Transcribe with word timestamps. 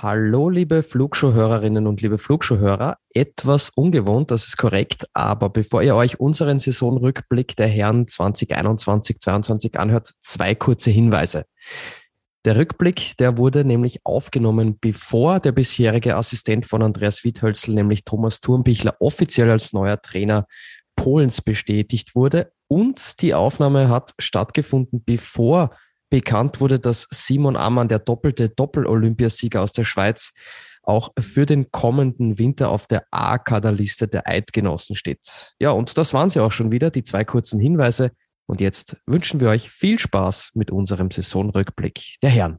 Hallo, 0.00 0.48
liebe 0.48 0.84
Flugshow-Hörerinnen 0.84 1.88
und 1.88 2.00
liebe 2.02 2.18
Flugshow-Hörer. 2.18 2.98
Etwas 3.12 3.70
ungewohnt, 3.74 4.30
das 4.30 4.46
ist 4.46 4.56
korrekt, 4.56 5.08
aber 5.12 5.50
bevor 5.50 5.82
ihr 5.82 5.96
euch 5.96 6.20
unseren 6.20 6.60
Saisonrückblick 6.60 7.56
der 7.56 7.66
Herren 7.66 8.06
2021-22 8.06 9.76
anhört, 9.76 10.12
zwei 10.20 10.54
kurze 10.54 10.92
Hinweise. 10.92 11.46
Der 12.44 12.54
Rückblick, 12.54 13.16
der 13.18 13.38
wurde 13.38 13.64
nämlich 13.64 13.98
aufgenommen, 14.04 14.78
bevor 14.80 15.40
der 15.40 15.50
bisherige 15.50 16.14
Assistent 16.14 16.64
von 16.64 16.84
Andreas 16.84 17.24
Wiethölzl, 17.24 17.72
nämlich 17.72 18.04
Thomas 18.04 18.38
Thurmbichler, 18.40 18.94
offiziell 19.00 19.50
als 19.50 19.72
neuer 19.72 20.00
Trainer 20.00 20.46
Polens 20.94 21.40
bestätigt 21.40 22.14
wurde. 22.14 22.52
Und 22.68 23.20
die 23.20 23.34
Aufnahme 23.34 23.88
hat 23.88 24.12
stattgefunden, 24.20 25.02
bevor 25.04 25.70
bekannt 26.10 26.60
wurde, 26.60 26.78
dass 26.78 27.06
Simon 27.10 27.56
Ammann, 27.56 27.88
der 27.88 27.98
doppelte 27.98 28.48
Doppel-Olympiasieger 28.48 29.62
aus 29.62 29.72
der 29.72 29.84
Schweiz, 29.84 30.32
auch 30.82 31.12
für 31.20 31.44
den 31.44 31.70
kommenden 31.70 32.38
Winter 32.38 32.70
auf 32.70 32.86
der 32.86 33.04
A-Kaderliste 33.10 34.08
der 34.08 34.26
Eidgenossen 34.26 34.96
steht. 34.96 35.54
Ja, 35.58 35.70
und 35.72 35.98
das 35.98 36.14
waren 36.14 36.30
sie 36.30 36.40
auch 36.40 36.52
schon 36.52 36.72
wieder, 36.72 36.90
die 36.90 37.02
zwei 37.02 37.24
kurzen 37.24 37.60
Hinweise. 37.60 38.10
Und 38.46 38.62
jetzt 38.62 38.96
wünschen 39.04 39.40
wir 39.40 39.50
euch 39.50 39.68
viel 39.68 39.98
Spaß 39.98 40.52
mit 40.54 40.70
unserem 40.70 41.10
Saisonrückblick 41.10 42.16
der 42.22 42.30
Herren. 42.30 42.58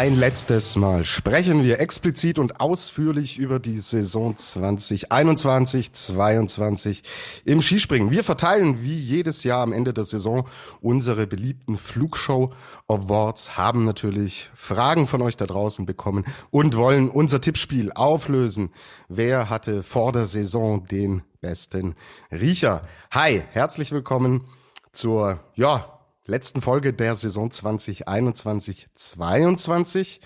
Ein 0.00 0.16
letztes 0.16 0.76
Mal 0.76 1.04
sprechen 1.04 1.62
wir 1.62 1.78
explizit 1.78 2.38
und 2.38 2.58
ausführlich 2.58 3.36
über 3.36 3.58
die 3.58 3.80
Saison 3.80 4.34
2021-22 4.34 7.02
im 7.44 7.60
Skispringen. 7.60 8.10
Wir 8.10 8.24
verteilen 8.24 8.82
wie 8.82 8.98
jedes 8.98 9.44
Jahr 9.44 9.62
am 9.62 9.74
Ende 9.74 9.92
der 9.92 10.04
Saison 10.04 10.48
unsere 10.80 11.26
beliebten 11.26 11.76
Flugshow 11.76 12.54
Awards, 12.88 13.58
haben 13.58 13.84
natürlich 13.84 14.48
Fragen 14.54 15.06
von 15.06 15.20
euch 15.20 15.36
da 15.36 15.44
draußen 15.44 15.84
bekommen 15.84 16.24
und 16.48 16.78
wollen 16.78 17.10
unser 17.10 17.42
Tippspiel 17.42 17.92
auflösen. 17.92 18.70
Wer 19.10 19.50
hatte 19.50 19.82
vor 19.82 20.12
der 20.12 20.24
Saison 20.24 20.86
den 20.86 21.24
besten 21.42 21.94
Riecher? 22.32 22.88
Hi, 23.10 23.42
herzlich 23.50 23.92
willkommen 23.92 24.46
zur, 24.92 25.40
ja, 25.56 25.99
letzten 26.30 26.62
Folge 26.62 26.94
der 26.94 27.14
Saison 27.16 27.50
2021-22 27.50 30.20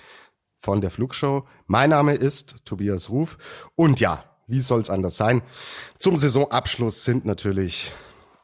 von 0.58 0.82
der 0.82 0.90
Flugshow. 0.90 1.46
Mein 1.66 1.88
Name 1.90 2.14
ist 2.14 2.66
Tobias 2.66 3.08
Ruf 3.08 3.38
und 3.74 4.00
ja, 4.00 4.22
wie 4.46 4.60
soll 4.60 4.82
es 4.82 4.90
anders 4.90 5.16
sein? 5.16 5.40
Zum 5.98 6.18
Saisonabschluss 6.18 7.04
sind 7.04 7.24
natürlich 7.24 7.90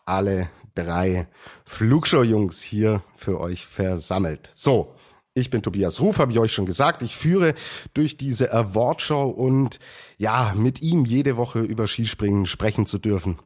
alle 0.06 0.48
drei 0.74 1.28
Flugshow-Jungs 1.66 2.62
hier 2.62 3.02
für 3.14 3.38
euch 3.38 3.66
versammelt. 3.66 4.48
So, 4.54 4.94
ich 5.34 5.50
bin 5.50 5.62
Tobias 5.62 6.00
Ruf, 6.00 6.18
habe 6.18 6.32
ich 6.32 6.38
euch 6.38 6.54
schon 6.54 6.64
gesagt. 6.64 7.02
Ich 7.02 7.14
führe 7.14 7.52
durch 7.92 8.16
diese 8.16 8.54
Awardshow 8.54 9.28
und 9.28 9.80
ja, 10.16 10.54
mit 10.56 10.80
ihm 10.80 11.04
jede 11.04 11.36
Woche 11.36 11.60
über 11.60 11.86
Skispringen 11.86 12.46
sprechen 12.46 12.86
zu 12.86 12.96
dürfen. 12.96 13.38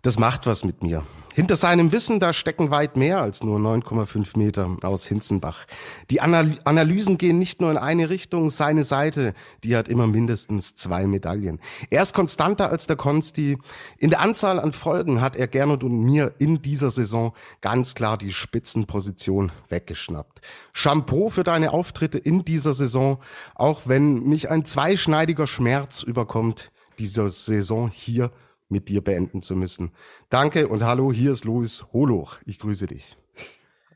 Das 0.00 0.18
macht 0.18 0.46
was 0.46 0.64
mit 0.64 0.82
mir. 0.82 1.04
Hinter 1.32 1.54
seinem 1.54 1.92
Wissen, 1.92 2.18
da 2.18 2.32
stecken 2.32 2.72
weit 2.72 2.96
mehr 2.96 3.20
als 3.20 3.44
nur 3.44 3.60
9,5 3.60 4.36
Meter 4.36 4.76
aus 4.82 5.06
Hinzenbach. 5.06 5.64
Die 6.10 6.20
Analysen 6.20 7.18
gehen 7.18 7.38
nicht 7.38 7.60
nur 7.60 7.70
in 7.70 7.76
eine 7.76 8.10
Richtung, 8.10 8.50
seine 8.50 8.82
Seite, 8.82 9.34
die 9.62 9.76
hat 9.76 9.88
immer 9.88 10.08
mindestens 10.08 10.74
zwei 10.74 11.06
Medaillen. 11.06 11.60
Er 11.88 12.02
ist 12.02 12.14
konstanter 12.14 12.70
als 12.70 12.88
der 12.88 12.96
Konsti. 12.96 13.58
In 13.98 14.10
der 14.10 14.20
Anzahl 14.20 14.58
an 14.58 14.72
Folgen 14.72 15.20
hat 15.20 15.36
er 15.36 15.46
Gernot 15.46 15.84
und 15.84 16.00
mir 16.00 16.34
in 16.38 16.62
dieser 16.62 16.90
Saison 16.90 17.32
ganz 17.60 17.94
klar 17.94 18.18
die 18.18 18.32
Spitzenposition 18.32 19.52
weggeschnappt. 19.68 20.40
Shampoo 20.72 21.30
für 21.30 21.44
deine 21.44 21.72
Auftritte 21.72 22.18
in 22.18 22.44
dieser 22.44 22.74
Saison, 22.74 23.18
auch 23.54 23.82
wenn 23.84 24.24
mich 24.24 24.50
ein 24.50 24.64
zweischneidiger 24.64 25.46
Schmerz 25.46 26.02
überkommt, 26.02 26.72
diese 26.98 27.30
Saison 27.30 27.88
hier 27.88 28.32
mit 28.70 28.88
dir 28.88 29.02
beenden 29.02 29.42
zu 29.42 29.56
müssen. 29.56 29.92
Danke 30.28 30.68
und 30.68 30.82
hallo, 30.82 31.12
hier 31.12 31.32
ist 31.32 31.44
Louis 31.44 31.84
Holoch. 31.92 32.38
Ich 32.46 32.58
grüße 32.58 32.86
dich. 32.86 33.16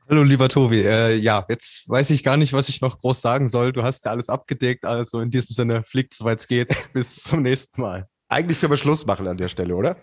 Hallo, 0.07 0.23
lieber 0.23 0.51
Tobi. 0.51 0.83
Äh, 0.83 1.15
ja, 1.15 1.47
jetzt 1.49 1.89
weiß 1.89 2.11
ich 2.11 2.23
gar 2.23 2.37
nicht, 2.37 2.53
was 2.53 2.69
ich 2.69 2.83
noch 2.83 2.99
groß 2.99 3.23
sagen 3.23 3.49
soll. 3.49 3.73
Du 3.73 3.83
hast 3.83 4.05
ja 4.05 4.11
alles 4.11 4.29
abgedeckt. 4.29 4.85
Also 4.85 5.21
in 5.21 5.31
diesem 5.31 5.55
Sinne, 5.55 5.83
fliegt 5.83 6.13
soweit 6.13 6.41
es 6.41 6.47
geht. 6.47 6.69
Bis 6.93 7.23
zum 7.23 7.41
nächsten 7.41 7.81
Mal. 7.81 8.07
Eigentlich 8.29 8.61
können 8.61 8.73
wir 8.73 8.77
Schluss 8.77 9.07
machen 9.07 9.27
an 9.29 9.37
der 9.37 9.49
Stelle, 9.49 9.77
oder? 9.77 9.97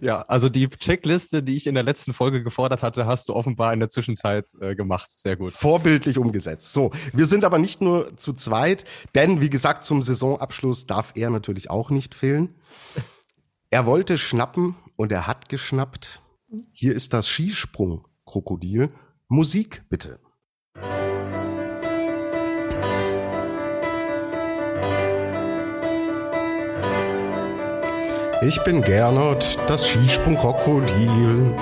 Ja, 0.00 0.22
also 0.22 0.48
die 0.48 0.68
Checkliste, 0.68 1.42
die 1.42 1.56
ich 1.56 1.66
in 1.66 1.74
der 1.74 1.82
letzten 1.82 2.12
Folge 2.12 2.44
gefordert 2.44 2.82
hatte, 2.82 3.06
hast 3.06 3.28
du 3.28 3.34
offenbar 3.34 3.72
in 3.72 3.80
der 3.80 3.88
Zwischenzeit 3.88 4.50
äh, 4.60 4.74
gemacht. 4.74 5.10
Sehr 5.10 5.36
gut. 5.36 5.52
Vorbildlich 5.52 6.18
umgesetzt. 6.18 6.72
So, 6.72 6.92
wir 7.12 7.26
sind 7.26 7.44
aber 7.44 7.58
nicht 7.58 7.80
nur 7.80 8.16
zu 8.18 8.32
zweit, 8.34 8.84
denn 9.14 9.40
wie 9.40 9.50
gesagt, 9.50 9.84
zum 9.84 10.02
Saisonabschluss 10.02 10.86
darf 10.86 11.12
er 11.16 11.30
natürlich 11.30 11.70
auch 11.70 11.90
nicht 11.90 12.14
fehlen. 12.14 12.54
Er 13.72 13.86
wollte 13.86 14.18
schnappen 14.18 14.74
und 14.96 15.12
er 15.12 15.28
hat 15.28 15.48
geschnappt. 15.48 16.20
Hier 16.72 16.92
ist 16.92 17.12
das 17.12 17.28
Skisprung-Krokodil. 17.28 18.90
Musik 19.28 19.84
bitte. 19.88 20.18
Ich 28.42 28.60
bin 28.64 28.82
Gernot, 28.82 29.56
das 29.68 29.86
Skisprung-Krokodil, 29.86 31.54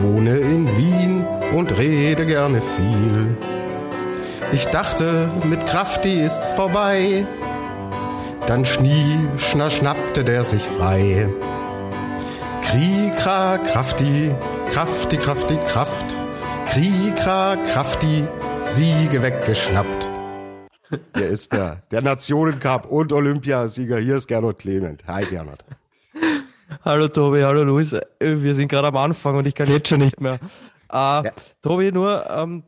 wohne 0.00 0.38
in 0.38 0.66
Wien 0.76 1.24
und 1.54 1.78
rede 1.78 2.26
gerne 2.26 2.60
viel. 2.60 3.38
Ich 4.50 4.66
dachte, 4.66 5.30
mit 5.44 5.66
Krafti 5.66 6.20
ist's 6.20 6.50
vorbei, 6.50 7.24
dann 8.48 8.64
schnie, 8.64 9.18
schna 9.38 9.70
schnappte 9.70 10.24
der 10.24 10.42
sich 10.42 10.62
frei. 10.62 11.28
Krikra, 12.74 13.56
Krafti, 13.58 14.34
Krafti, 14.66 15.16
Krafti, 15.16 15.56
Kraft. 15.58 16.16
Krikra, 16.66 17.54
Krafti, 17.54 18.26
Siege 18.62 19.22
weggeschnappt. 19.22 20.08
Hier 21.14 21.28
ist 21.28 21.52
der, 21.52 21.82
der 21.92 22.02
Nationencup 22.02 22.86
und 22.90 23.12
Olympiasieger. 23.12 23.98
Hier 23.98 24.16
ist 24.16 24.26
Gernot 24.26 24.58
Clement. 24.58 25.06
Hi, 25.06 25.24
Gernot. 25.24 25.64
Hallo 26.84 27.06
Tobi, 27.06 27.44
hallo 27.44 27.62
Luis. 27.62 27.94
Wir 28.18 28.54
sind 28.54 28.66
gerade 28.66 28.88
am 28.88 28.96
Anfang 28.96 29.36
und 29.36 29.46
ich 29.46 29.54
kann 29.54 29.68
jetzt 29.68 29.88
schon 29.88 30.00
nicht 30.00 30.20
mehr. 30.20 30.40
Äh, 30.92 30.96
ja. 30.96 31.22
Tobi, 31.62 31.92
nur 31.92 32.28
ähm, 32.28 32.64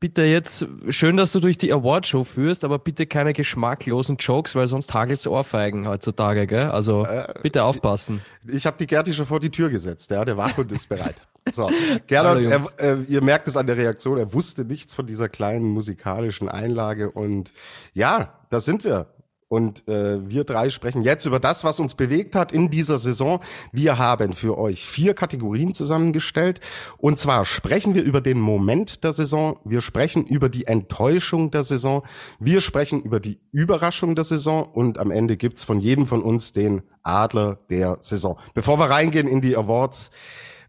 bitte 0.00 0.22
jetzt, 0.22 0.66
schön, 0.88 1.16
dass 1.16 1.32
du 1.32 1.40
durch 1.40 1.58
die 1.58 1.72
Awardshow 1.72 2.24
führst, 2.24 2.64
aber 2.64 2.78
bitte 2.78 3.06
keine 3.06 3.32
geschmacklosen 3.32 4.16
Jokes, 4.16 4.54
weil 4.54 4.66
sonst 4.66 4.92
hagelt's 4.94 5.26
Ohrfeigen 5.26 5.88
heutzutage, 5.88 6.46
gell? 6.46 6.70
Also 6.70 7.04
äh, 7.04 7.32
bitte 7.42 7.64
aufpassen. 7.64 8.20
Ich, 8.46 8.54
ich 8.54 8.66
habe 8.66 8.76
die 8.78 8.86
Gerti 8.86 9.12
schon 9.12 9.26
vor 9.26 9.40
die 9.40 9.50
Tür 9.50 9.68
gesetzt, 9.70 10.10
ja, 10.10 10.24
der 10.24 10.36
Wachhund 10.36 10.72
ist 10.72 10.88
bereit. 10.88 11.16
So, 11.52 11.70
Gernot, 12.08 12.42
er, 12.42 12.60
äh, 12.80 12.96
ihr 13.04 13.22
merkt 13.22 13.46
es 13.46 13.56
an 13.56 13.68
der 13.68 13.76
Reaktion, 13.76 14.18
er 14.18 14.32
wusste 14.32 14.64
nichts 14.64 14.96
von 14.96 15.06
dieser 15.06 15.28
kleinen 15.28 15.66
musikalischen 15.66 16.48
Einlage 16.48 17.08
und 17.08 17.52
ja, 17.94 18.40
da 18.50 18.58
sind 18.58 18.82
wir. 18.82 19.06
Und 19.48 19.86
äh, 19.86 20.28
wir 20.28 20.42
drei 20.42 20.70
sprechen 20.70 21.02
jetzt 21.02 21.24
über 21.24 21.38
das, 21.38 21.62
was 21.62 21.78
uns 21.78 21.94
bewegt 21.94 22.34
hat 22.34 22.50
in 22.50 22.68
dieser 22.68 22.98
Saison. 22.98 23.40
Wir 23.70 23.96
haben 23.96 24.32
für 24.32 24.58
euch 24.58 24.84
vier 24.84 25.14
Kategorien 25.14 25.72
zusammengestellt. 25.72 26.60
Und 26.98 27.20
zwar 27.20 27.44
sprechen 27.44 27.94
wir 27.94 28.02
über 28.02 28.20
den 28.20 28.40
Moment 28.40 29.04
der 29.04 29.12
Saison, 29.12 29.58
wir 29.64 29.82
sprechen 29.82 30.24
über 30.24 30.48
die 30.48 30.66
Enttäuschung 30.66 31.52
der 31.52 31.62
Saison, 31.62 32.02
wir 32.40 32.60
sprechen 32.60 33.02
über 33.02 33.20
die 33.20 33.38
Überraschung 33.52 34.16
der 34.16 34.24
Saison 34.24 34.64
und 34.64 34.98
am 34.98 35.12
Ende 35.12 35.36
gibt's 35.36 35.64
von 35.64 35.78
jedem 35.78 36.08
von 36.08 36.22
uns 36.22 36.52
den 36.52 36.82
Adler 37.04 37.60
der 37.70 37.98
Saison. 38.00 38.36
Bevor 38.54 38.80
wir 38.80 38.90
reingehen 38.90 39.28
in 39.28 39.40
die 39.40 39.56
Awards, 39.56 40.10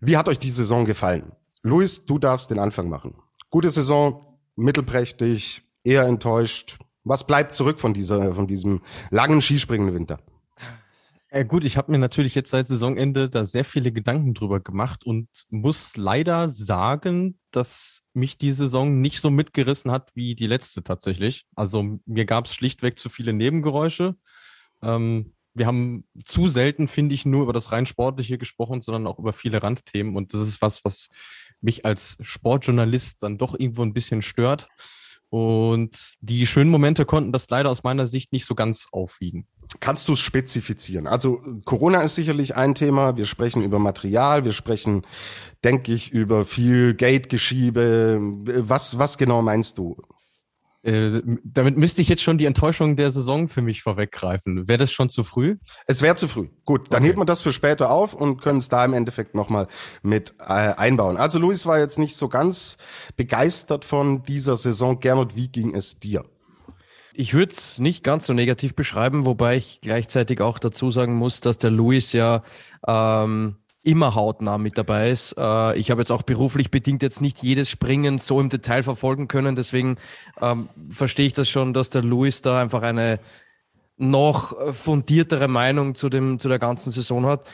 wie 0.01 0.17
hat 0.17 0.29
euch 0.29 0.37
die 0.37 0.51
Saison 0.51 0.85
gefallen? 0.85 1.31
Luis, 1.63 2.05
du 2.05 2.19
darfst 2.19 2.51
den 2.51 2.59
Anfang 2.59 2.89
machen. 2.89 3.15
Gute 3.49 3.71
Saison, 3.71 4.37
mittelprächtig, 4.55 5.63
eher 5.83 6.03
enttäuscht, 6.03 6.77
was 7.07 7.25
bleibt 7.25 7.55
zurück 7.55 7.79
von 7.79 7.93
dieser, 7.93 8.33
von 8.33 8.47
diesem 8.47 8.81
langen 9.09 9.41
Skispringen 9.41 9.93
Winter? 9.93 10.19
Äh, 11.29 11.43
gut, 11.43 11.65
ich 11.65 11.75
habe 11.75 11.91
mir 11.91 11.97
natürlich 11.97 12.35
jetzt 12.35 12.51
seit 12.51 12.67
Saisonende 12.67 13.29
da 13.29 13.45
sehr 13.45 13.65
viele 13.65 13.91
Gedanken 13.91 14.33
drüber 14.33 14.61
gemacht 14.61 15.05
und 15.05 15.27
muss 15.49 15.97
leider 15.97 16.47
sagen, 16.47 17.37
dass 17.51 18.03
mich 18.13 18.37
die 18.37 18.51
Saison 18.51 19.01
nicht 19.01 19.19
so 19.19 19.29
mitgerissen 19.29 19.91
hat 19.91 20.11
wie 20.15 20.35
die 20.35 20.47
letzte 20.47 20.83
tatsächlich. 20.83 21.45
Also 21.53 21.99
mir 22.05 22.25
gab 22.25 22.45
es 22.45 22.53
schlichtweg 22.53 22.97
zu 22.97 23.09
viele 23.09 23.33
Nebengeräusche. 23.33 24.15
Ähm, 24.81 25.33
wir 25.53 25.65
haben 25.65 26.05
zu 26.23 26.47
selten, 26.47 26.87
finde 26.87 27.15
ich, 27.15 27.25
nur 27.25 27.43
über 27.43 27.53
das 27.53 27.71
rein 27.71 27.85
Sportliche 27.85 28.37
gesprochen, 28.37 28.81
sondern 28.81 29.07
auch 29.07 29.19
über 29.19 29.33
viele 29.33 29.61
Randthemen. 29.61 30.15
Und 30.15 30.33
das 30.33 30.41
ist 30.41 30.61
was, 30.61 30.85
was 30.85 31.09
mich 31.61 31.83
als 31.83 32.17
Sportjournalist 32.21 33.23
dann 33.23 33.37
doch 33.37 33.57
irgendwo 33.59 33.81
ein 33.81 33.93
bisschen 33.93 34.21
stört. 34.21 34.69
Und 35.29 36.13
die 36.21 36.47
schönen 36.47 36.69
Momente 36.69 37.05
konnten 37.05 37.31
das 37.31 37.49
leider 37.49 37.69
aus 37.69 37.83
meiner 37.83 38.07
Sicht 38.07 38.31
nicht 38.31 38.45
so 38.45 38.55
ganz 38.55 38.87
aufwiegen. 38.91 39.45
Kannst 39.81 40.07
du 40.07 40.13
es 40.13 40.19
spezifizieren? 40.19 41.07
Also 41.07 41.41
Corona 41.65 42.01
ist 42.01 42.15
sicherlich 42.15 42.55
ein 42.55 42.73
Thema. 42.73 43.17
Wir 43.17 43.25
sprechen 43.25 43.61
über 43.61 43.79
Material, 43.79 44.45
wir 44.45 44.53
sprechen, 44.53 45.01
denke 45.63 45.93
ich, 45.93 46.11
über 46.11 46.45
viel 46.45 46.93
Geldgeschiebe. 46.93 48.19
Was, 48.21 48.97
was 48.97 49.17
genau 49.17 49.41
meinst 49.41 49.77
du? 49.77 49.97
Äh, 50.87 51.21
damit 51.43 51.75
müsste 51.75 52.01
ich 52.01 52.07
jetzt 52.07 52.23
schon 52.23 52.37
die 52.37 52.45
Enttäuschung 52.45 52.95
der 52.95 53.11
Saison 53.11 53.49
für 53.49 53.61
mich 53.61 53.81
vorweggreifen. 53.81 54.69
Wäre 54.69 54.77
das 54.77 54.91
schon 54.91 55.09
zu 55.09 55.25
früh? 55.25 55.57
Es 55.85 56.01
wäre 56.01 56.15
zu 56.15 56.29
früh. 56.29 56.47
Gut, 56.63 56.85
dann 56.91 56.99
okay. 56.99 57.07
hebt 57.07 57.17
man 57.17 57.27
das 57.27 57.41
für 57.41 57.51
später 57.51 57.91
auf 57.91 58.13
und 58.13 58.41
können 58.41 58.59
es 58.59 58.69
da 58.69 58.85
im 58.85 58.93
Endeffekt 58.93 59.35
nochmal 59.35 59.67
mit 60.01 60.35
äh, 60.39 60.45
einbauen. 60.53 61.17
Also 61.17 61.39
Luis 61.39 61.65
war 61.65 61.77
jetzt 61.77 61.99
nicht 61.99 62.15
so 62.15 62.29
ganz 62.29 62.77
begeistert 63.17 63.83
von 63.83 64.23
dieser 64.23 64.55
Saison. 64.55 65.01
Gernot, 65.01 65.35
wie 65.35 65.49
ging 65.49 65.75
es 65.75 65.99
dir? 65.99 66.23
Ich 67.13 67.33
würde 67.33 67.51
es 67.51 67.79
nicht 67.79 68.05
ganz 68.05 68.25
so 68.25 68.33
negativ 68.33 68.73
beschreiben, 68.73 69.25
wobei 69.25 69.57
ich 69.57 69.81
gleichzeitig 69.81 70.39
auch 70.39 70.57
dazu 70.57 70.89
sagen 70.91 71.15
muss, 71.15 71.41
dass 71.41 71.57
der 71.57 71.71
Luis 71.71 72.13
ja 72.13 72.43
ähm, 72.87 73.57
immer 73.87 74.15
hautnah 74.15 74.57
mit 74.57 74.77
dabei 74.77 75.09
ist. 75.09 75.35
Äh, 75.37 75.77
ich 75.77 75.89
habe 75.89 76.01
jetzt 76.01 76.11
auch 76.11 76.23
beruflich 76.23 76.69
bedingt 76.71 77.01
jetzt 77.01 77.21
nicht 77.21 77.41
jedes 77.41 77.69
Springen 77.69 78.19
so 78.19 78.39
im 78.41 78.49
Detail 78.49 78.83
verfolgen 78.83 79.27
können, 79.27 79.55
deswegen 79.55 79.97
ähm, 80.41 80.69
verstehe 80.89 81.27
ich 81.27 81.33
das 81.33 81.49
schon, 81.49 81.73
dass 81.73 81.89
der 81.89 82.03
Louis 82.03 82.41
da 82.41 82.61
einfach 82.61 82.81
eine 82.81 83.19
noch 83.95 84.55
fundiertere 84.75 85.47
Meinung 85.47 85.95
zu, 85.95 86.09
dem, 86.09 86.37
zu 86.37 86.49
der 86.49 86.59
ganzen 86.59 86.91
Saison 86.91 87.25
hat. 87.25 87.49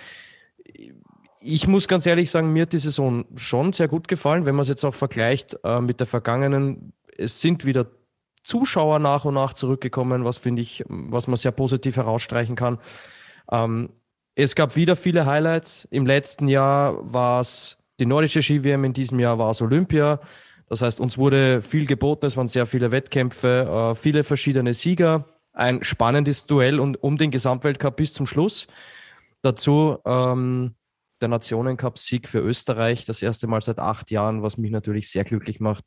Ich 1.39 1.67
muss 1.67 1.87
ganz 1.87 2.05
ehrlich 2.05 2.31
sagen, 2.31 2.51
mir 2.51 2.63
hat 2.63 2.73
die 2.73 2.79
Saison 2.79 3.25
schon 3.35 3.71
sehr 3.71 3.87
gut 3.87 4.07
gefallen, 4.07 4.45
wenn 4.45 4.55
man 4.55 4.63
es 4.63 4.67
jetzt 4.67 4.83
auch 4.83 4.95
vergleicht 4.95 5.57
äh, 5.63 5.79
mit 5.79 5.99
der 5.99 6.07
vergangenen. 6.07 6.93
Es 7.17 7.39
sind 7.39 7.63
wieder 7.63 7.87
Zuschauer 8.43 8.99
nach 8.99 9.23
und 9.23 9.35
nach 9.35 9.53
zurückgekommen, 9.53 10.25
was 10.25 10.37
finde 10.37 10.61
ich, 10.61 10.83
was 10.87 11.27
man 11.27 11.37
sehr 11.37 11.51
positiv 11.51 11.95
herausstreichen 11.95 12.55
kann. 12.55 12.79
Ähm, 13.51 13.89
es 14.35 14.55
gab 14.55 14.75
wieder 14.75 14.95
viele 14.95 15.25
Highlights. 15.25 15.87
Im 15.91 16.05
letzten 16.05 16.47
Jahr 16.47 16.95
war 17.11 17.41
es 17.41 17.77
die 17.99 18.05
nordische 18.05 18.41
Ski-WM, 18.41 18.83
in 18.83 18.93
diesem 18.93 19.19
Jahr 19.19 19.37
war 19.37 19.51
es 19.51 19.61
Olympia. 19.61 20.19
Das 20.67 20.81
heißt, 20.81 20.99
uns 20.99 21.17
wurde 21.17 21.61
viel 21.61 21.85
geboten, 21.85 22.25
es 22.25 22.35
waren 22.35 22.47
sehr 22.47 22.65
viele 22.65 22.91
Wettkämpfe, 22.91 23.91
äh, 23.91 23.95
viele 23.95 24.23
verschiedene 24.23 24.73
Sieger, 24.73 25.25
ein 25.51 25.83
spannendes 25.83 26.47
Duell 26.47 26.79
und 26.79 27.01
um 27.03 27.17
den 27.17 27.29
Gesamtweltcup 27.29 27.95
bis 27.95 28.13
zum 28.13 28.25
Schluss. 28.25 28.67
Dazu 29.43 29.97
ähm, 30.05 30.73
der 31.21 31.27
Nationencup-Sieg 31.27 32.27
für 32.27 32.39
Österreich, 32.39 33.05
das 33.05 33.21
erste 33.21 33.45
Mal 33.45 33.61
seit 33.61 33.77
acht 33.77 34.09
Jahren, 34.09 34.41
was 34.41 34.57
mich 34.57 34.71
natürlich 34.71 35.11
sehr 35.11 35.23
glücklich 35.23 35.59
macht. 35.59 35.83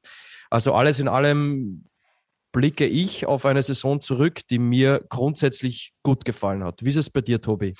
Also 0.50 0.72
alles 0.74 1.00
in 1.00 1.08
allem 1.08 1.86
blicke 2.52 2.86
ich 2.86 3.26
auf 3.26 3.44
eine 3.44 3.62
Saison 3.62 4.00
zurück, 4.00 4.46
die 4.48 4.58
mir 4.58 5.04
grundsätzlich 5.08 5.94
gut 6.02 6.24
gefallen 6.24 6.62
hat. 6.62 6.84
Wie 6.84 6.88
ist 6.90 6.96
es 6.96 7.10
bei 7.10 7.22
dir, 7.22 7.40
Tobi? 7.40 7.74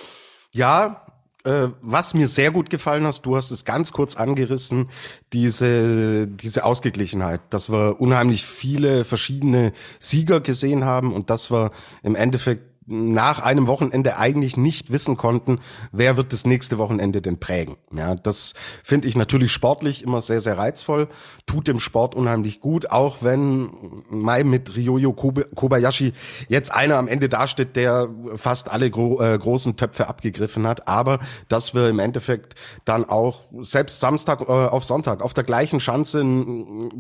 Ja, 0.56 1.02
äh, 1.44 1.68
was 1.82 2.14
mir 2.14 2.28
sehr 2.28 2.50
gut 2.50 2.70
gefallen 2.70 3.04
hast, 3.04 3.26
du 3.26 3.36
hast 3.36 3.50
es 3.50 3.66
ganz 3.66 3.92
kurz 3.92 4.16
angerissen, 4.16 4.88
diese, 5.34 6.26
diese 6.26 6.64
Ausgeglichenheit, 6.64 7.42
dass 7.50 7.70
wir 7.70 8.00
unheimlich 8.00 8.46
viele 8.46 9.04
verschiedene 9.04 9.72
Sieger 9.98 10.40
gesehen 10.40 10.86
haben 10.86 11.12
und 11.12 11.28
dass 11.28 11.50
wir 11.50 11.72
im 12.02 12.16
Endeffekt 12.16 12.75
nach 12.86 13.40
einem 13.40 13.66
Wochenende 13.66 14.16
eigentlich 14.16 14.56
nicht 14.56 14.90
wissen 14.92 15.16
konnten, 15.16 15.58
wer 15.92 16.16
wird 16.16 16.32
das 16.32 16.46
nächste 16.46 16.78
Wochenende 16.78 17.20
denn 17.20 17.38
prägen. 17.38 17.76
Ja, 17.92 18.14
das 18.14 18.54
finde 18.82 19.08
ich 19.08 19.16
natürlich 19.16 19.52
sportlich 19.52 20.02
immer 20.02 20.20
sehr, 20.20 20.40
sehr 20.40 20.56
reizvoll, 20.56 21.08
tut 21.46 21.68
dem 21.68 21.80
Sport 21.80 22.14
unheimlich 22.14 22.60
gut, 22.60 22.90
auch 22.90 23.18
wenn 23.22 23.70
Mai 24.08 24.44
mit 24.44 24.76
Ryoyo 24.76 25.12
Kobayashi 25.12 26.12
jetzt 26.48 26.72
einer 26.72 26.96
am 26.96 27.08
Ende 27.08 27.28
dasteht, 27.28 27.76
der 27.76 28.08
fast 28.36 28.70
alle 28.70 28.90
gro 28.90 29.20
äh, 29.20 29.36
großen 29.36 29.76
Töpfe 29.76 30.08
abgegriffen 30.08 30.66
hat, 30.66 30.86
aber 30.86 31.18
dass 31.48 31.74
wir 31.74 31.88
im 31.88 31.98
Endeffekt 31.98 32.54
dann 32.84 33.04
auch 33.04 33.46
selbst 33.60 34.00
Samstag 34.00 34.42
äh, 34.42 34.52
auf 34.52 34.84
Sonntag 34.84 35.22
auf 35.22 35.34
der 35.34 35.44
gleichen 35.44 35.80
Schanze 35.80 36.24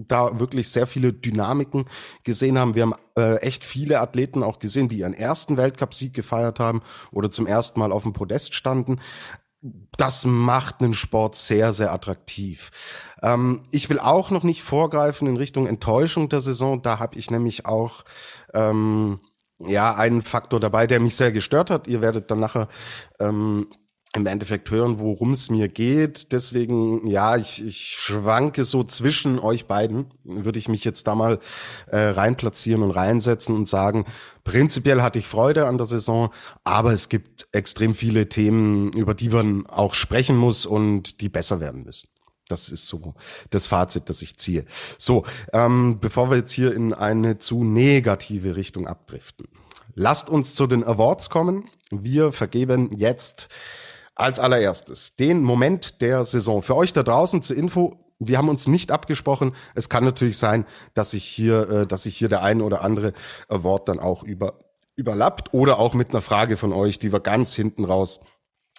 da 0.08 0.38
wirklich 0.38 0.68
sehr 0.68 0.86
viele 0.86 1.12
Dynamiken 1.12 1.84
gesehen 2.24 2.58
haben. 2.58 2.74
Wir 2.74 2.82
haben 2.82 2.94
äh, 3.16 3.36
echt 3.36 3.64
viele 3.64 4.00
Athleten 4.00 4.42
auch 4.42 4.58
gesehen, 4.58 4.88
die 4.88 4.98
ihren 4.98 5.14
ersten 5.14 5.56
Weltcupsieg 5.76 6.14
gefeiert 6.14 6.60
haben 6.60 6.82
oder 7.10 7.30
zum 7.30 7.46
ersten 7.46 7.80
Mal 7.80 7.92
auf 7.92 8.02
dem 8.02 8.12
Podest 8.12 8.54
standen. 8.54 9.00
Das 9.96 10.24
macht 10.24 10.80
einen 10.80 10.94
Sport 10.94 11.34
sehr, 11.34 11.72
sehr 11.72 11.92
attraktiv. 11.92 12.70
Ähm, 13.22 13.62
ich 13.70 13.90
will 13.90 13.98
auch 13.98 14.30
noch 14.30 14.42
nicht 14.42 14.62
vorgreifen 14.62 15.26
in 15.26 15.36
Richtung 15.36 15.66
Enttäuschung 15.66 16.28
der 16.28 16.40
Saison. 16.40 16.82
Da 16.82 16.98
habe 16.98 17.16
ich 17.16 17.30
nämlich 17.30 17.66
auch 17.66 18.04
ähm, 18.54 19.20
ja 19.58 19.94
einen 19.94 20.22
Faktor 20.22 20.60
dabei, 20.60 20.86
der 20.86 21.00
mich 21.00 21.16
sehr 21.16 21.32
gestört 21.32 21.70
hat. 21.70 21.88
Ihr 21.88 22.00
werdet 22.00 22.30
dann 22.30 22.40
nachher 22.40 22.68
ähm, 23.18 23.68
im 24.16 24.26
Endeffekt 24.26 24.70
hören, 24.70 24.98
worum 24.98 25.32
es 25.32 25.50
mir 25.50 25.68
geht. 25.68 26.32
Deswegen, 26.32 27.06
ja, 27.06 27.36
ich, 27.36 27.62
ich 27.62 27.90
schwanke 27.90 28.64
so 28.64 28.82
zwischen 28.82 29.38
euch 29.38 29.66
beiden. 29.66 30.06
Würde 30.24 30.58
ich 30.58 30.68
mich 30.68 30.84
jetzt 30.84 31.06
da 31.06 31.14
mal 31.14 31.38
äh, 31.88 31.98
reinplatzieren 31.98 32.82
und 32.82 32.92
reinsetzen 32.92 33.54
und 33.54 33.68
sagen, 33.68 34.06
prinzipiell 34.42 35.02
hatte 35.02 35.18
ich 35.18 35.26
Freude 35.26 35.66
an 35.66 35.76
der 35.76 35.86
Saison, 35.86 36.30
aber 36.64 36.94
es 36.94 37.10
gibt 37.10 37.46
extrem 37.52 37.94
viele 37.94 38.30
Themen, 38.30 38.90
über 38.94 39.12
die 39.12 39.28
man 39.28 39.66
auch 39.66 39.92
sprechen 39.92 40.36
muss 40.36 40.64
und 40.64 41.20
die 41.20 41.28
besser 41.28 41.60
werden 41.60 41.84
müssen. 41.84 42.08
Das 42.48 42.70
ist 42.70 42.86
so 42.86 43.14
das 43.50 43.66
Fazit, 43.66 44.08
das 44.08 44.22
ich 44.22 44.38
ziehe. 44.38 44.64
So, 44.96 45.24
ähm, 45.52 45.98
bevor 46.00 46.30
wir 46.30 46.38
jetzt 46.38 46.52
hier 46.52 46.72
in 46.72 46.94
eine 46.94 47.38
zu 47.38 47.64
negative 47.64 48.56
Richtung 48.56 48.86
abdriften, 48.86 49.46
lasst 49.94 50.30
uns 50.30 50.54
zu 50.54 50.66
den 50.66 50.84
Awards 50.84 51.28
kommen. 51.28 51.68
Wir 51.90 52.32
vergeben 52.32 52.92
jetzt 52.96 53.48
als 54.16 54.40
allererstes 54.40 55.14
den 55.14 55.42
Moment 55.42 56.00
der 56.00 56.24
Saison. 56.24 56.62
Für 56.62 56.74
euch 56.74 56.92
da 56.92 57.04
draußen 57.04 57.42
zur 57.42 57.56
Info, 57.56 58.06
wir 58.18 58.38
haben 58.38 58.48
uns 58.48 58.66
nicht 58.66 58.90
abgesprochen. 58.90 59.52
Es 59.74 59.88
kann 59.88 60.04
natürlich 60.04 60.38
sein, 60.38 60.64
dass 60.94 61.12
sich 61.12 61.24
hier, 61.24 61.68
äh, 61.70 61.86
dass 61.86 62.04
sich 62.04 62.16
hier 62.16 62.28
der 62.28 62.42
ein 62.42 62.62
oder 62.62 62.82
andere 62.82 63.12
Award 63.48 63.88
dann 63.88 64.00
auch 64.00 64.22
über, 64.24 64.58
überlappt 64.96 65.52
oder 65.54 65.78
auch 65.78 65.94
mit 65.94 66.10
einer 66.10 66.22
Frage 66.22 66.56
von 66.56 66.72
euch, 66.72 66.98
die 66.98 67.12
wir 67.12 67.20
ganz 67.20 67.54
hinten 67.54 67.84
raus 67.84 68.20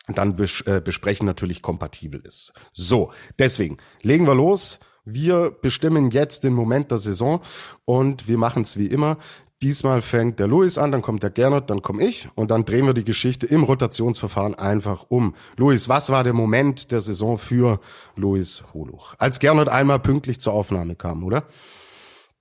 dann 0.07 0.37
äh, 0.65 0.81
besprechen, 0.81 1.25
natürlich 1.25 1.61
kompatibel 1.61 2.21
ist. 2.25 2.53
So, 2.73 3.11
deswegen 3.37 3.77
legen 4.01 4.25
wir 4.25 4.35
los. 4.35 4.79
Wir 5.03 5.51
bestimmen 5.51 6.11
jetzt 6.11 6.43
den 6.43 6.53
Moment 6.53 6.91
der 6.91 6.97
Saison 6.97 7.41
und 7.85 8.27
wir 8.27 8.37
machen 8.37 8.63
es 8.63 8.75
wie 8.77 8.87
immer. 8.87 9.17
Diesmal 9.63 10.01
fängt 10.01 10.39
der 10.39 10.47
Luis 10.47 10.77
an, 10.77 10.91
dann 10.91 11.01
kommt 11.01 11.23
der 11.23 11.31
Gernot, 11.31 11.71
dann 11.71 11.81
komme 11.81 12.05
ich 12.05 12.29
und 12.35 12.51
dann 12.51 12.63
drehen 12.63 12.85
wir 12.85 12.93
die 12.93 13.03
Geschichte 13.03 13.47
im 13.47 13.63
Rotationsverfahren 13.63 14.53
einfach 14.53 15.05
um. 15.09 15.33
Luis, 15.55 15.89
was 15.89 16.11
war 16.11 16.23
der 16.23 16.33
Moment 16.33 16.91
der 16.91 17.01
Saison 17.01 17.39
für 17.39 17.79
Luis 18.15 18.63
Holuch? 18.75 19.15
Als 19.17 19.39
Gernot 19.39 19.67
einmal 19.67 19.99
pünktlich 19.99 20.39
zur 20.39 20.53
Aufnahme 20.53 20.95
kam, 20.95 21.23
oder? 21.23 21.45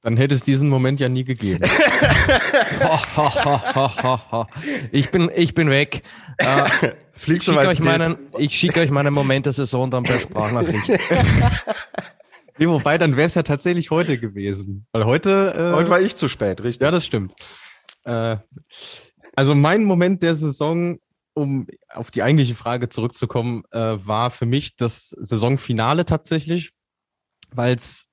Dann 0.02 0.18
hätte 0.18 0.34
es 0.34 0.42
diesen 0.42 0.68
Moment 0.68 1.00
ja 1.00 1.08
nie 1.08 1.24
gegeben. 1.24 1.64
ich 4.92 5.10
bin, 5.10 5.30
ich 5.34 5.54
bin 5.54 5.70
weg. 5.70 6.02
Äh, 6.36 6.90
Fliegst 7.18 7.48
ich 7.48 7.54
schicke 7.54 7.68
euch, 7.68 7.80
meinen, 7.80 8.16
ich 8.36 8.54
schicke 8.54 8.80
euch 8.80 8.90
meinen 8.90 9.14
Moment 9.14 9.46
der 9.46 9.54
Saison 9.54 9.90
dann 9.90 10.02
per 10.02 10.20
Sprachnachricht. 10.20 10.86
Nee, 12.58 12.68
wobei, 12.68 12.98
dann 12.98 13.16
wäre 13.16 13.26
es 13.26 13.34
ja 13.34 13.42
tatsächlich 13.42 13.90
heute 13.90 14.18
gewesen. 14.18 14.86
Weil 14.92 15.04
heute. 15.04 15.54
Äh, 15.56 15.76
heute 15.76 15.90
war 15.90 16.00
ich 16.00 16.16
zu 16.16 16.28
spät, 16.28 16.62
richtig? 16.62 16.84
Ja, 16.84 16.90
das 16.90 17.04
stimmt. 17.04 17.34
Äh, 18.04 18.36
also 19.34 19.54
mein 19.54 19.84
Moment 19.84 20.22
der 20.22 20.34
Saison, 20.34 20.98
um 21.34 21.66
auf 21.90 22.10
die 22.10 22.22
eigentliche 22.22 22.54
Frage 22.54 22.88
zurückzukommen, 22.88 23.62
äh, 23.72 23.78
war 23.78 24.30
für 24.30 24.46
mich 24.46 24.76
das 24.76 25.10
Saisonfinale 25.10 26.06
tatsächlich, 26.06 26.72
weil 27.50 27.76
es 27.76 28.06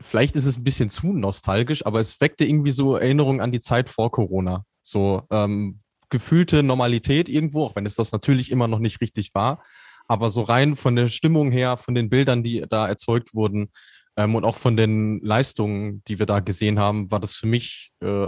vielleicht 0.00 0.36
ist 0.36 0.44
es 0.44 0.58
ein 0.58 0.64
bisschen 0.64 0.90
zu 0.90 1.12
nostalgisch, 1.12 1.84
aber 1.84 2.00
es 2.00 2.20
weckte 2.20 2.44
irgendwie 2.44 2.72
so 2.72 2.96
Erinnerungen 2.96 3.40
an 3.40 3.52
die 3.52 3.60
Zeit 3.60 3.88
vor 3.88 4.10
Corona. 4.10 4.64
So 4.82 5.22
ähm, 5.30 5.80
gefühlte 6.10 6.62
Normalität 6.62 7.28
irgendwo, 7.28 7.64
auch 7.64 7.76
wenn 7.76 7.86
es 7.86 7.96
das 7.96 8.12
natürlich 8.12 8.50
immer 8.50 8.68
noch 8.68 8.78
nicht 8.78 9.00
richtig 9.00 9.34
war. 9.34 9.62
Aber 10.08 10.30
so 10.30 10.42
rein 10.42 10.74
von 10.74 10.96
der 10.96 11.08
Stimmung 11.08 11.52
her, 11.52 11.76
von 11.76 11.94
den 11.94 12.08
Bildern, 12.08 12.42
die 12.42 12.64
da 12.68 12.88
erzeugt 12.88 13.34
wurden 13.34 13.70
ähm, 14.16 14.34
und 14.34 14.44
auch 14.44 14.56
von 14.56 14.76
den 14.76 15.20
Leistungen, 15.20 16.02
die 16.08 16.18
wir 16.18 16.26
da 16.26 16.40
gesehen 16.40 16.78
haben, 16.78 17.10
war 17.10 17.20
das 17.20 17.34
für 17.34 17.46
mich 17.46 17.92
äh, 18.00 18.26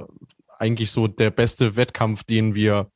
eigentlich 0.58 0.90
so 0.90 1.08
der 1.08 1.30
beste 1.30 1.76
Wettkampf, 1.76 2.22
den 2.22 2.54
wir 2.54 2.90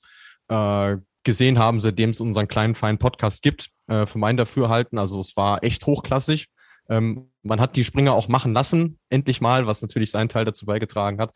äh, 0.48 0.96
gesehen 1.24 1.58
haben, 1.58 1.80
seitdem 1.80 2.10
es 2.10 2.20
unseren 2.20 2.46
kleinen 2.46 2.74
feinen 2.74 2.98
Podcast 2.98 3.42
gibt, 3.42 3.70
äh, 3.88 4.06
für 4.06 4.18
mein 4.18 4.36
Dafürhalten. 4.36 4.98
Also 4.98 5.20
es 5.20 5.36
war 5.36 5.64
echt 5.64 5.86
hochklassig. 5.86 6.48
Ähm, 6.88 7.30
man 7.42 7.60
hat 7.60 7.76
die 7.76 7.84
Springer 7.84 8.12
auch 8.12 8.28
machen 8.28 8.52
lassen, 8.52 8.98
endlich 9.08 9.40
mal, 9.40 9.66
was 9.66 9.80
natürlich 9.80 10.10
seinen 10.10 10.28
Teil 10.28 10.44
dazu 10.44 10.66
beigetragen 10.66 11.18
hat. 11.18 11.34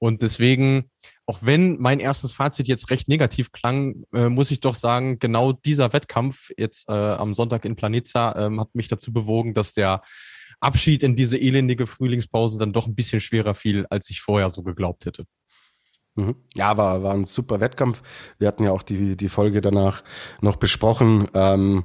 Und 0.00 0.22
deswegen, 0.22 0.90
auch 1.26 1.38
wenn 1.42 1.78
mein 1.78 2.00
erstes 2.00 2.32
Fazit 2.32 2.66
jetzt 2.66 2.90
recht 2.90 3.06
negativ 3.06 3.52
klang, 3.52 4.04
äh, 4.14 4.30
muss 4.30 4.50
ich 4.50 4.60
doch 4.60 4.74
sagen, 4.74 5.18
genau 5.18 5.52
dieser 5.52 5.92
Wettkampf 5.92 6.50
jetzt 6.56 6.88
äh, 6.88 6.92
am 6.92 7.34
Sonntag 7.34 7.66
in 7.66 7.76
Planitza 7.76 8.34
ähm, 8.36 8.60
hat 8.60 8.74
mich 8.74 8.88
dazu 8.88 9.12
bewogen, 9.12 9.52
dass 9.52 9.74
der 9.74 10.02
Abschied 10.58 11.02
in 11.02 11.16
diese 11.16 11.38
elendige 11.38 11.86
Frühlingspause 11.86 12.58
dann 12.58 12.72
doch 12.72 12.86
ein 12.86 12.94
bisschen 12.94 13.20
schwerer 13.20 13.54
fiel, 13.54 13.86
als 13.90 14.08
ich 14.08 14.22
vorher 14.22 14.48
so 14.50 14.62
geglaubt 14.62 15.04
hätte. 15.04 15.26
Mhm. 16.16 16.34
Ja, 16.54 16.78
war, 16.78 17.02
war 17.02 17.12
ein 17.12 17.26
super 17.26 17.60
Wettkampf. 17.60 18.02
Wir 18.38 18.48
hatten 18.48 18.64
ja 18.64 18.72
auch 18.72 18.82
die, 18.82 19.16
die 19.16 19.28
Folge 19.28 19.60
danach 19.60 20.02
noch 20.40 20.56
besprochen. 20.56 21.28
Ähm, 21.34 21.84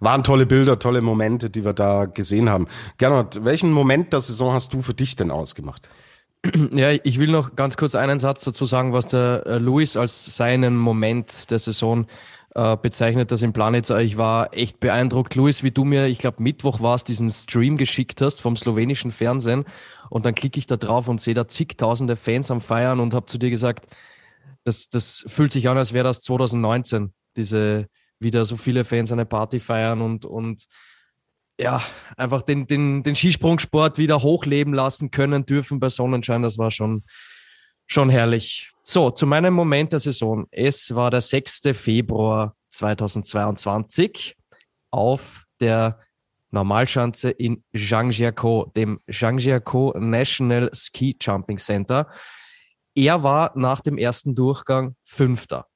waren 0.00 0.22
tolle 0.22 0.44
Bilder, 0.44 0.78
tolle 0.78 1.00
Momente, 1.00 1.48
die 1.48 1.64
wir 1.64 1.72
da 1.72 2.04
gesehen 2.04 2.50
haben. 2.50 2.66
Gernot, 2.98 3.42
welchen 3.44 3.72
Moment 3.72 4.12
der 4.12 4.20
Saison 4.20 4.52
hast 4.52 4.74
du 4.74 4.82
für 4.82 4.94
dich 4.94 5.16
denn 5.16 5.30
ausgemacht? 5.30 5.88
Ja, 6.74 6.90
ich 6.90 7.18
will 7.18 7.30
noch 7.30 7.56
ganz 7.56 7.76
kurz 7.76 7.94
einen 7.94 8.18
Satz 8.18 8.44
dazu 8.44 8.64
sagen, 8.64 8.92
was 8.92 9.08
der 9.08 9.44
äh, 9.46 9.58
Luis 9.58 9.96
als 9.96 10.36
seinen 10.36 10.76
Moment 10.76 11.50
der 11.50 11.58
Saison 11.58 12.06
äh, 12.54 12.76
bezeichnet, 12.76 13.32
das 13.32 13.42
im 13.42 13.52
Planitzer. 13.52 14.00
Ich 14.00 14.16
war 14.16 14.54
echt 14.54 14.80
beeindruckt, 14.80 15.34
Luis, 15.34 15.62
wie 15.62 15.70
du 15.70 15.84
mir, 15.84 16.06
ich 16.06 16.18
glaube 16.18 16.42
Mittwoch 16.42 16.80
war 16.80 16.94
es, 16.94 17.04
diesen 17.04 17.30
Stream 17.30 17.76
geschickt 17.76 18.20
hast 18.20 18.40
vom 18.40 18.56
slowenischen 18.56 19.10
Fernsehen 19.10 19.64
und 20.10 20.26
dann 20.26 20.34
klicke 20.34 20.58
ich 20.58 20.66
da 20.66 20.76
drauf 20.76 21.08
und 21.08 21.20
sehe 21.20 21.34
da 21.34 21.48
zigtausende 21.48 22.16
Fans 22.16 22.50
am 22.50 22.60
Feiern 22.60 23.00
und 23.00 23.14
habe 23.14 23.26
zu 23.26 23.38
dir 23.38 23.50
gesagt, 23.50 23.86
das, 24.64 24.88
das 24.88 25.24
fühlt 25.26 25.52
sich 25.52 25.68
an, 25.68 25.76
als 25.76 25.92
wäre 25.92 26.04
das 26.04 26.20
2019, 26.22 27.12
diese 27.36 27.86
wieder 28.20 28.44
so 28.44 28.56
viele 28.56 28.84
Fans 28.84 29.12
eine 29.12 29.26
Party 29.26 29.60
feiern 29.60 30.00
und, 30.00 30.24
und 30.24 30.64
ja, 31.58 31.82
einfach 32.16 32.42
den, 32.42 32.66
den, 32.66 33.02
den 33.02 33.14
Skisprungsport 33.14 33.98
wieder 33.98 34.22
hochleben 34.22 34.74
lassen 34.74 35.10
können 35.10 35.46
dürfen 35.46 35.80
bei 35.80 35.88
Sonnenschein. 35.88 36.42
Das 36.42 36.58
war 36.58 36.70
schon, 36.70 37.04
schon 37.86 38.10
herrlich. 38.10 38.72
So, 38.82 39.10
zu 39.10 39.26
meinem 39.26 39.54
Moment 39.54 39.92
der 39.92 40.00
Saison. 40.00 40.46
Es 40.50 40.94
war 40.94 41.10
der 41.10 41.20
6. 41.20 41.62
Februar 41.74 42.56
2022 42.70 44.36
auf 44.90 45.44
der 45.60 46.00
Normalschanze 46.50 47.30
in 47.30 47.64
Zhangjiakou, 47.74 48.66
dem 48.76 49.00
Zhangjiakou 49.10 49.98
National 49.98 50.70
Ski 50.72 51.16
Jumping 51.20 51.58
Center. 51.58 52.08
Er 52.94 53.22
war 53.22 53.52
nach 53.56 53.80
dem 53.80 53.98
ersten 53.98 54.34
Durchgang 54.34 54.94
Fünfter. 55.04 55.66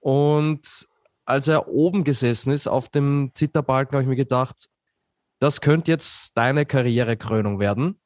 Und 0.00 0.86
als 1.24 1.48
er 1.48 1.68
oben 1.68 2.04
gesessen 2.04 2.52
ist 2.52 2.68
auf 2.68 2.88
dem 2.88 3.30
Zitterbalken, 3.34 3.94
habe 3.94 4.02
ich 4.02 4.08
mir 4.08 4.16
gedacht, 4.16 4.68
das 5.44 5.60
könnte 5.60 5.90
jetzt 5.90 6.32
deine 6.38 6.64
Karrierekrönung 6.64 7.60
werden. 7.60 8.00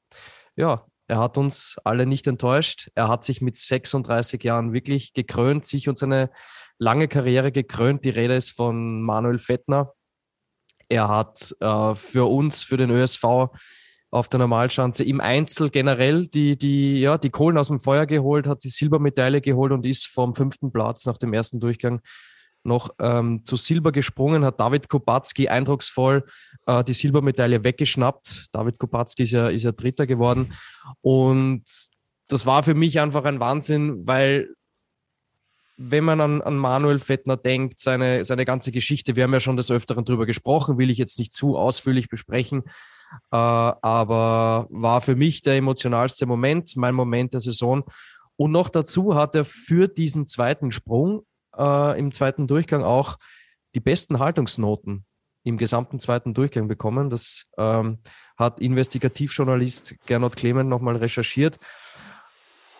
Ja, 0.56 0.86
er 1.06 1.18
hat 1.20 1.38
uns 1.38 1.76
alle 1.84 2.04
nicht 2.04 2.26
enttäuscht. 2.26 2.90
Er 2.96 3.06
hat 3.06 3.22
sich 3.22 3.40
mit 3.40 3.56
36 3.56 4.42
Jahren 4.42 4.72
wirklich 4.72 5.12
gekrönt, 5.12 5.64
sich 5.64 5.88
und 5.88 5.96
seine 5.96 6.30
lange 6.78 7.06
Karriere 7.06 7.52
gekrönt. 7.52 8.04
Die 8.04 8.10
Rede 8.10 8.34
ist 8.34 8.50
von 8.50 9.02
Manuel 9.02 9.38
Fettner, 9.38 9.92
er 10.88 11.08
hat 11.08 11.54
äh, 11.60 11.94
für 11.94 12.28
uns, 12.28 12.62
für 12.62 12.76
den 12.76 12.90
ÖSV 12.90 13.24
auf 14.10 14.28
der 14.28 14.38
Normalschanze 14.38 15.04
im 15.04 15.20
Einzel 15.20 15.70
generell 15.70 16.26
die, 16.26 16.56
die, 16.56 16.98
ja, 16.98 17.18
die 17.18 17.30
Kohlen 17.30 17.58
aus 17.58 17.68
dem 17.68 17.78
Feuer 17.78 18.06
geholt, 18.06 18.48
hat 18.48 18.64
die 18.64 18.70
Silbermedaille 18.70 19.40
geholt 19.40 19.70
und 19.70 19.86
ist 19.86 20.06
vom 20.06 20.34
fünften 20.34 20.72
Platz 20.72 21.06
nach 21.06 21.18
dem 21.18 21.34
ersten 21.34 21.60
Durchgang 21.60 22.00
noch 22.68 22.90
ähm, 23.00 23.44
zu 23.44 23.56
Silber 23.56 23.90
gesprungen, 23.90 24.44
hat 24.44 24.60
David 24.60 24.88
Kubacki 24.88 25.48
eindrucksvoll 25.48 26.24
äh, 26.66 26.84
die 26.84 26.92
Silbermedaille 26.92 27.64
weggeschnappt. 27.64 28.46
David 28.52 28.78
Kubacki 28.78 29.24
ist 29.24 29.32
ja, 29.32 29.48
ist 29.48 29.64
ja 29.64 29.72
Dritter 29.72 30.06
geworden. 30.06 30.52
Und 31.00 31.64
das 32.28 32.46
war 32.46 32.62
für 32.62 32.74
mich 32.74 33.00
einfach 33.00 33.24
ein 33.24 33.40
Wahnsinn, 33.40 34.06
weil 34.06 34.48
wenn 35.78 36.04
man 36.04 36.20
an, 36.20 36.42
an 36.42 36.56
Manuel 36.56 36.98
Fettner 36.98 37.36
denkt, 37.36 37.78
seine, 37.78 38.24
seine 38.24 38.44
ganze 38.44 38.72
Geschichte, 38.72 39.16
wir 39.16 39.24
haben 39.24 39.32
ja 39.32 39.40
schon 39.40 39.56
des 39.56 39.70
Öfteren 39.70 40.04
drüber 40.04 40.26
gesprochen, 40.26 40.76
will 40.76 40.90
ich 40.90 40.98
jetzt 40.98 41.18
nicht 41.18 41.32
zu 41.32 41.56
ausführlich 41.56 42.08
besprechen, 42.08 42.64
äh, 43.30 43.36
aber 43.36 44.66
war 44.70 45.00
für 45.00 45.14
mich 45.14 45.42
der 45.42 45.54
emotionalste 45.54 46.26
Moment, 46.26 46.76
mein 46.76 46.94
Moment 46.94 47.32
der 47.32 47.40
Saison. 47.40 47.84
Und 48.36 48.50
noch 48.50 48.68
dazu 48.68 49.14
hat 49.14 49.34
er 49.36 49.44
für 49.44 49.88
diesen 49.88 50.26
zweiten 50.26 50.72
Sprung 50.72 51.22
äh, 51.58 51.98
im 51.98 52.12
zweiten 52.12 52.46
Durchgang 52.46 52.82
auch 52.82 53.18
die 53.74 53.80
besten 53.80 54.18
Haltungsnoten 54.18 55.04
im 55.44 55.56
gesamten 55.56 56.00
zweiten 56.00 56.34
Durchgang 56.34 56.68
bekommen. 56.68 57.10
Das 57.10 57.44
ähm, 57.56 57.98
hat 58.36 58.60
Investigativjournalist 58.60 59.94
Gernot 60.06 60.36
Clement 60.36 60.68
nochmal 60.68 60.96
recherchiert. 60.96 61.58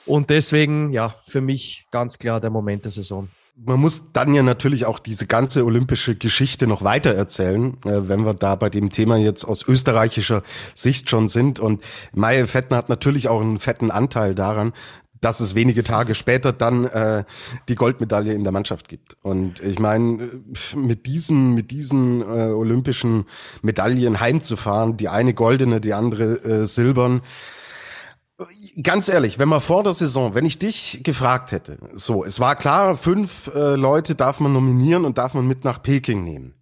Und 0.07 0.31
deswegen, 0.31 0.93
ja, 0.93 1.17
für 1.27 1.41
mich 1.41 1.87
ganz 1.91 2.19
klar 2.19 2.41
der 2.41 2.51
Moment 2.51 2.85
der 2.85 2.93
Saison. 2.93 3.29
Man 3.61 3.81
muss 3.81 4.13
dann 4.13 4.35
ja 4.35 4.45
natürlich 4.45 4.87
auch 4.87 5.01
diese 5.01 5.27
ganze 5.27 5.65
olympische 5.65 6.15
Geschichte 6.15 6.69
noch 6.69 6.83
weiter 6.85 7.13
erzählen, 7.15 7.77
äh, 7.85 8.09
wenn 8.09 8.25
wir 8.25 8.35
da 8.35 8.55
bei 8.55 8.71
dem 8.71 8.91
Thema 8.91 9.17
jetzt 9.17 9.45
aus 9.45 9.67
österreichischer 9.67 10.43
Sicht 10.75 11.11
schon 11.11 11.29
sind. 11.29 11.59
Und 11.59 11.83
Maye 12.15 12.47
Fettner 12.47 12.77
hat 12.77 12.89
natürlich 12.89 13.29
auch 13.29 13.41
einen 13.41 13.59
fetten 13.59 13.91
Anteil 13.91 14.35
daran, 14.35 14.73
dass 15.21 15.41
es 15.41 15.55
wenige 15.55 15.83
Tage 15.83 16.15
später 16.15 16.53
dann 16.53 16.85
äh, 16.85 17.25
die 17.69 17.75
Goldmedaille 17.75 18.33
in 18.33 18.45
der 18.45 18.53
Mannschaft 18.53 18.89
gibt. 18.89 19.17
Und 19.23 19.61
ich 19.61 19.79
meine, 19.79 20.23
äh, 20.23 20.77
mit 20.77 21.07
diesen, 21.07 21.55
mit 21.55 21.71
diesen 21.71 22.23
äh, 22.23 22.53
olympischen 22.53 23.27
Medaillen 23.63 24.21
heimzufahren, 24.21 24.97
die 24.97 25.09
eine 25.09 25.35
goldene, 25.35 25.81
die 25.81 25.95
andere 25.95 26.43
äh, 26.45 26.65
silbern, 26.65 27.23
Ganz 28.81 29.09
ehrlich, 29.09 29.41
wenn 29.41 29.49
man 29.49 29.61
vor 29.61 29.83
der 29.83 29.93
Saison, 29.93 30.33
wenn 30.37 30.47
ich 30.47 30.61
dich 30.61 31.01
gefragt 31.03 31.51
hätte, 31.51 31.79
so, 31.95 32.25
es 32.25 32.39
war 32.39 32.55
klar, 32.55 32.97
fünf 32.97 33.51
äh, 33.53 33.75
Leute 33.75 34.15
darf 34.15 34.39
man 34.39 34.53
nominieren 34.53 35.05
und 35.05 35.19
darf 35.19 35.35
man 35.35 35.45
mit 35.45 35.65
nach 35.65 35.83
Peking 35.83 36.23
nehmen. 36.23 36.55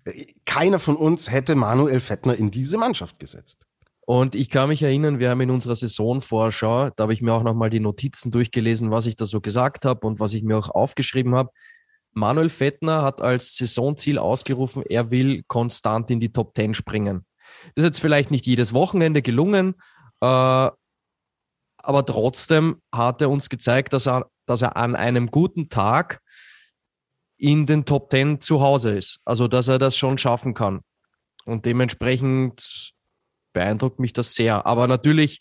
Keiner 0.46 0.78
von 0.78 0.96
uns 0.96 1.30
hätte 1.30 1.54
Manuel 1.54 2.00
Fettner 2.00 2.34
in 2.34 2.50
diese 2.50 2.78
Mannschaft 2.78 3.18
gesetzt. 3.20 3.65
Und 4.08 4.36
ich 4.36 4.50
kann 4.50 4.68
mich 4.68 4.82
erinnern, 4.82 5.18
wir 5.18 5.30
haben 5.30 5.40
in 5.40 5.50
unserer 5.50 5.74
Saisonvorschau, 5.74 6.90
da 6.90 7.02
habe 7.02 7.12
ich 7.12 7.22
mir 7.22 7.34
auch 7.34 7.42
nochmal 7.42 7.70
die 7.70 7.80
Notizen 7.80 8.30
durchgelesen, 8.30 8.92
was 8.92 9.06
ich 9.06 9.16
da 9.16 9.26
so 9.26 9.40
gesagt 9.40 9.84
habe 9.84 10.06
und 10.06 10.20
was 10.20 10.32
ich 10.32 10.44
mir 10.44 10.56
auch 10.56 10.70
aufgeschrieben 10.70 11.34
habe. 11.34 11.50
Manuel 12.12 12.48
Fettner 12.48 13.02
hat 13.02 13.20
als 13.20 13.56
Saisonziel 13.56 14.18
ausgerufen, 14.18 14.84
er 14.88 15.10
will 15.10 15.42
konstant 15.48 16.08
in 16.12 16.20
die 16.20 16.32
Top 16.32 16.54
Ten 16.54 16.72
springen. 16.72 17.26
Das 17.74 17.82
ist 17.82 17.84
jetzt 17.84 18.00
vielleicht 18.00 18.30
nicht 18.30 18.46
jedes 18.46 18.72
Wochenende 18.72 19.22
gelungen, 19.22 19.74
äh, 20.20 20.70
aber 21.86 22.06
trotzdem 22.06 22.80
hat 22.94 23.20
er 23.22 23.28
uns 23.28 23.48
gezeigt, 23.48 23.92
dass 23.92 24.06
er, 24.06 24.30
dass 24.46 24.62
er 24.62 24.76
an 24.76 24.94
einem 24.94 25.32
guten 25.32 25.68
Tag 25.68 26.20
in 27.38 27.66
den 27.66 27.84
Top 27.84 28.08
Ten 28.10 28.40
zu 28.40 28.60
Hause 28.60 28.96
ist. 28.96 29.18
Also, 29.24 29.48
dass 29.48 29.66
er 29.66 29.78
das 29.78 29.96
schon 29.96 30.16
schaffen 30.16 30.54
kann. 30.54 30.80
Und 31.44 31.66
dementsprechend 31.66 32.94
beeindruckt 33.56 33.98
mich 33.98 34.12
das 34.12 34.34
sehr. 34.34 34.66
Aber 34.66 34.86
natürlich 34.86 35.40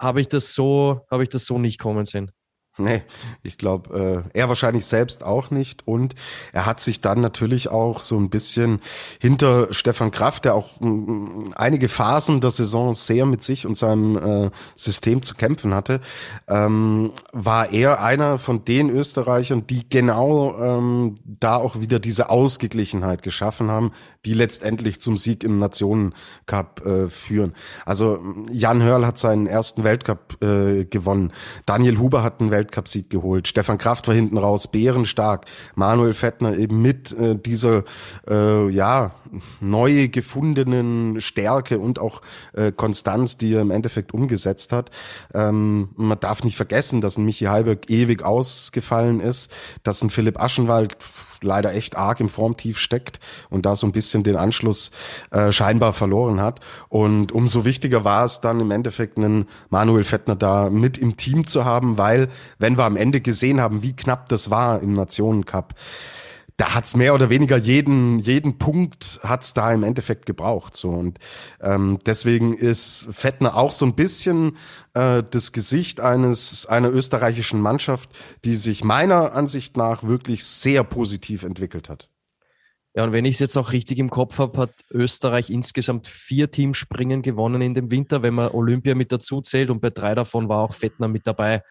habe 0.00 0.20
ich 0.20 0.28
das 0.28 0.54
so, 0.54 1.04
habe 1.10 1.24
ich 1.24 1.28
das 1.28 1.44
so 1.44 1.58
nicht 1.58 1.80
kommen 1.80 2.06
sehen. 2.06 2.30
Nee, 2.80 3.02
ich 3.42 3.58
glaube, 3.58 4.24
äh, 4.34 4.38
er 4.38 4.48
wahrscheinlich 4.48 4.86
selbst 4.86 5.24
auch 5.24 5.50
nicht. 5.50 5.86
Und 5.86 6.14
er 6.52 6.66
hat 6.66 6.80
sich 6.80 7.00
dann 7.00 7.20
natürlich 7.20 7.68
auch 7.68 8.00
so 8.00 8.16
ein 8.16 8.30
bisschen 8.30 8.80
hinter 9.20 9.72
Stefan 9.72 10.10
Kraft, 10.10 10.44
der 10.44 10.54
auch 10.54 10.80
m, 10.80 11.52
einige 11.56 11.88
Phasen 11.88 12.40
der 12.40 12.50
Saison 12.50 12.94
sehr 12.94 13.26
mit 13.26 13.42
sich 13.42 13.66
und 13.66 13.76
seinem 13.76 14.16
äh, 14.16 14.50
System 14.74 15.22
zu 15.22 15.34
kämpfen 15.34 15.74
hatte, 15.74 16.00
ähm, 16.48 17.12
war 17.32 17.72
er 17.72 18.02
einer 18.02 18.38
von 18.38 18.64
den 18.64 18.90
Österreichern, 18.90 19.66
die 19.66 19.88
genau 19.88 20.58
ähm, 20.58 21.18
da 21.24 21.56
auch 21.56 21.80
wieder 21.80 21.98
diese 21.98 22.30
Ausgeglichenheit 22.30 23.22
geschaffen 23.22 23.70
haben, 23.70 23.92
die 24.24 24.34
letztendlich 24.34 25.00
zum 25.00 25.16
Sieg 25.16 25.44
im 25.44 25.56
Nationencup 25.58 26.86
äh, 26.86 27.08
führen. 27.08 27.54
Also 27.84 28.20
Jan 28.50 28.82
Hörl 28.82 29.06
hat 29.06 29.18
seinen 29.18 29.46
ersten 29.46 29.84
Weltcup 29.84 30.42
äh, 30.42 30.84
gewonnen. 30.84 31.32
Daniel 31.66 31.98
Huber 31.98 32.22
hat 32.22 32.40
einen 32.40 32.50
Weltcup 32.50 32.69
Weltcupsieg 32.70 33.10
geholt. 33.10 33.48
Stefan 33.48 33.78
Kraft 33.78 34.06
war 34.08 34.14
hinten 34.14 34.38
raus, 34.38 34.68
bärenstark. 34.68 35.46
Manuel 35.74 36.14
Fettner 36.14 36.56
eben 36.56 36.80
mit 36.80 37.12
äh, 37.12 37.36
dieser 37.36 37.84
äh, 38.28 38.68
ja 38.70 39.12
neu 39.60 40.08
gefundenen 40.08 41.20
Stärke 41.20 41.78
und 41.78 41.98
auch 41.98 42.22
äh, 42.52 42.72
Konstanz, 42.72 43.36
die 43.36 43.54
er 43.54 43.62
im 43.62 43.70
Endeffekt 43.70 44.14
umgesetzt 44.14 44.72
hat. 44.72 44.90
Ähm, 45.34 45.90
man 45.96 46.20
darf 46.20 46.44
nicht 46.44 46.56
vergessen, 46.56 47.00
dass 47.00 47.18
ein 47.18 47.24
Michi 47.24 47.46
Halberg 47.46 47.90
ewig 47.90 48.22
ausgefallen 48.22 49.20
ist, 49.20 49.52
dass 49.82 50.02
ein 50.02 50.10
Philipp 50.10 50.40
Aschenwald 50.40 50.96
leider 51.42 51.74
echt 51.74 51.96
arg 51.96 52.20
im 52.20 52.28
Formtief 52.28 52.78
steckt 52.78 53.20
und 53.48 53.66
da 53.66 53.76
so 53.76 53.86
ein 53.86 53.92
bisschen 53.92 54.22
den 54.22 54.36
Anschluss 54.36 54.90
äh, 55.30 55.52
scheinbar 55.52 55.92
verloren 55.92 56.40
hat. 56.40 56.60
Und 56.88 57.32
umso 57.32 57.64
wichtiger 57.64 58.04
war 58.04 58.24
es 58.24 58.40
dann 58.40 58.60
im 58.60 58.70
Endeffekt 58.70 59.18
einen 59.18 59.46
Manuel 59.68 60.04
Fettner 60.04 60.36
da 60.36 60.70
mit 60.70 60.98
im 60.98 61.16
Team 61.16 61.46
zu 61.46 61.64
haben, 61.64 61.98
weil 61.98 62.28
wenn 62.58 62.76
wir 62.76 62.84
am 62.84 62.96
Ende 62.96 63.20
gesehen 63.20 63.60
haben, 63.60 63.82
wie 63.82 63.94
knapp 63.94 64.28
das 64.28 64.50
war 64.50 64.80
im 64.82 64.92
Nationencup, 64.92 65.74
da 66.60 66.74
hat's 66.74 66.94
mehr 66.94 67.14
oder 67.14 67.30
weniger 67.30 67.56
jeden, 67.56 68.18
jeden 68.18 68.58
Punkt 68.58 69.18
hat's 69.22 69.54
da 69.54 69.72
im 69.72 69.82
Endeffekt 69.82 70.26
gebraucht. 70.26 70.76
So. 70.76 70.90
Und 70.90 71.18
ähm, 71.62 71.98
deswegen 72.04 72.52
ist 72.52 73.08
Fettner 73.10 73.56
auch 73.56 73.72
so 73.72 73.86
ein 73.86 73.94
bisschen 73.94 74.58
äh, 74.92 75.22
das 75.30 75.52
Gesicht 75.52 76.00
eines 76.00 76.66
einer 76.66 76.90
österreichischen 76.90 77.62
Mannschaft, 77.62 78.10
die 78.44 78.54
sich 78.54 78.84
meiner 78.84 79.32
Ansicht 79.32 79.78
nach 79.78 80.02
wirklich 80.02 80.44
sehr 80.44 80.84
positiv 80.84 81.44
entwickelt 81.44 81.88
hat. 81.88 82.10
Ja, 82.92 83.04
und 83.04 83.12
wenn 83.12 83.24
ich 83.24 83.36
es 83.36 83.40
jetzt 83.40 83.56
auch 83.56 83.72
richtig 83.72 83.98
im 83.98 84.10
Kopf 84.10 84.38
habe, 84.38 84.58
hat 84.58 84.72
Österreich 84.90 85.48
insgesamt 85.48 86.08
vier 86.08 86.50
Teamspringen 86.50 87.22
gewonnen 87.22 87.62
in 87.62 87.72
dem 87.72 87.90
Winter, 87.90 88.22
wenn 88.22 88.34
man 88.34 88.50
Olympia 88.50 88.94
mit 88.94 89.12
dazu 89.12 89.40
zählt. 89.40 89.70
Und 89.70 89.80
bei 89.80 89.88
drei 89.88 90.14
davon 90.14 90.50
war 90.50 90.58
auch 90.58 90.74
Fettner 90.74 91.08
mit 91.08 91.26
dabei 91.26 91.62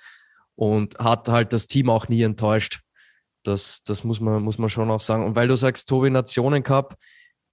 und 0.55 0.97
hat 0.97 1.29
halt 1.29 1.53
das 1.53 1.67
Team 1.67 1.91
auch 1.91 2.07
nie 2.07 2.23
enttäuscht. 2.23 2.79
Das, 3.43 3.81
das 3.85 4.03
muss, 4.03 4.19
man, 4.19 4.41
muss 4.43 4.57
man 4.57 4.69
schon 4.69 4.91
auch 4.91 5.01
sagen. 5.01 5.23
Und 5.23 5.35
weil 5.35 5.47
du 5.47 5.55
sagst, 5.55 5.87
Tobi, 5.87 6.09
Nationen 6.09 6.63
Cup, 6.63 6.95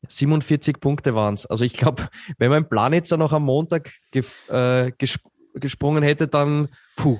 47 0.08 0.80
Punkte 0.80 1.14
waren 1.14 1.34
es. 1.34 1.46
Also 1.46 1.64
ich 1.64 1.74
glaube, 1.74 2.08
wenn 2.38 2.50
mein 2.50 2.68
Planitzer 2.68 3.16
noch 3.16 3.32
am 3.32 3.44
Montag 3.44 3.92
ge 4.10 4.24
äh, 4.48 4.92
gesp 4.98 5.20
gesprungen 5.58 6.02
hätte, 6.02 6.28
dann 6.28 6.68
puh, 6.96 7.18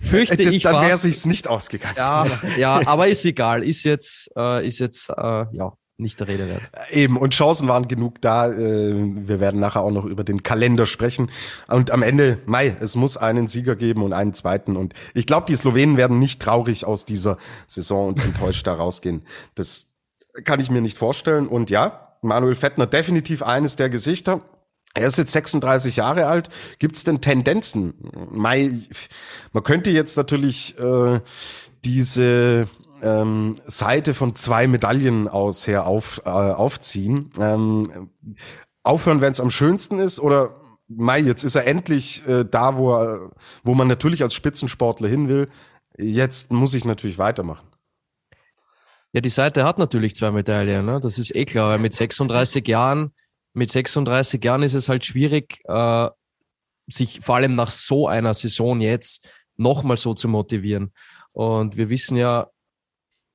fürchte 0.00 0.38
das, 0.38 0.54
ich 0.54 0.62
dann 0.62 0.86
wäre 0.86 0.96
sich's 0.96 1.26
nicht 1.26 1.48
ausgegangen. 1.48 1.96
Ja, 1.98 2.40
ja, 2.56 2.80
aber 2.86 3.08
ist 3.08 3.26
egal. 3.26 3.62
Ist 3.62 3.84
jetzt, 3.84 4.30
äh, 4.34 4.66
ist 4.66 4.78
jetzt, 4.78 5.10
äh, 5.10 5.44
ja, 5.52 5.74
nicht 6.02 6.20
der 6.20 6.28
Rede 6.28 6.48
wert. 6.48 6.62
Eben, 6.90 7.16
und 7.16 7.32
Chancen 7.34 7.68
waren 7.68 7.88
genug 7.88 8.20
da. 8.20 8.48
Äh, 8.50 8.94
wir 8.94 9.40
werden 9.40 9.60
nachher 9.60 9.82
auch 9.82 9.90
noch 9.90 10.04
über 10.04 10.24
den 10.24 10.42
Kalender 10.42 10.86
sprechen. 10.86 11.30
Und 11.68 11.90
am 11.90 12.02
Ende, 12.02 12.38
Mai, 12.46 12.76
es 12.80 12.96
muss 12.96 13.16
einen 13.16 13.48
Sieger 13.48 13.76
geben 13.76 14.02
und 14.02 14.12
einen 14.12 14.34
zweiten. 14.34 14.76
Und 14.76 14.94
ich 15.14 15.26
glaube, 15.26 15.46
die 15.46 15.56
Slowenen 15.56 15.96
werden 15.96 16.18
nicht 16.18 16.42
traurig 16.42 16.84
aus 16.84 17.06
dieser 17.06 17.38
Saison 17.66 18.08
und 18.08 18.24
enttäuscht 18.24 18.66
da 18.66 18.74
rausgehen. 18.74 19.22
Das 19.54 19.92
kann 20.44 20.60
ich 20.60 20.70
mir 20.70 20.82
nicht 20.82 20.98
vorstellen. 20.98 21.46
Und 21.46 21.70
ja, 21.70 22.16
Manuel 22.20 22.54
Fettner 22.54 22.86
definitiv 22.86 23.42
eines 23.42 23.76
der 23.76 23.90
Gesichter. 23.90 24.42
Er 24.94 25.06
ist 25.06 25.16
jetzt 25.16 25.32
36 25.32 25.96
Jahre 25.96 26.26
alt. 26.26 26.50
Gibt 26.78 26.96
es 26.96 27.04
denn 27.04 27.20
Tendenzen? 27.20 27.94
Mai, 28.30 28.72
man 29.52 29.62
könnte 29.62 29.90
jetzt 29.90 30.16
natürlich 30.16 30.78
äh, 30.78 31.20
diese 31.84 32.68
ähm, 33.02 33.56
Seite 33.66 34.14
von 34.14 34.34
zwei 34.34 34.66
Medaillen 34.66 35.28
aus 35.28 35.66
her 35.66 35.86
auf, 35.86 36.22
äh, 36.24 36.30
aufziehen. 36.30 37.30
Ähm, 37.38 38.10
aufhören, 38.82 39.20
wenn 39.20 39.32
es 39.32 39.40
am 39.40 39.50
schönsten 39.50 39.98
ist 39.98 40.20
oder 40.20 40.58
Mai, 40.88 41.20
jetzt 41.20 41.44
ist 41.44 41.54
er 41.54 41.66
endlich 41.66 42.26
äh, 42.26 42.44
da, 42.44 42.76
wo 42.76 42.94
er, 42.94 43.30
wo 43.62 43.74
man 43.74 43.88
natürlich 43.88 44.22
als 44.22 44.34
Spitzensportler 44.34 45.08
hin 45.08 45.28
will. 45.28 45.48
Jetzt 45.96 46.52
muss 46.52 46.74
ich 46.74 46.84
natürlich 46.84 47.18
weitermachen. 47.18 47.66
Ja, 49.12 49.20
die 49.20 49.28
Seite 49.28 49.64
hat 49.64 49.78
natürlich 49.78 50.16
zwei 50.16 50.30
Medaillen, 50.30 50.84
ne? 50.84 51.00
das 51.00 51.18
ist 51.18 51.34
eh 51.34 51.44
klar. 51.44 51.78
Mit 51.78 51.94
36 51.94 52.66
Jahren 52.66 53.12
mit 53.54 53.70
36 53.70 54.42
Jahren 54.42 54.62
ist 54.62 54.74
es 54.74 54.88
halt 54.88 55.04
schwierig, 55.04 55.60
äh, 55.64 56.08
sich 56.88 57.20
vor 57.20 57.36
allem 57.36 57.54
nach 57.54 57.70
so 57.70 58.08
einer 58.08 58.34
Saison 58.34 58.80
jetzt 58.80 59.28
nochmal 59.56 59.96
so 59.96 60.14
zu 60.14 60.28
motivieren. 60.28 60.92
Und 61.32 61.76
wir 61.76 61.88
wissen 61.88 62.16
ja, 62.16 62.48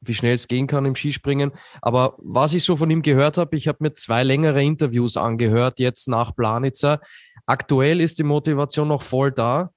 wie 0.01 0.13
schnell 0.13 0.35
es 0.35 0.47
gehen 0.47 0.67
kann 0.67 0.85
im 0.85 0.95
Skispringen. 0.95 1.51
Aber 1.81 2.15
was 2.19 2.53
ich 2.53 2.63
so 2.63 2.75
von 2.75 2.89
ihm 2.89 3.01
gehört 3.01 3.37
habe, 3.37 3.55
ich 3.55 3.67
habe 3.67 3.79
mir 3.81 3.93
zwei 3.93 4.23
längere 4.23 4.63
Interviews 4.63 5.17
angehört, 5.17 5.79
jetzt 5.79 6.07
nach 6.07 6.35
Planitzer. 6.35 6.99
Aktuell 7.45 8.01
ist 8.01 8.19
die 8.19 8.23
Motivation 8.23 8.87
noch 8.87 9.01
voll 9.01 9.31
da. 9.31 9.71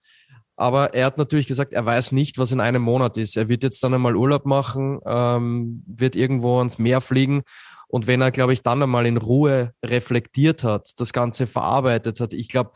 Aber 0.57 0.93
er 0.93 1.07
hat 1.07 1.17
natürlich 1.17 1.47
gesagt, 1.47 1.73
er 1.73 1.87
weiß 1.87 2.13
nicht, 2.13 2.37
was 2.37 2.53
in 2.53 2.61
einem 2.61 2.83
Monat 2.83 3.17
ist. 3.17 3.37
Er 3.37 3.49
wird 3.49 3.63
jetzt 3.63 3.83
dann 3.83 3.95
einmal 3.95 4.15
Urlaub 4.15 4.45
machen, 4.45 5.01
ähm, 5.07 5.83
wird 5.87 6.17
irgendwo 6.17 6.59
ans 6.59 6.79
Meer 6.79 7.01
fliegen 7.01 7.43
und 7.91 8.07
wenn 8.07 8.21
er, 8.21 8.31
glaube 8.31 8.53
ich, 8.53 8.63
dann 8.63 8.83
einmal 8.83 9.05
in 9.05 9.17
Ruhe 9.17 9.75
reflektiert 9.85 10.63
hat, 10.63 10.93
das 10.99 11.13
Ganze 11.13 11.49
verarbeitet 11.49 12.21
hat, 12.21 12.33
ich 12.33 12.49
glaube, 12.49 12.71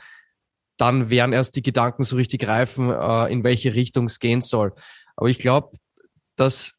dann 0.77 1.09
werden 1.09 1.33
erst 1.33 1.55
die 1.55 1.63
Gedanken 1.63 2.03
so 2.03 2.17
richtig 2.17 2.49
reifen, 2.49 2.91
äh, 2.91 3.33
in 3.33 3.45
welche 3.45 3.75
Richtung 3.75 4.07
es 4.07 4.19
gehen 4.19 4.41
soll. 4.41 4.73
Aber 5.15 5.29
ich 5.29 5.39
glaube, 5.39 5.77
dass 6.35 6.74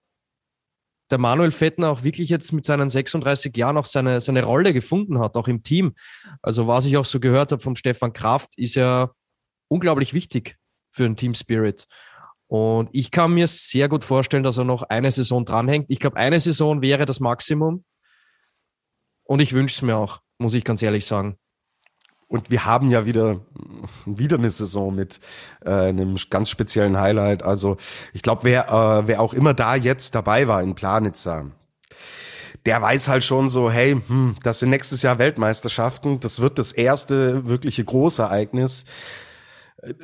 der 1.11 1.17
Manuel 1.17 1.51
Fettner 1.51 1.91
auch 1.91 2.03
wirklich 2.03 2.29
jetzt 2.29 2.51
mit 2.51 2.65
seinen 2.65 2.89
36 2.89 3.55
Jahren 3.55 3.77
auch 3.77 3.85
seine, 3.85 4.21
seine 4.21 4.43
Rolle 4.43 4.73
gefunden 4.73 5.19
hat, 5.19 5.35
auch 5.35 5.47
im 5.47 5.63
Team. 5.63 5.93
Also 6.41 6.67
was 6.67 6.85
ich 6.85 6.97
auch 6.97 7.05
so 7.05 7.19
gehört 7.19 7.51
habe 7.51 7.61
vom 7.61 7.75
Stefan 7.75 8.13
Kraft, 8.13 8.57
ist 8.57 8.75
ja 8.75 9.11
unglaublich 9.67 10.13
wichtig 10.13 10.57
für 10.91 11.03
den 11.03 11.15
Team 11.15 11.33
Spirit. 11.33 11.87
Und 12.47 12.89
ich 12.91 13.11
kann 13.11 13.33
mir 13.33 13.47
sehr 13.47 13.89
gut 13.89 14.05
vorstellen, 14.05 14.43
dass 14.43 14.57
er 14.57 14.63
noch 14.63 14.83
eine 14.83 15.11
Saison 15.11 15.45
dranhängt. 15.45 15.89
Ich 15.89 15.99
glaube, 15.99 16.17
eine 16.17 16.39
Saison 16.39 16.81
wäre 16.81 17.05
das 17.05 17.19
Maximum. 17.19 17.83
Und 19.23 19.39
ich 19.39 19.53
wünsche 19.53 19.75
es 19.75 19.81
mir 19.81 19.97
auch, 19.97 20.21
muss 20.37 20.53
ich 20.53 20.63
ganz 20.63 20.81
ehrlich 20.81 21.05
sagen. 21.05 21.37
Und 22.35 22.51
wir 22.51 22.65
haben 22.65 22.91
ja 22.91 23.05
wieder, 23.05 23.39
wieder 24.05 24.37
eine 24.37 24.49
Saison 24.49 24.93
mit 24.93 25.21
äh, 25.63 25.69
einem 25.69 26.17
ganz 26.29 26.49
speziellen 26.49 26.99
Highlight. 26.99 27.43
Also 27.43 27.77
ich 28.11 28.23
glaube, 28.23 28.43
wer, 28.43 28.67
äh, 28.67 29.07
wer 29.07 29.21
auch 29.21 29.33
immer 29.33 29.53
da 29.53 29.75
jetzt 29.75 30.15
dabei 30.15 30.49
war 30.49 30.61
in 30.61 30.75
Planitza, 30.75 31.45
der 32.65 32.81
weiß 32.81 33.07
halt 33.07 33.23
schon 33.23 33.47
so, 33.47 33.71
hey, 33.71 34.01
hm, 34.05 34.35
das 34.43 34.59
sind 34.59 34.71
nächstes 34.71 35.01
Jahr 35.01 35.17
Weltmeisterschaften. 35.17 36.19
Das 36.19 36.41
wird 36.41 36.59
das 36.59 36.73
erste 36.73 37.47
wirkliche 37.47 37.85
Großereignis 37.85 38.83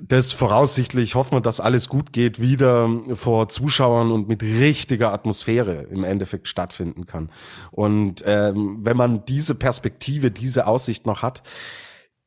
das 0.02 0.32
voraussichtlich 0.32 1.15
hoffen 1.15 1.38
wir, 1.38 1.41
dass 1.41 1.60
alles 1.60 1.89
gut 1.89 2.13
geht, 2.13 2.39
wieder 2.39 2.89
vor 3.15 3.50
Zuschauern 3.50 4.12
und 4.12 4.28
mit 4.28 4.44
richtiger 4.44 5.12
Atmosphäre 5.12 5.88
im 5.89 6.04
Endeffekt 6.04 6.48
stattfinden 6.48 7.06
kann. 7.06 7.32
Und 7.72 8.24
ähm, 8.26 8.80
wenn 8.82 8.98
man 8.98 9.26
diese 9.26 9.56
Perspektive, 9.56 10.30
diese 10.30 10.67
Aussicht 10.67 11.06
noch 11.06 11.22
hat, 11.22 11.41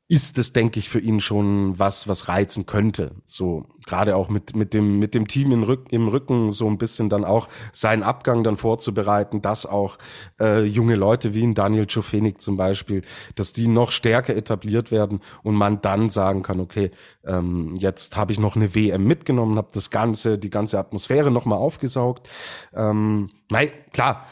ist 0.06 0.36
es, 0.36 0.52
denke 0.52 0.78
ich, 0.78 0.90
für 0.90 1.00
ihn 1.00 1.18
schon 1.18 1.78
was, 1.78 2.06
was 2.08 2.28
reizen 2.28 2.66
könnte. 2.66 3.12
So 3.24 3.64
gerade 3.86 4.16
auch 4.16 4.28
mit 4.28 4.54
mit 4.54 4.74
dem 4.74 4.98
mit 4.98 5.14
dem 5.14 5.26
Team 5.26 5.50
im, 5.50 5.62
Rück, 5.62 5.86
im 5.90 6.08
Rücken 6.08 6.52
so 6.52 6.66
ein 6.66 6.76
bisschen 6.76 7.08
dann 7.08 7.24
auch 7.24 7.48
seinen 7.72 8.02
Abgang 8.02 8.44
dann 8.44 8.58
vorzubereiten, 8.58 9.40
dass 9.40 9.64
auch 9.64 9.96
äh, 10.38 10.62
junge 10.64 10.94
Leute 10.94 11.32
wie 11.32 11.42
ein 11.42 11.54
Daniel 11.54 11.86
Czofenik 11.86 12.42
zum 12.42 12.58
Beispiel, 12.58 13.00
dass 13.34 13.54
die 13.54 13.66
noch 13.66 13.90
stärker 13.90 14.36
etabliert 14.36 14.90
werden 14.90 15.20
und 15.42 15.54
man 15.54 15.80
dann 15.80 16.10
sagen 16.10 16.42
kann, 16.42 16.60
okay, 16.60 16.90
ähm, 17.24 17.74
jetzt 17.76 18.16
habe 18.16 18.32
ich 18.32 18.38
noch 18.38 18.56
eine 18.56 18.74
WM 18.74 19.04
mitgenommen, 19.04 19.56
habe 19.56 19.68
das 19.72 19.90
ganze 19.90 20.38
die 20.38 20.50
ganze 20.50 20.78
Atmosphäre 20.78 21.30
noch 21.30 21.46
mal 21.46 21.56
aufgesaugt. 21.56 22.28
Ähm, 22.74 23.30
nein, 23.50 23.70
klar, 23.94 24.26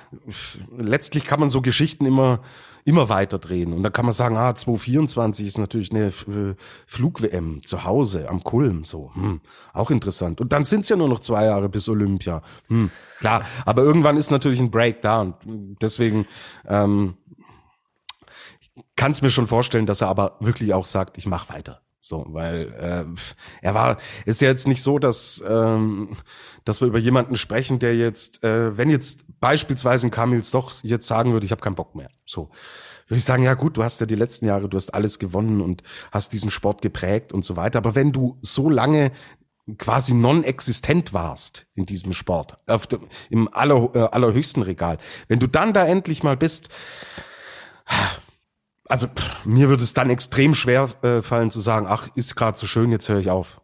letztlich 0.76 1.24
kann 1.24 1.40
man 1.40 1.48
so 1.48 1.62
Geschichten 1.62 2.04
immer 2.04 2.40
immer 2.85 3.09
weiter 3.09 3.38
drehen. 3.38 3.73
Und 3.73 3.83
da 3.83 3.90
kann 3.90 4.05
man 4.05 4.12
sagen, 4.12 4.37
ah, 4.37 4.55
2024 4.55 5.47
ist 5.47 5.59
natürlich 5.59 5.90
eine 5.92 6.07
äh, 6.07 6.55
Flug-WM 6.87 7.62
zu 7.64 7.85
Hause 7.85 8.29
am 8.29 8.42
Kulm, 8.42 8.85
so, 8.85 9.12
hm, 9.14 9.40
auch 9.73 9.90
interessant. 9.90 10.40
Und 10.40 10.53
dann 10.53 10.64
sind 10.64 10.83
es 10.83 10.88
ja 10.88 10.97
nur 10.97 11.09
noch 11.09 11.21
zwei 11.21 11.45
Jahre 11.45 11.68
bis 11.68 11.88
Olympia. 11.88 12.42
Hm, 12.68 12.90
klar, 13.18 13.45
aber 13.64 13.83
irgendwann 13.83 14.16
ist 14.16 14.31
natürlich 14.31 14.61
ein 14.61 14.71
Break 14.71 15.01
da 15.03 15.21
und 15.21 15.77
deswegen 15.81 16.27
ähm, 16.66 17.14
kann 18.97 19.12
es 19.12 19.23
mir 19.23 19.31
schon 19.31 19.47
vorstellen, 19.47 19.87
dass 19.87 20.01
er 20.01 20.09
aber 20.09 20.37
wirklich 20.40 20.75
auch 20.75 20.87
sagt, 20.87 21.18
ich 21.18 21.27
mache 21.27 21.53
weiter. 21.53 21.83
So, 22.05 22.27
weil 22.31 22.73
äh, 22.81 23.05
er 23.61 23.75
war, 23.75 23.99
ist 24.27 24.40
ja 24.40 24.49
jetzt 24.49 24.66
nicht 24.66 24.83
so, 24.83 24.99
dass 24.99 25.42
ähm, 25.49 26.16
dass 26.64 26.81
wir 26.81 26.88
über 26.88 26.98
jemanden 26.98 27.37
sprechen, 27.37 27.79
der 27.79 27.96
jetzt, 27.96 28.44
äh, 28.44 28.77
wenn 28.77 28.90
jetzt 28.90 29.25
beispielsweise 29.40 30.07
ein 30.07 30.11
Kamils 30.11 30.51
doch 30.51 30.72
jetzt 30.83 31.07
sagen 31.07 31.33
würde, 31.33 31.46
ich 31.46 31.53
habe 31.53 31.62
keinen 31.62 31.75
Bock 31.75 31.94
mehr. 31.94 32.11
So 32.25 32.51
würde 33.09 33.18
ich 33.18 33.25
sagen, 33.25 33.42
ja 33.42 33.55
gut, 33.55 33.77
du 33.77 33.85
hast 33.85 34.01
ja 34.01 34.07
die 34.07 34.14
letzten 34.14 34.46
Jahre, 34.46 34.68
du 34.68 34.77
hast 34.77 34.94
alles 34.94 35.18
gewonnen 35.18 35.61
und 35.61 35.83
hast 36.12 36.33
diesen 36.33 36.51
Sport 36.51 36.83
geprägt 36.83 37.33
und 37.33 37.44
so 37.44 37.57
weiter. 37.57 37.79
Aber 37.79 37.94
wenn 37.94 38.12
du 38.12 38.38
so 38.40 38.70
lange 38.70 39.12
quasi 39.79 40.14
non-existent 40.14 41.12
warst 41.12 41.66
in 41.75 41.87
diesem 41.87 42.12
Sport, 42.12 42.59
auf 42.66 42.87
dem, 42.87 43.01
im 43.31 43.53
aller, 43.53 43.90
äh, 43.94 44.09
allerhöchsten 44.11 44.62
Regal, 44.62 44.98
wenn 45.29 45.38
du 45.38 45.46
dann 45.46 45.72
da 45.72 45.87
endlich 45.87 46.22
mal 46.22 46.37
bist, 46.37 46.68
also 48.87 49.07
pff, 49.07 49.44
mir 49.44 49.68
würde 49.68 49.85
es 49.85 49.94
dann 49.94 50.11
extrem 50.11 50.55
schwer 50.55 50.88
äh, 51.03 51.22
fallen 51.22 51.51
zu 51.51 51.61
sagen, 51.61 51.87
ach, 51.88 52.09
ist 52.14 52.35
gerade 52.35 52.59
so 52.59 52.66
schön, 52.66 52.90
jetzt 52.90 53.09
höre 53.09 53.18
ich 53.18 53.31
auf. 53.31 53.62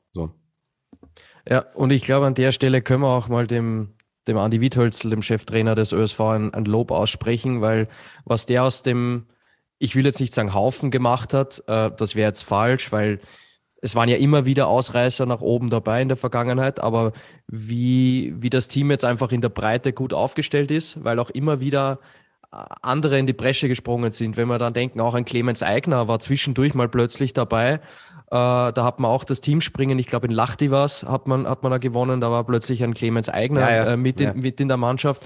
Ja, 1.49 1.65
und 1.75 1.91
ich 1.91 2.05
glaube, 2.05 2.27
an 2.27 2.35
der 2.35 2.53
Stelle 2.53 2.83
können 2.83 3.03
wir 3.03 3.09
auch 3.09 3.29
mal 3.29 3.47
dem, 3.47 3.95
dem 4.27 4.37
Andi 4.37 4.61
Wiethölzl, 4.61 5.11
dem 5.11 5.23
Cheftrainer 5.23 5.75
des 5.75 5.93
ÖSV, 5.93 6.21
ein, 6.21 6.55
ein 6.55 6.67
Lob 6.67 6.91
aussprechen, 6.91 7.63
weil 7.63 7.89
was 8.25 8.45
der 8.45 8.65
aus 8.65 8.83
dem, 8.83 9.27
ich 9.79 9.97
will 9.97 10.05
jetzt 10.05 10.21
nicht 10.21 10.35
sagen 10.35 10.53
Haufen 10.53 10.91
gemacht 10.91 11.33
hat, 11.33 11.63
äh, 11.67 11.91
das 11.97 12.15
wäre 12.15 12.29
jetzt 12.29 12.43
falsch, 12.43 12.93
weil 12.93 13.21
es 13.81 13.95
waren 13.95 14.09
ja 14.09 14.17
immer 14.17 14.45
wieder 14.45 14.67
Ausreißer 14.67 15.25
nach 15.25 15.41
oben 15.41 15.71
dabei 15.71 16.03
in 16.03 16.09
der 16.09 16.17
Vergangenheit, 16.17 16.81
aber 16.81 17.13
wie, 17.47 18.35
wie 18.37 18.51
das 18.51 18.69
Team 18.69 18.91
jetzt 18.91 19.05
einfach 19.05 19.33
in 19.33 19.41
der 19.41 19.49
Breite 19.49 19.93
gut 19.93 20.13
aufgestellt 20.13 20.71
ist, 20.71 21.03
weil 21.03 21.19
auch 21.19 21.31
immer 21.31 21.61
wieder 21.61 22.01
andere 22.51 23.19
in 23.19 23.27
die 23.27 23.35
Bresche 23.35 23.69
gesprungen 23.69 24.13
sind. 24.13 24.37
Wenn 24.37 24.49
wir 24.49 24.59
dann 24.59 24.73
denken, 24.73 25.01
auch 25.01 25.15
ein 25.15 25.25
Clemens 25.25 25.63
Eigner 25.63 26.09
war 26.09 26.19
zwischendurch 26.19 26.75
mal 26.75 26.89
plötzlich 26.89 27.35
dabei. 27.35 27.81
Äh, 28.31 28.73
da 28.73 28.85
hat 28.85 29.01
man 29.01 29.11
auch 29.11 29.25
das 29.25 29.41
Teamspringen, 29.41 29.99
ich 29.99 30.07
glaube 30.07 30.27
in 30.27 30.33
Lachti 30.33 30.71
was, 30.71 31.03
hat 31.03 31.27
man, 31.27 31.49
hat 31.49 31.63
man 31.63 31.73
da 31.73 31.79
gewonnen. 31.79 32.21
Da 32.21 32.31
war 32.31 32.45
plötzlich 32.45 32.85
ein 32.85 32.93
Clemens 32.93 33.31
Eigner 33.31 33.61
ja, 33.61 33.71
ja. 33.71 33.93
Äh, 33.93 33.97
mit, 33.97 34.21
in, 34.21 34.41
mit 34.41 34.61
in 34.61 34.69
der 34.69 34.77
Mannschaft. 34.77 35.25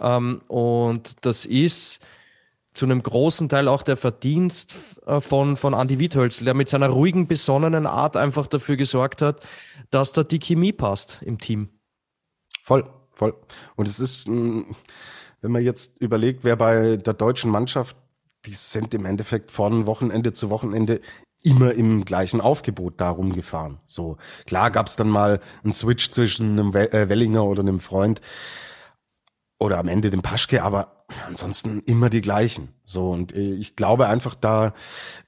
Ähm, 0.00 0.40
und 0.46 1.24
das 1.26 1.46
ist 1.46 2.00
zu 2.72 2.84
einem 2.84 3.02
großen 3.02 3.48
Teil 3.48 3.66
auch 3.66 3.82
der 3.82 3.96
Verdienst 3.96 4.76
äh, 5.06 5.20
von, 5.20 5.56
von 5.56 5.74
Andy 5.74 5.98
Wiethölzl, 5.98 6.44
der 6.44 6.54
mit 6.54 6.68
seiner 6.68 6.88
ruhigen, 6.88 7.26
besonnenen 7.26 7.86
Art 7.86 8.16
einfach 8.16 8.46
dafür 8.46 8.76
gesorgt 8.76 9.20
hat, 9.20 9.44
dass 9.90 10.12
da 10.12 10.22
die 10.22 10.38
Chemie 10.38 10.72
passt 10.72 11.22
im 11.22 11.38
Team. 11.38 11.68
Voll, 12.62 12.84
voll. 13.10 13.34
Und 13.74 13.88
es 13.88 13.98
ist, 13.98 14.28
wenn 14.28 14.74
man 15.42 15.62
jetzt 15.62 16.00
überlegt, 16.00 16.44
wer 16.44 16.56
bei 16.56 16.96
der 16.96 17.14
deutschen 17.14 17.50
Mannschaft, 17.50 17.96
die 18.46 18.52
sind 18.52 18.94
im 18.94 19.06
Endeffekt 19.06 19.50
von 19.50 19.86
Wochenende 19.86 20.32
zu 20.32 20.50
Wochenende 20.50 21.00
immer 21.44 21.72
im 21.72 22.04
gleichen 22.04 22.40
Aufgebot 22.40 23.00
darum 23.00 23.32
gefahren. 23.32 23.78
So 23.86 24.16
klar 24.46 24.70
gab's 24.70 24.96
dann 24.96 25.08
mal 25.08 25.40
einen 25.62 25.72
Switch 25.72 26.10
zwischen 26.10 26.58
einem 26.58 26.74
äh, 26.74 27.08
Wellinger 27.08 27.44
oder 27.44 27.60
einem 27.60 27.80
Freund 27.80 28.20
oder 29.58 29.78
am 29.78 29.88
Ende 29.88 30.10
dem 30.10 30.22
Paschke, 30.22 30.62
aber 30.62 30.93
ansonsten 31.26 31.82
immer 31.86 32.10
die 32.10 32.20
gleichen. 32.20 32.68
So 32.84 33.10
und 33.10 33.34
äh, 33.34 33.54
ich 33.54 33.76
glaube 33.76 34.08
einfach, 34.08 34.34
da 34.34 34.74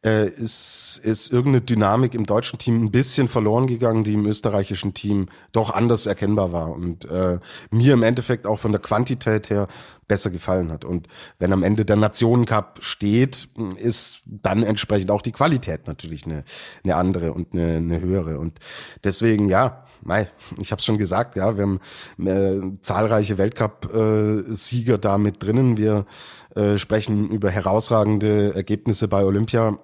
äh, 0.05 0.29
ist 0.29 1.01
ist 1.03 1.31
irgendeine 1.33 1.63
Dynamik 1.63 2.15
im 2.15 2.25
deutschen 2.25 2.59
Team 2.59 2.85
ein 2.85 2.91
bisschen 2.91 3.29
verloren 3.29 3.67
gegangen, 3.67 4.05
die 4.05 4.15
im 4.15 4.27
österreichischen 4.27 4.95
Team 4.95 5.29
doch 5.53 5.71
anders 5.71 6.07
erkennbar 6.07 6.53
war 6.53 6.71
und 6.71 7.05
äh, 7.07 7.39
mir 7.71 7.95
im 7.95 8.03
Endeffekt 8.03 8.47
auch 8.47 8.59
von 8.59 8.73
der 8.73 8.81
Quantität 8.81 9.51
her 9.51 9.69
besser 10.09 10.31
gefallen 10.31 10.71
hat. 10.71 10.85
Und 10.85 11.09
wenn 11.39 11.53
am 11.53 11.63
Ende 11.63 11.85
der 11.85 11.97
Nationencup 11.97 12.79
steht, 12.81 13.49
ist 13.77 14.21
dann 14.25 14.63
entsprechend 14.63 15.11
auch 15.11 15.23
die 15.23 15.33
Qualität 15.33 15.87
natürlich 15.87 16.27
eine, 16.27 16.45
eine 16.85 16.97
andere 16.97 17.33
und 17.33 17.53
eine, 17.53 17.77
eine 17.77 18.01
höhere. 18.01 18.39
Und 18.39 18.61
deswegen 19.03 19.49
ja, 19.49 19.86
Mei, 20.07 20.29
ich 20.61 20.71
habe 20.71 20.81
schon 20.81 20.99
gesagt, 20.99 21.35
ja, 21.35 21.57
wir 21.57 21.63
haben 21.65 21.81
äh, 22.25 22.79
zahlreiche 22.81 23.39
Weltcup-Sieger 23.39 24.95
äh, 24.95 24.99
da 24.99 25.19
mit 25.19 25.43
drinnen. 25.43 25.77
Wir 25.77 26.07
äh, 26.55 26.79
sprechen 26.79 27.29
über 27.31 27.51
herausragende 27.51 28.55
Ergebnisse 28.55 29.09
bei 29.09 29.25
Olympia. 29.25 29.79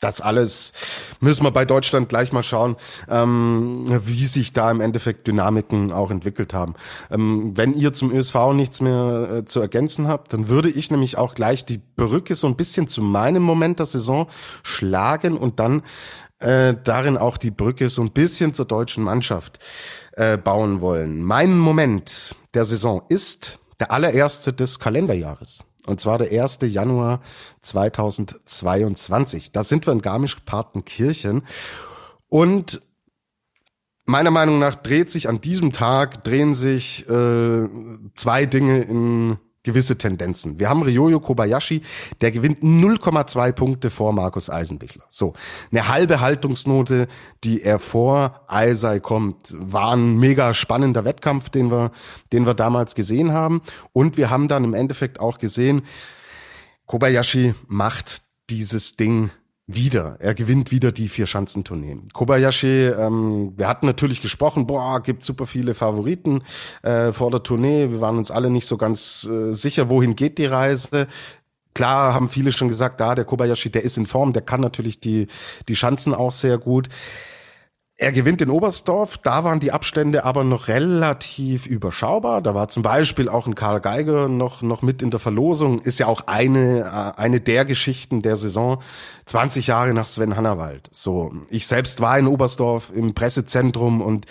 Das 0.00 0.20
alles 0.20 0.72
müssen 1.20 1.44
wir 1.44 1.50
bei 1.50 1.64
Deutschland 1.64 2.08
gleich 2.10 2.30
mal 2.30 2.42
schauen, 2.42 2.76
ähm, 3.08 3.84
wie 4.04 4.26
sich 4.26 4.52
da 4.52 4.70
im 4.70 4.80
Endeffekt 4.80 5.26
Dynamiken 5.26 5.92
auch 5.92 6.10
entwickelt 6.10 6.52
haben. 6.52 6.74
Ähm, 7.10 7.56
wenn 7.56 7.74
ihr 7.74 7.92
zum 7.92 8.12
ÖSV 8.12 8.52
nichts 8.52 8.80
mehr 8.82 9.30
äh, 9.32 9.44
zu 9.46 9.60
ergänzen 9.60 10.06
habt, 10.06 10.32
dann 10.32 10.48
würde 10.48 10.68
ich 10.68 10.90
nämlich 10.90 11.16
auch 11.16 11.34
gleich 11.34 11.64
die 11.64 11.80
Brücke 11.96 12.34
so 12.34 12.46
ein 12.46 12.54
bisschen 12.54 12.86
zu 12.86 13.02
meinem 13.02 13.42
Moment 13.42 13.78
der 13.78 13.86
Saison 13.86 14.28
schlagen 14.62 15.38
und 15.38 15.58
dann 15.58 15.82
äh, 16.44 16.76
darin 16.84 17.16
auch 17.16 17.36
die 17.38 17.50
Brücke 17.50 17.88
so 17.88 18.02
ein 18.02 18.12
bisschen 18.12 18.54
zur 18.54 18.66
deutschen 18.66 19.02
Mannschaft 19.02 19.58
äh, 20.12 20.36
bauen 20.36 20.80
wollen. 20.80 21.22
Mein 21.22 21.58
Moment 21.58 22.34
der 22.52 22.64
Saison 22.64 23.02
ist 23.08 23.58
der 23.80 23.90
allererste 23.90 24.52
des 24.52 24.78
Kalenderjahres. 24.78 25.64
Und 25.86 26.00
zwar 26.00 26.18
der 26.18 26.42
1. 26.42 26.58
Januar 26.62 27.20
2022. 27.62 29.52
Da 29.52 29.64
sind 29.64 29.86
wir 29.86 29.92
in 29.92 30.02
Garmisch-Partenkirchen. 30.02 31.42
Und 32.28 32.82
meiner 34.06 34.30
Meinung 34.30 34.58
nach 34.58 34.76
dreht 34.76 35.10
sich 35.10 35.28
an 35.28 35.40
diesem 35.40 35.72
Tag, 35.72 36.24
drehen 36.24 36.54
sich 36.54 37.08
äh, 37.08 37.68
zwei 38.14 38.46
Dinge 38.46 38.82
in 38.82 39.38
gewisse 39.64 39.98
Tendenzen. 39.98 40.60
Wir 40.60 40.68
haben 40.68 40.82
Ryoyo 40.82 41.18
Kobayashi, 41.18 41.82
der 42.20 42.30
gewinnt 42.30 42.60
0,2 42.60 43.52
Punkte 43.52 43.90
vor 43.90 44.12
Markus 44.12 44.48
Eisenbichler. 44.48 45.04
So, 45.08 45.32
eine 45.72 45.88
halbe 45.88 46.20
Haltungsnote, 46.20 47.08
die 47.42 47.62
er 47.62 47.80
vor 47.80 48.42
Eisei 48.46 49.00
kommt, 49.00 49.54
war 49.58 49.96
ein 49.96 50.18
mega 50.18 50.54
spannender 50.54 51.04
Wettkampf, 51.04 51.48
den 51.48 51.70
wir, 51.70 51.90
den 52.32 52.46
wir 52.46 52.54
damals 52.54 52.94
gesehen 52.94 53.32
haben. 53.32 53.62
Und 53.92 54.16
wir 54.16 54.30
haben 54.30 54.46
dann 54.46 54.62
im 54.62 54.74
Endeffekt 54.74 55.18
auch 55.18 55.38
gesehen, 55.38 55.82
Kobayashi 56.86 57.54
macht 57.66 58.22
dieses 58.50 58.96
Ding 58.96 59.30
wieder. 59.66 60.16
Er 60.20 60.34
gewinnt 60.34 60.70
wieder 60.70 60.92
die 60.92 61.08
vier 61.08 61.26
Schanzentournee. 61.26 61.96
Kobayashi, 62.12 62.86
ähm, 62.86 63.54
wir 63.56 63.66
hatten 63.66 63.86
natürlich 63.86 64.20
gesprochen, 64.20 64.66
boah, 64.66 65.02
gibt 65.02 65.24
super 65.24 65.46
viele 65.46 65.74
Favoriten 65.74 66.42
äh, 66.82 67.12
vor 67.12 67.30
der 67.30 67.42
Tournee. 67.42 67.90
Wir 67.90 68.00
waren 68.00 68.18
uns 68.18 68.30
alle 68.30 68.50
nicht 68.50 68.66
so 68.66 68.76
ganz 68.76 69.28
äh, 69.30 69.52
sicher, 69.52 69.88
wohin 69.88 70.16
geht 70.16 70.38
die 70.38 70.46
Reise. 70.46 71.06
Klar 71.72 72.14
haben 72.14 72.28
viele 72.28 72.52
schon 72.52 72.68
gesagt, 72.68 73.00
da, 73.00 73.14
der 73.14 73.24
Kobayashi, 73.24 73.70
der 73.70 73.82
ist 73.82 73.96
in 73.96 74.06
Form, 74.06 74.32
der 74.32 74.42
kann 74.42 74.60
natürlich 74.60 75.00
die, 75.00 75.28
die 75.66 75.76
Schanzen 75.76 76.14
auch 76.14 76.32
sehr 76.32 76.58
gut. 76.58 76.88
Er 77.96 78.10
gewinnt 78.10 78.42
in 78.42 78.50
Oberstdorf, 78.50 79.18
da 79.18 79.44
waren 79.44 79.60
die 79.60 79.70
Abstände 79.70 80.24
aber 80.24 80.42
noch 80.42 80.66
relativ 80.66 81.64
überschaubar. 81.66 82.42
Da 82.42 82.52
war 82.52 82.68
zum 82.68 82.82
Beispiel 82.82 83.28
auch 83.28 83.46
ein 83.46 83.54
Karl 83.54 83.80
Geiger 83.80 84.28
noch, 84.28 84.62
noch 84.62 84.82
mit 84.82 85.00
in 85.00 85.12
der 85.12 85.20
Verlosung. 85.20 85.78
Ist 85.78 86.00
ja 86.00 86.08
auch 86.08 86.22
eine, 86.26 86.80
äh, 86.80 87.20
eine 87.20 87.40
der 87.40 87.64
Geschichten 87.64 88.20
der 88.20 88.34
Saison. 88.34 88.82
20 89.26 89.68
Jahre 89.68 89.94
nach 89.94 90.06
Sven 90.06 90.36
Hannawald. 90.36 90.88
So. 90.90 91.34
Ich 91.50 91.68
selbst 91.68 92.00
war 92.00 92.18
in 92.18 92.26
Oberstdorf 92.26 92.90
im 92.92 93.14
Pressezentrum 93.14 94.00
und 94.00 94.26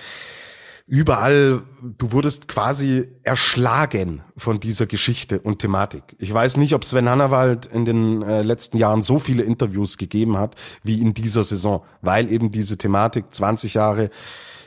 überall, 0.94 1.64
du 1.82 2.12
wurdest 2.12 2.48
quasi 2.48 3.10
erschlagen 3.24 4.22
von 4.38 4.60
dieser 4.60 4.86
Geschichte 4.86 5.40
und 5.40 5.58
Thematik. 5.58 6.04
Ich 6.20 6.32
weiß 6.32 6.58
nicht, 6.58 6.76
ob 6.76 6.86
Sven 6.86 7.10
Hannawald 7.10 7.66
in 7.66 7.84
den 7.84 8.22
äh, 8.22 8.44
letzten 8.44 8.78
Jahren 8.78 9.02
so 9.02 9.18
viele 9.18 9.42
Interviews 9.42 9.98
gegeben 9.98 10.38
hat 10.38 10.56
wie 10.84 11.02
in 11.02 11.16
dieser 11.16 11.44
Saison, 11.44 11.84
weil 12.04 12.32
eben 12.32 12.52
diese 12.52 12.78
Thematik 12.78 13.26
20 13.32 13.74
Jahre 13.74 14.12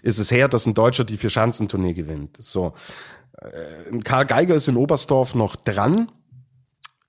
ist 0.03 0.19
es 0.19 0.33
her, 0.33 0.49
dass 0.49 0.67
ein 0.67 0.75
Deutscher 0.75 1.05
die 1.05 1.17
Vier-Schanzentournee 1.17 1.95
gewinnt. 1.95 2.39
So. 2.41 2.75
Äh, 3.41 4.01
Karl 4.03 4.27
Geiger 4.27 4.57
ist 4.57 4.67
in 4.67 4.77
Oberstdorf 4.77 5.37
noch 5.37 5.55
dran 5.55 6.11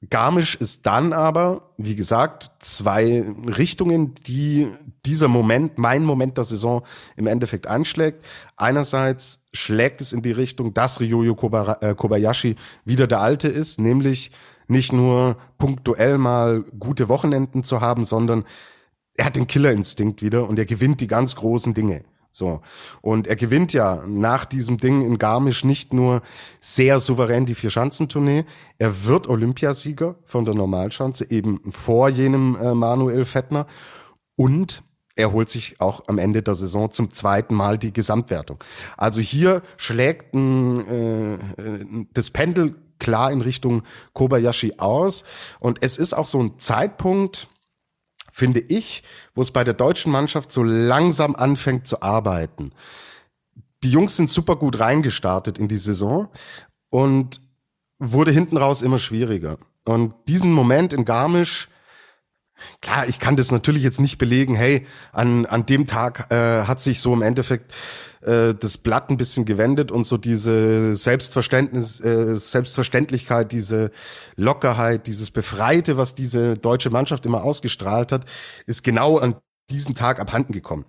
Garmisch 0.09 0.55
ist 0.55 0.85
dann 0.85 1.11
aber, 1.11 1.73
wie 1.77 1.95
gesagt, 1.95 2.51
zwei 2.59 3.25
Richtungen, 3.47 4.13
die 4.13 4.67
dieser 5.07 5.27
Moment, 5.27 5.79
mein 5.79 6.03
Moment 6.03 6.37
der 6.37 6.43
Saison 6.43 6.83
im 7.15 7.25
Endeffekt 7.25 7.65
anschlägt. 7.65 8.23
Einerseits 8.57 9.45
schlägt 9.53 10.01
es 10.01 10.13
in 10.13 10.21
die 10.21 10.31
Richtung, 10.31 10.75
dass 10.75 10.99
Ryoyo 10.99 11.33
äh, 11.81 11.95
Kobayashi 11.95 12.57
wieder 12.85 13.07
der 13.07 13.21
Alte 13.21 13.47
ist, 13.47 13.79
nämlich 13.79 14.31
nicht 14.67 14.93
nur 14.93 15.37
punktuell 15.57 16.19
mal 16.19 16.63
gute 16.77 17.09
Wochenenden 17.09 17.63
zu 17.63 17.81
haben, 17.81 18.05
sondern 18.05 18.45
er 19.15 19.25
hat 19.25 19.35
den 19.35 19.47
Killerinstinkt 19.47 20.21
wieder 20.21 20.47
und 20.47 20.59
er 20.59 20.65
gewinnt 20.65 21.01
die 21.01 21.07
ganz 21.07 21.35
großen 21.35 21.73
Dinge. 21.73 22.03
So. 22.29 22.61
Und 23.01 23.27
er 23.27 23.35
gewinnt 23.35 23.73
ja 23.73 24.03
nach 24.05 24.45
diesem 24.45 24.77
Ding 24.77 25.05
in 25.05 25.17
Garmisch 25.17 25.63
nicht 25.63 25.93
nur 25.93 26.21
sehr 26.59 26.99
souverän 26.99 27.45
die 27.45 27.55
Vier-Schanzentournee, 27.55 28.45
er 28.77 29.05
wird 29.05 29.27
Olympiasieger 29.27 30.15
von 30.23 30.45
der 30.45 30.53
Normalschanze, 30.53 31.29
eben 31.31 31.59
vor 31.71 32.09
jenem 32.09 32.55
äh, 32.55 32.73
Manuel 32.73 33.25
Fettner. 33.25 33.67
Und 34.35 34.83
er 35.15 35.31
holt 35.31 35.49
sich 35.49 35.81
auch 35.81 36.03
am 36.07 36.19
Ende 36.19 36.43
der 36.43 36.53
Saison 36.53 36.91
zum 36.91 37.11
zweiten 37.11 37.55
Mal 37.55 37.77
die 37.77 37.91
Gesamtwertung. 37.91 38.59
Also 38.97 39.19
hier 39.19 39.63
schlägt 39.75 40.33
ein, 40.35 40.87
äh, 40.87 42.05
das 42.13 42.29
Pendel 42.29 42.75
klar 42.99 43.31
in 43.31 43.41
Richtung 43.41 43.83
Kobayashi 44.13 44.75
aus. 44.77 45.23
Und 45.59 45.79
es 45.81 45.97
ist 45.97 46.13
auch 46.13 46.27
so 46.27 46.41
ein 46.41 46.59
Zeitpunkt, 46.59 47.47
finde 48.37 48.59
ich, 48.59 49.01
wo 49.33 49.41
es 49.41 49.49
bei 49.49 49.63
der 49.63 49.73
deutschen 49.73 50.11
Mannschaft 50.11 50.51
so 50.51 50.61
langsam 50.61 51.35
anfängt 51.35 51.87
zu 51.87 52.03
arbeiten. 52.03 52.71
Die 53.83 53.89
Jungs 53.89 54.15
sind 54.15 54.29
super 54.29 54.57
gut 54.57 54.79
reingestartet 54.79 55.57
in 55.57 55.67
die 55.67 55.77
Saison 55.77 56.29
und 56.89 57.41
wurde 57.97 58.31
hinten 58.31 58.57
raus 58.57 58.83
immer 58.83 58.99
schwieriger. 58.99 59.57
Und 59.85 60.13
diesen 60.27 60.53
Moment 60.53 60.93
in 60.93 61.03
Garmisch, 61.03 61.69
klar, 62.81 63.07
ich 63.07 63.19
kann 63.19 63.35
das 63.35 63.51
natürlich 63.51 63.83
jetzt 63.83 63.99
nicht 63.99 64.17
belegen, 64.17 64.55
hey, 64.55 64.85
an, 65.11 65.45
an 65.45 65.65
dem 65.65 65.87
Tag 65.87 66.31
äh, 66.31 66.63
hat 66.63 66.81
sich 66.81 66.99
so 66.99 67.13
im 67.13 67.21
Endeffekt 67.21 67.73
äh, 68.21 68.53
das 68.53 68.77
Blatt 68.77 69.09
ein 69.09 69.17
bisschen 69.17 69.45
gewendet 69.45 69.91
und 69.91 70.05
so 70.05 70.17
diese 70.17 70.95
Selbstverständnis, 70.95 71.99
äh, 71.99 72.37
Selbstverständlichkeit, 72.37 73.51
diese 73.51 73.91
Lockerheit, 74.35 75.07
dieses 75.07 75.31
Befreite, 75.31 75.97
was 75.97 76.15
diese 76.15 76.57
deutsche 76.57 76.89
Mannschaft 76.89 77.25
immer 77.25 77.43
ausgestrahlt 77.43 78.11
hat, 78.11 78.25
ist 78.65 78.83
genau 78.83 79.17
an 79.17 79.35
diesem 79.69 79.95
Tag 79.95 80.19
abhanden 80.19 80.53
gekommen. 80.53 80.85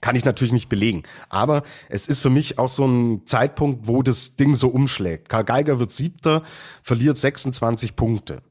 Kann 0.00 0.14
ich 0.14 0.24
natürlich 0.24 0.52
nicht 0.52 0.68
belegen. 0.68 1.02
Aber 1.28 1.64
es 1.88 2.06
ist 2.06 2.20
für 2.20 2.30
mich 2.30 2.58
auch 2.58 2.68
so 2.68 2.86
ein 2.86 3.26
Zeitpunkt, 3.26 3.88
wo 3.88 4.02
das 4.02 4.36
Ding 4.36 4.54
so 4.54 4.68
umschlägt. 4.68 5.28
Karl 5.28 5.44
Geiger 5.44 5.80
wird 5.80 5.90
siebter, 5.90 6.44
verliert 6.82 7.18
26 7.18 7.96
Punkte. 7.96 8.42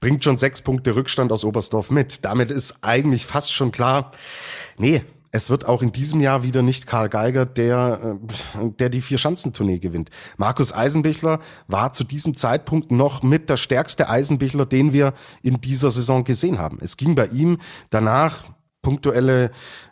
Bringt 0.00 0.24
schon 0.24 0.36
sechs 0.36 0.62
Punkte 0.62 0.96
Rückstand 0.96 1.32
aus 1.32 1.44
Oberstdorf 1.44 1.90
mit. 1.90 2.24
Damit 2.24 2.50
ist 2.50 2.76
eigentlich 2.82 3.26
fast 3.26 3.52
schon 3.52 3.72
klar, 3.72 4.12
nee, 4.78 5.02
es 5.32 5.48
wird 5.48 5.66
auch 5.66 5.82
in 5.82 5.92
diesem 5.92 6.20
Jahr 6.20 6.42
wieder 6.42 6.62
nicht 6.62 6.86
Karl 6.86 7.08
Geiger, 7.08 7.46
der, 7.46 8.18
äh, 8.58 8.70
der 8.78 8.88
die 8.88 9.00
Vier-Schanzentournee 9.00 9.78
gewinnt. 9.78 10.10
Markus 10.36 10.72
Eisenbichler 10.72 11.40
war 11.68 11.92
zu 11.92 12.04
diesem 12.04 12.36
Zeitpunkt 12.36 12.90
noch 12.90 13.22
mit 13.22 13.48
der 13.48 13.56
stärkste 13.56 14.08
Eisenbichler, 14.08 14.66
den 14.66 14.92
wir 14.92 15.14
in 15.42 15.60
dieser 15.60 15.90
Saison 15.90 16.24
gesehen 16.24 16.58
haben. 16.58 16.78
Es 16.80 16.96
ging 16.96 17.14
bei 17.14 17.26
ihm 17.26 17.58
danach 17.90 18.44
punktuelle 18.82 19.50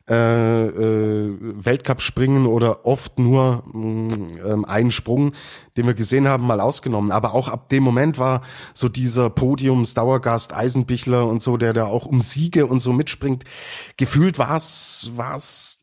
äh, 0.08 0.66
äh, 0.66 1.36
Weltcup-Springen 1.40 2.46
oder 2.46 2.86
oft 2.86 3.18
nur 3.18 3.62
äh, 3.74 4.66
einen 4.66 4.90
Sprung, 4.90 5.34
den 5.76 5.86
wir 5.86 5.92
gesehen 5.92 6.26
haben, 6.28 6.46
mal 6.46 6.60
ausgenommen. 6.60 7.12
Aber 7.12 7.34
auch 7.34 7.48
ab 7.48 7.68
dem 7.68 7.82
Moment 7.82 8.18
war 8.18 8.40
so 8.72 8.88
dieser 8.88 9.28
Podiums-Dauergast 9.28 10.54
Eisenbichler 10.54 11.26
und 11.26 11.42
so, 11.42 11.58
der 11.58 11.74
da 11.74 11.86
auch 11.86 12.06
um 12.06 12.22
Siege 12.22 12.64
und 12.64 12.80
so 12.80 12.92
mitspringt. 12.94 13.44
Gefühlt 13.98 14.38
war 14.38 14.56
es, 14.56 15.10
war 15.14 15.36
es, 15.36 15.80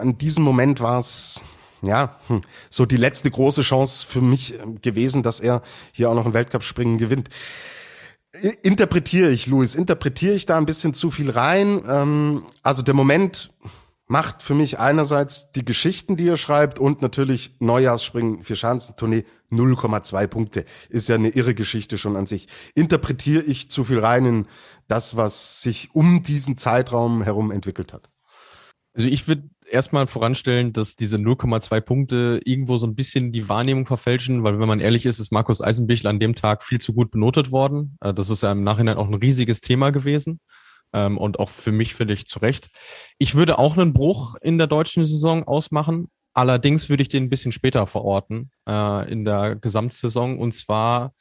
an 0.00 0.16
diesem 0.16 0.44
Moment 0.44 0.80
war 0.80 0.98
es 0.98 1.40
ja, 1.82 2.16
hm, 2.28 2.40
so 2.70 2.86
die 2.86 2.96
letzte 2.96 3.30
große 3.30 3.60
Chance 3.60 4.06
für 4.08 4.22
mich 4.22 4.54
gewesen, 4.80 5.22
dass 5.22 5.40
er 5.40 5.60
hier 5.92 6.10
auch 6.10 6.14
noch 6.14 6.24
ein 6.24 6.32
Weltcup-Springen 6.32 6.96
gewinnt 6.96 7.28
interpretiere 8.62 9.30
ich, 9.30 9.46
Luis, 9.46 9.74
interpretiere 9.74 10.34
ich 10.34 10.46
da 10.46 10.56
ein 10.58 10.66
bisschen 10.66 10.94
zu 10.94 11.10
viel 11.10 11.30
rein. 11.30 11.82
Ähm, 11.88 12.44
also 12.62 12.82
der 12.82 12.94
Moment 12.94 13.50
macht 14.08 14.42
für 14.42 14.54
mich 14.54 14.78
einerseits 14.78 15.52
die 15.52 15.64
Geschichten, 15.64 16.16
die 16.16 16.28
er 16.28 16.36
schreibt 16.36 16.78
und 16.78 17.02
natürlich 17.02 17.56
Neujahrsspringen 17.58 18.44
für 18.44 18.54
Schanzentournee 18.54 19.24
0,2 19.50 20.26
Punkte. 20.28 20.64
Ist 20.88 21.08
ja 21.08 21.16
eine 21.16 21.30
irre 21.30 21.54
Geschichte 21.54 21.98
schon 21.98 22.16
an 22.16 22.26
sich. 22.26 22.46
Interpretiere 22.74 23.42
ich 23.42 23.70
zu 23.70 23.84
viel 23.84 23.98
rein 23.98 24.24
in 24.24 24.46
das, 24.86 25.16
was 25.16 25.60
sich 25.60 25.90
um 25.94 26.22
diesen 26.22 26.56
Zeitraum 26.56 27.22
herum 27.22 27.50
entwickelt 27.50 27.92
hat? 27.92 28.10
Also 28.94 29.08
ich 29.08 29.26
würde 29.28 29.50
erstmal 29.70 30.06
voranstellen, 30.06 30.72
dass 30.72 30.96
diese 30.96 31.16
0,2 31.16 31.80
Punkte 31.80 32.40
irgendwo 32.44 32.78
so 32.78 32.86
ein 32.86 32.94
bisschen 32.94 33.32
die 33.32 33.48
Wahrnehmung 33.48 33.86
verfälschen, 33.86 34.44
weil 34.44 34.58
wenn 34.58 34.68
man 34.68 34.80
ehrlich 34.80 35.06
ist, 35.06 35.18
ist 35.18 35.32
Markus 35.32 35.62
Eisenbichler 35.62 36.10
an 36.10 36.20
dem 36.20 36.34
Tag 36.34 36.62
viel 36.62 36.80
zu 36.80 36.94
gut 36.94 37.10
benotet 37.10 37.50
worden. 37.50 37.96
Äh, 38.00 38.14
das 38.14 38.30
ist 38.30 38.42
ja 38.42 38.52
im 38.52 38.64
Nachhinein 38.64 38.96
auch 38.96 39.08
ein 39.08 39.14
riesiges 39.14 39.60
Thema 39.60 39.90
gewesen. 39.90 40.40
Ähm, 40.92 41.18
und 41.18 41.40
auch 41.40 41.50
für 41.50 41.72
mich 41.72 41.94
völlig 41.94 42.26
zu 42.26 42.38
Recht. 42.38 42.68
Ich 43.18 43.34
würde 43.34 43.58
auch 43.58 43.76
einen 43.76 43.92
Bruch 43.92 44.36
in 44.40 44.56
der 44.56 44.68
deutschen 44.68 45.04
Saison 45.04 45.44
ausmachen. 45.44 46.08
Allerdings 46.32 46.88
würde 46.88 47.02
ich 47.02 47.08
den 47.08 47.24
ein 47.24 47.30
bisschen 47.30 47.50
später 47.50 47.86
verorten 47.86 48.50
äh, 48.68 49.10
in 49.10 49.24
der 49.24 49.56
Gesamtsaison 49.56 50.38
und 50.38 50.52
zwar 50.52 51.12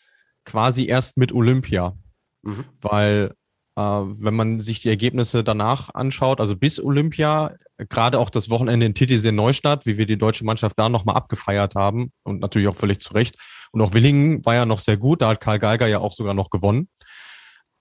quasi 0.45 0.85
erst 0.85 1.17
mit 1.17 1.31
Olympia. 1.31 1.97
Mhm. 2.43 2.65
Weil 2.79 3.31
äh, 3.75 3.81
wenn 3.81 4.35
man 4.35 4.59
sich 4.59 4.81
die 4.81 4.89
Ergebnisse 4.89 5.43
danach 5.43 5.93
anschaut, 5.93 6.39
also 6.39 6.55
bis 6.55 6.81
Olympia, 6.81 7.55
gerade 7.77 8.19
auch 8.19 8.29
das 8.29 8.49
Wochenende 8.49 8.85
in 8.85 8.93
Titisee 8.93 9.31
Neustadt, 9.31 9.85
wie 9.85 9.97
wir 9.97 10.05
die 10.05 10.17
deutsche 10.17 10.45
Mannschaft 10.45 10.79
da 10.79 10.89
nochmal 10.89 11.15
abgefeiert 11.15 11.75
haben 11.75 12.11
und 12.23 12.39
natürlich 12.39 12.67
auch 12.67 12.75
völlig 12.75 12.99
zu 12.99 13.13
Recht. 13.13 13.35
Und 13.71 13.81
auch 13.81 13.93
Willingen 13.93 14.45
war 14.45 14.55
ja 14.55 14.65
noch 14.65 14.79
sehr 14.79 14.97
gut, 14.97 15.21
da 15.21 15.29
hat 15.29 15.41
Karl 15.41 15.59
Geiger 15.59 15.87
ja 15.87 15.99
auch 15.99 16.13
sogar 16.13 16.33
noch 16.33 16.49
gewonnen. 16.49 16.87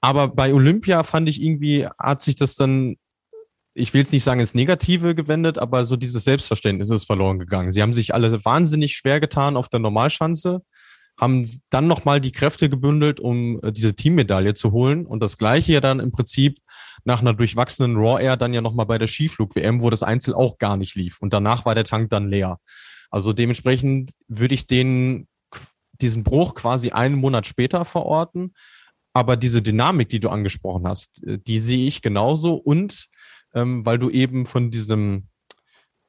Aber 0.00 0.28
bei 0.28 0.52
Olympia 0.52 1.02
fand 1.02 1.28
ich 1.28 1.40
irgendwie, 1.40 1.86
hat 1.98 2.20
sich 2.20 2.36
das 2.36 2.56
dann, 2.56 2.96
ich 3.74 3.94
will 3.94 4.02
jetzt 4.02 4.12
nicht 4.12 4.24
sagen 4.24 4.40
ins 4.40 4.54
Negative 4.54 5.14
gewendet, 5.14 5.58
aber 5.58 5.84
so 5.84 5.96
dieses 5.96 6.24
Selbstverständnis 6.24 6.90
ist 6.90 7.04
verloren 7.04 7.38
gegangen. 7.38 7.72
Sie 7.72 7.80
haben 7.80 7.94
sich 7.94 8.12
alle 8.12 8.44
wahnsinnig 8.44 8.96
schwer 8.96 9.20
getan 9.20 9.56
auf 9.56 9.68
der 9.68 9.80
Normalschanze 9.80 10.60
haben 11.20 11.48
dann 11.70 11.86
nochmal 11.86 12.20
die 12.20 12.32
Kräfte 12.32 12.68
gebündelt, 12.68 13.20
um 13.20 13.60
äh, 13.62 13.72
diese 13.72 13.94
Teammedaille 13.94 14.54
zu 14.54 14.72
holen. 14.72 15.06
Und 15.06 15.22
das 15.22 15.38
gleiche 15.38 15.72
ja 15.72 15.80
dann 15.80 16.00
im 16.00 16.12
Prinzip 16.12 16.58
nach 17.04 17.20
einer 17.20 17.34
durchwachsenen 17.34 17.96
Raw 17.96 18.22
Air 18.22 18.36
dann 18.36 18.54
ja 18.54 18.60
nochmal 18.60 18.86
bei 18.86 18.98
der 18.98 19.08
Skiflug-WM, 19.08 19.80
wo 19.80 19.90
das 19.90 20.02
Einzel 20.02 20.34
auch 20.34 20.58
gar 20.58 20.76
nicht 20.76 20.94
lief. 20.94 21.20
Und 21.20 21.32
danach 21.32 21.64
war 21.64 21.74
der 21.74 21.84
Tank 21.84 22.10
dann 22.10 22.28
leer. 22.28 22.58
Also 23.10 23.32
dementsprechend 23.32 24.12
würde 24.26 24.54
ich 24.54 24.66
den, 24.66 25.28
diesen 25.92 26.24
Bruch 26.24 26.54
quasi 26.54 26.90
einen 26.90 27.16
Monat 27.16 27.46
später 27.46 27.84
verorten. 27.84 28.54
Aber 29.12 29.36
diese 29.36 29.62
Dynamik, 29.62 30.08
die 30.08 30.18
du 30.18 30.30
angesprochen 30.30 30.88
hast, 30.88 31.22
äh, 31.24 31.38
die 31.38 31.60
sehe 31.60 31.86
ich 31.86 32.02
genauso. 32.02 32.54
Und 32.54 33.06
ähm, 33.54 33.86
weil 33.86 33.98
du 33.98 34.10
eben 34.10 34.46
von 34.46 34.72
diesem 34.72 35.28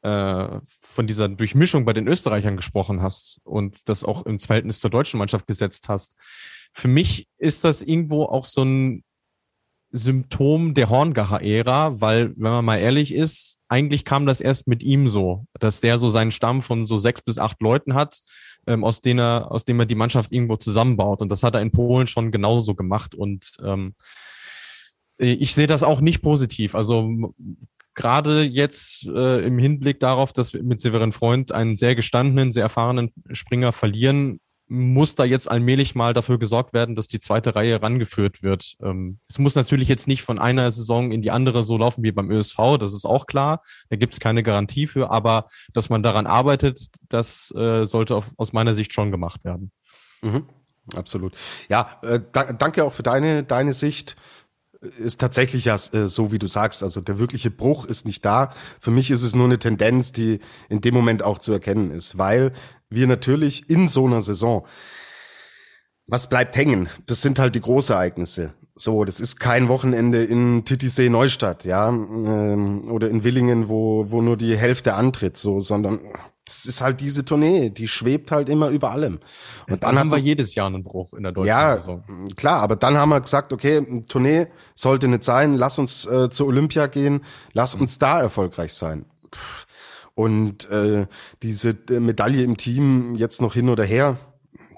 äh, 0.05 0.59
von 0.81 1.07
dieser 1.07 1.27
Durchmischung 1.27 1.83
bei 1.83 1.93
den 1.93 2.07
Österreichern 2.07 2.57
gesprochen 2.57 3.01
hast 3.01 3.39
und 3.43 3.89
das 3.89 4.03
auch 4.03 4.27
ins 4.27 4.45
Verhältnis 4.45 4.79
zur 4.79 4.91
deutschen 4.91 5.17
Mannschaft 5.17 5.47
gesetzt 5.47 5.89
hast. 5.89 6.15
Für 6.73 6.87
mich 6.87 7.27
ist 7.37 7.63
das 7.63 7.81
irgendwo 7.81 8.25
auch 8.25 8.45
so 8.45 8.63
ein 8.63 9.03
Symptom 9.91 10.75
der 10.75 10.89
Horngacher-Ära, 10.89 12.01
weil, 12.01 12.33
wenn 12.35 12.51
man 12.51 12.65
mal 12.65 12.77
ehrlich 12.77 13.15
ist, 13.15 13.57
eigentlich 13.67 14.05
kam 14.05 14.27
das 14.27 14.41
erst 14.41 14.67
mit 14.67 14.83
ihm 14.83 15.07
so, 15.07 15.45
dass 15.59 15.81
der 15.81 15.97
so 15.97 16.09
seinen 16.09 16.31
Stamm 16.31 16.61
von 16.61 16.85
so 16.85 16.99
sechs 16.99 17.21
bis 17.21 17.39
acht 17.39 17.59
Leuten 17.61 17.95
hat, 17.95 18.19
ähm, 18.67 18.83
aus, 18.83 19.01
denen 19.01 19.21
er, 19.21 19.51
aus 19.51 19.65
dem 19.65 19.79
er 19.79 19.87
die 19.87 19.95
Mannschaft 19.95 20.31
irgendwo 20.31 20.57
zusammenbaut. 20.57 21.21
Und 21.21 21.29
das 21.29 21.41
hat 21.41 21.55
er 21.55 21.61
in 21.61 21.71
Polen 21.71 22.05
schon 22.05 22.31
genauso 22.31 22.75
gemacht. 22.75 23.15
Und 23.15 23.53
ähm, 23.63 23.95
ich 25.17 25.55
sehe 25.55 25.67
das 25.67 25.81
auch 25.81 26.01
nicht 26.01 26.21
positiv. 26.21 26.75
Also 26.75 27.33
gerade 27.95 28.43
jetzt 28.43 29.08
äh, 29.08 29.45
im 29.45 29.58
Hinblick 29.58 29.99
darauf, 29.99 30.34
dass 30.34 30.53
wir 30.53 30.63
mit 30.63 30.81
Severin 30.81 31.12
Freund 31.12 31.51
einen 31.51 31.75
sehr 31.75 31.95
gestandenen, 31.95 32.51
sehr 32.51 32.63
erfahrenen 32.63 33.12
Springer 33.31 33.71
verlieren, 33.71 34.39
muss 34.67 35.13
da 35.13 35.25
jetzt 35.25 35.49
allmählich 35.49 35.93
mal 35.93 36.13
dafür 36.13 36.39
gesorgt 36.39 36.73
werden, 36.73 36.95
dass 36.95 37.08
die 37.08 37.19
zweite 37.19 37.55
Reihe 37.55 37.81
rangeführt 37.81 38.41
wird. 38.41 38.75
Ähm, 38.81 39.19
es 39.27 39.38
muss 39.38 39.55
natürlich 39.55 39.88
jetzt 39.88 40.08
nicht 40.08 40.23
von 40.23 40.39
einer 40.39 40.71
Saison 40.71 41.12
in 41.12 41.21
die 41.21 41.31
andere 41.31 41.63
so 41.63 41.77
laufen 41.77 42.03
wie 42.03 42.12
beim 42.12 42.31
ÖSV, 42.31 42.77
das 42.79 42.93
ist 42.93 43.05
auch 43.05 43.27
klar. 43.27 43.62
Da 43.89 43.95
gibt 43.95 44.13
es 44.13 44.19
keine 44.19 44.41
Garantie 44.41 44.88
für, 44.88 45.12
aber 45.12 45.45
dass 45.73 45.89
man 45.89 46.01
daran 46.01 46.25
arbeitet, 46.25 46.88
das 47.10 47.53
äh, 47.55 47.86
sollte 47.86 48.15
auf, 48.15 48.31
aus 48.38 48.53
meiner 48.53 48.73
Sicht 48.73 48.91
schon 48.91 49.12
gemacht 49.12 49.43
werden. 49.43 49.71
Mhm, 50.23 50.47
absolut. 50.95 51.34
Ja, 51.69 51.99
äh, 52.01 52.19
da, 52.31 52.51
danke 52.51 52.84
auch 52.84 52.93
für 52.93 53.03
deine, 53.03 53.43
deine 53.43 53.73
Sicht 53.73 54.15
ist 54.98 55.21
tatsächlich 55.21 55.65
ja 55.65 55.76
äh, 55.76 56.08
so, 56.08 56.32
wie 56.32 56.39
du 56.39 56.48
sagst. 56.48 56.84
Also 56.84 57.02
der 57.02 57.19
wirkliche 57.19 57.52
Bruch 57.52 57.86
ist 57.86 58.06
nicht 58.06 58.24
da. 58.26 58.54
Für 58.80 58.91
mich 58.91 59.12
ist 59.12 59.24
es 59.24 59.36
nur 59.36 59.45
eine 59.45 59.60
Tendenz, 59.60 60.12
die 60.12 60.39
in 60.69 60.82
dem 60.82 60.93
Moment 60.93 61.24
auch 61.24 61.39
zu 61.39 61.52
erkennen 61.54 61.91
ist, 61.91 62.17
weil 62.17 62.52
wir 62.89 63.08
natürlich 63.08 63.69
in 63.69 63.88
so 63.88 64.06
einer 64.06 64.21
Saison, 64.21 64.65
was 66.08 66.30
bleibt 66.30 66.56
hängen? 66.56 66.89
Das 67.08 67.21
sind 67.21 67.39
halt 67.39 67.56
die 67.56 67.62
Großereignisse. 67.62 68.54
So, 68.76 69.06
das 69.06 69.19
ist 69.19 69.39
kein 69.39 69.69
Wochenende 69.69 70.24
in 70.24 70.65
Titisee 70.65 71.10
Neustadt, 71.10 71.63
ja, 71.63 71.89
ähm, 71.89 72.91
oder 72.91 73.10
in 73.10 73.24
Willingen, 73.24 73.69
wo, 73.69 74.12
wo 74.12 74.21
nur 74.21 74.36
die 74.36 74.58
Hälfte 74.58 74.95
antritt, 74.95 75.38
so, 75.38 75.62
sondern 75.62 76.02
das 76.45 76.67
ist 76.67 76.81
halt 76.81 77.01
diese 77.01 77.25
Tournee, 77.25 77.71
die 77.71 77.88
schwebt 77.88 78.31
halt 78.31 78.49
immer 78.49 78.69
über 78.69 78.91
allem. 78.91 79.19
Und 79.67 79.81
dann, 79.84 79.95
dann 79.95 79.99
haben 79.99 80.12
wir 80.12 80.19
jedes 80.19 80.53
Jahr 80.53 80.67
einen 80.67 80.84
Bruch 80.84 81.13
in 81.13 81.23
der 81.23 81.31
deutschen 81.31 81.47
ja, 81.47 81.75
Saison. 81.75 82.03
klar, 82.36 82.62
aber 82.62 82.75
dann 82.75 82.97
haben 82.97 83.10
wir 83.10 83.19
gesagt, 83.19 83.51
okay, 83.51 84.03
Tournee 84.08 84.47
sollte 84.75 85.08
nicht 85.08 85.23
sein, 85.23 85.55
lass 85.55 85.79
uns 85.79 86.05
äh, 86.05 86.29
zur 86.29 86.47
Olympia 86.47 86.86
gehen, 86.88 87.21
lass 87.53 87.75
mhm. 87.75 87.81
uns 87.81 87.97
da 87.97 88.21
erfolgreich 88.21 88.73
sein. 88.73 89.05
Und 90.13 90.69
äh, 90.69 91.08
diese 91.41 91.69
äh, 91.89 91.99
Medaille 91.99 92.43
im 92.43 92.58
Team 92.58 93.15
jetzt 93.15 93.41
noch 93.41 93.55
hin 93.55 93.69
oder 93.69 93.84
her, 93.84 94.17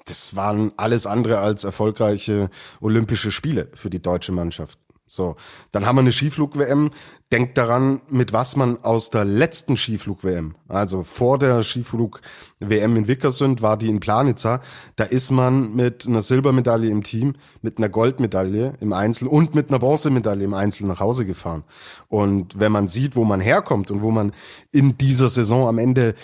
das 0.06 0.38
waren 0.38 0.72
alles 0.78 1.06
andere 1.06 1.40
als 1.40 1.66
erfolgreiche 1.66 2.50
Olympische 2.80 3.30
Spiele 3.30 3.70
für 3.74 3.90
die 3.90 4.02
deutsche 4.02 4.32
Mannschaft. 4.32 4.80
So, 5.10 5.38
dann 5.72 5.86
haben 5.86 5.96
wir 5.96 6.02
eine 6.02 6.12
Skiflug-WM. 6.12 6.92
Denkt 7.32 7.58
daran, 7.58 8.02
mit 8.10 8.34
was 8.34 8.58
man 8.58 8.84
aus 8.84 9.10
der 9.10 9.24
letzten 9.24 9.78
Skiflug-WM, 9.78 10.56
also 10.68 11.04
vor 11.04 11.40
der 11.40 11.64
Skiflug-WM 11.64 12.96
in 12.98 13.08
Vickersund, 13.08 13.62
war 13.62 13.78
die 13.78 13.88
in 13.88 14.02
Planitza. 14.02 14.62
Da 14.98 15.06
ist 15.06 15.32
man 15.32 15.74
mit 15.74 16.08
einer 16.08 16.22
Silbermedaille 16.22 16.90
im 16.90 17.04
Team, 17.04 17.36
mit 17.62 17.78
einer 17.78 17.90
Goldmedaille 17.90 18.74
im 18.82 18.92
Einzel 18.92 19.28
und 19.30 19.56
mit 19.56 19.70
einer 19.70 19.80
Bronzemedaille 19.80 20.44
im 20.44 20.54
Einzel 20.54 20.88
nach 20.88 21.00
Hause 21.00 21.26
gefahren. 21.26 21.64
Und 22.10 22.60
wenn 22.60 22.74
man 22.74 22.90
sieht, 22.90 23.16
wo 23.16 23.24
man 23.24 23.40
herkommt 23.40 23.92
und 23.92 24.02
wo 24.02 24.12
man 24.12 24.34
in 24.72 24.98
dieser 24.98 25.30
Saison 25.30 25.70
am 25.70 25.80
Ende 25.80 26.16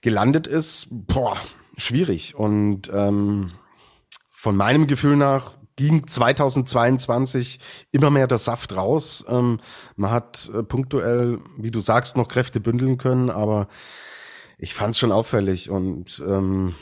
gelandet 0.00 0.46
ist, 0.46 0.88
boah, 0.90 1.36
schwierig. 1.76 2.34
Und 2.34 2.90
ähm, 2.94 3.52
von 4.30 4.56
meinem 4.56 4.86
Gefühl 4.86 5.16
nach 5.16 5.52
ging 5.76 6.06
2022 6.06 7.58
immer 7.90 8.10
mehr 8.10 8.26
der 8.26 8.38
Saft 8.38 8.76
raus. 8.76 9.24
Ähm, 9.28 9.60
man 9.96 10.10
hat 10.10 10.50
äh, 10.54 10.62
punktuell, 10.62 11.40
wie 11.56 11.70
du 11.70 11.80
sagst, 11.80 12.16
noch 12.16 12.28
Kräfte 12.28 12.60
bündeln 12.60 12.98
können, 12.98 13.30
aber 13.30 13.68
ich 14.58 14.74
fand 14.74 14.94
es 14.94 14.98
schon 14.98 15.12
auffällig 15.12 15.70
und 15.70 16.22
ähm, 16.26 16.74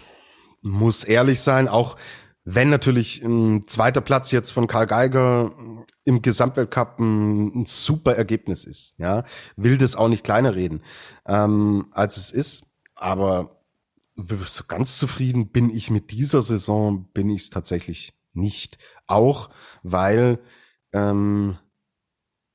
muss 0.60 1.04
ehrlich 1.04 1.40
sein, 1.40 1.68
auch 1.68 1.96
wenn 2.44 2.70
natürlich 2.70 3.22
ein 3.22 3.66
zweiter 3.68 4.00
Platz 4.00 4.30
jetzt 4.30 4.50
von 4.50 4.66
Karl 4.66 4.86
Geiger 4.86 5.54
im 6.04 6.22
Gesamtweltcup 6.22 6.98
ein, 6.98 7.60
ein 7.60 7.64
super 7.66 8.16
Ergebnis 8.16 8.64
ist, 8.64 8.94
ja, 8.98 9.24
will 9.56 9.78
das 9.78 9.96
auch 9.96 10.08
nicht 10.08 10.24
kleiner 10.24 10.54
reden, 10.54 10.82
ähm, 11.26 11.86
als 11.92 12.16
es 12.16 12.30
ist, 12.30 12.66
aber 12.96 13.60
so 14.16 14.64
ganz 14.66 14.98
zufrieden 14.98 15.50
bin 15.50 15.70
ich 15.70 15.90
mit 15.90 16.10
dieser 16.10 16.42
Saison, 16.42 17.10
bin 17.12 17.30
ich 17.30 17.42
es 17.42 17.50
tatsächlich 17.50 18.14
nicht. 18.32 18.78
Auch 19.06 19.50
weil 19.82 20.38
ähm, 20.92 21.58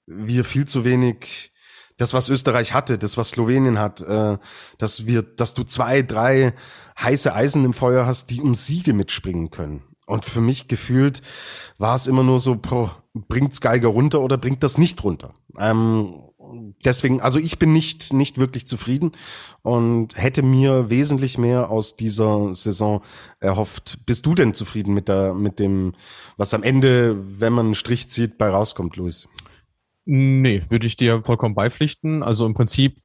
wir 0.06 0.44
viel 0.46 0.66
zu 0.66 0.86
wenig 0.86 1.52
das, 1.98 2.14
was 2.14 2.30
Österreich 2.30 2.74
hatte, 2.74 2.98
das, 2.98 3.18
was 3.18 3.30
Slowenien 3.30 3.80
hat, 3.80 4.02
äh, 4.02 4.38
dass 4.78 5.06
wir, 5.06 5.22
dass 5.22 5.54
du 5.54 5.64
zwei, 5.64 6.02
drei 6.02 6.54
heiße 7.00 7.34
Eisen 7.34 7.64
im 7.66 7.74
Feuer 7.74 8.06
hast, 8.06 8.32
die 8.32 8.42
um 8.42 8.56
Siege 8.56 8.94
mitspringen 8.94 9.50
können. 9.50 9.84
Und 10.06 10.26
für 10.26 10.42
mich 10.42 10.68
gefühlt 10.68 11.22
war 11.78 11.96
es 11.96 12.08
immer 12.08 12.24
nur 12.24 12.40
so, 12.40 12.56
boah, 12.56 13.04
bringt's 13.14 13.62
Geiger 13.62 13.88
runter 13.88 14.22
oder 14.22 14.38
bringt 14.38 14.62
das 14.62 14.78
nicht 14.78 15.04
runter? 15.04 15.34
Ähm, 15.58 16.22
deswegen, 16.84 17.22
also 17.22 17.40
ich 17.40 17.60
bin 17.60 17.74
nicht, 17.74 18.14
nicht 18.14 18.38
wirklich 18.38 18.68
zufrieden 18.68 19.12
und 19.62 20.18
hätte 20.18 20.42
mir 20.42 20.90
wesentlich 20.90 21.38
mehr 21.38 21.70
aus 21.70 21.96
dieser 21.96 22.54
Saison 22.54 23.02
erhofft. 23.40 24.00
Bist 24.06 24.26
du 24.26 24.36
denn 24.36 24.54
zufrieden 24.54 24.94
mit 24.94 25.08
der, 25.08 25.34
mit 25.34 25.60
dem, 25.60 25.94
was 26.38 26.54
am 26.54 26.64
Ende, 26.64 27.18
wenn 27.40 27.54
man 27.54 27.68
einen 27.68 27.76
Strich 27.76 28.10
zieht, 28.10 28.38
bei 28.38 28.50
rauskommt, 28.50 28.96
Luis? 28.96 29.28
Nee, 30.06 30.62
würde 30.70 30.88
ich 30.88 30.98
dir 30.98 31.24
vollkommen 31.24 31.56
beipflichten. 31.56 32.22
Also 32.22 32.46
im 32.46 32.54
Prinzip 32.54 33.00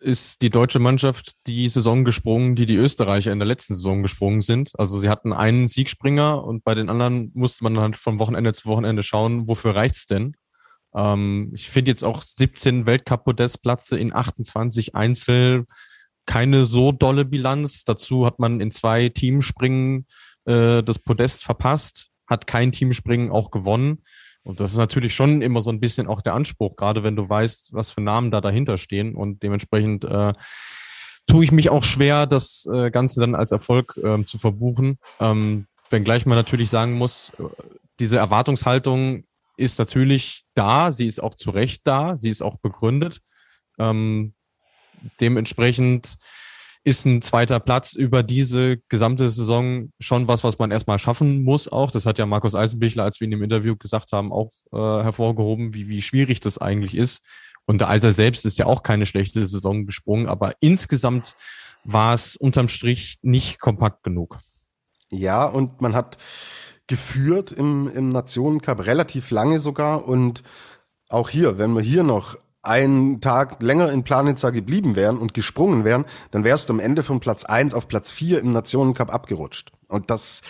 ist 0.00 0.42
die 0.42 0.50
deutsche 0.50 0.78
Mannschaft 0.78 1.32
die 1.46 1.68
Saison 1.68 2.04
gesprungen, 2.04 2.54
die 2.54 2.66
die 2.66 2.76
Österreicher 2.76 3.32
in 3.32 3.38
der 3.38 3.48
letzten 3.48 3.74
Saison 3.74 4.02
gesprungen 4.02 4.40
sind. 4.40 4.72
Also 4.78 4.98
sie 4.98 5.08
hatten 5.08 5.32
einen 5.32 5.68
Siegspringer 5.68 6.44
und 6.44 6.64
bei 6.64 6.74
den 6.74 6.88
anderen 6.88 7.30
musste 7.34 7.64
man 7.64 7.74
dann 7.74 7.94
von 7.94 8.18
Wochenende 8.18 8.52
zu 8.52 8.68
Wochenende 8.68 9.02
schauen, 9.02 9.48
wofür 9.48 9.74
reicht's 9.74 10.06
denn? 10.06 10.36
Ähm, 10.96 11.52
ich 11.54 11.68
finde 11.68 11.90
jetzt 11.90 12.02
auch 12.02 12.22
17 12.22 12.86
Weltcup-Podestplätze 12.86 13.98
in 13.98 14.14
28 14.14 14.94
Einzel 14.94 15.66
keine 16.26 16.66
so 16.66 16.90
dolle 16.90 17.24
Bilanz. 17.24 17.84
Dazu 17.84 18.26
hat 18.26 18.38
man 18.38 18.60
in 18.60 18.70
zwei 18.70 19.08
Teamspringen 19.08 20.06
äh, 20.44 20.82
das 20.82 20.98
Podest 20.98 21.44
verpasst, 21.44 22.08
hat 22.26 22.46
kein 22.46 22.72
Teamspringen 22.72 23.30
auch 23.30 23.50
gewonnen. 23.50 24.02
Und 24.42 24.60
das 24.60 24.72
ist 24.72 24.78
natürlich 24.78 25.14
schon 25.14 25.42
immer 25.42 25.60
so 25.60 25.70
ein 25.70 25.80
bisschen 25.80 26.06
auch 26.06 26.20
der 26.20 26.34
Anspruch, 26.34 26.76
gerade 26.76 27.02
wenn 27.02 27.16
du 27.16 27.28
weißt, 27.28 27.72
was 27.72 27.90
für 27.90 28.00
Namen 28.00 28.30
da 28.30 28.40
dahinter 28.40 28.78
stehen. 28.78 29.14
Und 29.14 29.42
dementsprechend 29.42 30.04
äh, 30.04 30.34
tue 31.26 31.44
ich 31.44 31.52
mich 31.52 31.70
auch 31.70 31.82
schwer, 31.82 32.26
das 32.26 32.68
äh, 32.72 32.90
Ganze 32.90 33.20
dann 33.20 33.34
als 33.34 33.50
Erfolg 33.50 33.98
ähm, 34.02 34.26
zu 34.26 34.38
verbuchen. 34.38 34.98
Ähm, 35.20 35.66
wenngleich 35.90 36.26
man 36.26 36.36
natürlich 36.36 36.70
sagen 36.70 36.94
muss, 36.94 37.32
äh, 37.38 37.42
diese 37.98 38.18
Erwartungshaltung 38.18 39.24
ist 39.56 39.78
natürlich 39.78 40.44
da, 40.54 40.92
sie 40.92 41.06
ist 41.06 41.20
auch 41.20 41.34
zu 41.34 41.50
Recht 41.50 41.82
da, 41.84 42.16
sie 42.16 42.30
ist 42.30 42.42
auch 42.42 42.56
begründet. 42.56 43.20
Ähm, 43.78 44.34
dementsprechend 45.20 46.16
ist 46.84 47.04
ein 47.04 47.20
zweiter 47.20 47.58
Platz 47.58 47.94
über 47.94 48.22
diese 48.22 48.76
gesamte 48.88 49.28
Saison 49.28 49.92
schon 49.98 50.28
was, 50.28 50.44
was 50.44 50.60
man 50.60 50.70
erstmal 50.70 51.00
schaffen 51.00 51.42
muss 51.42 51.66
auch. 51.66 51.90
Das 51.90 52.06
hat 52.06 52.18
ja 52.18 52.26
Markus 52.26 52.54
Eisenbichler, 52.54 53.02
als 53.02 53.20
wir 53.20 53.26
ihn 53.26 53.32
im 53.32 53.42
Interview 53.42 53.74
gesagt 53.76 54.12
haben, 54.12 54.32
auch 54.32 54.52
äh, 54.72 54.76
hervorgehoben, 54.76 55.74
wie, 55.74 55.88
wie 55.88 56.00
schwierig 56.00 56.38
das 56.38 56.58
eigentlich 56.58 56.96
ist. 56.96 57.22
Und 57.66 57.80
der 57.80 57.90
Eiser 57.90 58.12
selbst 58.12 58.46
ist 58.46 58.58
ja 58.58 58.66
auch 58.66 58.84
keine 58.84 59.06
schlechte 59.06 59.48
Saison 59.48 59.84
gesprungen, 59.84 60.28
aber 60.28 60.54
insgesamt 60.60 61.34
war 61.82 62.14
es 62.14 62.36
unterm 62.36 62.68
Strich 62.68 63.18
nicht 63.22 63.58
kompakt 63.58 64.04
genug. 64.04 64.38
Ja, 65.10 65.44
und 65.44 65.80
man 65.80 65.94
hat 65.94 66.18
geführt 66.86 67.52
im, 67.52 67.90
im 67.92 68.08
Nationencup 68.08 68.86
relativ 68.86 69.30
lange 69.30 69.58
sogar 69.58 70.06
und 70.06 70.42
auch 71.08 71.28
hier, 71.28 71.58
wenn 71.58 71.74
wir 71.74 71.82
hier 71.82 72.02
noch 72.02 72.36
einen 72.62 73.20
Tag 73.20 73.62
länger 73.62 73.92
in 73.92 74.02
Planitza 74.02 74.50
geblieben 74.50 74.96
wären 74.96 75.18
und 75.18 75.34
gesprungen 75.34 75.84
wären, 75.84 76.04
dann 76.32 76.44
wärst 76.44 76.68
du 76.68 76.72
am 76.72 76.80
Ende 76.80 77.02
von 77.02 77.20
Platz 77.20 77.44
eins 77.44 77.74
auf 77.74 77.86
Platz 77.88 78.10
vier 78.10 78.40
im 78.40 78.52
Nationencup 78.52 79.12
abgerutscht. 79.12 79.70
Und 79.88 80.10
das 80.10 80.42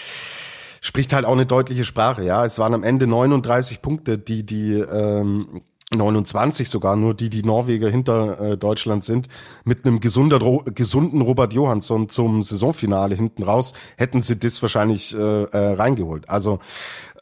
spricht 0.81 1.13
halt 1.13 1.27
auch 1.27 1.33
eine 1.33 1.47
deutliche 1.47 1.85
Sprache. 1.85 2.25
Ja, 2.25 2.45
es 2.45 2.59
waren 2.59 2.75
am 2.75 2.85
Ende 2.85 3.07
39 3.07 3.83
Punkte, 3.83 4.19
die 4.19 4.47
die 4.47 4.75
ähm, 4.75 5.61
29 5.95 6.69
sogar 6.69 6.97
nur, 6.97 7.15
die 7.15 7.31
die 7.31 7.45
Norweger 7.45 7.89
hinter 7.89 8.41
äh, 8.41 8.57
Deutschland 8.57 9.05
sind, 9.05 9.29
mit 9.65 9.85
einem 9.85 10.01
gesunder, 10.01 10.41
gesunden 10.75 11.21
Robert 11.21 11.53
Johansson 11.53 12.09
zum 12.09 12.43
Saisonfinale 12.43 13.15
hinten 13.15 13.45
raus, 13.45 13.73
hätten 13.97 14.21
sie 14.21 14.37
das 14.37 14.61
wahrscheinlich 14.63 15.15
äh, 15.15 15.45
äh, 15.45 15.75
reingeholt. 15.75 16.29
Also 16.29 16.59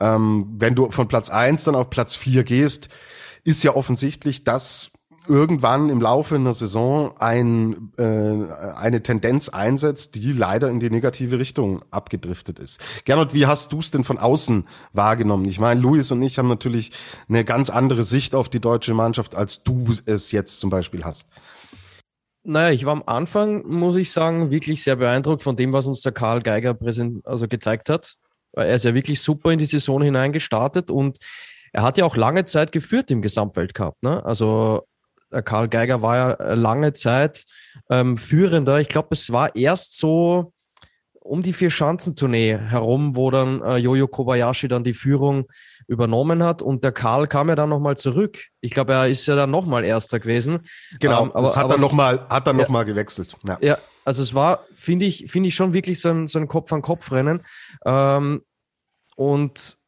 ähm, 0.00 0.46
wenn 0.56 0.74
du 0.74 0.90
von 0.90 1.08
Platz 1.08 1.28
eins 1.28 1.64
dann 1.64 1.74
auf 1.74 1.90
Platz 1.90 2.16
vier 2.16 2.42
gehst, 2.42 2.88
ist 3.44 3.62
ja 3.62 3.76
offensichtlich, 3.76 4.44
dass 4.44 4.92
irgendwann 5.26 5.88
im 5.88 6.00
Laufe 6.00 6.34
einer 6.34 6.52
Saison 6.52 7.14
ein, 7.18 7.92
äh, 7.96 8.02
eine 8.02 9.02
Tendenz 9.02 9.48
einsetzt, 9.48 10.16
die 10.16 10.32
leider 10.32 10.68
in 10.68 10.80
die 10.80 10.90
negative 10.90 11.38
Richtung 11.38 11.82
abgedriftet 11.90 12.58
ist. 12.58 12.80
Gernot, 13.04 13.34
wie 13.34 13.46
hast 13.46 13.72
du 13.72 13.78
es 13.78 13.90
denn 13.90 14.04
von 14.04 14.18
außen 14.18 14.66
wahrgenommen? 14.92 15.46
Ich 15.46 15.58
meine, 15.58 15.80
Luis 15.80 16.10
und 16.12 16.22
ich 16.22 16.38
haben 16.38 16.48
natürlich 16.48 16.92
eine 17.28 17.44
ganz 17.44 17.70
andere 17.70 18.02
Sicht 18.02 18.34
auf 18.34 18.48
die 18.48 18.60
deutsche 18.60 18.94
Mannschaft, 18.94 19.34
als 19.34 19.62
du 19.62 19.86
es 20.06 20.32
jetzt 20.32 20.60
zum 20.60 20.70
Beispiel 20.70 21.04
hast. 21.04 21.28
Naja, 22.42 22.74
ich 22.74 22.84
war 22.84 22.92
am 22.92 23.02
Anfang, 23.06 23.66
muss 23.66 23.96
ich 23.96 24.12
sagen, 24.12 24.50
wirklich 24.50 24.82
sehr 24.82 24.96
beeindruckt 24.96 25.42
von 25.42 25.56
dem, 25.56 25.72
was 25.72 25.86
uns 25.86 26.02
der 26.02 26.12
Karl 26.12 26.42
Geiger 26.42 26.74
präsent, 26.74 27.26
also 27.26 27.48
gezeigt 27.48 27.88
hat. 27.88 28.16
Er 28.52 28.74
ist 28.74 28.84
ja 28.84 28.94
wirklich 28.94 29.22
super 29.22 29.50
in 29.50 29.58
die 29.58 29.66
Saison 29.66 30.02
hineingestartet 30.02 30.90
und 30.90 31.16
er 31.72 31.82
hat 31.82 31.96
ja 31.96 32.04
auch 32.04 32.16
lange 32.16 32.44
Zeit 32.44 32.70
geführt 32.70 33.10
im 33.10 33.22
Gesamtweltcup. 33.22 33.96
Ne? 34.02 34.24
Also 34.24 34.84
Karl 35.42 35.68
Geiger 35.68 36.02
war 36.02 36.16
ja 36.16 36.54
lange 36.54 36.92
Zeit 36.92 37.44
ähm, 37.90 38.16
Führender. 38.16 38.80
Ich 38.80 38.88
glaube, 38.88 39.08
es 39.12 39.32
war 39.32 39.54
erst 39.56 39.98
so 39.98 40.52
um 41.24 41.42
die 41.42 41.54
Vier-Schanzentournee 41.54 42.58
herum, 42.58 43.16
wo 43.16 43.30
dann 43.30 43.62
äh, 43.62 43.76
Jojo 43.76 44.06
Kobayashi 44.06 44.68
dann 44.68 44.84
die 44.84 44.92
Führung 44.92 45.46
übernommen 45.86 46.42
hat 46.42 46.60
und 46.60 46.84
der 46.84 46.92
Karl 46.92 47.26
kam 47.26 47.48
ja 47.48 47.56
dann 47.56 47.70
nochmal 47.70 47.96
zurück. 47.96 48.38
Ich 48.60 48.70
glaube, 48.70 48.92
er 48.92 49.08
ist 49.08 49.26
ja 49.26 49.34
dann 49.34 49.50
nochmal 49.50 49.84
Erster 49.84 50.20
gewesen. 50.20 50.60
Genau, 51.00 51.24
ähm, 51.24 51.32
aber, 51.32 51.42
das 51.42 51.56
hat 51.56 51.64
aber, 51.64 51.74
er 51.74 51.80
nochmal, 51.80 52.26
hat 52.28 52.46
ja, 52.46 52.52
nochmal 52.52 52.84
gewechselt. 52.84 53.36
Ja. 53.48 53.58
ja, 53.60 53.78
also 54.04 54.22
es 54.22 54.34
war, 54.34 54.64
finde 54.74 55.06
ich, 55.06 55.30
finde 55.30 55.48
ich 55.48 55.54
schon 55.54 55.72
wirklich 55.72 56.00
so 56.00 56.10
ein, 56.10 56.26
so 56.26 56.38
ein 56.38 56.46
Kopf-an-Kopf-Rennen. 56.46 57.42
Ähm, 57.86 58.42
und 59.16 59.78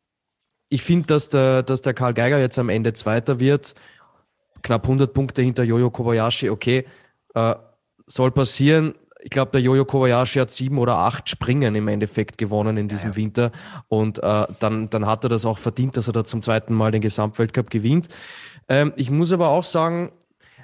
ich 0.68 0.82
finde, 0.82 1.06
dass 1.06 1.28
der, 1.28 1.62
dass 1.62 1.82
der 1.82 1.94
Karl 1.94 2.14
Geiger 2.14 2.38
jetzt 2.38 2.58
am 2.58 2.68
Ende 2.68 2.92
Zweiter 2.92 3.40
wird. 3.40 3.74
Knapp 4.66 4.82
100 4.82 5.14
Punkte 5.14 5.42
hinter 5.42 5.62
Jojo 5.62 5.90
Kobayashi, 5.90 6.50
okay, 6.50 6.84
äh, 7.34 7.54
soll 8.08 8.32
passieren. 8.32 8.94
Ich 9.20 9.30
glaube, 9.30 9.52
der 9.52 9.60
Jojo 9.60 9.84
Kobayashi 9.84 10.40
hat 10.40 10.50
sieben 10.50 10.78
oder 10.78 10.96
acht 10.96 11.28
Springen 11.28 11.76
im 11.76 11.86
Endeffekt 11.86 12.36
gewonnen 12.36 12.76
in 12.76 12.88
diesem 12.88 13.10
ja, 13.10 13.12
ja. 13.12 13.16
Winter. 13.16 13.52
Und 13.86 14.22
äh, 14.22 14.46
dann, 14.58 14.90
dann 14.90 15.06
hat 15.06 15.24
er 15.24 15.30
das 15.30 15.44
auch 15.44 15.58
verdient, 15.58 15.96
dass 15.96 16.08
er 16.08 16.12
da 16.12 16.24
zum 16.24 16.42
zweiten 16.42 16.74
Mal 16.74 16.90
den 16.90 17.00
Gesamtweltcup 17.00 17.70
gewinnt. 17.70 18.08
Ähm, 18.68 18.92
ich 18.96 19.08
muss 19.08 19.32
aber 19.32 19.50
auch 19.50 19.64
sagen, 19.64 20.10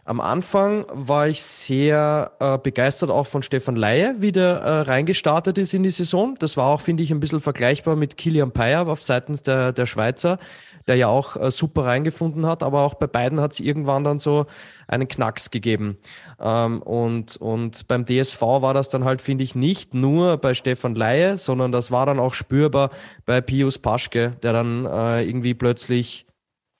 am 0.05 0.21
Anfang 0.21 0.85
war 0.93 1.29
ich 1.29 1.41
sehr 1.41 2.33
äh, 2.41 2.59
begeistert 2.59 3.11
auch 3.11 3.29
von 3.29 3.45
Stefan 3.45 3.77
Laie, 3.77 4.17
wie 4.19 4.33
der 4.33 4.57
äh, 4.57 4.81
reingestartet 4.81 5.59
ist 5.59 5.75
in 5.75 5.85
die 5.85 5.93
Saison. 5.93 6.35
Das 6.41 6.57
war 6.57 6.67
auch, 6.67 6.81
finde 6.81 7.05
ich, 7.05 7.13
ein 7.13 7.21
bisschen 7.21 7.41
vergleichbar 7.41 7.95
mit 7.95 8.17
Kilian 8.17 8.51
Payer 8.51 8.89
auf 8.89 9.01
Seiten 9.01 9.39
der, 9.47 9.73
der 9.73 9.87
Schweizer, 9.87 10.39
der 10.87 10.97
ja 10.97 11.09
auch 11.09 11.37
äh, 11.37 11.51
super 11.51 11.85
reingefunden 11.85 12.47
hat, 12.47 12.63
aber 12.63 12.83
auch 12.83 12.95
bei 12.95 13.07
beiden 13.07 13.41
hat 13.41 13.53
es 13.53 13.61
irgendwann 13.61 14.05
dann 14.05 14.19
so 14.19 14.47
einen 14.89 15.09
Knacks 15.09 15.51
gegeben. 15.51 15.99
Ähm, 16.41 16.83
und, 16.83 17.37
und 17.37 17.89
beim 17.89 18.05
DSV 18.05 18.41
war 18.41 18.75
das 18.75 18.91
dann 18.91 19.05
halt, 19.05 19.21
finde 19.21 19.45
ich, 19.45 19.55
nicht 19.55 19.95
nur 19.95 20.37
bei 20.37 20.55
Stefan 20.55 20.95
Laie, 20.95 21.39
sondern 21.39 21.73
das 21.73 21.91
war 21.91 22.07
dann 22.07 22.19
auch 22.19 22.35
spürbar 22.35 22.91
bei 23.27 23.41
Pius 23.41 23.79
Paschke, 23.79 24.37
der 24.43 24.53
dann 24.53 24.87
äh, 24.87 25.23
irgendwie 25.23 25.55
plötzlich 25.55 26.27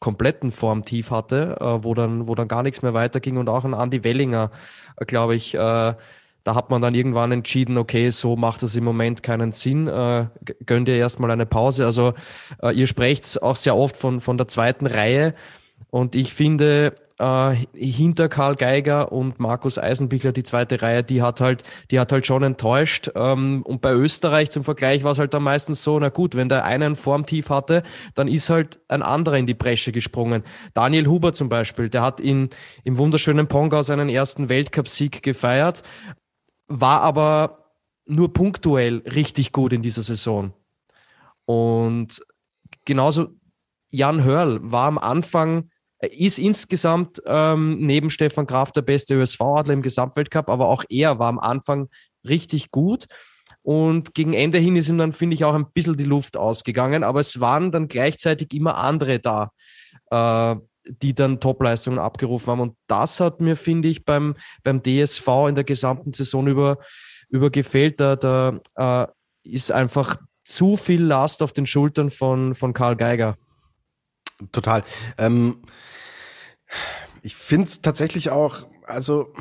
kompletten 0.03 0.51
Formtief 0.51 1.13
hatte, 1.13 1.57
äh, 1.61 1.85
wo, 1.85 1.95
dann, 1.95 2.27
wo 2.27 2.35
dann 2.35 2.49
gar 2.49 2.65
nichts 2.65 2.83
mehr 2.83 2.93
weiterging 2.93 3.37
und 3.37 3.49
auch 3.49 3.65
ein 3.65 3.73
Andy 3.73 4.03
Wellinger, 4.03 4.51
äh, 4.97 5.05
glaube 5.05 5.37
ich, 5.37 5.55
äh, 5.55 5.95
da 6.45 6.55
hat 6.55 6.71
man 6.71 6.83
dann 6.83 6.95
irgendwann 6.95 7.33
entschieden, 7.33 7.79
okay, 7.79 8.11
so 8.11 8.37
macht 8.37 8.63
das 8.63 8.75
im 8.75 8.85
Moment 8.85 9.23
keinen 9.23 9.53
Sinn, 9.53 9.89
äh, 9.89 10.27
gönnt 10.67 10.89
ihr 10.89 10.97
erstmal 10.97 11.31
eine 11.31 11.47
Pause. 11.47 11.85
Also 11.85 12.15
äh, 12.63 12.75
ihr 12.75 12.87
sprecht 12.87 13.43
auch 13.43 13.57
sehr 13.57 13.77
oft 13.77 13.97
von, 13.97 14.21
von 14.21 14.37
der 14.39 14.49
zweiten 14.49 14.87
Reihe 14.87 15.35
und 15.91 16.15
ich 16.15 16.33
finde, 16.33 16.95
äh, 17.19 17.55
hinter 17.75 18.29
Karl 18.29 18.57
Geiger 18.57 19.13
und 19.13 19.39
Markus 19.39 19.79
Eisenbichler 19.79 20.33
die 20.33 20.43
zweite 20.43 20.83
Reihe, 20.83 21.03
die 21.03 21.23
hat 21.23 21.41
halt, 21.41 21.63
die 21.91 22.01
hat 22.01 22.13
halt 22.13 22.27
schon 22.27 22.43
enttäuscht. 22.43 23.11
Ähm, 23.15 23.63
und 23.63 23.81
bei 23.81 23.93
Österreich 23.93 24.51
zum 24.51 24.65
Vergleich 24.65 25.05
war 25.05 25.13
es 25.13 25.19
halt 25.19 25.35
dann 25.35 25.43
meistens 25.43 25.85
so, 25.85 25.99
na 25.99 26.09
gut, 26.09 26.35
wenn 26.35 26.49
der 26.49 26.65
eine 26.65 26.87
ein 26.87 26.97
Formtief 26.97 27.51
hatte, 27.51 27.83
dann 28.15 28.27
ist 28.27 28.51
halt 28.51 28.81
ein 28.89 29.03
anderer 29.03 29.37
in 29.37 29.47
die 29.47 29.55
Bresche 29.55 29.93
gesprungen. 29.93 30.43
Daniel 30.75 31.07
Huber 31.07 31.33
zum 31.33 31.49
Beispiel, 31.49 31.89
der 31.89 32.03
hat 32.03 32.21
in, 32.21 32.51
im 32.85 32.97
wunderschönen 32.97 33.47
Pongau 33.47 33.83
seinen 33.83 34.09
ersten 34.09 34.49
Weltcupsieg 34.49 35.23
gefeiert, 35.23 35.83
war 36.81 37.03
aber 37.03 37.73
nur 38.07 38.33
punktuell 38.33 38.99
richtig 38.99 39.53
gut 39.53 39.73
in 39.73 39.83
dieser 39.83 40.03
Saison. 40.03 40.53
Und 41.45 42.23
genauso 42.85 43.29
Jan 43.91 44.25
Hörl 44.25 44.61
war 44.63 44.87
am 44.87 44.99
Anfang 44.99 45.71
ist 46.01 46.39
insgesamt 46.39 47.23
ähm, 47.27 47.79
neben 47.79 48.11
Stefan 48.11 48.47
Graf 48.47 48.73
der 48.73 48.83
beste 48.83 49.15
ÖSV-Adler 49.15 49.75
im 49.75 49.83
Gesamtweltcup, 49.83 50.49
aber 50.49 50.67
auch 50.67 50.83
er 50.89 51.19
war 51.21 51.29
am 51.29 51.39
Anfang 51.39 51.89
richtig 52.27 52.73
gut. 52.73 53.07
Und 53.63 54.15
gegen 54.15 54.33
Ende 54.33 54.59
hin 54.59 54.75
ist 54.75 54.89
ihm 54.89 54.99
dann, 54.99 55.13
finde 55.13 55.35
ich, 55.35 55.45
auch 55.45 55.55
ein 55.55 55.71
bisschen 55.73 55.97
die 55.97 56.05
Luft 56.05 56.37
ausgegangen. 56.37 57.05
Aber 57.05 57.21
es 57.21 57.39
waren 57.39 57.71
dann 57.71 57.87
gleichzeitig 57.87 58.53
immer 58.53 58.77
andere 58.77 59.21
da, 59.21 59.53
äh, 60.11 60.57
die 60.85 61.15
dann 61.15 61.41
Topleistungen 61.41 61.99
abgerufen 61.99 62.51
haben. 62.51 62.61
Und 62.61 62.77
das 62.87 63.21
hat 63.21 63.41
mir, 63.41 63.57
finde 63.57 63.89
ich, 63.89 64.05
beim, 64.05 64.35
beim 64.63 64.83
DSV 64.83 65.29
in 65.49 65.55
der 65.55 65.65
gesamten 65.65 66.13
Saison 66.13 66.47
über, 66.47 66.79
über 67.29 67.51
gefehlt. 67.51 68.01
Da, 68.01 68.17
da 68.17 68.61
äh, 68.77 69.07
ist 69.45 69.73
einfach 69.73 70.17
zu 70.45 70.77
viel 70.77 71.03
Last 71.03 71.43
auf 71.43 71.53
den 71.53 71.67
Schultern 71.67 72.11
von, 72.11 72.55
von 72.55 72.73
Karl 72.73 72.97
Geiger. 72.97 73.37
Total. 74.51 74.83
Ähm, 75.19 75.63
ich 77.23 77.37
finde 77.37 77.67
es 77.67 77.83
tatsächlich 77.83 78.31
auch, 78.31 78.67
also, 78.87 79.33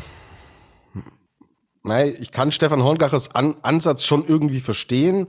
nein, 1.84 2.16
ich 2.20 2.32
kann 2.32 2.52
Stefan 2.52 2.84
Horngachers 2.84 3.34
An 3.34 3.58
Ansatz 3.64 4.06
schon 4.06 4.26
irgendwie 4.26 4.60
verstehen. 4.60 5.28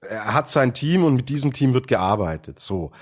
Er 0.00 0.32
hat 0.32 0.48
sein 0.48 0.72
Team 0.74 1.04
und 1.04 1.16
mit 1.16 1.28
diesem 1.28 1.52
Team 1.52 1.74
wird 1.74 1.88
gearbeitet, 1.88 2.60
so. 2.60 2.92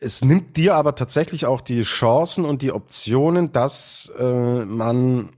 Es 0.00 0.24
nimmt 0.24 0.56
dir 0.56 0.74
aber 0.74 0.94
tatsächlich 0.94 1.46
auch 1.46 1.60
die 1.60 1.82
Chancen 1.82 2.44
und 2.44 2.62
die 2.62 2.72
Optionen, 2.72 3.52
dass 3.52 4.12
äh, 4.18 4.64
man 4.64 5.30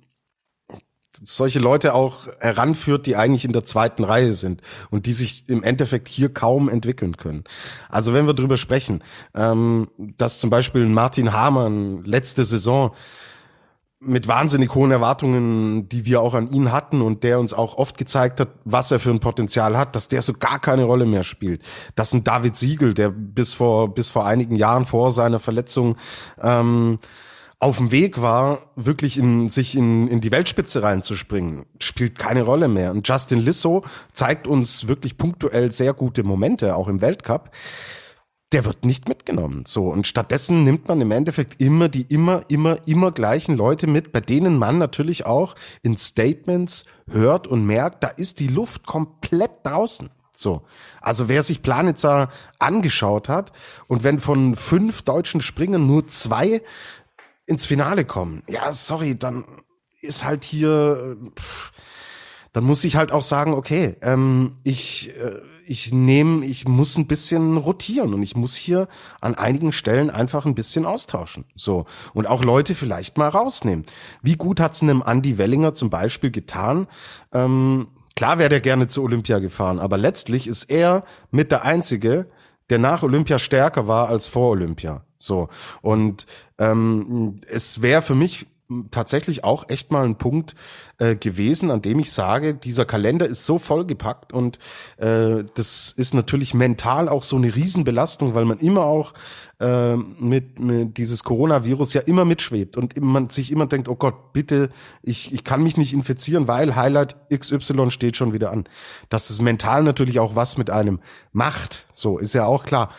solche 1.23 1.61
Leute 1.61 1.95
auch 1.95 2.27
heranführt, 2.41 3.07
die 3.07 3.17
eigentlich 3.17 3.45
in 3.45 3.53
der 3.53 3.65
zweiten 3.65 4.05
Reihe 4.05 4.33
sind 4.33 4.63
und 4.91 5.07
die 5.07 5.13
sich 5.13 5.49
im 5.49 5.63
Endeffekt 5.63 6.09
hier 6.09 6.33
kaum 6.33 6.69
entwickeln 6.69 7.17
können. 7.17 7.45
Also 7.89 8.15
wenn 8.15 8.27
wir 8.27 8.35
drüber 8.35 8.57
sprechen, 8.57 9.03
ähm, 9.35 9.89
dass 9.99 10.41
zum 10.41 10.51
Beispiel 10.51 10.87
Martin 10.87 11.33
Hamann 11.33 12.05
letzte 12.05 12.45
Saison 12.45 12.95
mit 14.05 14.29
wahnsinnig 14.29 14.75
hohen 14.75 14.91
Erwartungen, 14.91 15.89
die 15.89 16.05
wir 16.05 16.21
auch 16.21 16.35
an 16.35 16.47
ihn 16.47 16.73
hatten 16.73 17.01
und 17.01 17.25
der 17.25 17.41
uns 17.41 17.53
auch 17.53 17.77
oft 17.77 17.99
gezeigt 17.99 18.41
hat, 18.41 18.49
was 18.65 18.91
er 18.91 19.01
für 19.01 19.11
ein 19.11 19.21
Potenzial 19.21 19.77
hat, 19.77 19.97
dass 19.97 20.09
der 20.09 20.23
so 20.23 20.35
gar 20.35 20.59
keine 20.59 20.85
Rolle 20.85 21.07
mehr 21.07 21.25
spielt. 21.25 21.63
Das 21.95 22.09
ist 22.09 22.15
ein 22.15 22.25
David 22.25 22.57
Siegel, 22.57 22.95
der 22.95 23.11
bis 23.11 23.55
vor 23.55 23.95
bis 23.95 24.11
vor 24.11 24.27
einigen 24.27 24.57
Jahren 24.57 24.87
vor 24.87 25.11
seiner 25.11 25.41
Verletzung 25.41 25.97
ähm, 26.43 26.99
auf 27.65 27.79
dem 27.79 27.91
Weg 27.91 28.21
war, 28.21 28.67
wirklich 28.77 29.17
in 29.17 29.49
sich 29.49 29.75
in, 29.75 30.07
in 30.09 30.21
die 30.21 30.31
Weltspitze 30.31 30.83
reinzuspringen, 30.83 31.65
spielt 31.81 32.19
keine 32.19 32.43
Rolle 32.43 32.69
mehr. 32.69 32.91
Und 32.91 33.09
Justin 33.09 33.39
Lissow 33.39 33.87
zeigt 34.13 34.47
uns 34.47 34.87
wirklich 34.87 35.17
punktuell 35.17 35.73
sehr 35.73 35.95
gute 35.95 36.25
Momente, 36.25 36.77
auch 36.77 36.89
im 36.89 37.01
Weltcup. 37.01 37.51
Der 38.55 38.65
wird 38.65 38.85
nicht 38.85 39.09
mitgenommen. 39.09 39.65
So. 39.67 39.89
Und 39.89 40.07
stattdessen 40.07 40.63
nimmt 40.63 40.87
man 40.87 41.01
im 41.01 41.11
Endeffekt 41.11 41.61
immer 41.61 41.89
die 41.89 42.03
immer, 42.03 42.43
immer, 42.47 42.79
immer 42.87 43.11
gleichen 43.11 43.57
Leute 43.57 43.89
mit, 43.89 44.13
bei 44.13 44.21
denen 44.21 44.57
man 44.57 44.79
natürlich 44.79 45.27
auch 45.27 45.57
in 45.83 45.99
Statements 45.99 46.85
hört 47.11 47.49
und 47.49 47.67
merkt, 47.67 48.05
da 48.05 48.09
ist 48.09 48.39
die 48.39 48.47
Luft 48.47 48.87
komplett 48.87 49.51
draußen. 49.65 50.09
So. 50.37 50.63
Also 51.01 51.29
wer 51.29 51.43
sich 51.43 51.63
Planitzer 51.63 52.31
angeschaut 52.61 53.29
hat 53.29 53.51
und 53.89 54.05
wenn 54.05 54.21
von 54.21 54.55
fünf 54.55 55.03
deutschen 55.03 55.43
Springern 55.43 55.89
nur 55.89 56.07
zwei 56.07 56.63
ins 57.47 57.65
Finale 57.65 58.05
kommen. 58.05 58.45
Ja, 58.49 58.73
sorry, 58.73 59.19
dann 59.19 59.45
ist 60.01 60.25
halt 60.25 60.45
hier, 60.45 61.17
dann 62.53 62.63
muss 62.63 62.85
ich 62.85 62.95
halt 62.95 63.11
auch 63.11 63.25
sagen, 63.25 63.53
okay, 63.53 63.97
ähm, 64.01 64.55
ich, 64.63 65.11
äh, 65.19 65.41
ich 65.67 65.93
nehme, 65.93 66.45
ich 66.45 66.67
muss 66.67 66.97
ein 66.97 67.07
bisschen 67.07 67.57
rotieren 67.57 68.15
und 68.15 68.23
ich 68.23 68.37
muss 68.37 68.55
hier 68.55 68.89
an 69.21 69.35
einigen 69.35 69.73
Stellen 69.73 70.11
einfach 70.11 70.47
ein 70.47 70.55
bisschen 70.55 70.87
austauschen. 70.87 71.45
So. 71.55 71.87
Und 72.13 72.27
auch 72.27 72.45
Leute 72.45 72.75
vielleicht 72.75 73.19
mal 73.19 73.29
rausnehmen. 73.29 73.85
Wie 74.23 74.37
gut 74.37 74.61
hat's 74.61 74.83
einem 74.83 75.03
Andy 75.07 75.39
Wellinger 75.39 75.75
zum 75.75 75.91
Beispiel 75.91 76.31
getan? 76.31 76.87
Ähm, 77.33 77.89
klar 78.17 78.39
wäre 78.39 78.51
der 78.51 78.61
gerne 78.61 78.89
zu 78.89 79.03
Olympia 79.03 79.39
gefahren, 79.39 79.79
aber 79.79 79.97
letztlich 79.99 80.47
ist 80.47 80.65
er 80.65 81.05
mit 81.31 81.51
der 81.51 81.65
Einzige, 81.65 82.29
der 82.71 82.79
nach 82.79 83.03
Olympia 83.03 83.39
stärker 83.39 83.89
war 83.89 84.09
als 84.09 84.27
vor 84.27 84.51
Olympia. 84.51 85.05
So. 85.17 85.49
Und 85.83 86.27
ähm, 86.59 87.37
es 87.49 87.83
wäre 87.83 88.03
für 88.03 88.15
mich 88.15 88.47
tatsächlich 88.91 89.45
auch 89.45 89.69
echt 89.69 89.93
mal 89.93 90.05
ein 90.05 90.17
Punkt 90.17 90.55
äh, 90.99 91.17
gewesen, 91.17 91.71
an 91.71 91.83
dem 91.83 91.99
ich 91.99 92.13
sage, 92.13 92.55
dieser 92.55 92.85
Kalender 92.85 93.27
ist 93.27 93.45
so 93.47 93.59
vollgepackt 93.59 94.33
und 94.33 94.59
äh, 94.97 95.45
das 95.55 95.93
ist 95.97 96.15
natürlich 96.15 96.55
mental 96.55 97.09
auch 97.09 97.23
so 97.23 97.37
eine 97.37 97.55
Riesenbelastung, 97.55 98.35
weil 98.35 98.45
man 98.45 98.59
immer 98.59 98.85
auch 98.85 99.13
äh, 99.65 99.97
mit, 99.97 100.61
mit 100.61 100.99
dieses 100.99 101.25
Coronavirus 101.25 101.95
ja 101.95 102.03
immer 102.03 102.27
mitschwebt 102.27 102.77
und 102.77 103.01
man 103.01 103.31
sich 103.31 103.51
immer 103.51 103.67
denkt, 103.67 103.89
oh 103.89 103.95
Gott, 103.95 104.35
bitte, 104.35 104.69
ich, 105.03 105.33
ich 105.33 105.43
kann 105.43 105.63
mich 105.63 105.79
nicht 105.79 105.95
infizieren, 105.95 106.49
weil 106.49 106.77
Highlight 106.77 107.17
XY 107.35 107.91
steht 107.91 108.17
schon 108.17 108.35
wieder 108.35 108.53
an. 108.53 108.65
Dass 109.09 109.31
es 109.31 109.41
mental 109.41 109.83
natürlich 109.83 110.21
auch 110.21 110.37
was 110.37 110.59
mit 110.59 110.69
einem 110.69 111.01
macht, 111.33 111.87
so 111.95 112.19
ist 112.19 112.35
ja 112.35 112.45
auch 112.45 112.67
klar. 112.67 112.91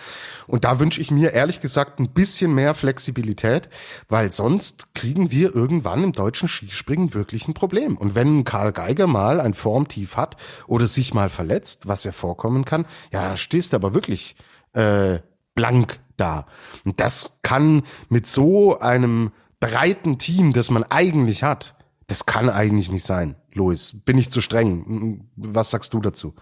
Und 0.47 0.63
da 0.63 0.79
wünsche 0.79 1.01
ich 1.01 1.11
mir 1.11 1.33
ehrlich 1.33 1.59
gesagt 1.59 1.99
ein 1.99 2.09
bisschen 2.09 2.55
mehr 2.55 2.73
Flexibilität, 2.73 3.69
weil 4.09 4.31
sonst 4.31 4.93
kriegen 4.95 5.29
wir 5.29 5.53
irgendwann 5.53 6.03
im 6.03 6.13
deutschen 6.13 6.49
Skispringen 6.49 7.13
wirklich 7.13 7.47
ein 7.47 7.53
Problem. 7.53 7.95
Und 7.95 8.15
wenn 8.15 8.43
Karl 8.43 8.71
Geiger 8.71 9.05
mal 9.05 9.39
ein 9.39 9.53
Formtief 9.53 10.17
hat 10.17 10.35
oder 10.65 10.87
sich 10.87 11.13
mal 11.13 11.29
verletzt, 11.29 11.87
was 11.87 12.03
ja 12.05 12.11
vorkommen 12.11 12.65
kann, 12.65 12.85
ja, 13.11 13.27
dann 13.27 13.37
stehst 13.37 13.73
du 13.73 13.77
aber 13.77 13.93
wirklich 13.93 14.35
äh, 14.73 15.19
blank 15.53 15.99
da. 16.17 16.45
Und 16.83 16.99
das 16.99 17.39
kann 17.41 17.83
mit 18.09 18.27
so 18.27 18.79
einem 18.79 19.31
breiten 19.59 20.17
Team, 20.17 20.53
das 20.53 20.69
man 20.69 20.83
eigentlich 20.83 21.43
hat, 21.43 21.75
das 22.07 22.25
kann 22.25 22.49
eigentlich 22.49 22.91
nicht 22.91 23.05
sein. 23.05 23.35
Louis, 23.53 24.01
bin 24.05 24.17
ich 24.17 24.29
zu 24.29 24.41
streng? 24.41 25.29
Was 25.35 25.71
sagst 25.71 25.93
du 25.93 26.01
dazu? 26.01 26.35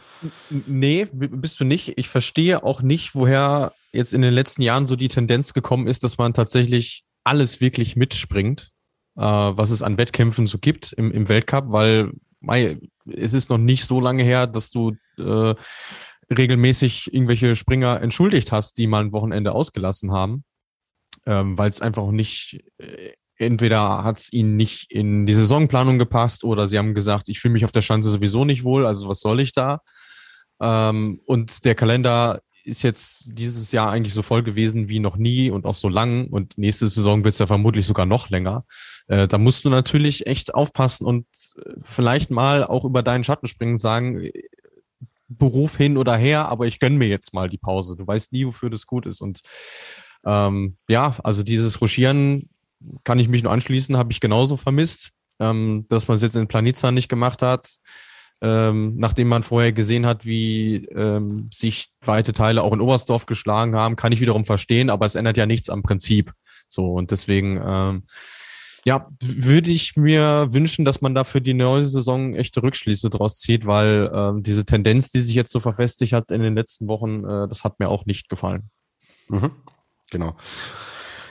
Nee, 0.50 1.08
bist 1.12 1.60
du 1.60 1.64
nicht. 1.64 1.98
Ich 1.98 2.10
verstehe 2.10 2.64
auch 2.64 2.82
nicht, 2.82 3.16
woher 3.16 3.74
jetzt 3.94 4.14
in 4.14 4.22
den 4.22 4.34
letzten 4.34 4.62
Jahren 4.62 4.88
so 4.88 4.96
die 4.96 5.08
Tendenz 5.08 5.54
gekommen 5.54 5.88
ist, 5.88 6.04
dass 6.04 6.18
man 6.18 6.34
tatsächlich 6.34 7.06
alles 7.24 7.62
wirklich 7.62 7.96
mitspringt, 7.96 8.72
äh, 9.16 9.22
was 9.22 9.70
es 9.70 9.84
an 9.84 9.98
Wettkämpfen 9.98 10.48
so 10.48 10.58
gibt 10.58 10.92
im, 10.94 11.12
im 11.12 11.30
Weltcup, 11.30 11.66
weil 11.68 12.12
mei, 12.42 12.78
es 13.06 13.34
ist 13.34 13.50
noch 13.50 13.58
nicht 13.58 13.86
so 13.86 14.02
lange 14.02 14.24
her, 14.24 14.48
dass 14.48 14.72
du 14.72 14.94
äh, 15.20 15.56
regelmäßig 16.30 17.14
irgendwelche 17.14 17.56
Springer 17.56 18.02
entschuldigt 18.02 18.52
hast, 18.52 18.78
die 18.78 18.88
mal 18.88 19.04
ein 19.04 19.14
Wochenende 19.14 19.54
ausgelassen 19.54 20.12
haben, 20.12 20.44
ähm, 21.26 21.58
weil 21.58 21.70
es 21.70 21.82
einfach 21.82 22.12
nicht, 22.12 22.64
äh, 22.78 23.12
entweder 23.38 24.04
hat 24.04 24.20
es 24.20 24.34
ihnen 24.34 24.56
nicht 24.56 24.92
in 24.92 25.26
die 25.26 25.34
Saisonplanung 25.34 25.98
gepasst 25.98 26.44
oder 26.44 26.68
sie 26.68 26.78
haben 26.78 26.94
gesagt, 26.94 27.30
ich 27.30 27.40
fühle 27.40 27.54
mich 27.54 27.66
auf 27.66 27.72
der 27.72 27.82
Schanze 27.82 28.10
sowieso 28.10 28.46
nicht 28.46 28.64
wohl, 28.64 28.86
also 28.86 29.10
was 29.10 29.20
soll 29.20 29.40
ich 29.40 29.54
da? 29.54 29.82
Ähm, 30.62 31.20
und 31.26 31.66
der 31.66 31.76
Kalender 31.76 32.42
ist 32.64 32.82
jetzt 32.82 33.38
dieses 33.38 33.72
Jahr 33.72 33.92
eigentlich 33.92 34.14
so 34.14 34.22
voll 34.22 34.42
gewesen 34.42 34.88
wie 34.88 35.00
noch 35.00 35.18
nie 35.18 35.52
und 35.52 35.66
auch 35.66 35.76
so 35.76 35.90
lang 35.90 36.28
und 36.28 36.58
nächste 36.58 36.88
Saison 36.88 37.24
wird 37.24 37.34
es 37.34 37.40
ja 37.40 37.48
vermutlich 37.48 37.86
sogar 37.86 38.06
noch 38.06 38.30
länger. 38.30 38.66
Äh, 39.08 39.28
da 39.28 39.38
musst 39.38 39.66
du 39.66 39.70
natürlich 39.70 40.28
echt 40.28 40.54
aufpassen 40.54 41.06
und 41.06 41.26
äh, 41.58 41.74
vielleicht 41.82 42.32
mal 42.32 42.64
auch 42.64 42.86
über 42.86 43.04
deinen 43.04 43.26
Schatten 43.26 43.48
springen 43.48 43.78
sagen, 43.78 44.30
Beruf 45.38 45.78
hin 45.78 45.98
oder 45.98 46.16
her, 46.16 46.48
aber 46.48 46.66
ich 46.66 46.80
gönn 46.80 46.98
mir 46.98 47.08
jetzt 47.08 47.34
mal 47.34 47.50
die 47.50 47.58
Pause. 47.58 47.96
Du 47.96 48.06
weißt 48.06 48.32
nie, 48.34 48.46
wofür 48.46 48.70
das 48.70 48.86
gut 48.86 49.06
ist. 49.06 49.22
Und 49.22 49.42
ähm, 50.26 50.78
ja, 50.88 51.16
also 51.24 51.44
dieses 51.44 51.82
Ruschieren 51.82 52.50
kann 53.04 53.20
ich 53.20 53.30
mich 53.30 53.44
nur 53.44 53.52
anschließen, 53.52 53.98
habe 53.98 54.12
ich 54.12 54.20
genauso 54.20 54.58
vermisst, 54.58 55.12
ähm, 55.40 55.86
dass 55.90 56.08
man 56.08 56.18
es 56.18 56.24
jetzt 56.24 56.36
in 56.36 56.48
Planitza 56.48 56.92
nicht 56.92 57.10
gemacht 57.10 57.42
hat. 57.42 57.78
Ähm, 58.42 58.96
nachdem 58.98 59.30
man 59.30 59.44
vorher 59.44 59.72
gesehen 59.72 60.06
hat, 60.06 60.26
wie 60.26 60.86
ähm, 60.88 61.50
sich 61.54 61.92
weite 62.02 62.34
Teile 62.34 62.62
auch 62.62 62.74
in 62.74 62.82
Oberstdorf 62.82 63.26
geschlagen 63.26 63.76
haben, 63.76 63.96
kann 63.96 64.12
ich 64.12 64.20
wiederum 64.20 64.44
verstehen, 64.44 64.90
aber 64.90 65.06
es 65.06 65.16
ändert 65.16 65.38
ja 65.38 65.46
nichts 65.46 65.70
am 65.70 65.82
Prinzip. 65.82 66.34
So 66.68 66.92
und 66.94 67.12
deswegen 67.12 67.62
ähm, 67.66 68.04
ja, 68.86 69.08
würde 69.22 69.72
ich 69.72 69.96
mir 69.96 70.48
wünschen, 70.52 70.84
dass 70.86 71.02
man 71.02 71.16
da 71.16 71.24
für 71.24 71.42
die 71.42 71.54
neue 71.54 71.86
Saison 71.86 72.36
echte 72.36 72.62
Rückschlüsse 72.62 73.10
draus 73.10 73.38
zieht, 73.38 73.66
weil 73.66 74.12
äh, 74.14 74.42
diese 74.42 74.66
Tendenz, 74.66 75.10
die 75.10 75.22
sich 75.22 75.36
jetzt 75.36 75.52
so 75.52 75.60
verfestigt 75.60 76.14
hat 76.14 76.32
in 76.32 76.42
den 76.42 76.56
letzten 76.56 76.88
Wochen, 76.88 77.24
äh, 77.24 77.48
das 77.48 77.64
hat 77.64 77.80
mir 77.80 77.90
auch 77.90 78.06
nicht 78.06 78.30
gefallen. 78.30 78.70
Mhm. 79.30 79.52
Genau. 80.12 80.36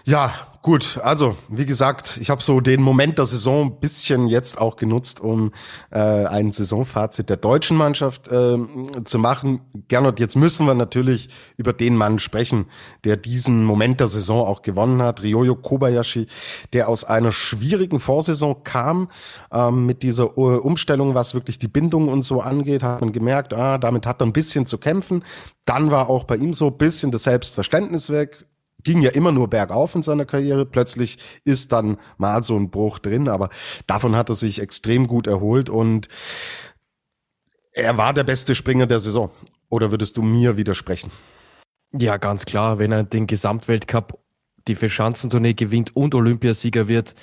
Ja, 0.04 0.51
gut. 0.62 0.98
Also, 1.02 1.36
wie 1.48 1.66
gesagt, 1.66 2.18
ich 2.20 2.30
habe 2.30 2.42
so 2.42 2.60
den 2.60 2.80
Moment 2.80 3.18
der 3.18 3.26
Saison 3.26 3.66
ein 3.66 3.80
bisschen 3.80 4.28
jetzt 4.28 4.58
auch 4.58 4.76
genutzt, 4.76 5.20
um 5.20 5.52
äh, 5.90 5.98
ein 5.98 6.52
Saisonfazit 6.52 7.28
der 7.28 7.36
deutschen 7.36 7.76
Mannschaft 7.76 8.28
äh, 8.28 8.58
zu 9.04 9.18
machen. 9.18 9.60
Gernot, 9.88 10.20
jetzt 10.20 10.36
müssen 10.36 10.66
wir 10.66 10.74
natürlich 10.74 11.28
über 11.56 11.72
den 11.72 11.96
Mann 11.96 12.20
sprechen, 12.20 12.66
der 13.04 13.16
diesen 13.16 13.64
Moment 13.64 14.00
der 14.00 14.06
Saison 14.06 14.46
auch 14.46 14.62
gewonnen 14.62 15.02
hat. 15.02 15.22
Ryoyo 15.22 15.56
Kobayashi, 15.56 16.26
der 16.72 16.88
aus 16.88 17.04
einer 17.04 17.32
schwierigen 17.32 18.00
Vorsaison 18.00 18.62
kam, 18.64 19.10
ähm, 19.52 19.84
mit 19.84 20.02
dieser 20.02 20.38
uh, 20.38 20.58
Umstellung, 20.58 21.14
was 21.14 21.34
wirklich 21.34 21.58
die 21.58 21.68
Bindung 21.68 22.08
und 22.08 22.22
so 22.22 22.40
angeht, 22.40 22.82
hat 22.82 23.00
man 23.00 23.12
gemerkt, 23.12 23.52
ah, 23.52 23.78
damit 23.78 24.06
hat 24.06 24.22
er 24.22 24.26
ein 24.26 24.32
bisschen 24.32 24.66
zu 24.66 24.78
kämpfen. 24.78 25.24
Dann 25.64 25.90
war 25.90 26.08
auch 26.08 26.24
bei 26.24 26.36
ihm 26.36 26.54
so 26.54 26.68
ein 26.68 26.78
bisschen 26.78 27.10
das 27.10 27.24
Selbstverständnis 27.24 28.10
weg 28.10 28.46
ging 28.84 29.00
ja 29.00 29.10
immer 29.10 29.32
nur 29.32 29.48
bergauf 29.48 29.94
in 29.94 30.02
seiner 30.02 30.24
Karriere. 30.24 30.66
Plötzlich 30.66 31.18
ist 31.44 31.72
dann 31.72 31.98
mal 32.18 32.42
so 32.42 32.56
ein 32.56 32.70
Bruch 32.70 32.98
drin, 32.98 33.28
aber 33.28 33.48
davon 33.86 34.16
hat 34.16 34.28
er 34.28 34.34
sich 34.34 34.60
extrem 34.60 35.06
gut 35.06 35.26
erholt 35.26 35.70
und 35.70 36.08
er 37.72 37.96
war 37.96 38.12
der 38.12 38.24
beste 38.24 38.54
Springer 38.54 38.86
der 38.86 38.98
Saison. 38.98 39.30
Oder 39.68 39.90
würdest 39.90 40.16
du 40.16 40.22
mir 40.22 40.56
widersprechen? 40.56 41.10
Ja, 41.98 42.18
ganz 42.18 42.44
klar. 42.44 42.78
Wenn 42.78 42.92
er 42.92 43.04
den 43.04 43.26
Gesamtweltcup, 43.26 44.18
die 44.68 44.74
Verschanzentournee 44.74 45.54
gewinnt 45.54 45.96
und 45.96 46.14
Olympiasieger 46.14 46.88
wird, 46.88 47.14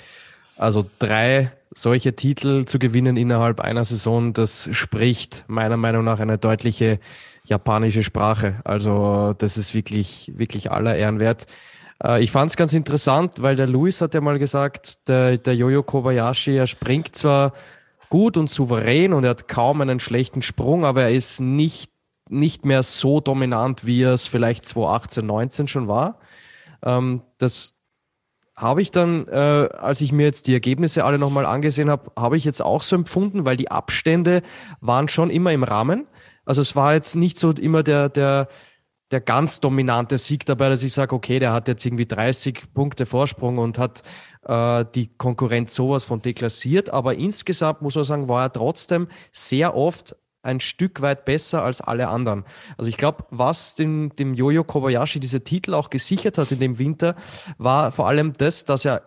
also 0.56 0.84
drei 0.98 1.52
solche 1.74 2.14
Titel 2.16 2.64
zu 2.64 2.78
gewinnen 2.78 3.16
innerhalb 3.16 3.60
einer 3.60 3.84
Saison, 3.84 4.32
das 4.32 4.68
spricht 4.72 5.44
meiner 5.46 5.76
Meinung 5.76 6.04
nach 6.04 6.20
eine 6.20 6.38
deutliche 6.38 6.98
japanische 7.44 8.02
Sprache. 8.02 8.60
Also 8.64 9.34
das 9.34 9.56
ist 9.56 9.74
wirklich, 9.74 10.32
wirklich 10.34 10.70
aller 10.70 10.96
Ehren 10.96 11.20
wert. 11.20 11.46
Äh, 12.02 12.22
ich 12.22 12.30
fand 12.30 12.50
es 12.50 12.56
ganz 12.56 12.72
interessant, 12.72 13.40
weil 13.40 13.56
der 13.56 13.66
Luis 13.66 14.00
hat 14.00 14.14
ja 14.14 14.20
mal 14.20 14.38
gesagt, 14.38 15.08
der, 15.08 15.38
der 15.38 15.54
Jojo 15.54 15.82
Kobayashi, 15.82 16.56
er 16.56 16.66
springt 16.66 17.14
zwar 17.14 17.52
gut 18.08 18.36
und 18.36 18.50
souverän 18.50 19.12
und 19.12 19.24
er 19.24 19.30
hat 19.30 19.48
kaum 19.48 19.80
einen 19.80 20.00
schlechten 20.00 20.42
Sprung, 20.42 20.84
aber 20.84 21.02
er 21.02 21.12
ist 21.12 21.40
nicht, 21.40 21.92
nicht 22.28 22.64
mehr 22.64 22.82
so 22.82 23.20
dominant, 23.20 23.86
wie 23.86 24.02
er 24.02 24.14
es 24.14 24.26
vielleicht 24.26 24.66
2018, 24.66 25.24
19 25.24 25.68
schon 25.68 25.88
war. 25.88 26.18
Ähm, 26.82 27.22
das 27.38 27.79
habe 28.60 28.82
ich 28.82 28.90
dann, 28.90 29.26
äh, 29.28 29.68
als 29.78 30.00
ich 30.02 30.12
mir 30.12 30.26
jetzt 30.26 30.46
die 30.46 30.52
Ergebnisse 30.52 31.04
alle 31.04 31.18
nochmal 31.18 31.46
angesehen 31.46 31.88
habe, 31.90 32.12
habe 32.16 32.36
ich 32.36 32.44
jetzt 32.44 32.62
auch 32.62 32.82
so 32.82 32.94
empfunden, 32.94 33.46
weil 33.46 33.56
die 33.56 33.70
Abstände 33.70 34.42
waren 34.80 35.08
schon 35.08 35.30
immer 35.30 35.52
im 35.52 35.64
Rahmen. 35.64 36.06
Also 36.44 36.60
es 36.60 36.76
war 36.76 36.94
jetzt 36.94 37.16
nicht 37.16 37.38
so 37.38 37.52
immer 37.52 37.82
der, 37.82 38.10
der, 38.10 38.48
der 39.10 39.20
ganz 39.20 39.60
dominante 39.60 40.18
Sieg 40.18 40.44
dabei, 40.44 40.68
dass 40.68 40.82
ich 40.82 40.92
sage, 40.92 41.14
okay, 41.14 41.38
der 41.38 41.52
hat 41.52 41.68
jetzt 41.68 41.84
irgendwie 41.86 42.06
30 42.06 42.74
Punkte 42.74 43.06
Vorsprung 43.06 43.56
und 43.58 43.78
hat 43.78 44.02
äh, 44.44 44.84
die 44.94 45.08
Konkurrenz 45.16 45.74
sowas 45.74 46.04
von 46.04 46.20
deklassiert. 46.20 46.90
Aber 46.90 47.14
insgesamt 47.14 47.80
muss 47.80 47.94
man 47.94 48.04
sagen, 48.04 48.28
war 48.28 48.42
er 48.42 48.52
trotzdem 48.52 49.08
sehr 49.32 49.74
oft 49.74 50.16
ein 50.42 50.60
Stück 50.60 51.02
weit 51.02 51.24
besser 51.24 51.62
als 51.62 51.80
alle 51.80 52.08
anderen. 52.08 52.44
Also 52.78 52.88
ich 52.88 52.96
glaube, 52.96 53.24
was 53.30 53.74
dem, 53.74 54.14
dem 54.16 54.34
Jojo 54.34 54.64
Kobayashi 54.64 55.20
diese 55.20 55.44
Titel 55.44 55.74
auch 55.74 55.90
gesichert 55.90 56.38
hat 56.38 56.50
in 56.52 56.60
dem 56.60 56.78
Winter, 56.78 57.16
war 57.58 57.92
vor 57.92 58.08
allem 58.08 58.32
das, 58.32 58.64
dass 58.64 58.84
er 58.84 59.02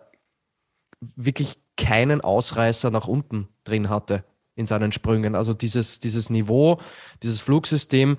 wirklich 1.00 1.58
keinen 1.76 2.20
Ausreißer 2.20 2.90
nach 2.90 3.08
unten 3.08 3.48
drin 3.64 3.88
hatte 3.90 4.24
in 4.54 4.66
seinen 4.66 4.92
Sprüngen. 4.92 5.34
Also 5.34 5.54
dieses, 5.54 6.00
dieses 6.00 6.30
Niveau, 6.30 6.80
dieses 7.22 7.40
Flugsystem, 7.40 8.16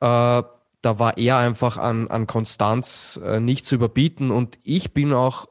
äh, 0.00 0.42
da 0.82 0.98
war 0.98 1.16
er 1.18 1.38
einfach 1.38 1.78
an, 1.78 2.08
an 2.08 2.26
Konstanz 2.26 3.20
äh, 3.24 3.40
nicht 3.40 3.66
zu 3.66 3.76
überbieten. 3.76 4.30
Und 4.30 4.58
ich 4.62 4.92
bin 4.92 5.12
auch 5.12 5.48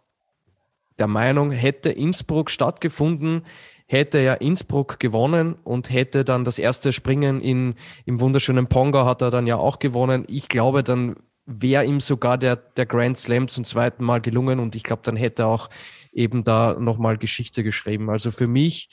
der 0.99 1.07
Meinung, 1.07 1.51
hätte 1.51 1.89
Innsbruck 1.89 2.49
stattgefunden, 2.49 3.45
hätte 3.88 4.17
er 4.17 4.41
Innsbruck 4.41 4.99
gewonnen 4.99 5.55
und 5.63 5.91
hätte 5.91 6.25
dann 6.25 6.43
das 6.43 6.59
erste 6.59 6.91
Springen 6.91 7.41
in, 7.41 7.75
im 8.05 8.19
wunderschönen 8.19 8.67
Ponga 8.67 9.05
hat 9.05 9.21
er 9.21 9.31
dann 9.31 9.47
ja 9.47 9.57
auch 9.57 9.79
gewonnen. 9.79 10.25
Ich 10.27 10.49
glaube, 10.49 10.83
dann 10.83 11.15
wäre 11.45 11.86
ihm 11.86 11.99
sogar 11.99 12.38
der, 12.38 12.55
der 12.55 12.88
Grand 12.88 13.17
Slam 13.17 13.47
zum 13.47 13.63
zweiten 13.63 14.03
Mal 14.03 14.21
gelungen 14.21 14.59
und 14.59 14.75
ich 14.75 14.83
glaube, 14.83 15.03
dann 15.03 15.15
hätte 15.15 15.43
er 15.43 15.47
auch 15.47 15.69
eben 16.11 16.43
da 16.43 16.75
nochmal 16.79 17.17
Geschichte 17.17 17.63
geschrieben. 17.63 18.09
Also 18.09 18.31
für 18.31 18.47
mich 18.47 18.89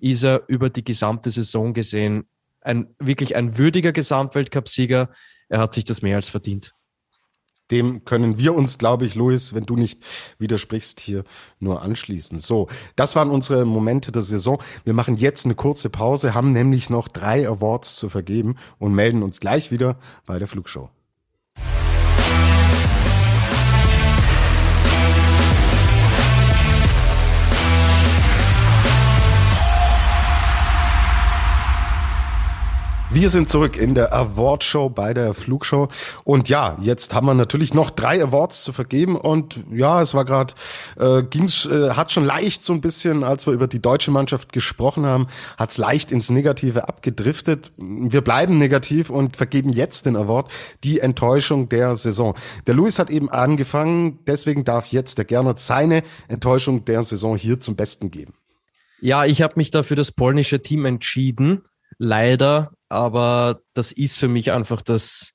ist 0.00 0.24
er 0.24 0.42
über 0.48 0.68
die 0.68 0.84
gesamte 0.84 1.30
Saison 1.30 1.72
gesehen 1.72 2.26
ein 2.60 2.94
wirklich 2.98 3.36
ein 3.36 3.58
würdiger 3.58 3.92
Gesamtweltcupsieger. 3.92 5.10
Er 5.48 5.58
hat 5.58 5.74
sich 5.74 5.84
das 5.84 6.02
mehr 6.02 6.16
als 6.16 6.28
verdient. 6.28 6.74
Dem 7.72 8.04
können 8.04 8.38
wir 8.38 8.54
uns, 8.54 8.78
glaube 8.78 9.06
ich, 9.06 9.16
Luis, 9.16 9.54
wenn 9.54 9.64
du 9.64 9.74
nicht 9.74 10.04
widersprichst, 10.38 11.00
hier 11.00 11.24
nur 11.58 11.82
anschließen. 11.82 12.38
So, 12.38 12.68
das 12.94 13.16
waren 13.16 13.30
unsere 13.30 13.64
Momente 13.64 14.12
der 14.12 14.22
Saison. 14.22 14.62
Wir 14.84 14.92
machen 14.92 15.16
jetzt 15.16 15.44
eine 15.44 15.56
kurze 15.56 15.90
Pause, 15.90 16.34
haben 16.34 16.52
nämlich 16.52 16.90
noch 16.90 17.08
drei 17.08 17.48
Awards 17.48 17.96
zu 17.96 18.08
vergeben 18.08 18.56
und 18.78 18.94
melden 18.94 19.22
uns 19.24 19.40
gleich 19.40 19.70
wieder 19.70 19.96
bei 20.26 20.38
der 20.38 20.46
Flugshow. 20.46 20.90
Wir 33.14 33.28
sind 33.28 33.50
zurück 33.50 33.76
in 33.76 33.94
der 33.94 34.14
Award 34.14 34.64
Show 34.64 34.88
bei 34.88 35.12
der 35.12 35.34
Flugshow 35.34 35.88
und 36.24 36.48
ja, 36.48 36.78
jetzt 36.80 37.12
haben 37.12 37.26
wir 37.26 37.34
natürlich 37.34 37.74
noch 37.74 37.90
drei 37.90 38.22
Awards 38.22 38.62
zu 38.62 38.72
vergeben 38.72 39.16
und 39.16 39.62
ja, 39.70 40.00
es 40.00 40.14
war 40.14 40.24
gerade 40.24 40.54
äh, 40.98 41.22
ging's 41.22 41.66
äh, 41.66 41.90
hat 41.90 42.10
schon 42.10 42.24
leicht 42.24 42.64
so 42.64 42.72
ein 42.72 42.80
bisschen, 42.80 43.22
als 43.22 43.46
wir 43.46 43.52
über 43.52 43.68
die 43.68 43.82
deutsche 43.82 44.10
Mannschaft 44.10 44.54
gesprochen 44.54 45.04
haben, 45.04 45.26
hat's 45.58 45.76
leicht 45.76 46.10
ins 46.10 46.30
Negative 46.30 46.88
abgedriftet. 46.88 47.70
Wir 47.76 48.22
bleiben 48.22 48.56
negativ 48.56 49.10
und 49.10 49.36
vergeben 49.36 49.68
jetzt 49.68 50.06
den 50.06 50.16
Award 50.16 50.50
die 50.82 51.00
Enttäuschung 51.00 51.68
der 51.68 51.96
Saison. 51.96 52.34
Der 52.66 52.74
Luis 52.74 52.98
hat 52.98 53.10
eben 53.10 53.28
angefangen, 53.28 54.20
deswegen 54.26 54.64
darf 54.64 54.86
jetzt 54.86 55.18
der 55.18 55.26
Gernot 55.26 55.58
seine 55.58 56.02
Enttäuschung 56.28 56.86
der 56.86 57.02
Saison 57.02 57.36
hier 57.36 57.60
zum 57.60 57.76
Besten 57.76 58.10
geben. 58.10 58.32
Ja, 59.02 59.24
ich 59.26 59.42
habe 59.42 59.54
mich 59.56 59.70
da 59.70 59.82
für 59.82 59.96
das 59.96 60.12
polnische 60.12 60.62
Team 60.62 60.86
entschieden. 60.86 61.62
Leider 62.04 62.72
aber 62.88 63.62
das 63.74 63.92
ist 63.92 64.18
für 64.18 64.26
mich 64.26 64.50
einfach 64.50 64.82
das, 64.82 65.34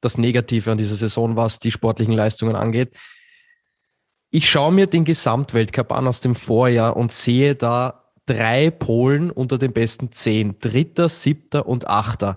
das 0.00 0.18
Negative 0.18 0.72
an 0.72 0.78
dieser 0.78 0.96
Saison, 0.96 1.36
was 1.36 1.60
die 1.60 1.70
sportlichen 1.70 2.12
Leistungen 2.12 2.56
angeht. 2.56 2.98
Ich 4.30 4.50
schaue 4.50 4.72
mir 4.72 4.88
den 4.88 5.04
Gesamtweltcup 5.04 5.92
an 5.92 6.08
aus 6.08 6.20
dem 6.20 6.34
Vorjahr 6.34 6.96
und 6.96 7.12
sehe 7.12 7.54
da 7.54 8.02
drei 8.26 8.70
Polen 8.70 9.30
unter 9.30 9.58
den 9.58 9.72
besten 9.72 10.10
zehn, 10.10 10.58
dritter, 10.58 11.08
siebter 11.08 11.68
und 11.68 11.86
achter. 11.86 12.36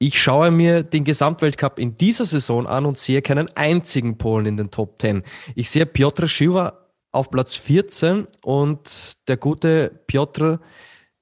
Ich 0.00 0.20
schaue 0.20 0.50
mir 0.50 0.82
den 0.82 1.04
Gesamtweltcup 1.04 1.78
in 1.78 1.96
dieser 1.96 2.24
Saison 2.24 2.66
an 2.66 2.86
und 2.86 2.98
sehe 2.98 3.22
keinen 3.22 3.48
einzigen 3.56 4.18
Polen 4.18 4.46
in 4.46 4.56
den 4.56 4.72
Top 4.72 5.00
10. 5.00 5.22
Ich 5.54 5.70
sehe 5.70 5.86
Piotr 5.86 6.26
Schiwa 6.26 6.88
auf 7.12 7.30
Platz 7.30 7.54
14 7.54 8.26
und 8.42 9.28
der 9.28 9.36
gute 9.36 10.02
Piotr 10.08 10.58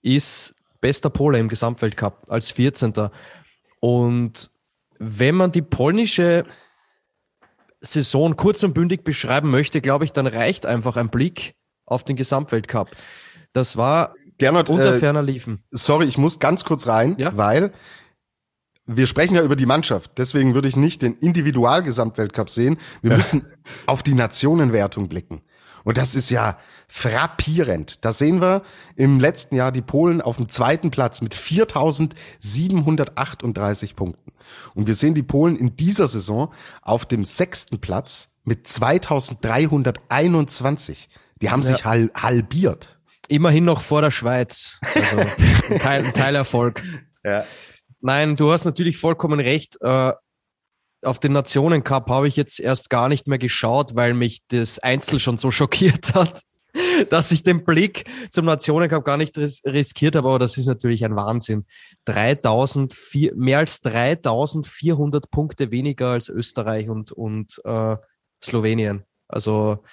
ist 0.01 0.55
bester 0.81 1.11
Pole 1.11 1.39
im 1.39 1.49
Gesamtweltcup 1.49 2.24
als 2.28 2.51
14. 2.51 2.93
Und 3.81 4.51
wenn 4.99 5.35
man 5.35 5.53
die 5.53 5.62
polnische 5.62 6.45
Saison 7.81 8.37
kurz 8.37 8.62
und 8.62 8.74
bündig 8.74 9.05
beschreiben 9.05 9.51
möchte, 9.51 9.81
glaube 9.81 10.05
ich, 10.05 10.12
dann 10.12 10.26
reicht 10.26 10.66
einfach 10.66 10.97
ein 10.97 11.09
Blick 11.09 11.55
auf 11.87 12.05
den 12.05 12.16
Gesamtweltcup. 12.16 12.91
Das 13.53 13.76
war 13.76 14.14
Gernot, 14.39 14.70
unter 14.70 14.95
äh, 14.95 14.99
ferner 14.99 15.22
Liefen. 15.22 15.64
Sorry, 15.70 16.07
ich 16.07 16.18
muss 16.18 16.39
ganz 16.39 16.64
kurz 16.64 16.87
rein, 16.87 17.16
ja? 17.18 17.37
weil 17.37 17.72
wir 18.87 19.07
sprechen 19.07 19.35
ja 19.35 19.43
über 19.43 19.57
die 19.57 19.66
Mannschaft. 19.66 20.12
Deswegen 20.18 20.55
würde 20.55 20.68
ich 20.68 20.76
nicht 20.76 21.03
den 21.03 21.14
Individualgesamtweltcup 21.14 22.51
sehen. 22.51 22.76
Wir 23.03 23.12
ja. 23.12 23.16
müssen 23.16 23.47
auf 23.87 24.03
die 24.03 24.14
Nationenwertung 24.14 25.09
blicken. 25.09 25.43
Und 25.85 25.99
das 25.99 26.14
ist 26.14 26.31
ja 26.31 26.57
frappierend. 26.89 28.03
Da 28.05 28.12
sehen 28.12 28.41
wir 28.41 28.62
im 28.97 29.20
letzten 29.20 29.55
Jahr 29.55 29.70
die 29.72 29.83
Polen 29.83 30.20
auf 30.20 30.37
dem 30.37 30.49
zweiten 30.49 30.91
Platz 30.91 31.22
mit 31.22 31.35
4.738 31.35 33.95
Punkten. 33.95 34.33
Und 34.74 34.87
wir 34.87 34.95
sehen 34.95 35.14
die 35.14 35.22
Polen 35.22 35.57
in 35.57 35.76
dieser 35.76 36.09
Saison 36.09 36.53
auf 36.83 37.07
dem 37.07 37.24
sechsten 37.24 37.81
Platz 37.81 38.35
mit 38.45 38.66
2.321. 38.66 41.07
Die 41.41 41.51
haben 41.51 41.62
ja. 41.62 41.68
sich 41.68 41.85
hal 41.85 42.11
halbiert. 42.14 42.99
Immerhin 43.28 43.64
noch 43.64 43.81
vor 43.81 44.03
der 44.03 44.11
Schweiz. 44.11 44.78
Also 44.83 45.18
ein, 45.70 45.78
Teil, 45.78 46.05
ein 46.05 46.12
Teilerfolg. 46.12 46.83
Ja. 47.22 47.45
Nein, 48.01 48.35
du 48.37 48.53
hast 48.53 48.64
natürlich 48.64 48.99
vollkommen 48.99 49.41
recht. 49.41 49.76
Äh, 49.81 50.12
auf 51.03 51.19
den 51.19 51.33
Nationencup 51.33 52.09
habe 52.09 52.29
ich 52.29 52.37
jetzt 52.37 52.61
erst 52.61 52.91
gar 52.91 53.09
nicht 53.09 53.27
mehr 53.27 53.39
geschaut, 53.39 53.97
weil 53.97 54.15
mich 54.15 54.41
das 54.49 54.79
Einzel 54.79 55.19
schon 55.19 55.37
so 55.37 55.51
schockiert 55.51 56.15
hat, 56.15 56.43
dass 57.11 57.33
ich 57.33 57.43
den 57.43 57.65
Blick 57.65 58.05
zum 58.31 58.45
Nationencup 58.45 59.05
gar 59.05 59.17
nicht 59.17 59.37
ris 59.39 59.63
riskiert 59.65 60.17
habe. 60.17 60.29
Aber 60.29 60.39
das 60.39 60.57
ist 60.57 60.67
natürlich 60.67 61.05
ein 61.05 61.17
Wahnsinn. 61.17 61.67
3000, 62.05 62.95
mehr 63.35 63.59
als 63.59 63.81
3400 63.81 65.31
Punkte 65.31 65.71
weniger 65.71 66.11
als 66.11 66.29
Österreich 66.29 66.89
und, 66.89 67.13
und 67.13 67.61
äh, 67.65 67.97
Slowenien. 68.43 69.05
Also 69.29 69.85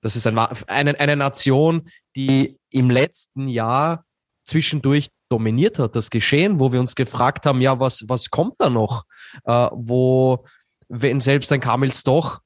das 0.00 0.16
ist 0.16 0.26
ein, 0.26 0.36
eine, 0.38 0.98
eine 0.98 1.16
Nation, 1.16 1.88
die 2.16 2.58
im 2.70 2.90
letzten 2.90 3.48
Jahr 3.48 4.04
zwischendurch 4.44 5.10
dominiert 5.32 5.78
hat, 5.78 5.96
das 5.96 6.10
Geschehen, 6.10 6.60
wo 6.60 6.72
wir 6.72 6.80
uns 6.80 6.94
gefragt 6.94 7.46
haben, 7.46 7.60
ja, 7.60 7.80
was, 7.80 8.04
was 8.08 8.30
kommt 8.30 8.56
da 8.58 8.70
noch? 8.70 9.04
Äh, 9.44 9.68
wo, 9.72 10.44
wenn 10.88 11.20
selbst 11.20 11.50
ein 11.52 11.60
Kamils 11.60 12.02
doch 12.02 12.40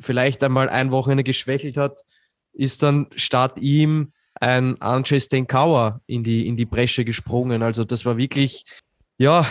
vielleicht 0.00 0.42
einmal 0.42 0.68
ein 0.68 0.90
Wochenende 0.90 1.24
geschwächelt 1.24 1.76
hat, 1.76 2.00
ist 2.52 2.82
dann 2.82 3.06
statt 3.14 3.58
ihm 3.58 4.12
ein 4.34 4.80
Andrzej 4.80 5.20
Stenkauer 5.20 6.00
in 6.06 6.24
die, 6.24 6.48
in 6.48 6.56
die 6.56 6.64
Bresche 6.64 7.04
gesprungen. 7.04 7.62
Also 7.62 7.84
das 7.84 8.06
war 8.06 8.16
wirklich, 8.16 8.64
ja, 9.18 9.46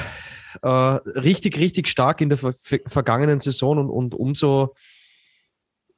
äh, 0.64 0.68
richtig, 0.68 1.58
richtig 1.58 1.88
stark 1.88 2.22
in 2.22 2.30
der 2.30 2.38
ver 2.38 2.54
vergangenen 2.88 3.40
Saison 3.40 3.78
und, 3.78 3.90
und 3.90 4.16
umso 4.16 4.74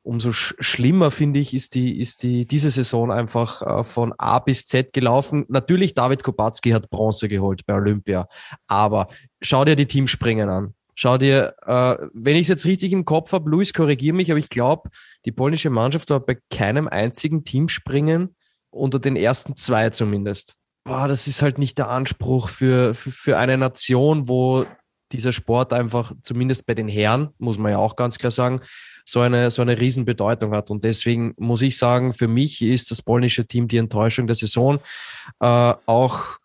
umso 0.04 0.32
sch 0.32 0.56
schlimmer, 0.60 1.12
finde 1.12 1.39
ich, 1.39 1.54
ist 1.54 1.76
die, 1.76 1.99
ist 1.99 2.24
die, 2.24 2.45
diese 2.45 2.70
Saison 2.70 3.12
einfach 3.12 3.62
äh, 3.62 3.84
von 3.84 4.14
A 4.18 4.39
bis 4.39 4.66
Z 4.66 4.93
gelaufen. 4.93 5.45
Natürlich, 5.47 5.93
David 5.93 6.24
Kubacki 6.24 6.72
hat 6.72 6.89
Bronze 6.89 7.28
geholt 7.30 7.66
bei 7.66 7.76
Olympia. 7.76 8.28
Aber 8.68 9.08
schau 9.41 9.66
dir 9.66 9.76
die 9.76 9.86
Teamspringen 9.86 10.49
an. 10.49 10.74
Schau 10.95 11.18
dir, 11.18 11.56
äh, 11.66 11.97
wenn 12.14 12.36
ich 12.36 12.43
es 12.43 12.47
jetzt 12.49 12.66
richtig 12.66 12.91
im 12.91 13.06
Kopf 13.06 13.32
habe, 13.32 13.49
Luis, 13.49 13.74
korrigiere 13.74 14.16
mich, 14.16 14.30
aber 14.32 14.39
ich 14.39 14.49
glaube, 14.49 14.89
die 15.26 15.32
polnische 15.32 15.70
Mannschaft 15.70 16.10
war 16.10 16.20
bei 16.20 16.38
keinem 16.49 16.88
einzigen 16.88 17.43
Teamspringen 17.43 18.36
unter 18.70 18.99
den 18.99 19.16
ersten 19.16 19.56
zwei 19.56 19.89
zumindest. 19.89 20.56
Boah, 20.84 21.08
das 21.08 21.28
ist 21.28 21.41
halt 21.41 21.58
nicht 21.58 21.78
der 21.78 21.89
Anspruch 21.89 22.49
für, 22.49 22.93
für, 22.95 23.12
für 23.12 23.38
eine 23.38 23.58
Nation, 23.58 24.28
wo 24.28 24.66
dieser 25.12 25.32
Sport 25.32 25.74
einfach, 25.74 26.14
zumindest 26.22 26.66
bei 26.66 26.74
den 26.74 26.88
Herren, 26.88 27.30
muss 27.38 27.58
man 27.58 27.72
ja 27.72 27.78
auch 27.78 27.95
ganz 27.95 28.18
klar 28.18 28.32
sagen, 28.32 28.62
so 29.12 29.20
eine, 29.20 29.51
so 29.51 29.62
eine 29.62 29.78
Riesenbedeutung 29.78 30.53
hat. 30.53 30.70
Und 30.70 30.84
deswegen 30.84 31.34
muss 31.38 31.62
ich 31.62 31.78
sagen, 31.78 32.14
für 32.14 32.28
mich 32.30 32.62
ist 32.62 32.91
das 32.91 33.01
polnische 33.01 33.45
Team 33.45 33.68
die 33.68 33.78
Enttäuschung 33.78 34.26
der 34.26 34.36
Saison. 34.36 34.80
Äh, 35.39 35.74
auch, 35.86 36.38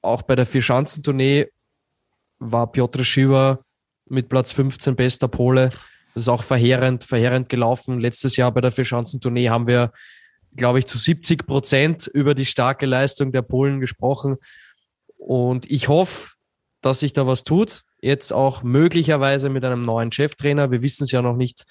auch 0.00 0.22
bei 0.22 0.34
der 0.34 0.46
Vierschanzentournee 0.46 1.48
war 2.38 2.72
Piotr 2.72 3.04
Schiwa 3.04 3.58
mit 4.06 4.30
Platz 4.30 4.52
15 4.52 4.96
bester 4.96 5.28
Pole. 5.28 5.68
Das 6.14 6.22
ist 6.22 6.28
auch 6.28 6.42
verheerend, 6.42 7.04
verheerend 7.04 7.50
gelaufen. 7.50 8.00
Letztes 8.00 8.36
Jahr 8.36 8.50
bei 8.50 8.62
der 8.62 8.72
Vierschanzentournee 8.72 9.50
haben 9.50 9.66
wir, 9.66 9.92
glaube 10.56 10.78
ich, 10.78 10.86
zu 10.86 10.96
70 10.96 11.46
Prozent 11.46 12.06
über 12.06 12.34
die 12.34 12.46
starke 12.46 12.86
Leistung 12.86 13.30
der 13.30 13.42
Polen 13.42 13.80
gesprochen. 13.80 14.36
Und 15.18 15.70
ich 15.70 15.88
hoffe, 15.88 16.30
dass 16.80 17.00
sich 17.00 17.12
da 17.12 17.26
was 17.26 17.44
tut. 17.44 17.84
Jetzt 18.00 18.32
auch 18.32 18.62
möglicherweise 18.62 19.48
mit 19.48 19.64
einem 19.64 19.82
neuen 19.82 20.12
Cheftrainer. 20.12 20.70
Wir 20.70 20.82
wissen 20.82 21.04
es 21.04 21.10
ja 21.10 21.22
noch 21.22 21.36
nicht, 21.36 21.64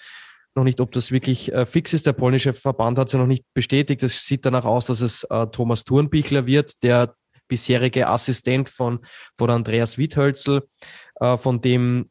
noch 0.54 0.64
nicht, 0.64 0.80
ob 0.80 0.92
das 0.92 1.10
wirklich 1.10 1.52
äh, 1.52 1.64
fix 1.64 1.94
ist. 1.94 2.06
Der 2.06 2.12
polnische 2.12 2.52
Verband 2.52 2.98
hat 2.98 3.08
es 3.08 3.12
ja 3.14 3.18
noch 3.18 3.26
nicht 3.26 3.44
bestätigt. 3.54 4.02
Es 4.02 4.26
sieht 4.26 4.44
danach 4.44 4.64
aus, 4.64 4.86
dass 4.86 5.00
es 5.00 5.24
äh, 5.24 5.46
Thomas 5.46 5.84
Thurnbichler 5.84 6.46
wird, 6.46 6.82
der 6.82 7.14
bisherige 7.48 8.08
Assistent 8.08 8.68
von, 8.68 9.00
von 9.36 9.50
Andreas 9.50 9.96
Wiethölzel, 9.98 10.68
äh, 11.20 11.36
von 11.38 11.60
dem, 11.60 12.10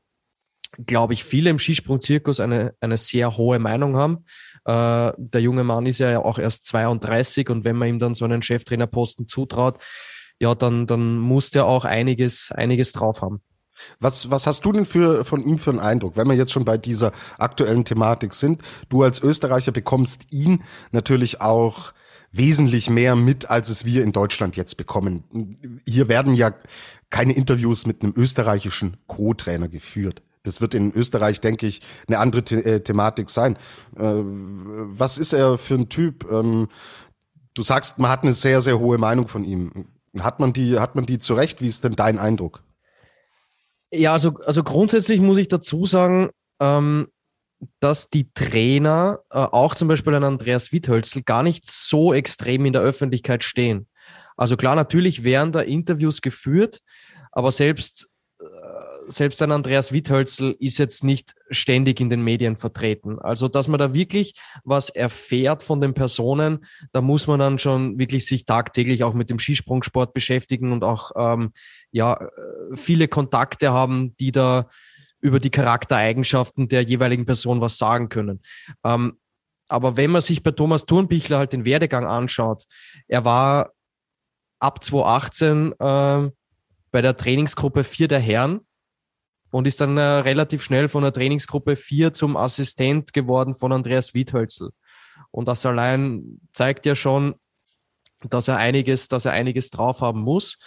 glaube 0.86 1.13
ich, 1.13 1.24
viele 1.24 1.49
im 1.49 1.59
Skisprung-Zirkus 1.59 2.39
eine, 2.39 2.74
eine 2.82 2.97
sehr 2.97 3.38
hohe 3.38 3.59
Meinung 3.59 3.95
haben. 3.95 4.26
Äh, 4.65 5.13
der 5.18 5.41
junge 5.41 5.63
Mann 5.63 5.86
ist 5.86 5.99
ja 5.99 6.20
auch 6.20 6.39
erst 6.39 6.65
32 6.65 7.49
und 7.49 7.63
wenn 7.63 7.78
man 7.78 7.88
ihm 7.88 7.99
dann 7.99 8.15
so 8.15 8.26
einen 8.26 8.41
Cheftrainerposten 8.41 9.28
zutraut, 9.28 9.82
ja, 10.39 10.53
dann, 10.55 10.86
dann 10.86 11.18
muss 11.18 11.51
der 11.51 11.65
auch 11.65 11.86
einiges, 11.86 12.51
einiges 12.51 12.91
drauf 12.91 13.22
haben. 13.22 13.41
Was, 13.99 14.30
was 14.32 14.47
hast 14.47 14.65
du 14.65 14.71
denn 14.71 14.86
für, 14.86 15.25
von 15.25 15.41
ihm 15.43 15.59
für 15.59 15.71
einen 15.71 15.80
Eindruck, 15.80 16.17
wenn 16.17 16.28
wir 16.28 16.36
jetzt 16.36 16.51
schon 16.51 16.65
bei 16.65 16.78
dieser 16.78 17.11
aktuellen 17.38 17.86
Thematik 17.86 18.34
sind? 18.34 18.61
Du 18.89 19.03
als 19.03 19.21
Österreicher 19.21 19.71
bekommst 19.71 20.32
ihn 20.32 20.63
natürlich 20.91 21.41
auch 21.41 21.93
wesentlich 22.32 22.89
mehr 22.89 23.15
mit, 23.15 23.49
als 23.49 23.69
es 23.69 23.86
wir 23.86 24.03
in 24.03 24.11
Deutschland 24.11 24.55
jetzt 24.55 24.78
bekommen. 24.78 25.55
Hier 25.86 26.07
werden 26.07 26.34
ja 26.34 26.53
keine 27.09 27.34
Interviews 27.34 27.86
mit 27.86 28.03
einem 28.03 28.13
österreichischen 28.15 28.97
Co-Trainer 29.07 29.67
geführt. 29.67 30.21
Das 30.43 30.61
wird 30.61 30.75
in 30.75 30.93
Österreich, 30.93 31.41
denke 31.41 31.67
ich, 31.67 31.82
eine 32.07 32.19
andere 32.19 32.43
The 32.47 32.55
äh, 32.55 32.80
Thematik 32.80 33.30
sein. 33.30 33.57
Äh, 33.97 34.13
was 34.23 35.17
ist 35.17 35.34
er 35.34 35.57
für 35.57 35.75
ein 35.75 35.89
Typ? 35.89 36.30
Ähm, 36.32 36.69
du 37.53 37.63
sagst, 37.63 37.99
man 37.99 38.09
hat 38.09 38.23
eine 38.23 38.34
sehr, 38.34 38.61
sehr 38.61 38.80
hohe 38.80 38.97
Meinung 38.97 39.28
von 39.28 39.43
ihm. 39.43 39.88
Hat 40.19 40.39
man 40.39 40.53
die, 40.53 40.80
hat 40.80 40.95
man 40.95 41.05
die 41.05 41.19
zurecht? 41.19 41.61
Wie 41.61 41.67
ist 41.67 41.84
denn 41.84 41.95
dein 41.95 42.17
Eindruck? 42.17 42.63
Ja, 43.91 44.13
also, 44.13 44.38
also 44.45 44.63
grundsätzlich 44.63 45.21
muss 45.21 45.38
ich 45.38 45.47
dazu 45.47 45.85
sagen, 45.85 46.29
ähm, 46.59 47.07
dass 47.79 48.09
die 48.09 48.31
Trainer, 48.33 49.19
äh, 49.31 49.38
auch 49.38 49.75
zum 49.75 49.88
Beispiel 49.88 50.13
ein 50.13 50.23
Andreas 50.23 50.71
Wiethölzl, 50.71 51.23
gar 51.23 51.43
nicht 51.43 51.69
so 51.69 52.13
extrem 52.13 52.65
in 52.65 52.73
der 52.73 52.81
Öffentlichkeit 52.81 53.43
stehen. 53.43 53.88
Also 54.35 54.57
klar, 54.57 54.75
natürlich 54.75 55.23
werden 55.23 55.51
da 55.51 55.61
Interviews 55.61 56.21
geführt, 56.21 56.81
aber 57.31 57.51
selbst 57.51 58.09
selbst 59.07 59.41
ein 59.41 59.51
Andreas 59.51 59.91
Wiethölzl 59.91 60.55
ist 60.59 60.77
jetzt 60.77 61.03
nicht 61.03 61.35
ständig 61.49 61.99
in 61.99 62.09
den 62.09 62.21
Medien 62.23 62.57
vertreten. 62.57 63.19
Also, 63.19 63.47
dass 63.47 63.67
man 63.67 63.79
da 63.79 63.93
wirklich 63.93 64.35
was 64.63 64.89
erfährt 64.89 65.63
von 65.63 65.81
den 65.81 65.93
Personen, 65.93 66.65
da 66.91 67.01
muss 67.01 67.27
man 67.27 67.39
dann 67.39 67.59
schon 67.59 67.97
wirklich 67.97 68.25
sich 68.25 68.45
tagtäglich 68.45 69.03
auch 69.03 69.13
mit 69.13 69.29
dem 69.29 69.39
Skisprungsport 69.39 70.13
beschäftigen 70.13 70.71
und 70.71 70.83
auch 70.83 71.11
ähm, 71.15 71.51
ja 71.91 72.13
äh, 72.13 72.77
viele 72.77 73.07
Kontakte 73.07 73.71
haben, 73.71 74.15
die 74.17 74.31
da 74.31 74.69
über 75.19 75.39
die 75.39 75.49
Charaktereigenschaften 75.49 76.67
der 76.67 76.83
jeweiligen 76.83 77.25
Person 77.25 77.61
was 77.61 77.77
sagen 77.77 78.09
können. 78.09 78.41
Ähm, 78.83 79.17
aber 79.67 79.97
wenn 79.97 80.11
man 80.11 80.21
sich 80.21 80.43
bei 80.43 80.51
Thomas 80.51 80.85
Thurnbichler 80.85 81.39
halt 81.39 81.53
den 81.53 81.65
Werdegang 81.65 82.05
anschaut, 82.05 82.63
er 83.07 83.25
war 83.25 83.71
ab 84.59 84.83
2018 84.83 85.73
äh, 85.79 86.31
bei 86.91 87.01
der 87.01 87.17
Trainingsgruppe 87.17 87.83
4 87.83 88.07
der 88.07 88.19
Herren 88.19 88.61
und 89.51 89.67
ist 89.67 89.81
dann 89.81 89.97
äh, 89.97 90.01
relativ 90.01 90.63
schnell 90.63 90.89
von 90.89 91.03
der 91.03 91.13
Trainingsgruppe 91.13 91.75
4 91.75 92.13
zum 92.13 92.37
Assistent 92.37 93.13
geworden 93.13 93.55
von 93.55 93.71
Andreas 93.71 94.13
Wiethölzl. 94.13 94.69
Und 95.31 95.47
das 95.47 95.65
allein 95.65 96.39
zeigt 96.53 96.85
ja 96.85 96.95
schon, 96.95 97.35
dass 98.21 98.47
er 98.47 98.57
einiges, 98.57 99.07
dass 99.07 99.25
er 99.25 99.31
einiges 99.31 99.69
drauf 99.69 100.01
haben 100.01 100.21
muss. 100.21 100.57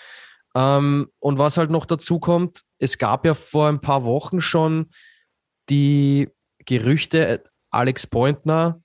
Ähm, 0.54 1.08
und 1.18 1.38
was 1.38 1.56
halt 1.56 1.70
noch 1.70 1.86
dazu 1.86 2.18
kommt, 2.18 2.62
es 2.78 2.98
gab 2.98 3.24
ja 3.24 3.34
vor 3.34 3.68
ein 3.68 3.80
paar 3.80 4.04
Wochen 4.04 4.40
schon 4.40 4.90
die 5.68 6.28
Gerüchte, 6.64 7.44
Alex 7.70 8.06
Pointner, 8.06 8.82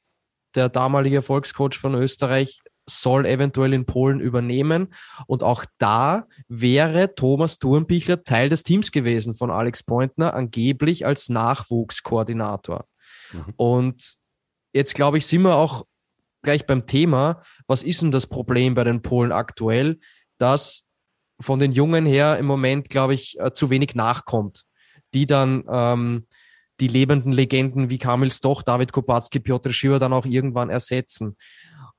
der 0.54 0.70
damalige 0.70 1.18
Erfolgscoach 1.18 1.78
von 1.78 1.96
Österreich, 1.96 2.60
soll 2.88 3.26
eventuell 3.26 3.74
in 3.74 3.86
Polen 3.86 4.20
übernehmen. 4.20 4.94
Und 5.28 5.44
auch 5.44 5.66
da 5.78 6.28
wäre 6.48 7.16
Thomas 7.16 7.58
Thurnbichler 7.58 8.24
Teil 8.24 8.50
des 8.50 8.64
Teams 8.64 8.92
gewesen 8.92 9.36
von 9.36 9.52
Alex 9.52 9.84
Pointner, 9.84 10.34
angeblich 10.34 11.06
als 11.06 11.30
Nachwuchskoordinator. 11.30 12.86
Mhm. 13.32 13.54
Und 13.58 14.16
jetzt 14.74 14.94
glaube 14.96 15.18
ich, 15.18 15.26
sind 15.26 15.44
wir 15.44 15.56
auch 15.56 15.86
gleich 16.44 16.66
beim 16.66 16.86
Thema, 16.86 17.42
was 17.68 17.84
ist 17.84 18.02
denn 18.02 18.12
das 18.12 18.28
Problem 18.28 18.76
bei 18.76 18.84
den 18.84 19.02
Polen 19.02 19.32
aktuell, 19.32 20.00
dass 20.38 20.88
von 21.42 21.60
den 21.60 21.74
Jungen 21.74 22.06
her 22.06 22.38
im 22.38 22.46
Moment, 22.46 22.90
glaube 22.90 23.14
ich, 23.14 23.40
äh, 23.40 23.52
zu 23.52 23.70
wenig 23.70 23.96
nachkommt, 23.96 24.64
die 25.14 25.26
dann 25.26 25.66
ähm, 25.70 26.26
die 26.80 26.88
lebenden 26.88 27.32
Legenden 27.32 27.90
wie 27.90 27.98
Kamil 27.98 28.32
Stoch, 28.32 28.62
David 28.62 28.92
Kopacki, 28.92 29.40
Piotr 29.40 29.74
Schiwer 29.74 30.00
dann 30.00 30.14
auch 30.14 30.26
irgendwann 30.26 30.70
ersetzen. 30.70 31.38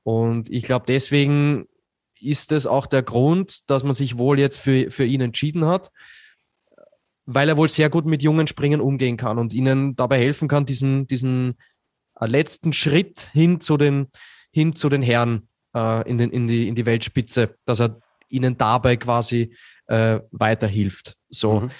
Und 0.07 0.49
ich 0.49 0.63
glaube, 0.63 0.85
deswegen 0.87 1.65
ist 2.21 2.53
es 2.53 2.65
auch 2.65 2.85
der 2.85 3.03
Grund, 3.03 3.69
dass 3.69 3.83
man 3.83 3.93
sich 3.93 4.17
wohl 4.17 4.39
jetzt 4.39 4.57
für, 4.57 4.89
für 4.89 5.03
ihn 5.03 5.19
entschieden 5.19 5.65
hat, 5.65 5.91
weil 7.25 7.49
er 7.49 7.57
wohl 7.57 7.67
sehr 7.67 7.89
gut 7.89 8.05
mit 8.05 8.23
jungen 8.23 8.47
Springern 8.47 8.79
umgehen 8.79 9.17
kann 9.17 9.37
und 9.37 9.53
ihnen 9.53 9.97
dabei 9.97 10.17
helfen 10.17 10.47
kann, 10.47 10.65
diesen, 10.65 11.07
diesen 11.07 11.57
äh, 12.21 12.25
letzten 12.25 12.71
Schritt 12.71 13.19
hin 13.33 13.59
zu 13.59 13.75
den, 13.75 14.07
hin 14.49 14.77
zu 14.77 14.87
den 14.87 15.01
Herren 15.01 15.45
äh, 15.75 16.09
in, 16.09 16.17
den, 16.17 16.31
in, 16.31 16.47
die, 16.47 16.69
in 16.69 16.75
die 16.75 16.85
Weltspitze, 16.85 17.57
dass 17.65 17.81
er 17.81 17.99
ihnen 18.29 18.57
dabei 18.57 18.95
quasi 18.95 19.53
äh, 19.87 20.21
weiterhilft. 20.31 21.17
So. 21.27 21.59
Mhm. 21.59 21.71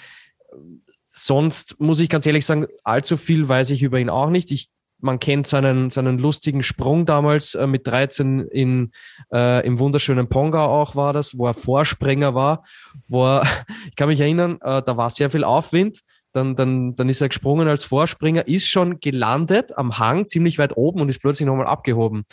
Sonst 1.12 1.80
muss 1.80 1.98
ich 2.00 2.10
ganz 2.10 2.26
ehrlich 2.26 2.44
sagen, 2.44 2.66
allzu 2.84 3.16
viel 3.16 3.48
weiß 3.48 3.70
ich 3.70 3.82
über 3.82 3.98
ihn 3.98 4.10
auch 4.10 4.28
nicht. 4.28 4.50
Ich 4.50 4.68
man 5.00 5.18
kennt 5.20 5.46
seinen, 5.46 5.90
seinen 5.90 6.18
lustigen 6.18 6.62
Sprung 6.62 7.06
damals 7.06 7.54
äh, 7.54 7.66
mit 7.66 7.86
13 7.86 8.40
in, 8.48 8.92
äh, 9.32 9.64
im 9.66 9.78
wunderschönen 9.78 10.28
Ponga 10.28 10.66
auch 10.66 10.96
war 10.96 11.12
das, 11.12 11.38
wo 11.38 11.46
er 11.46 11.54
Vorspringer 11.54 12.34
war, 12.34 12.64
wo 13.06 13.24
er, 13.24 13.42
ich 13.88 13.96
kann 13.96 14.08
mich 14.08 14.20
erinnern, 14.20 14.58
äh, 14.60 14.82
da 14.82 14.96
war 14.96 15.10
sehr 15.10 15.30
viel 15.30 15.44
Aufwind. 15.44 16.00
Dann, 16.32 16.56
dann, 16.56 16.94
dann 16.94 17.08
ist 17.08 17.22
er 17.22 17.28
gesprungen 17.28 17.68
als 17.68 17.86
Vorspringer, 17.86 18.46
ist 18.46 18.68
schon 18.68 19.00
gelandet 19.00 19.76
am 19.78 19.98
Hang, 19.98 20.28
ziemlich 20.28 20.58
weit 20.58 20.76
oben 20.76 21.00
und 21.00 21.08
ist 21.08 21.22
plötzlich 21.22 21.46
nochmal 21.46 21.66
abgehoben. 21.66 22.24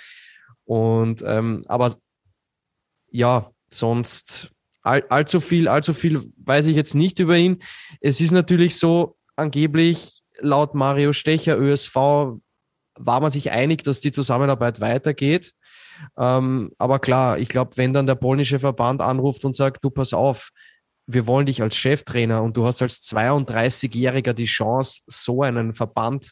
Und 0.66 1.24
ähm, 1.26 1.64
aber 1.68 1.96
ja, 3.10 3.52
sonst 3.70 4.52
all, 4.82 5.06
allzu 5.08 5.40
viel, 5.40 5.70
allzu 5.70 5.94
viel 5.94 6.22
weiß 6.38 6.68
ich 6.68 6.76
jetzt 6.76 6.94
nicht 6.94 7.20
über 7.20 7.38
ihn. 7.38 7.60
Es 8.02 8.20
ist 8.20 8.32
natürlich 8.32 8.78
so, 8.78 9.16
angeblich 9.36 10.22
laut 10.40 10.76
Mario 10.76 11.14
Stecher, 11.14 11.58
ÖSV, 11.58 11.96
war 12.98 13.20
man 13.20 13.32
sich 13.32 13.52
einig, 13.52 13.84
dass 13.84 14.02
die 14.02 14.12
Zusammenarbeit 14.12 14.82
weitergeht. 14.82 15.54
Ähm, 16.18 16.72
aber 16.78 17.00
klar, 17.00 17.38
ich 17.38 17.50
glaube, 17.50 17.78
wenn 17.78 17.94
dann 17.94 18.08
der 18.08 18.16
polnische 18.16 18.60
Verband 18.60 19.02
anruft 19.02 19.46
und 19.46 19.56
sagt, 19.56 19.84
du 19.84 19.90
pass 19.90 20.14
auf, 20.14 20.50
wir 21.08 21.28
wollen 21.28 21.46
dich 21.46 21.62
als 21.62 21.76
Cheftrainer 21.78 22.42
und 22.42 22.58
du 22.58 22.66
hast 22.66 22.82
als 22.82 23.02
32-Jähriger 23.04 24.34
die 24.34 24.46
Chance, 24.46 25.04
so 25.08 25.44
einen 25.44 25.74
Verband 25.74 26.32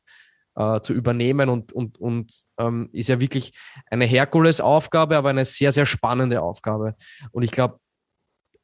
äh, 0.55 0.81
zu 0.81 0.93
übernehmen 0.93 1.49
und, 1.49 1.73
und, 1.73 1.99
und 1.99 2.33
ähm, 2.57 2.89
ist 2.91 3.09
ja 3.09 3.19
wirklich 3.19 3.53
eine 3.89 4.05
Herkulesaufgabe, 4.05 5.17
aber 5.17 5.29
eine 5.29 5.45
sehr, 5.45 5.71
sehr 5.71 5.85
spannende 5.85 6.41
Aufgabe. 6.41 6.95
Und 7.31 7.43
ich 7.43 7.51
glaube, 7.51 7.79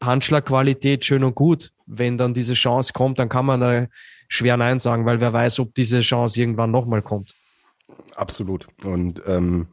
Handschlagqualität 0.02 1.06
schön 1.06 1.24
und 1.24 1.36
gut. 1.36 1.72
Wenn 1.86 2.18
dann 2.18 2.34
diese 2.34 2.54
Chance 2.54 2.94
kommt, 2.94 3.20
dann 3.20 3.30
kann 3.30 3.46
man 3.46 3.60
da 3.60 3.88
schwer 4.28 4.58
Nein 4.58 4.80
sagen, 4.80 5.06
weil 5.06 5.20
wer 5.20 5.34
weiß, 5.34 5.60
ob 5.60 5.74
diese 5.74 6.02
Chance 6.02 6.40
irgendwann 6.40 6.72
nochmal 6.72 7.02
kommt. 7.02 7.34
Absolut. 8.16 8.68
Und 8.84 9.22
ähm, 9.26 9.68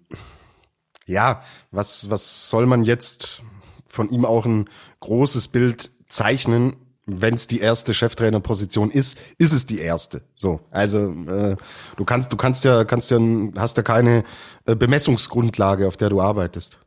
ja, 1.06 1.42
was, 1.70 2.10
was 2.10 2.50
soll 2.50 2.66
man 2.66 2.84
jetzt 2.84 3.42
von 3.88 4.10
ihm 4.10 4.24
auch 4.24 4.46
ein 4.46 4.66
großes 5.00 5.48
Bild 5.48 5.90
zeichnen? 6.08 6.76
Wenn 7.08 7.34
es 7.34 7.46
die 7.46 7.60
erste 7.60 7.94
Cheftrainerposition 7.94 8.90
ist, 8.90 9.16
ist 9.38 9.52
es 9.52 9.64
die 9.66 9.78
erste. 9.78 10.22
So, 10.34 10.60
also 10.72 11.12
äh, 11.28 11.56
du 11.96 12.04
kannst, 12.04 12.32
du 12.32 12.36
kannst 12.36 12.64
ja, 12.64 12.84
kannst 12.84 13.12
ja, 13.12 13.20
hast 13.56 13.76
ja 13.76 13.84
keine 13.84 14.24
äh, 14.64 14.74
Bemessungsgrundlage, 14.74 15.86
auf 15.86 15.96
der 15.96 16.08
du 16.08 16.20
arbeitest. 16.20 16.80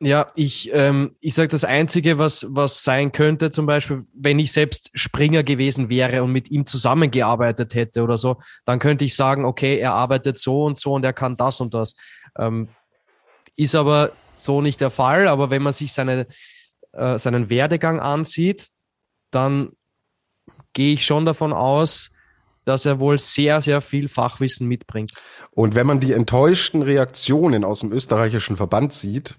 Ja, 0.00 0.28
ich, 0.36 0.70
ähm, 0.72 1.16
ich 1.20 1.34
sage 1.34 1.48
das 1.48 1.64
Einzige, 1.64 2.18
was, 2.18 2.46
was 2.50 2.84
sein 2.84 3.10
könnte, 3.10 3.50
zum 3.50 3.66
Beispiel, 3.66 4.04
wenn 4.14 4.38
ich 4.38 4.52
selbst 4.52 4.90
Springer 4.94 5.42
gewesen 5.42 5.88
wäre 5.88 6.22
und 6.22 6.30
mit 6.30 6.50
ihm 6.52 6.66
zusammengearbeitet 6.66 7.74
hätte 7.74 8.04
oder 8.04 8.16
so, 8.16 8.36
dann 8.64 8.78
könnte 8.78 9.04
ich 9.04 9.16
sagen, 9.16 9.44
okay, 9.44 9.78
er 9.78 9.94
arbeitet 9.94 10.38
so 10.38 10.64
und 10.64 10.78
so 10.78 10.92
und 10.92 11.04
er 11.04 11.12
kann 11.12 11.36
das 11.36 11.60
und 11.60 11.74
das. 11.74 11.94
Ähm, 12.38 12.68
ist 13.56 13.74
aber 13.74 14.12
so 14.36 14.62
nicht 14.62 14.80
der 14.80 14.90
Fall, 14.90 15.26
aber 15.26 15.50
wenn 15.50 15.62
man 15.62 15.72
sich 15.72 15.92
seine, 15.92 16.28
äh, 16.92 17.18
seinen 17.18 17.50
Werdegang 17.50 17.98
ansieht, 17.98 18.68
dann 19.32 19.72
gehe 20.74 20.94
ich 20.94 21.04
schon 21.04 21.26
davon 21.26 21.52
aus, 21.52 22.12
dass 22.64 22.86
er 22.86 23.00
wohl 23.00 23.18
sehr, 23.18 23.62
sehr 23.62 23.80
viel 23.80 24.08
Fachwissen 24.08 24.68
mitbringt. 24.68 25.12
Und 25.50 25.74
wenn 25.74 25.86
man 25.86 25.98
die 25.98 26.12
enttäuschten 26.12 26.82
Reaktionen 26.82 27.64
aus 27.64 27.80
dem 27.80 27.90
österreichischen 27.90 28.56
Verband 28.56 28.92
sieht, 28.92 29.36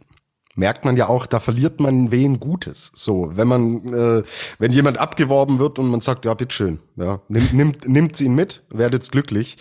merkt 0.59 0.85
man 0.85 0.95
ja 0.97 1.07
auch, 1.07 1.25
da 1.25 1.39
verliert 1.39 1.79
man 1.79 2.11
wen 2.11 2.39
Gutes. 2.39 2.91
So, 2.93 3.31
wenn 3.33 3.47
man, 3.47 3.93
äh, 3.93 4.23
wenn 4.59 4.71
jemand 4.71 4.99
abgeworben 4.99 5.57
wird 5.57 5.79
und 5.79 5.89
man 5.89 6.01
sagt, 6.01 6.25
ja, 6.25 6.33
bitteschön, 6.33 6.79
ja, 6.97 7.21
nimmt, 7.29 7.53
nimmt, 7.53 7.87
nimmt 7.87 8.21
ihn 8.21 8.35
mit, 8.35 8.61
werdet 8.69 9.09
glücklich 9.11 9.57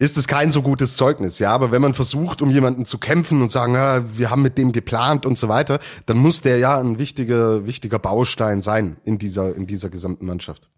ist 0.00 0.16
es 0.16 0.26
kein 0.26 0.50
so 0.50 0.62
gutes 0.62 0.96
Zeugnis, 0.96 1.38
ja. 1.40 1.52
Aber 1.52 1.72
wenn 1.72 1.82
man 1.82 1.92
versucht, 1.92 2.40
um 2.40 2.50
jemanden 2.50 2.86
zu 2.86 2.96
kämpfen 2.96 3.42
und 3.42 3.50
sagen, 3.50 3.74
ja, 3.74 4.02
wir 4.16 4.30
haben 4.30 4.40
mit 4.40 4.56
dem 4.56 4.72
geplant 4.72 5.26
und 5.26 5.36
so 5.36 5.48
weiter, 5.48 5.78
dann 6.06 6.16
muss 6.16 6.40
der 6.40 6.56
ja 6.56 6.78
ein 6.78 6.98
wichtiger, 6.98 7.66
wichtiger 7.66 7.98
Baustein 7.98 8.62
sein 8.62 8.96
in 9.04 9.18
dieser, 9.18 9.54
in 9.54 9.66
dieser 9.66 9.90
gesamten 9.90 10.24
Mannschaft. 10.24 10.70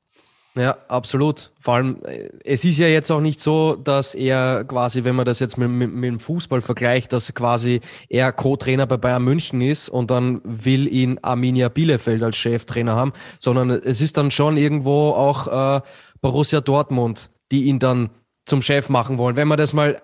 Ja, 0.54 0.76
absolut. 0.88 1.50
Vor 1.60 1.74
allem, 1.74 1.96
äh, 2.04 2.28
es 2.44 2.64
ist 2.64 2.78
ja 2.78 2.86
jetzt 2.86 3.10
auch 3.10 3.22
nicht 3.22 3.40
so, 3.40 3.74
dass 3.74 4.14
er 4.14 4.64
quasi, 4.64 5.02
wenn 5.02 5.14
man 5.14 5.24
das 5.24 5.38
jetzt 5.38 5.56
mit, 5.56 5.70
mit, 5.70 5.92
mit 5.92 6.10
dem 6.10 6.20
Fußball 6.20 6.60
vergleicht, 6.60 7.12
dass 7.14 7.32
quasi 7.34 7.80
er 8.10 8.32
Co-Trainer 8.32 8.86
bei 8.86 8.98
Bayern 8.98 9.24
München 9.24 9.62
ist 9.62 9.88
und 9.88 10.10
dann 10.10 10.42
will 10.44 10.92
ihn 10.92 11.18
Arminia 11.22 11.70
Bielefeld 11.70 12.22
als 12.22 12.36
Cheftrainer 12.36 12.94
haben, 12.94 13.12
sondern 13.38 13.70
es 13.70 14.02
ist 14.02 14.18
dann 14.18 14.30
schon 14.30 14.58
irgendwo 14.58 15.10
auch 15.10 15.78
äh, 15.78 15.80
Borussia 16.20 16.60
Dortmund, 16.60 17.30
die 17.50 17.64
ihn 17.64 17.78
dann 17.78 18.10
zum 18.44 18.60
Chef 18.60 18.90
machen 18.90 19.16
wollen. 19.16 19.36
Wenn 19.36 19.48
man 19.48 19.56
das 19.56 19.72
mal, 19.72 20.02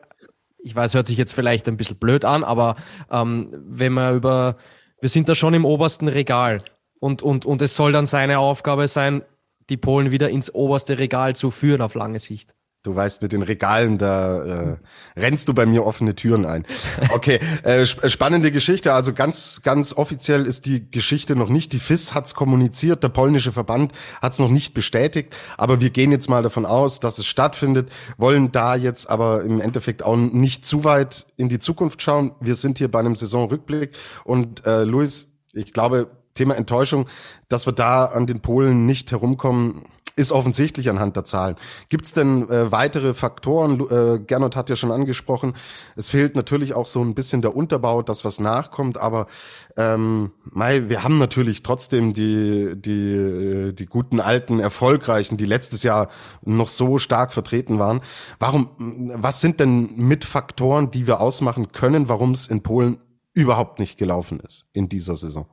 ich 0.65 0.75
weiß, 0.75 0.95
hört 0.95 1.07
sich 1.07 1.19
jetzt 1.19 1.35
vielleicht 1.35 1.69
ein 1.69 1.77
bisschen 1.77 1.97
blöd 1.97 2.25
an, 2.25 2.43
aber 2.43 2.77
ähm, 3.11 3.53
wenn 3.53 3.93
man 3.93 4.17
über, 4.17 4.57
wir 5.01 5.11
sind 5.11 5.29
da 5.29 5.35
schon 5.35 5.53
im 5.53 5.67
obersten 5.67 6.09
Regal 6.09 6.63
und, 7.01 7.21
und, 7.21 7.45
und 7.45 7.61
es 7.61 7.77
soll 7.77 7.93
dann 7.93 8.07
seine 8.07 8.39
Aufgabe 8.39 8.89
sein, 8.89 9.23
die 9.69 9.77
Polen 9.77 10.11
wieder 10.11 10.31
ins 10.31 10.55
oberste 10.55 10.99
Regal 10.99 11.37
zu 11.37 11.51
führen 11.51 11.83
auf 11.83 11.95
lange 11.95 12.19
Sicht. 12.19 12.55
Du 12.85 12.95
weißt, 12.95 13.23
mit 13.23 13.33
den 13.33 13.43
Regalen, 13.43 13.99
da 13.99 14.45
äh, 14.45 14.77
rennst 15.17 15.49
du 15.49 15.53
bei 15.53 15.67
mir 15.67 15.85
offene 15.85 16.15
Türen 16.15 16.47
ein. 16.47 16.65
Okay, 17.11 17.41
äh, 17.65 17.85
spannende 17.85 18.53
Geschichte. 18.53 18.93
Also 18.93 19.13
ganz, 19.13 19.63
ganz 19.63 19.93
offiziell 19.93 20.47
ist 20.47 20.65
die 20.65 20.89
Geschichte 20.89 21.35
noch 21.35 21.49
nicht. 21.49 21.73
Die 21.73 21.81
FIS 21.81 22.15
hat's 22.15 22.35
kommuniziert, 22.35 23.03
der 23.03 23.09
polnische 23.09 23.51
Verband 23.51 23.93
hat's 24.23 24.39
noch 24.39 24.49
nicht 24.49 24.75
bestätigt. 24.75 25.35
Aber 25.57 25.81
wir 25.81 25.91
gehen 25.91 26.13
jetzt 26.13 26.31
mal 26.31 26.43
davon 26.43 26.65
aus, 26.65 27.01
dass 27.01 27.19
es 27.19 27.27
stattfindet, 27.27 27.91
wollen 28.17 28.53
da 28.53 28.77
jetzt 28.77 29.11
aber 29.11 29.43
im 29.43 29.61
Endeffekt 29.61 30.05
auch 30.05 30.17
nicht 30.17 30.65
zu 30.65 30.85
weit 30.85 31.27
in 31.37 31.49
die 31.49 31.59
Zukunft 31.59 32.01
schauen. 32.01 32.35
Wir 32.41 32.55
sind 32.55 32.79
hier 32.79 32.91
bei 32.91 33.01
einem 33.01 33.17
Saisonrückblick 33.17 33.91
und 34.23 34.65
äh, 34.65 34.85
Luis, 34.85 35.33
ich 35.53 35.73
glaube, 35.73 36.11
Thema 36.39 36.57
Enttäuschung, 36.57 37.09
dass 37.49 37.67
wir 37.67 37.73
da 37.73 38.07
an 38.07 38.27
den 38.27 38.41
Polen 38.41 38.87
nicht 38.87 39.11
herumkommen, 39.11 39.83
ist 40.19 40.33
offensichtlich 40.33 40.91
anhand 40.91 41.17
der 41.17 41.25
Zahlen. 41.25 41.55
Gibt 41.89 42.05
es 42.07 42.13
denn 42.13 42.49
äh, 42.51 42.73
weitere 42.73 43.15
Faktoren? 43.15 43.81
Äh, 43.81 44.19
Gernot 44.19 44.57
hat 44.57 44.69
ja 44.69 44.77
schon 44.77 44.91
angesprochen, 44.91 45.55
es 45.95 46.11
fehlt 46.11 46.35
natürlich 46.35 46.75
auch 46.75 46.89
so 46.89 47.01
ein 47.01 47.15
bisschen 47.15 47.41
der 47.41 47.55
Unterbau, 47.55 48.03
das 48.03 48.25
was 48.25 48.41
nachkommt, 48.41 48.99
aber 48.99 49.29
ähm, 49.77 50.33
Mai, 50.43 50.89
wir 50.89 51.05
haben 51.05 51.19
natürlich 51.19 51.63
trotzdem 51.63 52.13
die, 52.13 52.73
die, 52.75 53.13
äh, 53.13 53.73
die 53.73 53.87
guten 53.87 54.19
alten 54.21 54.59
Erfolgreichen, 54.59 55.37
die 55.37 55.47
letztes 55.47 55.85
Jahr 55.85 56.09
noch 56.45 56.69
so 56.69 56.99
stark 56.99 57.33
vertreten 57.33 57.79
waren. 57.79 58.01
Warum, 58.41 58.71
was 58.79 59.41
sind 59.41 59.61
denn 59.61 59.95
mit 59.97 60.25
Faktoren, 60.25 60.91
die 60.91 61.07
wir 61.07 61.21
ausmachen 61.21 61.71
können, 61.71 62.09
warum 62.09 62.33
es 62.33 62.49
in 62.49 62.63
Polen 62.63 62.99
überhaupt 63.35 63.79
nicht 63.79 63.99
gelaufen 63.99 64.41
ist 64.41 64.67
in 64.73 64.89
dieser 64.89 65.15
Saison? 65.15 65.47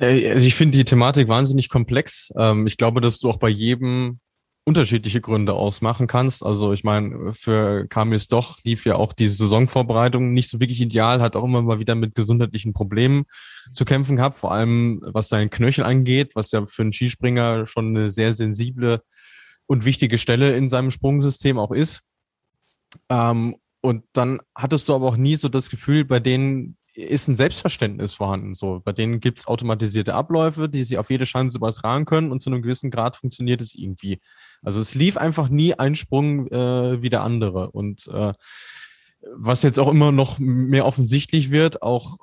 Äh, 0.00 0.30
also 0.30 0.46
ich 0.46 0.54
finde 0.54 0.78
die 0.78 0.84
Thematik 0.84 1.28
wahnsinnig 1.28 1.68
komplex. 1.68 2.32
Ähm, 2.36 2.66
ich 2.66 2.76
glaube, 2.76 3.00
dass 3.00 3.18
du 3.18 3.28
auch 3.28 3.38
bei 3.38 3.48
jedem 3.48 4.20
unterschiedliche 4.66 5.20
Gründe 5.20 5.52
ausmachen 5.52 6.06
kannst. 6.06 6.42
Also 6.44 6.72
ich 6.72 6.84
meine, 6.84 7.34
für 7.34 7.86
Kamils 7.88 8.28
doch 8.28 8.58
lief 8.64 8.86
ja 8.86 8.96
auch 8.96 9.12
die 9.12 9.28
Saisonvorbereitung 9.28 10.32
nicht 10.32 10.48
so 10.48 10.58
wirklich 10.58 10.80
ideal, 10.80 11.20
hat 11.20 11.36
auch 11.36 11.44
immer 11.44 11.60
mal 11.60 11.80
wieder 11.80 11.94
mit 11.94 12.14
gesundheitlichen 12.14 12.72
Problemen 12.72 13.24
zu 13.72 13.84
kämpfen 13.84 14.16
gehabt, 14.16 14.38
vor 14.38 14.52
allem 14.52 15.02
was 15.04 15.28
seinen 15.28 15.50
Knöchel 15.50 15.84
angeht, 15.84 16.34
was 16.34 16.50
ja 16.50 16.64
für 16.64 16.82
einen 16.82 16.92
Skispringer 16.94 17.66
schon 17.66 17.88
eine 17.88 18.10
sehr 18.10 18.32
sensible 18.32 19.02
und 19.66 19.84
wichtige 19.84 20.16
Stelle 20.16 20.56
in 20.56 20.70
seinem 20.70 20.90
Sprungsystem 20.90 21.58
auch 21.58 21.70
ist. 21.70 22.00
Ähm, 23.10 23.56
und 23.82 24.04
dann 24.14 24.38
hattest 24.54 24.88
du 24.88 24.94
aber 24.94 25.08
auch 25.08 25.18
nie 25.18 25.36
so 25.36 25.50
das 25.50 25.68
Gefühl, 25.68 26.06
bei 26.06 26.20
denen 26.20 26.78
ist 26.94 27.28
ein 27.28 27.36
Selbstverständnis 27.36 28.14
vorhanden. 28.14 28.54
So, 28.54 28.80
bei 28.84 28.92
denen 28.92 29.20
gibt's 29.20 29.46
automatisierte 29.46 30.14
Abläufe, 30.14 30.68
die 30.68 30.84
sie 30.84 30.96
auf 30.98 31.10
jede 31.10 31.24
Chance 31.24 31.58
übertragen 31.58 32.04
können 32.04 32.30
und 32.30 32.40
zu 32.40 32.50
einem 32.50 32.62
gewissen 32.62 32.90
Grad 32.90 33.16
funktioniert 33.16 33.60
es 33.60 33.74
irgendwie. 33.74 34.20
Also 34.62 34.80
es 34.80 34.94
lief 34.94 35.16
einfach 35.16 35.48
nie 35.48 35.74
ein 35.74 35.96
Sprung 35.96 36.46
äh, 36.48 37.02
wie 37.02 37.10
der 37.10 37.24
andere. 37.24 37.70
Und 37.72 38.06
äh, 38.08 38.32
was 39.34 39.62
jetzt 39.62 39.78
auch 39.78 39.90
immer 39.90 40.12
noch 40.12 40.38
mehr 40.38 40.86
offensichtlich 40.86 41.50
wird, 41.50 41.82
auch 41.82 42.18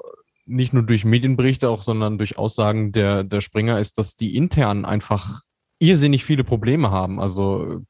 nicht 0.46 0.74
nur 0.74 0.84
durch 0.84 1.06
Medienberichte, 1.06 1.70
auch 1.70 1.82
sondern 1.82 2.18
durch 2.18 2.38
Aussagen 2.38 2.92
der, 2.92 3.24
der 3.24 3.42
Springer, 3.42 3.80
ist, 3.80 3.98
dass 3.98 4.16
die 4.16 4.36
intern 4.36 4.86
einfach 4.86 5.42
irrsinnig 5.80 6.24
viele 6.24 6.44
Probleme 6.44 6.92
haben. 6.92 7.20
Also 7.20 7.82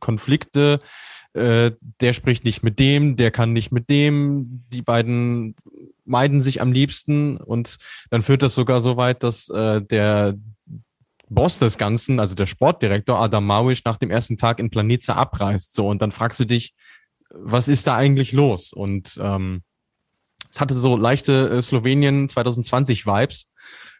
Konflikte, 0.00 0.80
äh, 1.34 1.72
der 2.00 2.12
spricht 2.12 2.44
nicht 2.44 2.62
mit 2.62 2.78
dem, 2.78 3.16
der 3.16 3.30
kann 3.30 3.52
nicht 3.52 3.70
mit 3.70 3.90
dem, 3.90 4.64
die 4.72 4.82
beiden 4.82 5.54
meiden 6.08 6.40
sich 6.40 6.60
am 6.60 6.72
liebsten 6.72 7.36
und 7.36 7.78
dann 8.10 8.22
führt 8.22 8.42
das 8.42 8.54
sogar 8.54 8.80
so 8.80 8.96
weit, 8.96 9.22
dass 9.22 9.48
äh, 9.48 9.82
der 9.82 10.34
Boss 11.28 11.58
des 11.58 11.78
Ganzen, 11.78 12.20
also 12.20 12.34
der 12.34 12.46
Sportdirektor 12.46 13.20
Adam 13.20 13.46
Mawisch, 13.46 13.84
nach 13.84 13.96
dem 13.96 14.10
ersten 14.10 14.36
Tag 14.36 14.58
in 14.58 14.70
Planica 14.70 15.14
abreist. 15.14 15.74
So, 15.74 15.88
und 15.88 16.00
dann 16.00 16.12
fragst 16.12 16.40
du 16.40 16.44
dich, 16.44 16.74
was 17.30 17.68
ist 17.68 17.86
da 17.86 17.96
eigentlich 17.96 18.32
los? 18.32 18.72
Und 18.72 19.18
ähm, 19.20 19.62
es 20.50 20.60
hatte 20.60 20.74
so 20.74 20.96
leichte 20.96 21.50
äh, 21.50 21.62
Slowenien 21.62 22.28
2020 22.28 23.06
Vibes. 23.06 23.48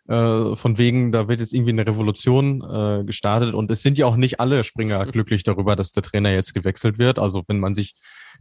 Äh, 0.08 0.56
von 0.56 0.78
wegen, 0.78 1.12
da 1.12 1.28
wird 1.28 1.40
jetzt 1.40 1.52
irgendwie 1.52 1.72
eine 1.72 1.86
Revolution 1.86 2.62
äh, 2.62 3.04
gestartet 3.04 3.54
und 3.54 3.70
es 3.70 3.82
sind 3.82 3.98
ja 3.98 4.06
auch 4.06 4.16
nicht 4.16 4.40
alle 4.40 4.64
Springer 4.64 5.04
glücklich 5.12 5.42
darüber, 5.42 5.76
dass 5.76 5.92
der 5.92 6.02
Trainer 6.02 6.32
jetzt 6.32 6.54
gewechselt 6.54 6.98
wird. 6.98 7.18
Also 7.18 7.44
wenn 7.46 7.60
man 7.60 7.74
sich 7.74 7.94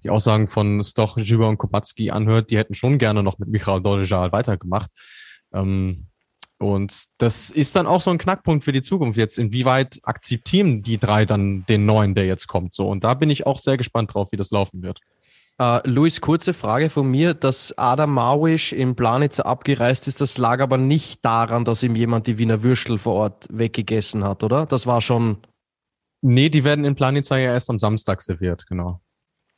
die 0.03 0.09
Aussagen 0.09 0.47
von 0.47 0.81
Stoch, 0.83 1.17
Juba 1.17 1.47
und 1.47 1.57
Kopacki 1.57 2.09
anhört, 2.09 2.51
die 2.51 2.57
hätten 2.57 2.73
schon 2.73 2.97
gerne 2.97 3.21
noch 3.21 3.37
mit 3.37 3.49
Michael 3.49 3.81
Dolejal 3.81 4.31
weitergemacht. 4.31 4.89
Ähm, 5.53 6.07
und 6.57 7.03
das 7.17 7.49
ist 7.49 7.75
dann 7.75 7.85
auch 7.85 8.01
so 8.01 8.11
ein 8.11 8.17
Knackpunkt 8.17 8.63
für 8.63 8.71
die 8.71 8.81
Zukunft 8.81 9.17
jetzt. 9.17 9.37
Inwieweit 9.37 9.99
akzeptieren 10.03 10.81
die 10.81 10.97
drei 10.97 11.25
dann 11.25 11.65
den 11.67 11.85
neuen, 11.85 12.15
der 12.15 12.25
jetzt 12.25 12.47
kommt? 12.47 12.73
So. 12.75 12.87
Und 12.89 13.03
da 13.03 13.13
bin 13.13 13.29
ich 13.29 13.45
auch 13.45 13.59
sehr 13.59 13.77
gespannt 13.77 14.13
drauf, 14.13 14.31
wie 14.31 14.37
das 14.37 14.51
laufen 14.51 14.81
wird. 14.81 15.01
Uh, 15.59 15.79
Luis, 15.85 16.21
kurze 16.21 16.53
Frage 16.53 16.91
von 16.91 17.09
mir. 17.09 17.33
Dass 17.33 17.75
Adam 17.77 18.13
Mawisch 18.13 18.73
im 18.73 18.95
Planitzer 18.95 19.47
abgereist 19.47 20.07
ist, 20.07 20.21
das 20.21 20.37
lag 20.37 20.59
aber 20.59 20.77
nicht 20.77 21.25
daran, 21.25 21.65
dass 21.65 21.81
ihm 21.81 21.95
jemand 21.95 22.27
die 22.27 22.37
Wiener 22.37 22.61
Würstel 22.61 22.99
vor 22.99 23.15
Ort 23.15 23.47
weggegessen 23.49 24.23
hat, 24.23 24.43
oder? 24.43 24.67
Das 24.67 24.85
war 24.85 25.01
schon. 25.01 25.37
Nee, 26.21 26.49
die 26.49 26.63
werden 26.63 26.85
in 26.85 26.95
Planitzer 26.95 27.37
ja 27.37 27.53
erst 27.53 27.69
am 27.69 27.79
Samstag 27.79 28.21
serviert, 28.21 28.67
genau. 28.67 29.01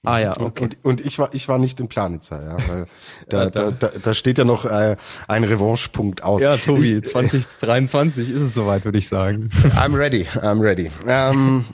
Ah 0.05 0.19
ja, 0.19 0.39
okay. 0.39 0.63
Und, 0.63 0.77
und, 0.83 1.05
ich 1.05 1.19
war 1.19 1.33
ich 1.33 1.49
war 1.49 1.57
nicht 1.57 1.77
in 1.81 1.89
Planitzer, 1.89 2.41
ja, 2.41 2.69
weil 2.69 2.85
da, 3.27 3.49
da, 3.49 3.71
da, 3.71 3.89
da 4.01 4.13
steht 4.13 4.37
ja 4.37 4.45
noch 4.45 4.63
äh, 4.63 4.95
ein 5.27 5.43
Revanchepunkt 5.43 6.23
aus. 6.23 6.41
Ja, 6.41 6.55
Tobi, 6.55 7.01
2023 7.03 8.29
ist 8.29 8.41
es 8.41 8.53
soweit, 8.53 8.85
würde 8.85 8.97
ich 8.97 9.09
sagen. 9.09 9.49
I'm 9.75 9.97
ready, 9.97 10.25
I'm 10.35 10.61
ready. 10.61 10.89
Ähm, 11.05 11.65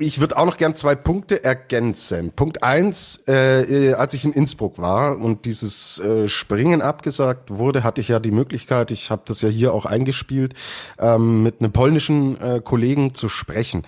ich 0.00 0.18
würde 0.18 0.38
auch 0.38 0.46
noch 0.46 0.56
gern 0.56 0.74
zwei 0.74 0.94
Punkte 0.94 1.44
ergänzen. 1.44 2.32
Punkt 2.32 2.62
eins, 2.62 3.22
äh, 3.28 3.92
als 3.92 4.14
ich 4.14 4.24
in 4.24 4.32
Innsbruck 4.32 4.78
war 4.78 5.18
und 5.18 5.44
dieses 5.44 5.98
äh, 5.98 6.26
Springen 6.26 6.80
abgesagt 6.80 7.50
wurde, 7.50 7.84
hatte 7.84 8.00
ich 8.00 8.08
ja 8.08 8.18
die 8.18 8.30
Möglichkeit, 8.30 8.90
ich 8.90 9.10
habe 9.10 9.22
das 9.26 9.42
ja 9.42 9.50
hier 9.50 9.74
auch 9.74 9.84
eingespielt, 9.84 10.54
ähm, 10.98 11.42
mit 11.42 11.60
einem 11.60 11.72
polnischen 11.72 12.40
äh, 12.40 12.60
Kollegen 12.64 13.12
zu 13.12 13.28
sprechen. 13.28 13.86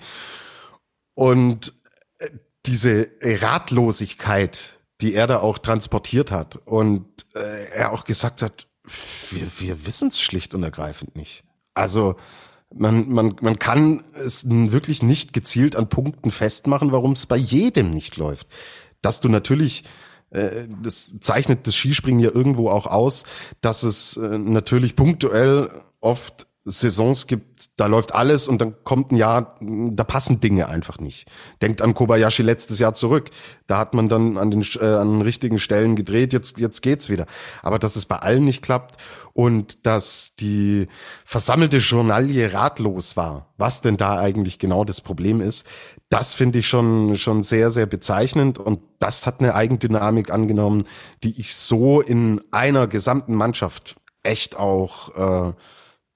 Und 1.15 1.73
äh, 2.19 2.29
diese 2.67 3.09
Ratlosigkeit, 3.21 4.77
die 5.01 5.15
er 5.15 5.25
da 5.25 5.39
auch 5.39 5.57
transportiert 5.57 6.31
hat 6.31 6.59
und 6.65 7.07
äh, 7.33 7.65
er 7.73 7.91
auch 7.91 8.03
gesagt 8.03 8.43
hat, 8.43 8.67
wir, 9.31 9.47
wir 9.57 9.85
wissen 9.87 10.09
es 10.09 10.21
schlicht 10.21 10.53
und 10.53 10.61
ergreifend 10.61 11.15
nicht. 11.15 11.43
Also 11.73 12.17
man, 12.75 13.09
man, 13.09 13.35
man 13.41 13.59
kann 13.59 14.03
es 14.13 14.45
wirklich 14.49 15.03
nicht 15.03 15.33
gezielt 15.33 15.75
an 15.75 15.89
Punkten 15.89 16.31
festmachen, 16.31 16.91
warum 16.91 17.13
es 17.13 17.25
bei 17.25 17.37
jedem 17.37 17.91
nicht 17.91 18.17
läuft. 18.17 18.47
Dass 19.01 19.21
du 19.21 19.29
natürlich 19.29 19.83
äh, 20.31 20.67
das 20.81 21.19
zeichnet 21.19 21.67
das 21.67 21.75
Skispringen 21.75 22.19
ja 22.19 22.31
irgendwo 22.31 22.69
auch 22.69 22.87
aus, 22.87 23.23
dass 23.61 23.83
es 23.83 24.17
äh, 24.17 24.37
natürlich 24.37 24.95
punktuell 24.95 25.69
oft 26.01 26.47
Saisons 26.65 27.27
gibt, 27.27 27.77
da 27.77 27.87
läuft 27.87 28.15
alles 28.15 28.47
und 28.47 28.61
dann 28.61 28.75
kommt 28.85 29.11
ein 29.11 29.17
Jahr, 29.17 29.57
da 29.59 30.03
passen 30.05 30.39
Dinge 30.39 30.69
einfach 30.69 30.97
nicht. 30.99 31.29
Denkt 31.61 31.81
an 31.81 31.93
Kobayashi 31.93 32.41
letztes 32.41 32.79
Jahr 32.79 32.93
zurück. 32.93 33.31
Da 33.67 33.77
hat 33.77 33.93
man 33.93 34.07
dann 34.07 34.37
an 34.37 34.49
den, 34.49 34.65
äh, 34.79 34.85
an 34.85 35.11
den 35.11 35.21
richtigen 35.21 35.59
Stellen 35.59 35.97
gedreht, 35.97 36.31
jetzt, 36.31 36.59
jetzt 36.59 36.81
geht's 36.81 37.09
wieder. 37.09 37.25
Aber 37.63 37.79
dass 37.79 37.97
es 37.97 38.05
bei 38.05 38.15
allen 38.15 38.45
nicht 38.45 38.61
klappt 38.61 38.95
und 39.33 39.85
dass 39.85 40.35
die 40.35 40.87
versammelte 41.25 41.77
Journalie 41.77 42.53
ratlos 42.53 43.17
war, 43.17 43.53
was 43.57 43.81
denn 43.81 43.97
da 43.97 44.17
eigentlich 44.19 44.57
genau 44.57 44.85
das 44.85 45.01
Problem 45.01 45.41
ist, 45.41 45.67
das 46.09 46.33
finde 46.33 46.59
ich 46.59 46.67
schon, 46.67 47.15
schon 47.15 47.43
sehr, 47.43 47.71
sehr 47.71 47.87
bezeichnend 47.87 48.57
und 48.57 48.79
das 48.99 49.27
hat 49.27 49.41
eine 49.41 49.55
Eigendynamik 49.55 50.31
angenommen, 50.31 50.83
die 51.23 51.37
ich 51.39 51.55
so 51.55 51.99
in 51.99 52.39
einer 52.51 52.87
gesamten 52.87 53.35
Mannschaft 53.35 53.95
echt 54.21 54.55
auch, 54.55 55.49
äh, 55.49 55.53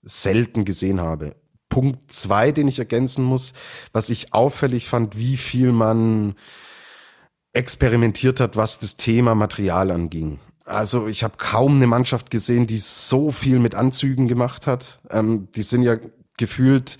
selten 0.08 0.66
gesehen 0.66 1.00
habe. 1.02 1.36
Punkt 1.70 2.12
zwei, 2.12 2.52
den 2.52 2.68
ich 2.68 2.80
ergänzen 2.80 3.24
muss, 3.24 3.54
was 3.92 4.10
ich 4.10 4.34
auffällig 4.34 4.88
fand, 4.88 5.18
wie 5.18 5.38
viel 5.38 5.72
man 5.72 6.36
experimentiert 7.54 8.40
hat, 8.40 8.56
was 8.56 8.80
das 8.80 8.98
Thema 8.98 9.36
Material 9.36 9.92
anging. 9.92 10.40
Also 10.66 11.08
ich 11.08 11.24
habe 11.24 11.38
kaum 11.38 11.78
eine 11.78 11.88
Mannschaft 11.88 12.30
gesehen, 12.30 12.68
die 12.68 12.78
so 12.78 13.32
viel 13.32 13.60
mit 13.60 13.76
Anzügen 13.76 14.28
gemacht 14.28 14.68
hat. 14.68 15.00
Ähm, 15.10 15.50
die 15.56 15.62
sind 15.62 15.84
ja 15.84 15.98
gefühlt 16.38 16.98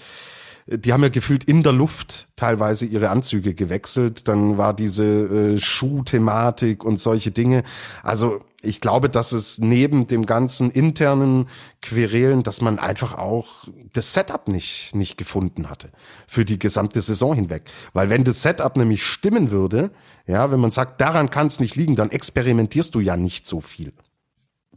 die 0.68 0.92
haben 0.92 1.04
ja 1.04 1.10
gefühlt 1.10 1.46
in 1.46 1.64
der 1.64 1.72
Luft 1.72 2.28
teilweise 2.36 2.86
ihre 2.86 3.10
Anzüge 3.10 3.54
gewechselt. 3.54 4.28
Dann 4.28 4.58
war 4.58 4.74
diese 4.74 5.06
äh, 5.06 5.58
Schuhthematik 5.58 6.84
und 6.84 7.00
solche 7.00 7.32
Dinge. 7.32 7.64
Also 8.04 8.42
ich 8.62 8.82
glaube, 8.82 9.10
dass 9.10 9.32
es 9.32 9.60
neben 9.60 10.08
dem 10.08 10.26
ganzen 10.26 10.70
internen 10.72 11.48
Querelen, 11.82 12.44
dass 12.44 12.62
man 12.62 12.80
einfach 12.80 13.18
auch 13.18 13.68
das 13.94 14.14
Setup 14.14 14.48
nicht, 14.48 14.94
nicht 14.94 15.18
gefunden 15.18 15.70
hatte 15.70 15.90
für 16.28 16.44
die 16.44 16.60
gesamte 16.60 17.02
Saison 17.02 17.34
hinweg. 17.34 17.64
Weil 17.94 18.10
wenn 18.10 18.24
das 18.24 18.42
Setup 18.42 18.76
nämlich 18.76 19.06
stimmen 19.06 19.52
würde, 19.52 19.92
ja, 20.26 20.52
wenn 20.52 20.60
man 20.60 20.72
sagt, 20.72 21.00
daran 21.00 21.30
kann 21.30 21.48
es 21.48 21.60
nicht 21.60 21.76
liegen, 21.76 21.96
dann 21.96 22.10
experimentierst 22.10 22.94
du 22.94 23.00
ja 23.00 23.16
nicht 23.16 23.46
so 23.48 23.62
viel. 23.62 23.94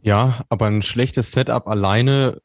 Ja, 0.03 0.41
aber 0.49 0.67
ein 0.67 0.81
schlechtes 0.81 1.31
Setup 1.31 1.67
alleine 1.67 2.41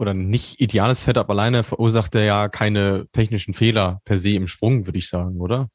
oder 0.00 0.14
nicht 0.14 0.60
ideales 0.60 1.04
Setup 1.04 1.28
alleine 1.28 1.62
verursacht 1.62 2.14
er 2.14 2.24
ja 2.24 2.48
keine 2.48 3.06
technischen 3.12 3.52
Fehler 3.52 4.00
per 4.04 4.18
se 4.18 4.30
im 4.30 4.46
Sprung, 4.46 4.86
würde 4.86 4.98
ich 4.98 5.08
sagen, 5.08 5.40
oder? 5.40 5.68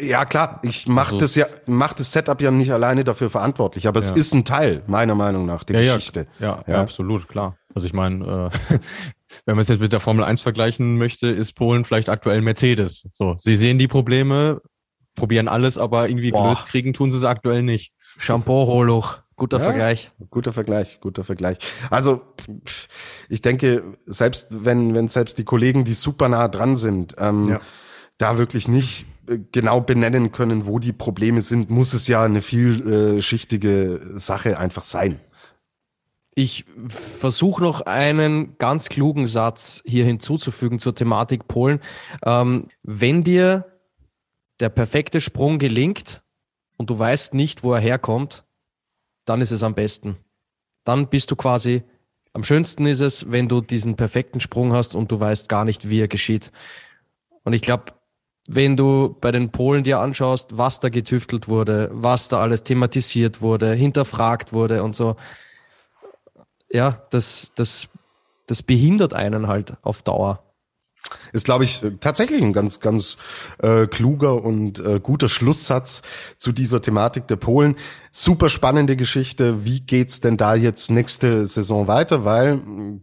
Ja, 0.00 0.24
klar, 0.24 0.60
ich 0.62 0.86
mache 0.86 1.16
also 1.16 1.18
das 1.18 1.34
ja, 1.34 1.44
mach 1.66 1.92
das 1.92 2.12
Setup 2.12 2.40
ja 2.40 2.50
nicht 2.50 2.72
alleine 2.72 3.04
dafür 3.04 3.28
verantwortlich, 3.28 3.86
aber 3.86 4.00
ja. 4.00 4.06
es 4.06 4.12
ist 4.12 4.32
ein 4.32 4.44
Teil, 4.44 4.82
meiner 4.86 5.14
Meinung 5.14 5.44
nach, 5.44 5.64
der 5.64 5.82
ja, 5.82 5.94
Geschichte. 5.96 6.26
Ja, 6.38 6.62
ja, 6.66 6.74
ja, 6.74 6.80
absolut, 6.80 7.28
klar. 7.28 7.56
Also 7.74 7.86
ich 7.86 7.92
meine, 7.92 8.50
äh, 8.70 8.78
wenn 9.44 9.56
man 9.56 9.62
es 9.62 9.68
jetzt 9.68 9.80
mit 9.80 9.92
der 9.92 10.00
Formel 10.00 10.24
1 10.24 10.40
vergleichen 10.40 10.96
möchte, 10.96 11.26
ist 11.26 11.54
Polen 11.54 11.84
vielleicht 11.84 12.08
aktuell 12.08 12.40
Mercedes. 12.40 13.08
So, 13.12 13.34
sie 13.38 13.56
sehen 13.56 13.78
die 13.78 13.88
Probleme, 13.88 14.62
probieren 15.16 15.48
alles, 15.48 15.76
aber 15.78 16.08
irgendwie 16.08 16.30
Boah. 16.30 16.44
gelöst 16.44 16.66
kriegen 16.66 16.94
tun 16.94 17.12
sie 17.12 17.18
es 17.18 17.24
aktuell 17.24 17.62
nicht. 17.62 17.92
Shampoo-Holoch. 18.18 19.23
Guter 19.36 19.58
ja, 19.58 19.64
Vergleich. 19.64 20.12
Guter 20.30 20.52
Vergleich, 20.52 21.00
guter 21.00 21.24
Vergleich. 21.24 21.58
Also 21.90 22.22
ich 23.28 23.42
denke, 23.42 23.82
selbst 24.06 24.48
wenn, 24.50 24.94
wenn 24.94 25.08
selbst 25.08 25.38
die 25.38 25.44
Kollegen, 25.44 25.84
die 25.84 25.94
super 25.94 26.28
nah 26.28 26.46
dran 26.48 26.76
sind, 26.76 27.16
ähm, 27.18 27.48
ja. 27.48 27.60
da 28.16 28.38
wirklich 28.38 28.68
nicht 28.68 29.06
äh, 29.28 29.38
genau 29.50 29.80
benennen 29.80 30.30
können, 30.30 30.66
wo 30.66 30.78
die 30.78 30.92
Probleme 30.92 31.40
sind, 31.40 31.68
muss 31.68 31.94
es 31.94 32.06
ja 32.06 32.22
eine 32.22 32.42
vielschichtige 32.42 34.00
Sache 34.14 34.58
einfach 34.58 34.84
sein. 34.84 35.18
Ich 36.36 36.64
versuche 36.88 37.62
noch 37.62 37.82
einen 37.82 38.58
ganz 38.58 38.88
klugen 38.88 39.26
Satz 39.26 39.82
hier 39.84 40.04
hinzuzufügen 40.04 40.78
zur 40.80 40.94
Thematik 40.94 41.46
Polen. 41.46 41.80
Ähm, 42.24 42.68
wenn 42.82 43.22
dir 43.22 43.66
der 44.60 44.68
perfekte 44.68 45.20
Sprung 45.20 45.58
gelingt 45.58 46.22
und 46.76 46.90
du 46.90 46.98
weißt 46.98 47.34
nicht, 47.34 47.62
wo 47.62 47.72
er 47.72 47.80
herkommt, 47.80 48.43
dann 49.24 49.40
ist 49.40 49.50
es 49.50 49.62
am 49.62 49.74
besten. 49.74 50.16
Dann 50.84 51.08
bist 51.08 51.30
du 51.30 51.36
quasi, 51.36 51.82
am 52.32 52.44
schönsten 52.44 52.86
ist 52.86 53.00
es, 53.00 53.30
wenn 53.30 53.48
du 53.48 53.60
diesen 53.60 53.96
perfekten 53.96 54.40
Sprung 54.40 54.72
hast 54.72 54.94
und 54.94 55.10
du 55.10 55.20
weißt 55.20 55.48
gar 55.48 55.64
nicht, 55.64 55.88
wie 55.88 56.00
er 56.00 56.08
geschieht. 56.08 56.52
Und 57.44 57.52
ich 57.52 57.62
glaube, 57.62 57.92
wenn 58.46 58.76
du 58.76 59.16
bei 59.20 59.30
den 59.30 59.50
Polen 59.50 59.84
dir 59.84 60.00
anschaust, 60.00 60.58
was 60.58 60.80
da 60.80 60.90
getüftelt 60.90 61.48
wurde, 61.48 61.88
was 61.92 62.28
da 62.28 62.40
alles 62.40 62.62
thematisiert 62.62 63.40
wurde, 63.40 63.72
hinterfragt 63.72 64.52
wurde 64.52 64.82
und 64.82 64.94
so, 64.94 65.16
ja, 66.70 67.06
das, 67.10 67.52
das, 67.54 67.88
das 68.46 68.62
behindert 68.62 69.14
einen 69.14 69.46
halt 69.46 69.76
auf 69.82 70.02
Dauer. 70.02 70.42
Ist, 71.32 71.44
glaube 71.44 71.64
ich, 71.64 71.82
tatsächlich 72.00 72.42
ein 72.42 72.52
ganz, 72.52 72.80
ganz 72.80 73.16
äh, 73.58 73.86
kluger 73.86 74.42
und 74.42 74.78
äh, 74.78 75.00
guter 75.00 75.28
Schlusssatz 75.28 76.02
zu 76.38 76.52
dieser 76.52 76.80
Thematik 76.80 77.26
der 77.26 77.36
Polen. 77.36 77.76
Super 78.12 78.48
spannende 78.48 78.94
Geschichte. 78.94 79.64
Wie 79.64 79.80
geht's 79.80 80.20
denn 80.20 80.36
da 80.36 80.54
jetzt 80.54 80.90
nächste 80.90 81.44
Saison 81.44 81.88
weiter? 81.88 82.24
Weil 82.24 82.60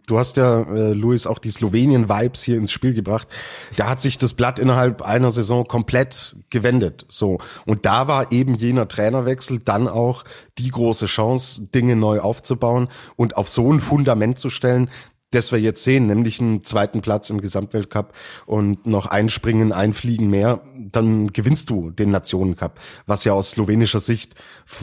du 0.07 0.17
hast 0.17 0.37
ja, 0.37 0.61
äh, 0.61 0.93
Luis, 0.93 1.27
auch 1.27 1.39
die 1.39 1.51
Slowenien-Vibes 1.51 2.41
hier 2.41 2.57
ins 2.57 2.71
Spiel 2.71 2.93
gebracht. 2.93 3.27
Da 3.75 3.89
hat 3.89 3.99
sich 3.99 4.17
das 4.17 4.33
Blatt 4.33 4.57
innerhalb 4.59 5.01
einer 5.01 5.29
Saison 5.29 5.67
komplett 5.67 6.37
gewendet. 6.49 7.05
So. 7.09 7.39
Und 7.65 7.85
da 7.85 8.07
war 8.07 8.31
eben 8.31 8.55
jener 8.55 8.87
Trainerwechsel 8.87 9.59
dann 9.59 9.89
auch 9.89 10.23
die 10.57 10.69
große 10.69 11.07
Chance, 11.07 11.67
Dinge 11.73 11.97
neu 11.97 12.21
aufzubauen 12.21 12.87
und 13.17 13.35
auf 13.35 13.49
so 13.49 13.71
ein 13.71 13.81
Fundament 13.81 14.39
zu 14.39 14.49
stellen, 14.49 14.89
das 15.31 15.51
wir 15.51 15.59
jetzt 15.59 15.83
sehen, 15.83 16.07
nämlich 16.07 16.39
einen 16.39 16.63
zweiten 16.65 17.01
Platz 17.01 17.29
im 17.29 17.41
Gesamtweltcup 17.41 18.13
und 18.45 18.85
noch 18.85 19.05
einspringen, 19.05 19.71
einfliegen 19.71 20.29
mehr, 20.29 20.61
dann 20.75 21.31
gewinnst 21.31 21.69
du 21.69 21.89
den 21.89 22.11
Nationencup, 22.11 22.79
was 23.05 23.23
ja 23.23 23.33
aus 23.33 23.51
slowenischer 23.51 24.01
Sicht 24.01 24.35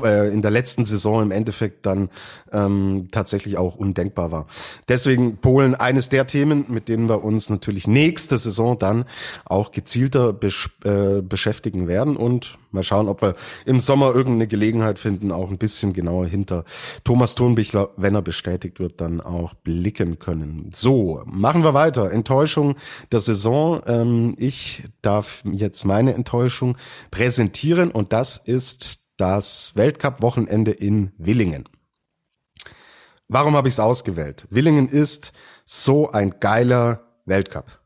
äh, 0.03 0.33
in 0.33 0.41
der 0.41 0.51
letzten 0.51 0.87
Saison 0.87 1.23
im 1.23 1.31
Endeffekt 1.31 1.85
dann 1.85 2.09
ähm, 2.51 3.09
tatsächlich 3.11 3.59
auch 3.59 3.77
undenkbar 3.77 4.33
war. 4.33 4.47
Deswegen 4.89 5.37
Polen 5.37 5.75
eines 5.75 6.09
der 6.09 6.27
Themen, 6.27 6.65
mit 6.69 6.89
denen 6.89 7.09
wir 7.09 7.23
uns 7.23 7.51
natürlich 7.51 7.87
nächste 7.87 8.39
Saison 8.39 8.79
dann 8.79 9.05
auch 9.45 9.71
gezielter 9.71 10.33
besch 10.33 10.71
äh, 10.85 11.21
beschäftigen 11.21 11.89
werden 11.89 12.17
und 12.17 12.59
mal 12.71 12.83
schauen, 12.83 13.09
ob 13.09 13.23
wir 13.23 13.35
im 13.65 13.81
Sommer 13.81 14.15
irgendeine 14.15 14.47
Gelegenheit 14.47 14.99
finden, 14.99 15.33
auch 15.33 15.51
ein 15.51 15.59
bisschen 15.59 15.93
genauer 15.93 16.27
hinter 16.27 16.65
Thomas 17.05 17.35
Thunbichler, 17.35 17.91
wenn 17.97 18.15
er 18.15 18.23
bestätigt 18.23 18.81
wird, 18.81 19.01
dann 19.01 19.21
auch 19.21 19.55
blicken 19.55 20.19
können. 20.19 20.71
So, 20.73 21.23
machen 21.27 21.63
wir 21.65 21.75
weiter. 21.75 22.11
Enttäuschung 22.11 22.77
der 23.13 23.21
Saison. 23.21 23.83
Ähm, 23.87 24.35
ich 24.39 24.85
darf 25.03 25.43
jetzt 25.51 25.85
meine 25.85 26.15
Enttäuschung 26.15 26.77
präsentieren 27.11 27.91
und 27.91 28.13
das 28.13 28.37
ist 28.37 29.01
das 29.17 29.73
Weltcup-Wochenende 29.75 30.71
in 30.71 31.13
Willingen. 31.19 31.69
Warum 33.29 33.57
habe 33.57 33.69
ich 33.69 33.75
es 33.75 33.81
ausgewählt? 33.81 34.47
Willingen 34.49 34.89
ist 34.89 35.33
so 35.67 36.11
ein 36.11 36.41
geiler 36.41 37.03
Weltcup, 37.27 37.81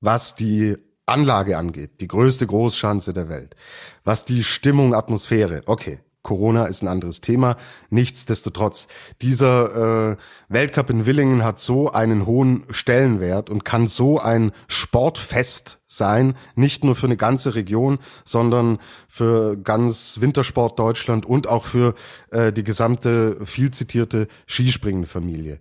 was 0.00 0.34
die 0.34 0.76
Anlage 1.06 1.58
angeht, 1.58 2.00
die 2.00 2.08
größte 2.08 2.46
Großschanze 2.46 3.12
der 3.12 3.28
Welt, 3.28 3.56
was 4.04 4.24
die 4.24 4.44
Stimmung, 4.44 4.94
Atmosphäre, 4.94 5.62
okay, 5.66 6.00
Corona 6.22 6.66
ist 6.66 6.82
ein 6.82 6.88
anderes 6.88 7.20
Thema. 7.20 7.56
Nichtsdestotrotz, 7.90 8.86
dieser 9.20 10.12
äh, 10.12 10.16
Weltcup 10.48 10.90
in 10.90 11.04
Willingen 11.04 11.44
hat 11.44 11.58
so 11.58 11.90
einen 11.90 12.26
hohen 12.26 12.64
Stellenwert 12.70 13.50
und 13.50 13.64
kann 13.64 13.88
so 13.88 14.20
ein 14.20 14.52
Sportfest 14.68 15.80
sein, 15.88 16.36
nicht 16.54 16.84
nur 16.84 16.94
für 16.94 17.06
eine 17.06 17.16
ganze 17.16 17.54
Region, 17.56 17.98
sondern 18.24 18.78
für 19.08 19.56
ganz 19.56 20.20
Wintersport 20.20 20.78
Deutschland 20.78 21.26
und 21.26 21.48
auch 21.48 21.64
für 21.64 21.94
äh, 22.30 22.52
die 22.52 22.64
gesamte 22.64 23.44
viel 23.44 23.72
zitierte 23.72 24.28
Skispringende 24.46 25.08
Familie. 25.08 25.60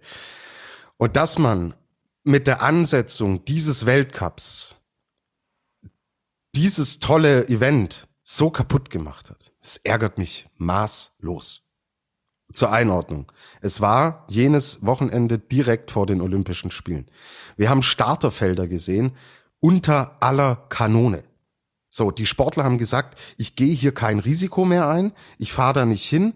Und 0.98 1.16
dass 1.16 1.40
man 1.40 1.74
mit 2.24 2.46
der 2.46 2.62
Ansetzung 2.62 3.44
dieses 3.46 3.88
Weltcups 3.88 4.76
dieses 6.56 7.00
tolle 7.00 7.48
Event 7.48 8.08
so 8.24 8.50
kaputt 8.50 8.90
gemacht 8.90 9.30
hat. 9.30 9.52
Es 9.62 9.78
ärgert 9.78 10.18
mich 10.18 10.48
maßlos. 10.58 11.64
Zur 12.54 12.74
Einordnung. 12.74 13.32
Es 13.62 13.80
war 13.80 14.26
jenes 14.28 14.86
Wochenende 14.86 15.40
direkt 15.40 15.92
vor 15.92 16.06
den 16.06 16.20
Olympischen 16.20 16.70
Spielen. 16.70 17.10
Wir 17.56 17.70
haben 17.70 17.82
Starterfelder 17.82 18.68
gesehen 18.68 19.16
unter 19.62 20.18
aller 20.20 20.58
Kanone. 20.68 21.24
So, 21.88 22.12
die 22.12 22.26
Sportler 22.26 22.66
haben 22.66 22.78
gesagt, 22.78 23.18
ich 23.38 23.56
gehe 23.56 23.74
hier 23.74 23.94
kein 23.94 24.20
Risiko 24.20 24.66
mehr 24.66 24.88
ein, 24.90 25.14
ich 25.38 25.54
fahre 25.54 25.74
da 25.74 25.86
nicht 25.86 26.08
hin, 26.08 26.34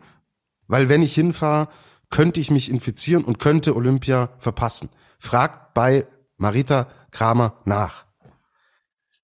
weil 0.68 0.89
wenn 0.89 1.03
ich 1.03 1.16
hinfahre, 1.16 1.70
könnte 2.09 2.39
ich 2.39 2.51
mich 2.51 2.70
infizieren 2.70 3.24
und 3.24 3.39
könnte 3.39 3.76
Olympia 3.76 4.30
verpassen. 4.38 4.89
Fragt 5.20 5.74
bei 5.74 6.07
Marita 6.38 6.88
Kramer 7.11 7.59
nach. 7.66 8.05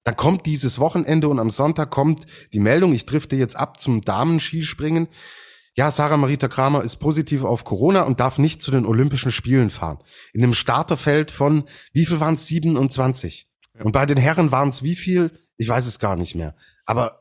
Dann 0.03 0.15
kommt 0.15 0.45
dieses 0.45 0.79
Wochenende 0.79 1.29
und 1.29 1.39
am 1.39 1.49
Sonntag 1.49 1.91
kommt 1.91 2.25
die 2.53 2.59
Meldung, 2.59 2.93
ich 2.93 3.05
drifte 3.05 3.35
jetzt 3.35 3.55
ab 3.55 3.79
zum 3.79 4.01
Damenskispringen. 4.01 5.07
Ja, 5.75 5.89
Sarah 5.89 6.17
Marita 6.17 6.47
Kramer 6.47 6.83
ist 6.83 6.97
positiv 6.97 7.43
auf 7.43 7.63
Corona 7.63 8.01
und 8.01 8.19
darf 8.19 8.37
nicht 8.37 8.61
zu 8.61 8.71
den 8.71 8.85
Olympischen 8.85 9.31
Spielen 9.31 9.69
fahren. 9.69 9.99
In 10.33 10.43
einem 10.43 10.53
Starterfeld 10.53 11.31
von, 11.31 11.63
wie 11.93 12.05
viel 12.05 12.19
waren 12.19 12.35
es? 12.35 12.47
27. 12.47 13.47
Ja. 13.75 13.85
Und 13.85 13.93
bei 13.93 14.05
den 14.05 14.17
Herren 14.17 14.51
waren 14.51 14.69
es 14.69 14.83
wie 14.83 14.95
viel? 14.95 15.31
Ich 15.57 15.69
weiß 15.69 15.85
es 15.85 15.99
gar 15.99 16.15
nicht 16.15 16.35
mehr. 16.35 16.55
Aber 16.85 17.17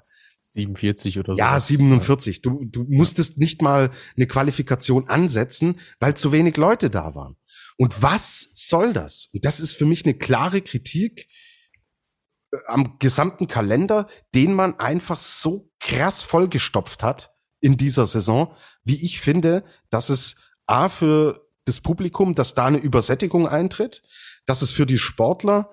47 0.54 1.18
oder 1.18 1.34
so. 1.34 1.38
Ja, 1.38 1.60
47. 1.60 2.42
Du, 2.42 2.64
du 2.64 2.84
musstest 2.88 3.38
nicht 3.38 3.62
mal 3.62 3.90
eine 4.16 4.26
Qualifikation 4.26 5.08
ansetzen, 5.08 5.78
weil 6.00 6.14
zu 6.14 6.32
wenig 6.32 6.56
Leute 6.56 6.90
da 6.90 7.14
waren. 7.14 7.36
Und 7.76 8.02
was 8.02 8.50
soll 8.54 8.92
das? 8.92 9.28
Und 9.32 9.44
das 9.44 9.60
ist 9.60 9.74
für 9.74 9.86
mich 9.86 10.04
eine 10.04 10.14
klare 10.14 10.60
Kritik 10.60 11.28
am 12.66 12.98
gesamten 12.98 13.46
Kalender, 13.46 14.08
den 14.34 14.54
man 14.54 14.78
einfach 14.78 15.18
so 15.18 15.70
krass 15.78 16.22
vollgestopft 16.22 17.02
hat 17.02 17.34
in 17.60 17.76
dieser 17.76 18.06
Saison, 18.06 18.54
wie 18.84 19.04
ich 19.04 19.20
finde, 19.20 19.64
dass 19.90 20.08
es 20.08 20.36
A 20.66 20.88
für 20.88 21.46
das 21.64 21.80
Publikum, 21.80 22.34
dass 22.34 22.54
da 22.54 22.66
eine 22.66 22.78
Übersättigung 22.78 23.46
eintritt, 23.46 24.02
dass 24.46 24.62
es 24.62 24.72
für 24.72 24.86
die 24.86 24.98
Sportler 24.98 25.72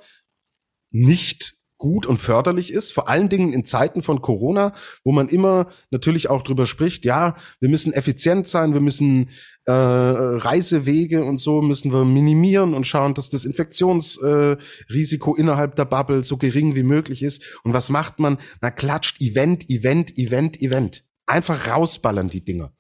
nicht 0.91 1.56
gut 1.77 2.05
und 2.05 2.17
förderlich 2.17 2.73
ist, 2.73 2.91
vor 2.91 3.07
allen 3.07 3.29
Dingen 3.29 3.53
in 3.53 3.65
Zeiten 3.65 4.01
von 4.01 4.21
Corona, 4.21 4.73
wo 5.03 5.11
man 5.11 5.29
immer 5.29 5.67
natürlich 5.91 6.29
auch 6.29 6.43
drüber 6.43 6.65
spricht, 6.65 7.05
ja, 7.05 7.35
wir 7.59 7.69
müssen 7.69 7.93
effizient 7.93 8.47
sein, 8.47 8.73
wir 8.73 8.81
müssen 8.81 9.29
äh, 9.65 9.71
Reisewege 9.71 11.23
und 11.23 11.37
so 11.37 11.61
müssen 11.61 11.91
wir 11.91 12.05
minimieren 12.05 12.73
und 12.73 12.87
schauen, 12.87 13.13
dass 13.13 13.29
das 13.29 13.45
Infektionsrisiko 13.45 15.35
äh, 15.35 15.39
innerhalb 15.39 15.75
der 15.75 15.85
Bubble 15.85 16.23
so 16.23 16.37
gering 16.37 16.75
wie 16.75 16.83
möglich 16.83 17.21
ist. 17.21 17.43
Und 17.63 17.73
was 17.73 17.89
macht 17.89 18.19
man? 18.19 18.37
Na, 18.61 18.71
klatscht 18.71 19.21
Event, 19.21 19.69
Event, 19.69 20.17
Event, 20.17 20.61
Event. 20.61 21.03
Einfach 21.25 21.67
rausballern 21.67 22.29
die 22.29 22.43
Dinger. 22.43 22.73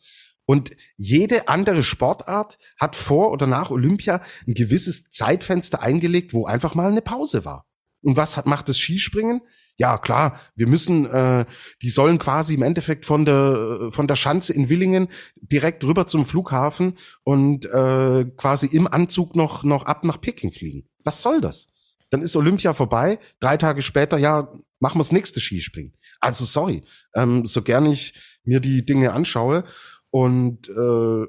Und 0.45 0.71
jede 0.95 1.49
andere 1.49 1.83
Sportart 1.83 2.57
hat 2.79 2.95
vor 2.95 3.31
oder 3.31 3.47
nach 3.47 3.69
Olympia 3.69 4.21
ein 4.47 4.53
gewisses 4.53 5.09
Zeitfenster 5.09 5.83
eingelegt, 5.83 6.33
wo 6.33 6.45
einfach 6.45 6.73
mal 6.73 6.89
eine 6.89 7.01
Pause 7.01 7.43
war. 7.43 7.66
Und 8.01 8.17
was 8.17 8.43
macht 8.45 8.69
das 8.69 8.77
Skispringen? 8.77 9.41
Ja, 9.79 9.99
klar, 9.99 10.39
wir 10.55 10.67
müssen, 10.67 11.05
äh, 11.05 11.45
die 11.83 11.89
sollen 11.89 12.17
quasi 12.17 12.55
im 12.55 12.63
Endeffekt 12.63 13.05
von 13.05 13.25
der 13.25 13.89
von 13.91 14.07
der 14.07 14.15
Schanze 14.15 14.53
in 14.53 14.69
Willingen 14.69 15.07
direkt 15.35 15.83
rüber 15.83 16.07
zum 16.07 16.25
Flughafen 16.25 16.97
und 17.23 17.65
äh, 17.65 18.25
quasi 18.37 18.65
im 18.67 18.87
Anzug 18.87 19.35
noch 19.35 19.63
noch 19.63 19.85
ab 19.85 20.03
nach 20.03 20.19
Peking 20.19 20.51
fliegen. 20.51 20.89
Was 21.03 21.21
soll 21.21 21.41
das? 21.41 21.67
Dann 22.09 22.21
ist 22.21 22.35
Olympia 22.35 22.73
vorbei. 22.73 23.19
Drei 23.39 23.57
Tage 23.57 23.83
später, 23.83 24.17
ja, 24.17 24.51
machen 24.79 24.95
wir 24.95 25.03
das 25.03 25.11
nächste 25.11 25.39
Skispringen. 25.39 25.93
Also 26.19 26.45
sorry, 26.45 26.83
ähm, 27.13 27.45
so 27.45 27.61
gern 27.61 27.85
ich 27.85 28.13
mir 28.43 28.59
die 28.59 28.83
Dinge 28.83 29.13
anschaue 29.13 29.63
und 30.09 30.69
äh, 30.69 31.25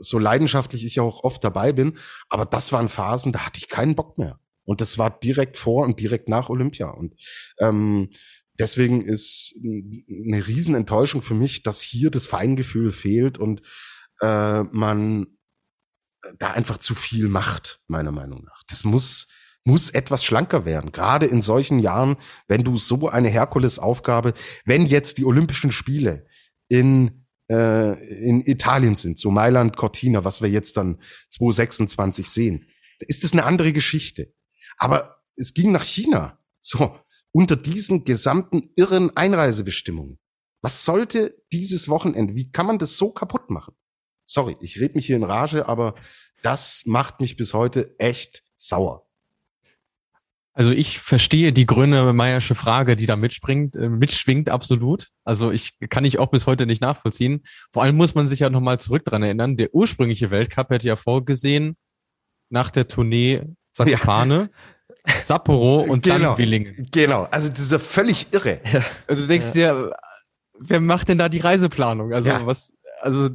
so 0.00 0.18
leidenschaftlich 0.18 0.84
ich 0.84 1.00
auch 1.00 1.24
oft 1.24 1.42
dabei 1.44 1.72
bin, 1.72 1.98
aber 2.28 2.46
das 2.46 2.72
waren 2.72 2.88
Phasen, 2.88 3.32
da 3.32 3.44
hatte 3.44 3.58
ich 3.58 3.68
keinen 3.68 3.94
Bock 3.94 4.16
mehr. 4.18 4.38
Und 4.68 4.82
das 4.82 4.98
war 4.98 5.18
direkt 5.18 5.56
vor 5.56 5.86
und 5.86 5.98
direkt 5.98 6.28
nach 6.28 6.50
Olympia. 6.50 6.90
Und 6.90 7.14
ähm, 7.58 8.10
deswegen 8.58 9.00
ist 9.00 9.54
eine 9.56 10.46
Riesenenttäuschung 10.46 11.22
für 11.22 11.32
mich, 11.32 11.62
dass 11.62 11.80
hier 11.80 12.10
das 12.10 12.26
Feingefühl 12.26 12.92
fehlt 12.92 13.38
und 13.38 13.62
äh, 14.20 14.62
man 14.64 15.26
da 16.38 16.50
einfach 16.50 16.76
zu 16.76 16.94
viel 16.94 17.28
macht, 17.28 17.80
meiner 17.86 18.12
Meinung 18.12 18.44
nach. 18.44 18.60
Das 18.68 18.84
muss 18.84 19.28
muss 19.64 19.90
etwas 19.90 20.24
schlanker 20.24 20.64
werden, 20.64 20.92
gerade 20.92 21.26
in 21.26 21.42
solchen 21.42 21.78
Jahren, 21.78 22.16
wenn 22.46 22.62
du 22.62 22.76
so 22.76 23.08
eine 23.08 23.28
Herkulesaufgabe, 23.28 24.32
wenn 24.64 24.86
jetzt 24.86 25.18
die 25.18 25.24
Olympischen 25.24 25.72
Spiele 25.72 26.26
in 26.68 27.26
äh, 27.50 27.92
in 28.22 28.44
Italien 28.46 28.96
sind, 28.96 29.18
so 29.18 29.30
Mailand, 29.30 29.76
Cortina, 29.76 30.24
was 30.24 30.42
wir 30.42 30.50
jetzt 30.50 30.76
dann 30.76 30.98
2026 31.30 32.28
sehen, 32.28 32.66
ist 33.00 33.24
das 33.24 33.32
eine 33.32 33.44
andere 33.44 33.72
Geschichte. 33.72 34.34
Aber 34.78 35.22
es 35.36 35.54
ging 35.54 35.72
nach 35.72 35.84
China. 35.84 36.38
So, 36.60 36.98
unter 37.32 37.56
diesen 37.56 38.04
gesamten 38.04 38.70
irren 38.76 39.16
Einreisebestimmungen. 39.16 40.18
Was 40.62 40.84
sollte 40.84 41.40
dieses 41.52 41.88
Wochenende? 41.88 42.34
Wie 42.34 42.50
kann 42.50 42.66
man 42.66 42.78
das 42.78 42.96
so 42.96 43.12
kaputt 43.12 43.50
machen? 43.50 43.74
Sorry, 44.24 44.56
ich 44.60 44.80
rede 44.80 44.94
mich 44.94 45.06
hier 45.06 45.16
in 45.16 45.22
Rage, 45.24 45.68
aber 45.68 45.94
das 46.42 46.82
macht 46.84 47.20
mich 47.20 47.36
bis 47.36 47.54
heute 47.54 47.94
echt 47.98 48.42
sauer. 48.56 49.08
Also 50.52 50.72
ich 50.72 50.98
verstehe 50.98 51.52
die 51.52 51.66
Grönemeyersche 51.66 52.56
Frage, 52.56 52.96
die 52.96 53.06
da 53.06 53.14
mitspringt, 53.14 53.76
äh, 53.76 53.88
mitschwingt, 53.88 54.48
absolut. 54.48 55.08
Also 55.22 55.52
ich 55.52 55.78
kann 55.88 56.04
ich 56.04 56.18
auch 56.18 56.32
bis 56.32 56.48
heute 56.48 56.66
nicht 56.66 56.82
nachvollziehen. 56.82 57.44
Vor 57.72 57.84
allem 57.84 57.94
muss 57.94 58.16
man 58.16 58.26
sich 58.26 58.40
ja 58.40 58.50
nochmal 58.50 58.80
zurück 58.80 59.04
dran 59.04 59.22
erinnern. 59.22 59.56
Der 59.56 59.72
ursprüngliche 59.72 60.32
Weltcup 60.32 60.70
hätte 60.70 60.88
ja 60.88 60.96
vorgesehen, 60.96 61.76
nach 62.50 62.70
der 62.70 62.88
Tournee 62.88 63.44
Zakopane, 63.86 64.50
ja. 65.06 65.14
Sapporo 65.20 65.80
und 65.88 66.02
genau, 66.02 66.30
dann 66.30 66.38
Willingen. 66.38 66.88
Genau, 66.90 67.24
also 67.24 67.48
das 67.48 67.60
ist 67.60 67.72
ja 67.72 67.78
völlig 67.78 68.26
irre. 68.32 68.60
Ja. 68.72 68.84
Also 69.06 69.22
du 69.22 69.28
denkst 69.28 69.54
ja. 69.54 69.72
dir, 69.72 69.96
wer 70.58 70.80
macht 70.80 71.08
denn 71.08 71.18
da 71.18 71.28
die 71.28 71.38
Reiseplanung? 71.38 72.12
Also 72.12 72.28
ja. 72.28 72.44
was, 72.46 72.76
also 73.00 73.30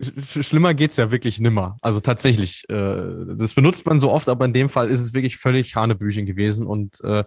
schlimmer 0.00 0.74
geht's 0.74 0.96
ja 0.96 1.10
wirklich 1.10 1.38
nimmer. 1.38 1.76
Also 1.80 2.00
tatsächlich, 2.00 2.64
äh, 2.68 3.02
das 3.36 3.54
benutzt 3.54 3.86
man 3.86 4.00
so 4.00 4.10
oft, 4.10 4.28
aber 4.28 4.44
in 4.44 4.52
dem 4.52 4.68
Fall 4.68 4.90
ist 4.90 5.00
es 5.00 5.14
wirklich 5.14 5.36
völlig 5.36 5.76
Hanebüchen 5.76 6.26
gewesen 6.26 6.66
und 6.66 7.00
äh, 7.02 7.24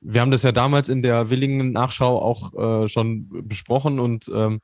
wir 0.00 0.20
haben 0.20 0.30
das 0.30 0.42
ja 0.42 0.52
damals 0.52 0.88
in 0.88 1.02
der 1.02 1.30
Willingen-Nachschau 1.30 2.20
auch 2.20 2.84
äh, 2.84 2.88
schon 2.88 3.28
besprochen 3.48 3.98
und 3.98 4.30
ähm, 4.32 4.60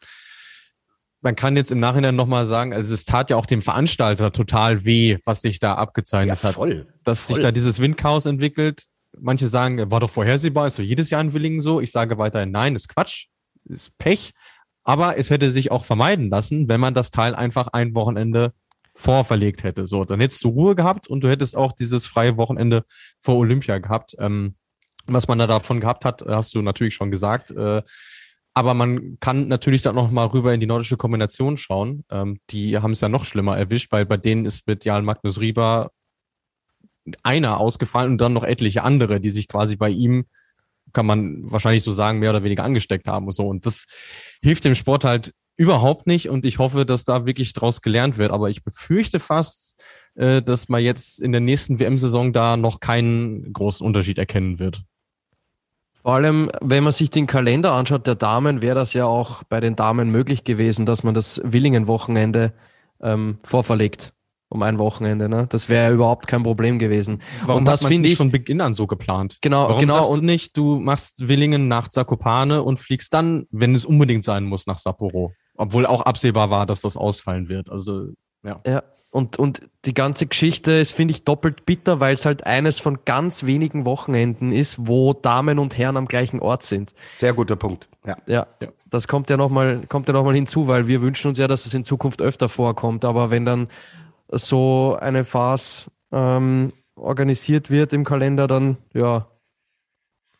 man 1.23 1.37
kann 1.37 1.57
jetzt 1.57 1.71
im 1.71 1.79
Nachhinein 1.79 2.17
nochmal 2.17 2.47
sagen, 2.47 2.75
also 2.75 2.93
es 2.93 3.05
tat 3.05 3.31
ja 3.31 3.37
auch 3.37 3.47
dem 3.47 3.63
Veranstalter 3.63 4.33
total 4.33 4.85
weh, 4.85 5.19
was 5.25 5.41
sich 5.41 5.61
da 5.61 5.77
abgezeichnet 5.77 6.43
ja, 6.43 6.53
voll, 6.53 6.81
hat. 6.81 6.87
Dass 7.05 7.27
voll. 7.27 7.37
sich 7.37 7.43
da 7.43 7.53
dieses 7.53 7.81
Windchaos 7.81 8.27
entwickelt. 8.27 8.87
Manche 9.19 9.47
sagen, 9.47 9.91
war 9.91 10.01
doch 10.01 10.11
vorhersehbar, 10.11 10.67
ist 10.67 10.77
so 10.77 10.83
jedes 10.83 11.11
Jahr 11.11 11.21
in 11.21 11.33
Willingen 11.33 11.61
so. 11.61 11.81
Ich 11.81 11.93
sage 11.93 12.19
weiterhin, 12.19 12.51
nein, 12.51 12.75
ist 12.75 12.89
Quatsch, 12.89 13.27
ist 13.65 13.97
Pech. 13.99 14.33
Aber 14.85 15.17
es 15.17 15.31
hätte 15.31 15.53
sich 15.53 15.71
auch 15.71 15.85
vermeiden 15.85 16.29
lassen, 16.29 16.69
wenn 16.69 16.81
man 16.81 16.95
das 16.95 17.13
Teil 17.13 17.37
einfach 17.37 17.69
ein 17.69 17.95
Wochenende 17.95 18.53
vorverlegt 18.97 19.63
hätte. 19.63 19.87
So, 19.87 20.05
dann 20.05 20.21
hättest 20.21 20.43
du 20.43 20.49
Ruhe 20.49 20.75
gehabt 20.75 21.07
und 21.07 21.23
du 21.23 21.29
hättest 21.29 21.57
auch 21.57 21.73
dieses 21.73 22.07
freie 22.07 22.37
Wochenende 22.37 22.85
vor 23.21 23.37
Olympia 23.37 23.79
gehabt. 23.79 24.17
Ähm, 24.19 24.57
was 25.07 25.29
man 25.29 25.39
da 25.39 25.47
davon 25.47 25.81
gehabt 25.81 26.05
hat, 26.05 26.25
hast 26.27 26.55
du 26.55 26.63
natürlich 26.63 26.95
schon 26.95 27.13
gesagt. 27.13 27.53
Äh, 27.53 27.83
aber 28.55 28.75
man 28.75 29.19
kann 29.21 29.49
natürlich 29.49 29.83
dann 29.83 29.95
noch 29.95 30.11
mal 30.11 30.27
rüber 30.27 30.53
in 30.53 30.61
die 30.61 30.67
nordische 30.67 30.97
Kombination 30.97 31.57
schauen. 31.57 32.05
Ähm, 32.11 32.39
die 32.51 32.79
haben 32.79 32.93
es 32.93 33.01
ja 33.01 33.09
noch 33.09 33.25
schlimmer 33.25 33.57
erwischt, 33.57 33.93
weil 33.93 34.05
bei 34.05 34.17
denen 34.17 34.45
ist 34.45 34.67
mit 34.67 34.85
Jan 34.85 35.05
Magnus 35.05 35.41
Rieber 35.41 35.91
einer 37.23 37.59
ausgefallen 37.59 38.13
und 38.13 38.19
dann 38.19 38.33
noch 38.33 38.45
etliche 38.45 38.83
andere, 38.83 39.21
die 39.21 39.31
sich 39.31 39.49
quasi 39.49 39.77
bei 39.77 39.89
ihm, 39.89 40.27
kann 40.93 41.07
man 41.07 41.51
wahrscheinlich 41.51 41.83
so 41.83 41.91
sagen, 41.91 42.19
mehr 42.19 42.31
oder 42.31 42.45
weniger 42.45 42.65
angesteckt 42.65 43.09
haben 43.09 43.27
und 43.27 43.33
so. 43.33 43.47
Und 43.47 43.65
das 43.65 43.87
hilft 44.43 44.65
dem 44.65 44.75
Sport 44.75 45.05
halt 45.05 45.33
überhaupt 45.57 46.07
nicht. 46.07 46.29
Und 46.29 46.45
ich 46.45 46.59
hoffe, 46.59 46.85
dass 46.85 47.05
da 47.05 47.25
wirklich 47.25 47.55
draus 47.55 47.81
gelernt 47.81 48.19
wird. 48.19 48.31
Aber 48.31 48.51
ich 48.51 48.63
befürchte 48.63 49.19
fast, 49.19 49.81
äh, 50.15 50.43
dass 50.43 50.69
man 50.69 50.83
jetzt 50.83 51.21
in 51.21 51.33
der 51.33 51.41
nächsten 51.41 51.79
WM-Saison 51.79 52.33
da 52.33 52.57
noch 52.57 52.81
keinen 52.81 53.53
großen 53.53 53.87
Unterschied 53.87 54.19
erkennen 54.19 54.59
wird. 54.59 54.83
Vor 56.03 56.15
allem, 56.15 56.51
wenn 56.61 56.85
man 56.85 56.93
sich 56.93 57.11
den 57.11 57.27
Kalender 57.27 57.73
anschaut 57.73 58.07
der 58.07 58.17
Damen, 58.17 58.61
wäre 58.61 58.75
das 58.75 58.93
ja 58.93 59.07
auch 59.07 59.45
bei 59.45 59.61
den 59.61 59.77
Damen 59.77 60.11
möglich 60.11 60.45
gewesen, 60.45 60.85
dass 60.85 61.05
man 61.05 61.15
das 61.15 61.41
Willingen-Wochenende 61.45 62.53
ähm, 63.01 63.39
vorverlegt 63.45 64.13
um 64.53 64.63
ein 64.63 64.79
Wochenende. 64.79 65.31
Ne? 65.31 65.47
Das 65.49 65.71
wäre 65.71 65.93
überhaupt 65.93 66.27
kein 66.27 66.43
Problem 66.43 66.79
gewesen. 66.79 67.23
Warum 67.47 67.61
und 67.61 67.65
das 67.65 67.87
finde 67.87 68.11
ich 68.11 68.19
von 68.19 68.31
Beginn 68.31 68.61
an 68.61 68.75
so 68.75 68.87
geplant? 68.87 69.39
Genau, 69.41 69.69
Warum 69.69 69.81
genau. 69.81 70.07
und 70.07 70.23
nicht, 70.25 70.59
du 70.59 70.79
machst 70.79 71.27
Willingen 71.27 71.69
nach 71.69 71.89
Zakopane 71.89 72.63
und 72.63 72.79
fliegst 72.79 73.15
dann, 73.15 73.47
wenn 73.51 73.75
es 73.75 73.87
unbedingt 73.87 74.25
sein 74.25 74.45
muss, 74.45 74.67
nach 74.67 74.79
Sapporo. 74.79 75.33
Obwohl 75.57 75.87
auch 75.87 76.03
absehbar 76.03 76.51
war, 76.51 76.67
dass 76.67 76.83
das 76.83 76.99
ausfallen 76.99 77.49
wird. 77.49 77.71
Also 77.71 78.09
ja. 78.45 78.61
Ja, 78.67 78.83
und, 79.13 79.39
und 79.39 79.61
die 79.85 79.93
ganze 79.93 80.27
Geschichte 80.27 80.73
ist, 80.73 80.93
finde 80.93 81.13
ich, 81.13 81.23
doppelt 81.23 81.67
bitter, 81.67 82.01
weil 82.01 82.15
es 82.15 82.25
halt 82.25 82.47
eines 82.47 82.81
von 82.81 83.01
ganz 83.05 83.45
wenigen 83.45 83.85
Wochenenden 83.85 84.53
ist, 84.53 84.89
wo 84.89 85.13
Damen 85.13 85.59
und 85.59 85.77
Herren 85.77 85.99
am 85.99 86.09
gleichen 86.09 86.41
Ort 86.41 86.63
sind. 86.63 86.95
Sehr 87.15 87.35
guter 87.35 87.57
Punkt. 87.57 87.91
Ja. 88.07 88.17
Ja, 88.27 88.47
ja. 88.63 88.69
das 88.89 89.09
kommt 89.09 89.29
ja 89.29 89.37
nochmal, 89.37 89.83
kommt 89.87 90.09
ja 90.09 90.15
nochmal 90.15 90.35
hinzu, 90.35 90.67
weil 90.67 90.87
wir 90.89 91.03
wünschen 91.03 91.29
uns 91.29 91.37
ja, 91.37 91.47
dass 91.47 91.67
es 91.67 91.75
in 91.75 91.85
Zukunft 91.85 92.23
öfter 92.23 92.49
vorkommt. 92.49 93.05
Aber 93.05 93.31
wenn 93.31 93.45
dann 93.45 93.69
so 94.31 94.97
eine 94.99 95.25
Phase 95.25 95.91
ähm, 96.11 96.73
organisiert 96.97 97.71
wird 97.71 97.93
im 97.93 98.05
Kalender, 98.05 98.47
dann, 98.47 98.79
ja, 98.95 99.29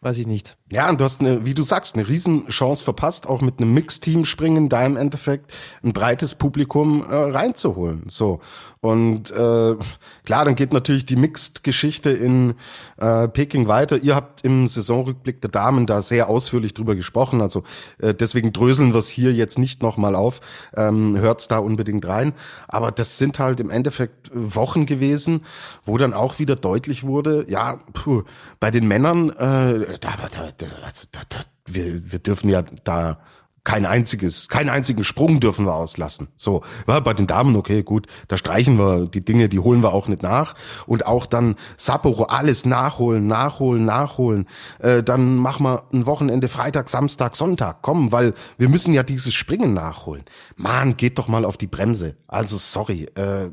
weiß 0.01 0.17
ich 0.17 0.27
nicht. 0.27 0.57
Ja, 0.73 0.89
und 0.89 0.99
du 0.99 1.05
hast 1.05 1.21
eine, 1.21 1.45
wie 1.45 1.53
du 1.53 1.63
sagst, 1.63 1.97
eine 1.97 2.09
Riesenchance 2.09 2.83
verpasst, 2.83 3.27
auch 3.27 3.43
mit 3.43 3.59
einem 3.59 3.75
Mixteam 3.75 4.25
springen, 4.25 4.71
da 4.71 4.87
im 4.87 4.97
Endeffekt 4.97 5.53
ein 5.85 5.93
breites 5.93 6.35
Publikum 6.35 7.05
äh, 7.05 7.15
reinzuholen. 7.15 8.05
So. 8.09 8.41
Und 8.81 9.31
äh, 9.31 9.77
klar, 10.25 10.45
dann 10.45 10.57
geht 10.57 10.73
natürlich 10.73 11.05
die 11.05 11.15
Mixed-Geschichte 11.15 12.11
in 12.11 12.55
äh, 12.97 13.29
Peking 13.29 13.69
weiter. 13.69 13.99
Ihr 13.99 14.17
habt 14.17 14.45
im 14.45 14.67
Saisonrückblick 14.67 15.41
der 15.43 15.51
Damen 15.51 15.87
da 15.87 16.01
sehr 16.01 16.29
ausführlich 16.29 16.73
drüber 16.75 16.97
gesprochen. 16.97 17.43
Also 17.43 17.63
äh, 17.99 18.15
deswegen 18.15 18.53
dröseln 18.53 18.93
wir 18.93 18.99
es 18.99 19.09
hier 19.09 19.33
jetzt 19.33 19.59
nicht 19.59 19.83
nochmal 19.83 20.17
auf. 20.17 20.41
Ähm, 20.75 21.17
hört's 21.17 21.47
da 21.49 21.59
unbedingt 21.59 22.09
rein. 22.09 22.33
Aber 22.67 22.91
das 22.91 23.19
sind 23.19 23.39
halt 23.39 23.61
im 23.61 23.71
Endeffekt 23.71 24.31
Wochen 24.35 24.87
gewesen, 24.87 25.43
wo 25.85 25.97
dann 25.97 26.15
auch 26.15 26.41
wieder 26.41 26.57
deutlich 26.57 27.05
wurde, 27.05 27.45
ja, 27.49 27.79
puh, 27.93 28.25
bei 28.59 28.73
den 28.73 28.89
Männern, 28.89 29.31
äh, 29.31 29.99
da, 30.01 30.17
da, 30.33 30.62
also, 30.85 31.09
da, 31.13 31.21
da, 31.29 31.41
wir, 31.67 32.13
wir 32.13 32.19
dürfen 32.19 32.49
ja 32.49 32.63
da 32.85 33.19
kein 33.65 33.87
einziges, 33.87 34.49
keinen 34.49 34.71
einzigen 34.71 35.05
Sprung 35.05 35.39
dürfen 35.39 35.67
wir 35.67 35.75
auslassen. 35.75 36.29
So, 36.35 36.63
ja, 36.89 36.99
bei 37.01 37.15
den 37.15 37.29
Damen, 37.29 37.55
okay, 37.55 37.83
gut, 37.83 38.09
da 38.27 38.37
streichen 38.37 38.77
wir 38.77 39.07
die 39.07 39.25
Dinge, 39.25 39.49
die 39.49 39.61
holen 39.61 39.83
wir 39.83 39.93
auch 39.93 40.09
nicht 40.09 40.23
nach. 40.23 40.55
Und 40.87 41.07
auch 41.07 41.27
dann 41.27 41.55
Sapporo, 41.77 42.25
alles 42.25 42.65
nachholen, 42.67 43.29
nachholen, 43.29 43.85
nachholen. 43.85 44.49
Äh, 44.81 45.05
dann 45.05 45.37
machen 45.37 45.65
wir 45.65 45.85
ein 45.93 46.07
Wochenende 46.07 46.49
Freitag, 46.49 46.89
Samstag, 46.89 47.37
Sonntag. 47.37 47.83
Komm, 47.83 48.11
weil 48.11 48.35
wir 48.59 48.69
müssen 48.69 48.95
ja 48.95 49.05
dieses 49.05 49.33
Springen 49.33 49.75
nachholen. 49.75 50.25
Mann, 50.57 50.97
geht 50.97 51.19
doch 51.19 51.29
mal 51.29 51.45
auf 51.45 51.57
die 51.57 51.69
Bremse. 51.69 52.17
Also, 52.27 52.57
sorry. 52.57 53.05
Äh, 53.15 53.51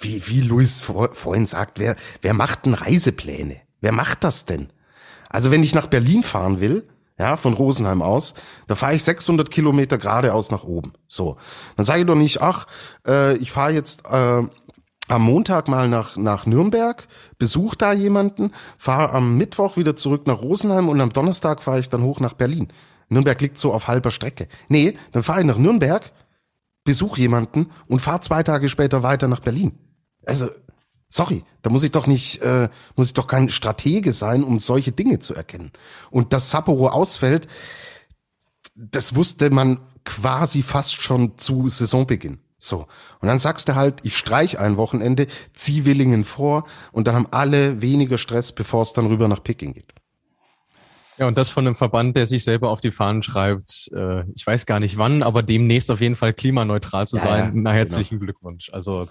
wie, 0.00 0.26
wie 0.26 0.40
Luis 0.40 0.82
vor, 0.82 1.12
vorhin 1.12 1.46
sagt, 1.46 1.78
wer, 1.78 1.96
wer 2.22 2.32
macht 2.32 2.64
denn 2.64 2.74
Reisepläne? 2.74 3.60
Wer 3.82 3.92
macht 3.92 4.24
das 4.24 4.46
denn? 4.46 4.72
Also 5.28 5.50
wenn 5.50 5.62
ich 5.62 5.74
nach 5.74 5.88
Berlin 5.88 6.22
fahren 6.22 6.60
will, 6.60 6.88
ja, 7.18 7.36
von 7.36 7.52
Rosenheim 7.52 8.00
aus, 8.00 8.34
da 8.68 8.74
fahre 8.74 8.94
ich 8.94 9.04
600 9.04 9.50
Kilometer 9.50 9.98
geradeaus 9.98 10.50
nach 10.50 10.64
oben. 10.64 10.94
So, 11.08 11.36
dann 11.76 11.84
sage 11.84 12.00
ich 12.00 12.06
doch 12.06 12.14
nicht, 12.14 12.40
ach, 12.40 12.66
äh, 13.06 13.36
ich 13.36 13.52
fahre 13.52 13.72
jetzt 13.72 14.06
äh, 14.06 14.42
am 15.08 15.22
Montag 15.22 15.68
mal 15.68 15.88
nach, 15.88 16.16
nach 16.16 16.46
Nürnberg, 16.46 17.06
besuche 17.38 17.76
da 17.76 17.92
jemanden, 17.92 18.52
fahre 18.78 19.12
am 19.12 19.36
Mittwoch 19.36 19.76
wieder 19.76 19.94
zurück 19.94 20.26
nach 20.26 20.40
Rosenheim 20.40 20.88
und 20.88 21.00
am 21.00 21.12
Donnerstag 21.12 21.62
fahre 21.62 21.80
ich 21.80 21.90
dann 21.90 22.02
hoch 22.02 22.20
nach 22.20 22.32
Berlin. 22.32 22.68
Nürnberg 23.08 23.40
liegt 23.40 23.58
so 23.58 23.72
auf 23.72 23.88
halber 23.88 24.10
Strecke. 24.10 24.48
Nee, 24.68 24.96
dann 25.12 25.22
fahre 25.22 25.40
ich 25.40 25.46
nach 25.46 25.58
Nürnberg, 25.58 26.12
besuche 26.84 27.20
jemanden 27.20 27.70
und 27.86 28.00
fahre 28.00 28.20
zwei 28.22 28.42
Tage 28.42 28.68
später 28.68 29.02
weiter 29.02 29.28
nach 29.28 29.40
Berlin. 29.40 29.78
Also, 30.24 30.48
Sorry, 31.14 31.44
da 31.60 31.68
muss 31.68 31.82
ich 31.84 31.92
doch 31.92 32.06
nicht, 32.06 32.40
äh, 32.40 32.70
muss 32.96 33.08
ich 33.08 33.12
doch 33.12 33.26
kein 33.26 33.50
Stratege 33.50 34.14
sein, 34.14 34.42
um 34.42 34.58
solche 34.58 34.92
Dinge 34.92 35.18
zu 35.18 35.34
erkennen. 35.34 35.70
Und 36.10 36.32
dass 36.32 36.50
Sapporo 36.50 36.88
ausfällt, 36.88 37.48
das 38.74 39.14
wusste 39.14 39.50
man 39.50 39.78
quasi 40.06 40.62
fast 40.62 41.02
schon 41.02 41.36
zu 41.36 41.68
Saisonbeginn. 41.68 42.38
So. 42.56 42.86
Und 43.20 43.28
dann 43.28 43.38
sagst 43.38 43.68
du 43.68 43.74
halt, 43.74 43.96
ich 44.04 44.16
streich 44.16 44.58
ein 44.58 44.78
Wochenende, 44.78 45.26
zieh 45.52 45.84
Willingen 45.84 46.24
vor 46.24 46.64
und 46.92 47.06
dann 47.06 47.14
haben 47.14 47.28
alle 47.30 47.82
weniger 47.82 48.16
Stress, 48.16 48.52
bevor 48.52 48.80
es 48.80 48.94
dann 48.94 49.04
rüber 49.04 49.28
nach 49.28 49.42
Peking 49.42 49.74
geht. 49.74 49.92
Ja, 51.18 51.26
und 51.28 51.36
das 51.36 51.50
von 51.50 51.66
einem 51.66 51.76
Verband, 51.76 52.16
der 52.16 52.26
sich 52.26 52.42
selber 52.42 52.70
auf 52.70 52.80
die 52.80 52.90
Fahnen 52.90 53.20
schreibt, 53.20 53.90
äh, 53.94 54.24
ich 54.34 54.46
weiß 54.46 54.64
gar 54.64 54.80
nicht 54.80 54.96
wann, 54.96 55.22
aber 55.22 55.42
demnächst 55.42 55.90
auf 55.90 56.00
jeden 56.00 56.16
Fall 56.16 56.32
klimaneutral 56.32 57.06
zu 57.06 57.18
ja, 57.18 57.22
sein. 57.22 57.40
Na, 57.40 57.50
genau. 57.50 57.70
herzlichen 57.72 58.18
genau. 58.18 58.32
Glückwunsch. 58.32 58.70
Also 58.72 59.08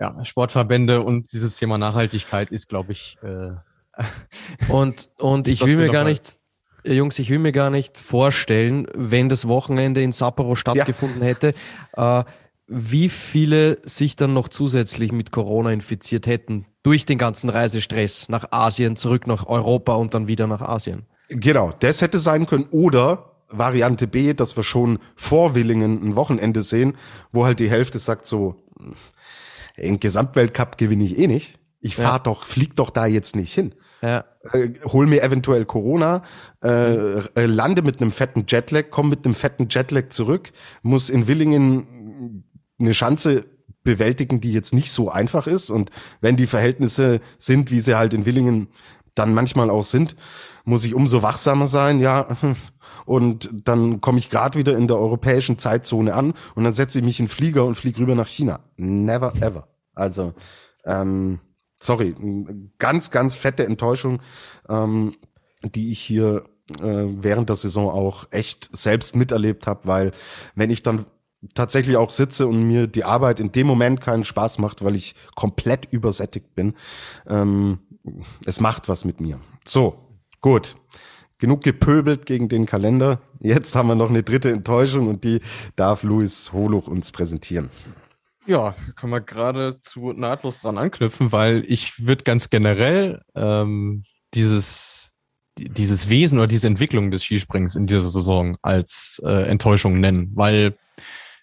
ja, 0.00 0.24
Sportverbände 0.24 1.02
und 1.02 1.32
dieses 1.32 1.56
Thema 1.56 1.78
Nachhaltigkeit 1.78 2.50
ist, 2.50 2.68
glaube 2.68 2.92
ich. 2.92 3.16
Äh, 3.22 3.52
und 4.68 5.10
und 5.18 5.48
ich 5.48 5.64
will 5.64 5.76
mir 5.76 5.90
gar 5.90 6.04
nicht, 6.04 6.36
Jungs, 6.84 7.18
ich 7.18 7.30
will 7.30 7.38
mir 7.38 7.52
gar 7.52 7.70
nicht 7.70 7.98
vorstellen, 7.98 8.86
wenn 8.94 9.28
das 9.28 9.48
Wochenende 9.48 10.02
in 10.02 10.12
Sapporo 10.12 10.54
stattgefunden 10.54 11.22
ja. 11.22 11.28
hätte, 11.28 11.54
äh, 11.96 12.24
wie 12.68 13.08
viele 13.08 13.78
sich 13.84 14.16
dann 14.16 14.34
noch 14.34 14.48
zusätzlich 14.48 15.12
mit 15.12 15.30
Corona 15.30 15.70
infiziert 15.70 16.26
hätten 16.26 16.66
durch 16.82 17.04
den 17.04 17.16
ganzen 17.16 17.48
Reisestress 17.48 18.28
nach 18.28 18.50
Asien, 18.50 18.96
zurück 18.96 19.26
nach 19.26 19.46
Europa 19.46 19.94
und 19.94 20.14
dann 20.14 20.26
wieder 20.26 20.46
nach 20.46 20.62
Asien. 20.62 21.06
Genau, 21.28 21.72
das 21.80 22.02
hätte 22.02 22.18
sein 22.18 22.46
können. 22.46 22.66
Oder 22.70 23.32
Variante 23.48 24.06
B, 24.06 24.34
dass 24.34 24.56
wir 24.56 24.64
schon 24.64 24.98
vor 25.14 25.54
Willingen 25.54 26.02
ein 26.02 26.16
Wochenende 26.16 26.62
sehen, 26.62 26.96
wo 27.32 27.44
halt 27.44 27.60
die 27.60 27.70
Hälfte 27.70 27.98
sagt 27.98 28.26
so, 28.26 28.56
den 29.78 30.00
Gesamtweltcup 30.00 30.78
gewinne 30.78 31.04
ich 31.04 31.18
eh 31.18 31.26
nicht. 31.26 31.58
Ich 31.80 31.96
fahr 31.96 32.14
ja. 32.14 32.18
doch, 32.18 32.44
flieg 32.44 32.74
doch 32.76 32.90
da 32.90 33.06
jetzt 33.06 33.36
nicht 33.36 33.54
hin. 33.54 33.74
Ja. 34.02 34.24
Äh, 34.52 34.70
hol 34.84 35.06
mir 35.06 35.22
eventuell 35.22 35.64
Corona, 35.64 36.22
äh, 36.62 37.18
äh, 37.18 37.46
lande 37.46 37.82
mit 37.82 38.00
einem 38.00 38.12
fetten 38.12 38.44
Jetlag, 38.48 38.86
komm 38.90 39.08
mit 39.08 39.24
einem 39.24 39.34
fetten 39.34 39.68
Jetlag 39.70 40.08
zurück, 40.10 40.52
muss 40.82 41.10
in 41.10 41.28
Willingen 41.28 42.44
eine 42.78 42.94
Schanze 42.94 43.46
bewältigen, 43.84 44.40
die 44.40 44.52
jetzt 44.52 44.74
nicht 44.74 44.90
so 44.90 45.10
einfach 45.10 45.46
ist. 45.46 45.70
Und 45.70 45.90
wenn 46.20 46.36
die 46.36 46.46
Verhältnisse 46.46 47.20
sind, 47.38 47.70
wie 47.70 47.80
sie 47.80 47.94
halt 47.94 48.14
in 48.14 48.26
Willingen 48.26 48.68
dann 49.14 49.32
manchmal 49.32 49.70
auch 49.70 49.84
sind, 49.84 50.16
muss 50.64 50.84
ich 50.84 50.94
umso 50.94 51.22
wachsamer 51.22 51.66
sein, 51.66 52.00
ja. 52.00 52.36
Und 53.06 53.48
dann 53.64 54.00
komme 54.00 54.18
ich 54.18 54.28
gerade 54.28 54.58
wieder 54.58 54.76
in 54.76 54.88
der 54.88 54.98
europäischen 54.98 55.58
Zeitzone 55.58 56.12
an 56.12 56.34
und 56.54 56.64
dann 56.64 56.72
setze 56.72 56.98
ich 56.98 57.04
mich 57.04 57.20
in 57.20 57.28
Flieger 57.28 57.64
und 57.64 57.76
fliege 57.76 58.00
rüber 58.00 58.16
nach 58.16 58.28
China. 58.28 58.60
Never 58.76 59.32
ever. 59.40 59.68
Also, 59.94 60.34
ähm, 60.84 61.38
sorry, 61.76 62.14
ganz, 62.78 63.10
ganz 63.12 63.36
fette 63.36 63.64
Enttäuschung, 63.64 64.20
ähm, 64.68 65.14
die 65.62 65.92
ich 65.92 66.00
hier 66.00 66.44
äh, 66.80 66.82
während 66.82 67.48
der 67.48 67.56
Saison 67.56 67.90
auch 67.90 68.26
echt 68.32 68.68
selbst 68.72 69.14
miterlebt 69.14 69.68
habe, 69.68 69.80
weil 69.84 70.12
wenn 70.56 70.70
ich 70.70 70.82
dann 70.82 71.06
tatsächlich 71.54 71.96
auch 71.96 72.10
sitze 72.10 72.48
und 72.48 72.66
mir 72.66 72.88
die 72.88 73.04
Arbeit 73.04 73.38
in 73.38 73.52
dem 73.52 73.68
Moment 73.68 74.00
keinen 74.00 74.24
Spaß 74.24 74.58
macht, 74.58 74.82
weil 74.82 74.96
ich 74.96 75.14
komplett 75.36 75.86
übersättigt 75.92 76.56
bin, 76.56 76.74
ähm, 77.28 77.78
es 78.44 78.60
macht 78.60 78.88
was 78.88 79.04
mit 79.04 79.20
mir. 79.20 79.38
So, 79.64 79.94
gut 80.40 80.74
genug 81.38 81.62
gepöbelt 81.62 82.26
gegen 82.26 82.48
den 82.48 82.66
Kalender. 82.66 83.20
Jetzt 83.40 83.74
haben 83.74 83.88
wir 83.88 83.94
noch 83.94 84.10
eine 84.10 84.22
dritte 84.22 84.50
Enttäuschung 84.50 85.08
und 85.08 85.24
die 85.24 85.40
darf 85.76 86.02
Luis 86.02 86.52
Holuch 86.52 86.88
uns 86.88 87.12
präsentieren. 87.12 87.70
Ja, 88.46 88.74
kann 88.94 89.10
man 89.10 89.26
geradezu 89.26 90.12
nahtlos 90.12 90.60
dran 90.60 90.78
anknüpfen, 90.78 91.32
weil 91.32 91.64
ich 91.66 92.06
würde 92.06 92.22
ganz 92.22 92.48
generell 92.48 93.22
ähm, 93.34 94.04
dieses 94.34 95.12
dieses 95.58 96.10
Wesen 96.10 96.38
oder 96.38 96.46
diese 96.46 96.66
Entwicklung 96.66 97.10
des 97.10 97.24
Skisprings 97.24 97.76
in 97.76 97.86
dieser 97.86 98.10
Saison 98.10 98.54
als 98.62 99.20
äh, 99.24 99.48
Enttäuschung 99.48 100.00
nennen, 100.00 100.30
weil 100.34 100.76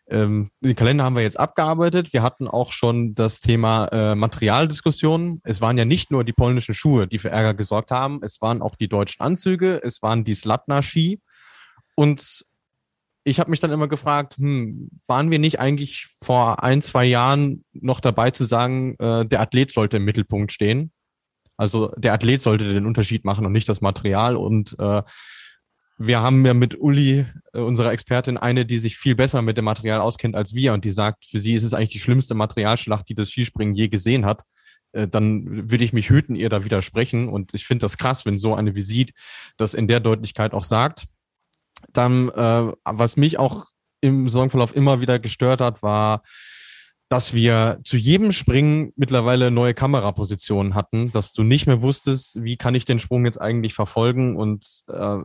ähm, 0.10 0.52
den 0.60 0.76
Kalender 0.76 1.06
haben 1.06 1.16
wir 1.16 1.24
jetzt 1.24 1.40
abgearbeitet. 1.40 2.14
Wir 2.14 2.24
hatten 2.24 2.48
auch 2.48 2.72
schon 2.72 3.16
das 3.16 3.40
Thema 3.40 3.88
äh, 3.88 4.16
Materialdiskussionen. 4.16 5.40
Es 5.44 5.62
waren 5.62 5.78
ja 5.78 5.86
nicht 5.86 6.12
nur 6.12 6.24
die 6.24 6.34
polnischen 6.34 6.74
Schuhe, 6.74 7.08
die 7.08 7.20
für 7.20 7.30
Ärger 7.30 7.54
gesorgt 7.54 7.92
haben. 7.92 8.20
Es 8.22 8.42
waren 8.42 8.62
auch 8.62 8.76
die 8.76 8.90
deutschen 8.90 9.22
Anzüge. 9.22 9.82
Es 9.84 10.02
waren 10.02 10.24
die 10.24 10.36
Slatna-Ski. 10.36 11.20
Und 11.96 12.46
ich 13.24 13.40
habe 13.40 13.50
mich 13.52 13.62
dann 13.62 13.72
immer 13.72 13.88
gefragt, 13.88 14.36
hm, 14.38 14.90
waren 15.08 15.32
wir 15.32 15.40
nicht 15.40 15.60
eigentlich 15.60 16.08
vor 16.22 16.64
ein, 16.64 16.82
zwei 16.82 17.06
Jahren 17.06 17.64
noch 17.72 18.02
dabei 18.02 18.32
zu 18.32 18.46
sagen, 18.46 18.96
äh, 19.00 19.26
der 19.26 19.40
Athlet 19.40 19.72
sollte 19.72 19.98
im 19.98 20.06
Mittelpunkt 20.06 20.52
stehen? 20.52 20.92
Also 21.56 21.94
der 21.98 22.14
Athlet 22.14 22.42
sollte 22.42 22.68
den 22.68 22.86
Unterschied 22.86 23.24
machen 23.24 23.46
und 23.46 23.54
nicht 23.54 23.70
das 23.70 23.80
Material. 23.80 24.36
Und 24.36 24.76
äh, 24.80 25.02
wir 26.08 26.22
haben 26.22 26.46
ja 26.46 26.54
mit 26.54 26.80
Uli, 26.80 27.26
äh, 27.54 27.60
unserer 27.60 27.92
Expertin, 27.92 28.38
eine, 28.38 28.66
die 28.66 28.78
sich 28.78 28.98
viel 28.98 29.16
besser 29.16 29.42
mit 29.42 29.58
dem 29.58 29.66
Material 29.66 30.02
auskennt 30.02 30.36
als 30.36 30.54
wir 30.54 30.74
und 30.74 30.86
die 30.86 30.92
sagt, 30.92 31.26
für 31.26 31.40
sie 31.40 31.54
ist 31.54 31.64
es 31.64 31.74
eigentlich 31.74 31.92
die 31.92 32.00
schlimmste 32.00 32.34
Materialschlacht, 32.34 33.08
die 33.10 33.16
das 33.16 33.30
Skispringen 33.30 33.74
je 33.74 33.88
gesehen 33.88 34.26
hat. 34.26 34.44
Äh, 34.92 35.08
dann 35.08 35.70
würde 35.70 35.84
ich 35.84 35.94
mich 35.94 36.10
hüten, 36.10 36.36
ihr 36.36 36.50
da 36.50 36.66
widersprechen. 36.66 37.30
Und 37.30 37.54
ich 37.54 37.66
finde 37.66 37.84
das 37.84 37.98
krass, 37.98 38.26
wenn 38.26 38.38
so 38.38 38.56
eine 38.56 38.76
Visit 38.76 39.14
das 39.58 39.74
in 39.74 39.88
der 39.88 40.00
Deutlichkeit 40.00 40.54
auch 40.54 40.64
sagt. 40.64 41.06
Dann, 41.92 42.30
äh, 42.30 42.72
was 42.84 43.18
mich 43.18 43.40
auch 43.40 43.66
im 44.02 44.30
Saisonverlauf 44.30 44.76
immer 44.76 45.02
wieder 45.02 45.20
gestört 45.20 45.62
hat, 45.62 45.82
war, 45.82 46.24
dass 47.10 47.34
wir 47.34 47.80
zu 47.84 47.96
jedem 47.96 48.32
Springen 48.32 48.92
mittlerweile 48.96 49.52
neue 49.52 49.74
Kamerapositionen 49.74 50.74
hatten, 50.74 51.12
dass 51.12 51.32
du 51.32 51.44
nicht 51.44 51.68
mehr 51.68 51.82
wusstest, 51.82 52.44
wie 52.44 52.58
kann 52.58 52.76
ich 52.76 52.86
den 52.86 53.00
Sprung 53.00 53.26
jetzt 53.26 53.40
eigentlich 53.40 53.74
verfolgen 53.74 54.36
und 54.36 54.66
äh, 54.88 55.20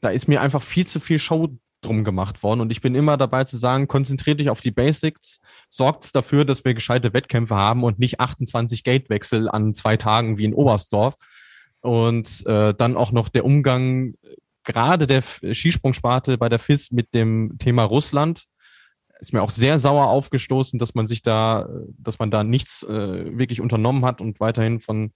da 0.00 0.10
ist 0.10 0.28
mir 0.28 0.40
einfach 0.40 0.62
viel 0.62 0.86
zu 0.86 1.00
viel 1.00 1.18
Show 1.18 1.48
drum 1.82 2.04
gemacht 2.04 2.42
worden. 2.42 2.60
Und 2.60 2.72
ich 2.72 2.80
bin 2.80 2.94
immer 2.94 3.16
dabei 3.16 3.44
zu 3.44 3.56
sagen, 3.56 3.88
konzentriert 3.88 4.40
dich 4.40 4.50
auf 4.50 4.60
die 4.60 4.70
Basics, 4.70 5.40
sorgt 5.68 6.14
dafür, 6.14 6.44
dass 6.44 6.64
wir 6.64 6.74
gescheite 6.74 7.12
Wettkämpfe 7.12 7.56
haben 7.56 7.84
und 7.84 7.98
nicht 7.98 8.20
28 8.20 8.84
Gatewechsel 8.84 9.48
an 9.48 9.74
zwei 9.74 9.96
Tagen 9.96 10.38
wie 10.38 10.44
in 10.44 10.54
Oberstdorf. 10.54 11.14
Und 11.80 12.46
äh, 12.46 12.74
dann 12.74 12.96
auch 12.96 13.12
noch 13.12 13.30
der 13.30 13.44
Umgang 13.44 14.14
gerade 14.64 15.06
der 15.06 15.22
Skisprungsparte 15.22 16.36
bei 16.36 16.48
der 16.48 16.58
FIS 16.58 16.90
mit 16.90 17.14
dem 17.14 17.56
Thema 17.58 17.84
Russland. 17.84 18.44
ist 19.18 19.32
mir 19.32 19.42
auch 19.42 19.50
sehr 19.50 19.78
sauer 19.78 20.08
aufgestoßen, 20.08 20.78
dass 20.78 20.94
man 20.94 21.06
sich 21.06 21.22
da, 21.22 21.68
dass 21.98 22.18
man 22.18 22.30
da 22.30 22.44
nichts 22.44 22.82
äh, 22.82 23.38
wirklich 23.38 23.62
unternommen 23.62 24.04
hat 24.04 24.20
und 24.20 24.38
weiterhin 24.40 24.80
von 24.80 25.12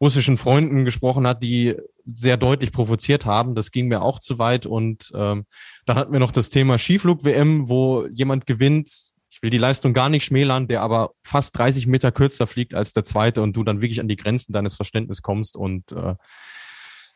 russischen 0.00 0.38
Freunden 0.38 0.84
gesprochen 0.84 1.26
hat, 1.26 1.42
die 1.42 1.74
sehr 2.04 2.36
deutlich 2.36 2.72
provoziert 2.72 3.26
haben. 3.26 3.54
Das 3.54 3.70
ging 3.70 3.88
mir 3.88 4.02
auch 4.02 4.18
zu 4.18 4.38
weit. 4.38 4.66
Und 4.66 5.12
ähm, 5.14 5.44
dann 5.84 5.96
hatten 5.96 6.12
wir 6.12 6.20
noch 6.20 6.32
das 6.32 6.50
Thema 6.50 6.78
Skiflug-WM, 6.78 7.68
wo 7.68 8.06
jemand 8.06 8.46
gewinnt. 8.46 9.12
Ich 9.30 9.42
will 9.42 9.50
die 9.50 9.58
Leistung 9.58 9.92
gar 9.92 10.08
nicht 10.08 10.24
schmälern, 10.24 10.68
der 10.68 10.82
aber 10.82 11.10
fast 11.22 11.58
30 11.58 11.86
Meter 11.86 12.12
kürzer 12.12 12.46
fliegt 12.46 12.74
als 12.74 12.92
der 12.92 13.04
zweite 13.04 13.42
und 13.42 13.54
du 13.54 13.64
dann 13.64 13.82
wirklich 13.82 14.00
an 14.00 14.08
die 14.08 14.16
Grenzen 14.16 14.52
deines 14.52 14.76
Verständnisses 14.76 15.22
kommst 15.22 15.56
und 15.56 15.92
äh, 15.92 16.14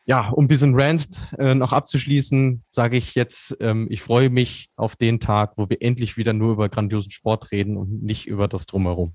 ja, 0.05 0.29
um 0.29 0.47
diesen 0.47 0.73
Rant 0.79 1.09
äh, 1.37 1.53
noch 1.53 1.73
abzuschließen, 1.73 2.63
sage 2.69 2.97
ich 2.97 3.15
jetzt, 3.15 3.55
ähm, 3.59 3.87
ich 3.89 4.01
freue 4.01 4.29
mich 4.29 4.69
auf 4.75 4.95
den 4.95 5.19
Tag, 5.19 5.53
wo 5.57 5.69
wir 5.69 5.81
endlich 5.81 6.17
wieder 6.17 6.33
nur 6.33 6.53
über 6.53 6.69
grandiosen 6.69 7.11
Sport 7.11 7.51
reden 7.51 7.77
und 7.77 8.03
nicht 8.03 8.27
über 8.27 8.47
das 8.47 8.65
Drumherum. 8.65 9.13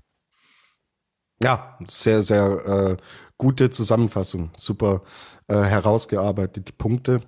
Ja, 1.41 1.77
sehr, 1.85 2.21
sehr 2.23 2.65
äh, 2.65 2.97
gute 3.37 3.69
Zusammenfassung. 3.69 4.49
Super 4.57 5.03
äh, 5.47 5.55
herausgearbeitet, 5.55 6.67
die 6.67 6.73
Punkte. 6.73 7.21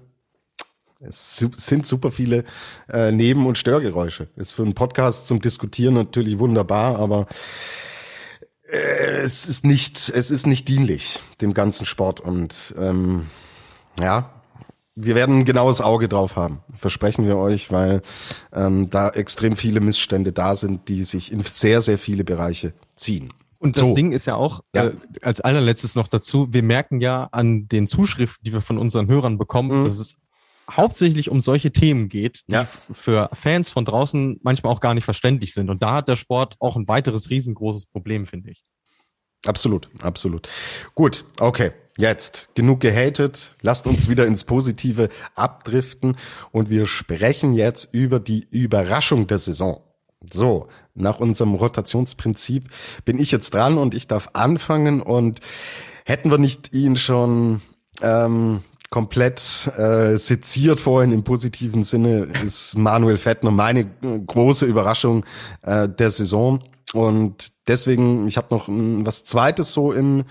Es 0.99 1.38
sind 1.38 1.88
super 1.88 2.11
viele 2.11 2.44
äh, 2.90 3.11
Neben- 3.11 3.45
und 3.45 3.57
Störgeräusche. 3.57 4.27
Ist 4.36 4.53
für 4.53 4.64
einen 4.64 4.76
Podcast 4.76 5.27
zum 5.27 5.40
Diskutieren 5.41 5.94
natürlich 5.94 6.40
wunderbar, 6.40 6.98
aber 6.98 7.27
äh, 8.69 9.22
es 9.22 9.48
ist 9.48 9.64
nicht, 9.64 10.10
es 10.10 10.31
ist 10.31 10.45
nicht 10.45 10.68
dienlich 10.68 11.22
dem 11.40 11.53
ganzen 11.53 11.86
Sport 11.86 12.19
und 12.19 12.76
ähm, 12.77 13.27
ja, 13.99 14.30
wir 14.95 15.15
werden 15.15 15.40
ein 15.40 15.45
genaues 15.45 15.80
Auge 15.80 16.10
drauf 16.10 16.36
haben, 16.36 16.60
versprechen 16.76 17.26
wir 17.26 17.38
euch, 17.38 17.72
weil 17.72 18.02
ähm, 18.52 18.90
da 18.90 19.10
extrem 19.10 19.56
viele 19.56 19.80
Missstände 19.80 20.34
da 20.34 20.56
sind, 20.57 20.90
die 20.90 21.03
sich 21.03 21.31
in 21.31 21.41
sehr, 21.41 21.80
sehr 21.80 21.98
viele 21.98 22.26
Bereiche 22.26 22.73
ziehen. 22.95 23.31
Und 23.60 23.76
das 23.77 23.90
so. 23.90 23.95
Ding 23.95 24.14
ist 24.14 24.26
ja 24.26 24.36
auch, 24.36 24.61
ja. 24.73 24.88
Äh, 24.88 24.94
als 25.22 25.41
allerletztes 25.41 25.95
noch 25.95 26.07
dazu, 26.07 26.48
wir 26.52 26.64
merken 26.64 27.02
ja 27.02 27.27
an 27.31 27.68
den 27.68 27.88
Zuschriften, 27.88 28.44
die 28.44 28.53
wir 28.53 28.61
von 28.61 28.77
unseren 28.77 29.07
Hörern 29.07 29.38
bekommen, 29.38 29.80
mhm. 29.80 29.84
dass 29.84 29.99
es 29.99 30.18
hauptsächlich 30.72 31.30
um 31.30 31.41
solche 31.41 31.72
Themen 31.72 32.10
geht, 32.10 32.48
die 32.48 32.53
ja. 32.53 32.65
für 32.65 33.30
Fans 33.34 33.69
von 33.69 33.86
draußen 33.86 34.40
manchmal 34.44 34.72
auch 34.72 34.80
gar 34.80 34.94
nicht 34.94 35.03
verständlich 35.03 35.53
sind. 35.53 35.69
Und 35.69 35.84
da 35.84 35.95
hat 35.95 36.07
der 36.07 36.15
Sport 36.15 36.56
auch 36.60 36.76
ein 36.76 36.88
weiteres 36.88 37.30
riesengroßes 37.30 37.88
Problem, 37.88 38.26
finde 38.26 38.52
ich. 38.52 38.64
Absolut, 39.45 39.90
absolut. 40.02 40.49
Gut, 40.95 41.26
okay. 41.40 41.72
Jetzt 41.98 42.49
genug 42.56 42.80
gehatet, 42.80 43.56
lasst 43.61 43.86
uns 43.86 44.07
wieder 44.07 44.26
ins 44.26 44.45
Positive 44.45 45.10
abdriften 45.36 46.15
und 46.52 46.69
wir 46.69 46.86
sprechen 46.86 47.53
jetzt 47.53 47.94
über 47.94 48.22
die 48.22 48.48
Überraschung 48.52 49.27
der 49.27 49.38
Saison. 49.38 49.84
So, 50.22 50.68
nach 50.96 51.20
unserem 51.20 51.54
Rotationsprinzip 51.54 52.70
bin 53.06 53.20
ich 53.20 53.32
jetzt 53.32 53.54
dran 53.54 53.78
und 53.78 53.94
ich 53.94 54.08
darf 54.08 54.30
anfangen 54.34 55.02
und 55.02 55.40
hätten 56.06 56.30
wir 56.30 56.38
nicht 56.38 56.74
ihn 56.74 56.98
schon 56.98 57.62
ähm, 58.02 58.62
komplett 58.90 59.70
äh, 59.78 60.18
seziert 60.18 60.82
vorhin 60.82 61.14
im 61.14 61.24
positiven 61.24 61.84
Sinne, 61.84 62.28
ist 62.44 62.78
Manuel 62.78 63.18
Fettner 63.18 63.52
meine 63.52 63.86
große 63.86 64.66
Überraschung 64.66 65.26
äh, 65.62 65.88
der 65.88 66.10
Saison. 66.10 66.64
Und 66.91 67.50
deswegen, 67.68 68.28
ich 68.28 68.38
habe 68.38 68.54
noch 68.54 68.68
was 68.68 69.24
Zweites 69.24 69.74
so 69.74 69.94
im, 69.94 70.24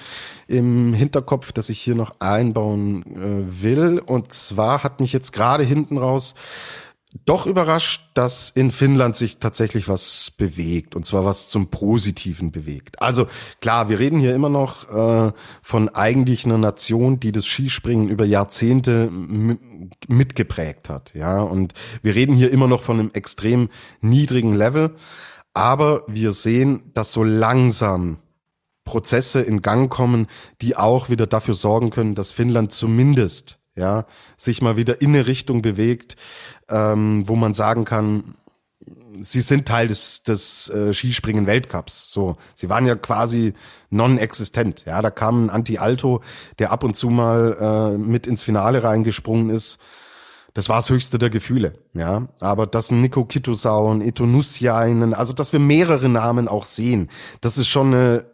im 0.48 0.92
Hinterkopf, 0.92 1.52
das 1.52 1.68
ich 1.68 1.78
hier 1.78 1.94
noch 1.94 2.16
einbauen 2.18 3.04
äh, 3.06 3.62
will. 3.62 4.00
Und 4.04 4.32
zwar 4.32 4.82
hat 4.82 4.98
mich 4.98 5.12
jetzt 5.12 5.32
gerade 5.32 5.62
hinten 5.62 5.98
raus 5.98 6.34
doch 7.24 7.46
überrascht, 7.46 8.10
dass 8.14 8.50
in 8.50 8.70
Finnland 8.70 9.16
sich 9.16 9.38
tatsächlich 9.38 9.88
was 9.88 10.30
bewegt 10.30 10.94
und 10.94 11.06
zwar 11.06 11.24
was 11.24 11.48
zum 11.48 11.68
Positiven 11.68 12.52
bewegt. 12.52 13.00
Also 13.00 13.26
klar, 13.60 13.88
wir 13.88 13.98
reden 13.98 14.18
hier 14.18 14.34
immer 14.34 14.50
noch 14.50 14.90
äh, 14.90 15.32
von 15.62 15.88
eigentlich 15.88 16.44
einer 16.44 16.58
Nation, 16.58 17.18
die 17.18 17.32
das 17.32 17.46
Skispringen 17.46 18.08
über 18.08 18.26
Jahrzehnte 18.26 19.10
mitgeprägt 20.06 20.88
hat, 20.90 21.14
ja. 21.14 21.40
Und 21.40 21.72
wir 22.02 22.14
reden 22.14 22.34
hier 22.34 22.50
immer 22.50 22.66
noch 22.66 22.82
von 22.82 22.98
einem 22.98 23.10
extrem 23.14 23.70
niedrigen 24.00 24.54
Level. 24.54 24.94
Aber 25.54 26.04
wir 26.06 26.30
sehen, 26.32 26.82
dass 26.92 27.12
so 27.12 27.24
langsam 27.24 28.18
Prozesse 28.84 29.40
in 29.40 29.60
Gang 29.60 29.90
kommen, 29.90 30.28
die 30.62 30.76
auch 30.76 31.08
wieder 31.08 31.26
dafür 31.26 31.54
sorgen 31.54 31.90
können, 31.90 32.14
dass 32.14 32.32
Finnland 32.32 32.72
zumindest 32.72 33.57
ja 33.78 34.04
sich 34.36 34.60
mal 34.60 34.76
wieder 34.76 35.00
in 35.00 35.14
eine 35.14 35.26
Richtung 35.26 35.62
bewegt, 35.62 36.16
ähm, 36.68 37.26
wo 37.26 37.36
man 37.36 37.54
sagen 37.54 37.84
kann, 37.84 38.34
sie 39.20 39.40
sind 39.40 39.66
Teil 39.66 39.88
des, 39.88 40.22
des 40.22 40.68
äh, 40.68 40.92
Skispringen 40.92 41.46
Weltcups. 41.46 42.10
So, 42.12 42.36
sie 42.54 42.68
waren 42.68 42.86
ja 42.86 42.94
quasi 42.94 43.54
non-existent. 43.90 44.84
Ja, 44.86 45.00
da 45.00 45.10
kam 45.10 45.46
ein 45.46 45.50
Anti-Alto, 45.50 46.22
der 46.58 46.72
ab 46.72 46.84
und 46.84 46.96
zu 46.96 47.10
mal 47.10 47.94
äh, 47.94 47.98
mit 47.98 48.26
ins 48.26 48.42
Finale 48.42 48.82
reingesprungen 48.82 49.50
ist 49.50 49.78
das 50.58 50.68
war 50.68 50.76
das 50.76 50.90
höchste 50.90 51.18
der 51.18 51.30
Gefühle, 51.30 51.74
ja. 51.94 52.26
Aber 52.40 52.66
dass 52.66 52.90
ein 52.90 53.00
Nico 53.00 53.24
Kitusau, 53.24 53.92
ein 53.92 54.00
Eto 54.00 54.26
Nussiainen, 54.26 55.14
also 55.14 55.32
dass 55.32 55.52
wir 55.52 55.60
mehrere 55.60 56.08
Namen 56.08 56.48
auch 56.48 56.64
sehen, 56.64 57.10
das 57.40 57.58
ist 57.58 57.68
schon 57.68 57.94
eine 57.94 58.24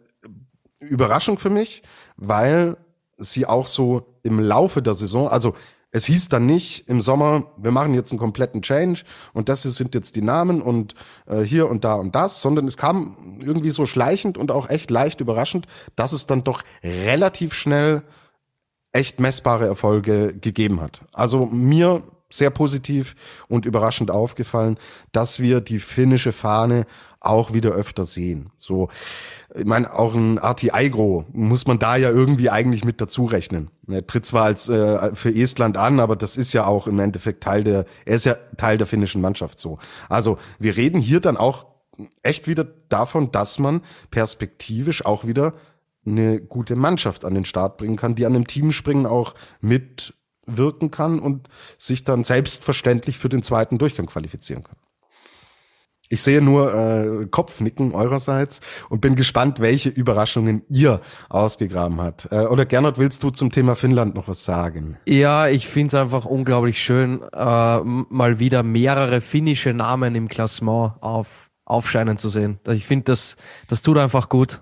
Überraschung 0.79 1.37
für 1.37 1.51
mich, 1.51 1.83
weil 2.17 2.77
sie 3.17 3.45
auch 3.45 3.67
so 3.67 4.17
im 4.23 4.39
Laufe 4.39 4.81
der 4.81 4.95
Saison, 4.95 5.27
also 5.27 5.53
es 5.95 6.05
hieß 6.05 6.27
dann 6.27 6.45
nicht 6.45 6.89
im 6.89 6.99
Sommer, 6.99 7.53
wir 7.55 7.71
machen 7.71 7.93
jetzt 7.93 8.11
einen 8.11 8.19
kompletten 8.19 8.61
Change 8.61 9.03
und 9.31 9.47
das 9.47 9.63
sind 9.63 9.95
jetzt 9.95 10.17
die 10.17 10.21
Namen 10.21 10.61
und 10.61 10.93
äh, 11.25 11.39
hier 11.39 11.69
und 11.69 11.85
da 11.85 11.95
und 11.95 12.15
das, 12.15 12.41
sondern 12.41 12.67
es 12.67 12.75
kam 12.75 13.39
irgendwie 13.39 13.69
so 13.69 13.85
schleichend 13.85 14.37
und 14.37 14.51
auch 14.51 14.69
echt 14.69 14.91
leicht 14.91 15.21
überraschend, 15.21 15.67
dass 15.95 16.11
es 16.11 16.27
dann 16.27 16.43
doch 16.43 16.63
relativ 16.83 17.53
schnell 17.53 18.01
echt 18.91 19.21
messbare 19.21 19.67
Erfolge 19.67 20.33
gegeben 20.33 20.81
hat. 20.81 21.01
Also 21.13 21.45
mir 21.45 22.03
sehr 22.29 22.49
positiv 22.49 23.15
und 23.47 23.65
überraschend 23.65 24.11
aufgefallen, 24.11 24.77
dass 25.13 25.39
wir 25.39 25.61
die 25.61 25.79
finnische 25.79 26.33
Fahne 26.33 26.85
auch 27.25 27.53
wieder 27.53 27.71
öfter 27.71 28.05
sehen. 28.05 28.51
So, 28.57 28.89
ich 29.53 29.65
meine, 29.65 29.93
auch 29.93 30.13
ein 30.13 30.39
Arti 30.39 30.71
Aigro 30.71 31.25
muss 31.31 31.67
man 31.67 31.79
da 31.79 31.95
ja 31.95 32.09
irgendwie 32.09 32.49
eigentlich 32.49 32.83
mit 32.83 33.01
dazu 33.01 33.25
rechnen. 33.25 33.69
Er 33.87 34.05
tritt 34.05 34.25
zwar 34.25 34.45
als 34.45 34.69
äh, 34.69 35.15
für 35.15 35.33
Estland 35.33 35.77
an, 35.77 35.99
aber 35.99 36.15
das 36.15 36.37
ist 36.37 36.53
ja 36.53 36.65
auch 36.65 36.87
im 36.87 36.99
Endeffekt 36.99 37.43
Teil 37.43 37.63
der, 37.63 37.85
er 38.05 38.15
ist 38.15 38.25
ja 38.25 38.35
Teil 38.57 38.77
der 38.77 38.87
finnischen 38.87 39.21
Mannschaft 39.21 39.59
so. 39.59 39.79
Also 40.09 40.37
wir 40.59 40.75
reden 40.77 40.99
hier 40.99 41.19
dann 41.19 41.37
auch 41.37 41.65
echt 42.23 42.47
wieder 42.47 42.65
davon, 42.89 43.31
dass 43.31 43.59
man 43.59 43.81
perspektivisch 44.11 45.05
auch 45.05 45.25
wieder 45.25 45.53
eine 46.05 46.39
gute 46.41 46.75
Mannschaft 46.75 47.25
an 47.25 47.33
den 47.33 47.45
Start 47.45 47.77
bringen 47.77 47.95
kann, 47.95 48.15
die 48.15 48.25
an 48.25 48.35
einem 48.35 48.47
Teamspringen 48.47 49.05
auch 49.05 49.33
mit 49.61 50.13
wirken 50.45 50.91
kann 50.91 51.19
und 51.19 51.49
sich 51.77 52.03
dann 52.03 52.23
selbstverständlich 52.23 53.17
für 53.17 53.29
den 53.29 53.41
zweiten 53.41 53.77
Durchgang 53.77 54.05
qualifizieren 54.05 54.63
kann. 54.63 54.77
Ich 56.09 56.21
sehe 56.21 56.41
nur 56.41 56.73
äh, 56.73 57.25
Kopfnicken 57.25 57.93
eurerseits 57.93 58.61
und 58.89 59.01
bin 59.01 59.15
gespannt, 59.15 59.59
welche 59.59 59.89
Überraschungen 59.89 60.63
ihr 60.69 61.01
ausgegraben 61.29 61.99
habt. 61.99 62.27
Äh, 62.31 62.45
oder 62.45 62.65
Gernot, 62.65 62.99
willst 62.99 63.23
du 63.23 63.31
zum 63.31 63.51
Thema 63.51 63.75
Finnland 63.75 64.13
noch 64.13 64.27
was 64.27 64.43
sagen? 64.43 64.97
Ja, 65.07 65.47
ich 65.47 65.67
finde 65.67 65.87
es 65.87 66.01
einfach 66.01 66.25
unglaublich 66.25 66.81
schön, 66.81 67.21
äh, 67.33 67.79
mal 67.81 68.39
wieder 68.39 68.61
mehrere 68.61 69.19
finnische 69.19 69.73
Namen 69.73 70.13
im 70.13 70.27
Klassement 70.27 70.93
auf, 71.01 71.49
aufscheinen 71.65 72.19
zu 72.19 72.29
sehen. 72.29 72.59
Ich 72.67 72.85
finde, 72.85 73.05
das, 73.05 73.35
das 73.67 73.81
tut 73.81 73.97
einfach 73.97 74.29
gut. 74.29 74.61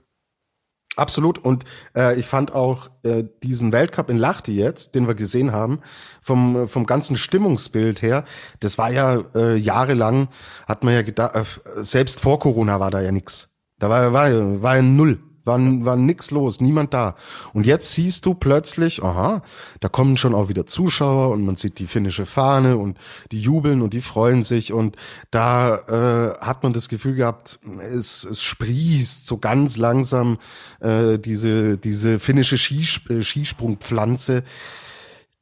Absolut. 0.95 1.39
Und 1.39 1.63
äh, 1.95 2.19
ich 2.19 2.27
fand 2.27 2.53
auch 2.53 2.89
äh, 3.03 3.23
diesen 3.41 3.71
Weltcup 3.71 4.09
in 4.09 4.17
Lahti 4.17 4.55
jetzt, 4.55 4.93
den 4.93 5.07
wir 5.07 5.15
gesehen 5.15 5.51
haben, 5.51 5.79
vom, 6.21 6.67
vom 6.67 6.85
ganzen 6.85 7.17
Stimmungsbild 7.17 8.01
her, 8.03 8.25
das 8.59 8.77
war 8.77 8.91
ja 8.91 9.23
äh, 9.33 9.55
jahrelang, 9.55 10.27
hat 10.67 10.83
man 10.83 10.93
ja 10.93 11.01
gedacht, 11.01 11.35
äh, 11.35 11.83
selbst 11.83 12.19
vor 12.19 12.39
Corona 12.39 12.79
war 12.79 12.91
da 12.91 13.01
ja 13.01 13.11
nix. 13.11 13.55
Da 13.79 13.89
war, 13.89 14.13
war, 14.13 14.61
war 14.61 14.75
ja 14.75 14.81
null 14.83 15.19
war, 15.45 15.59
war 15.59 15.95
nix 15.95 16.31
los, 16.31 16.61
niemand 16.61 16.93
da. 16.93 17.15
Und 17.53 17.65
jetzt 17.65 17.93
siehst 17.93 18.25
du 18.25 18.33
plötzlich, 18.33 19.03
aha, 19.03 19.41
da 19.79 19.89
kommen 19.89 20.17
schon 20.17 20.33
auch 20.33 20.49
wieder 20.49 20.65
Zuschauer 20.65 21.31
und 21.31 21.45
man 21.45 21.55
sieht 21.55 21.79
die 21.79 21.87
finnische 21.87 22.25
Fahne 22.25 22.77
und 22.77 22.97
die 23.31 23.41
jubeln 23.41 23.81
und 23.81 23.93
die 23.93 24.01
freuen 24.01 24.43
sich 24.43 24.73
und 24.73 24.95
da 25.31 25.75
äh, 25.75 26.39
hat 26.39 26.63
man 26.63 26.73
das 26.73 26.89
Gefühl 26.89 27.15
gehabt, 27.15 27.59
es, 27.79 28.23
es 28.23 28.41
sprießt 28.43 29.25
so 29.25 29.37
ganz 29.37 29.77
langsam 29.77 30.37
äh, 30.79 31.17
diese, 31.19 31.77
diese 31.77 32.19
finnische 32.19 32.57
Skis 32.57 33.01
äh, 33.09 33.21
Skisprungpflanze, 33.21 34.43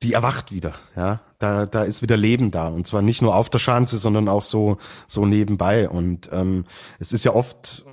die 0.04 0.14
erwacht 0.14 0.52
wieder, 0.52 0.74
ja. 0.96 1.22
Da, 1.38 1.66
da 1.66 1.84
ist 1.84 2.04
wieder 2.04 2.18
Leben 2.18 2.52
da. 2.52 2.68
Und 2.68 2.86
zwar 2.86 3.02
nicht 3.02 3.24
nur 3.24 3.36
auf 3.36 3.50
der 3.50 3.58
Schanze, 3.58 3.98
sondern 3.98 4.30
auch 4.30 4.44
so, 4.44 4.78
so 5.08 5.26
nebenbei. 5.26 5.90
Und 5.90 6.30
ähm, 6.32 6.66
es 7.00 7.14
ist 7.14 7.26
ja 7.26 7.34
oft 7.34 7.84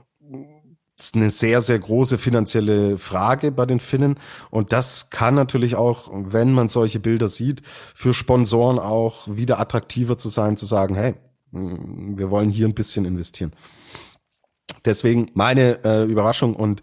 ist 0.98 1.14
eine 1.14 1.30
sehr, 1.30 1.60
sehr 1.60 1.78
große 1.78 2.18
finanzielle 2.18 2.98
Frage 2.98 3.52
bei 3.52 3.66
den 3.66 3.80
Finnen. 3.80 4.18
Und 4.50 4.72
das 4.72 5.10
kann 5.10 5.34
natürlich 5.34 5.76
auch, 5.76 6.10
wenn 6.12 6.52
man 6.52 6.68
solche 6.68 7.00
Bilder 7.00 7.28
sieht, 7.28 7.62
für 7.94 8.12
Sponsoren 8.12 8.78
auch 8.78 9.28
wieder 9.28 9.60
attraktiver 9.60 10.18
zu 10.18 10.28
sein, 10.28 10.56
zu 10.56 10.66
sagen, 10.66 10.94
hey, 10.94 11.14
Mm, 11.52 12.18
wir 12.18 12.30
wollen 12.30 12.50
hier 12.50 12.66
ein 12.66 12.74
bisschen 12.74 13.04
investieren. 13.04 13.52
Deswegen 14.84 15.30
meine 15.34 15.82
äh, 15.84 16.04
Überraschung 16.04 16.54
und 16.54 16.82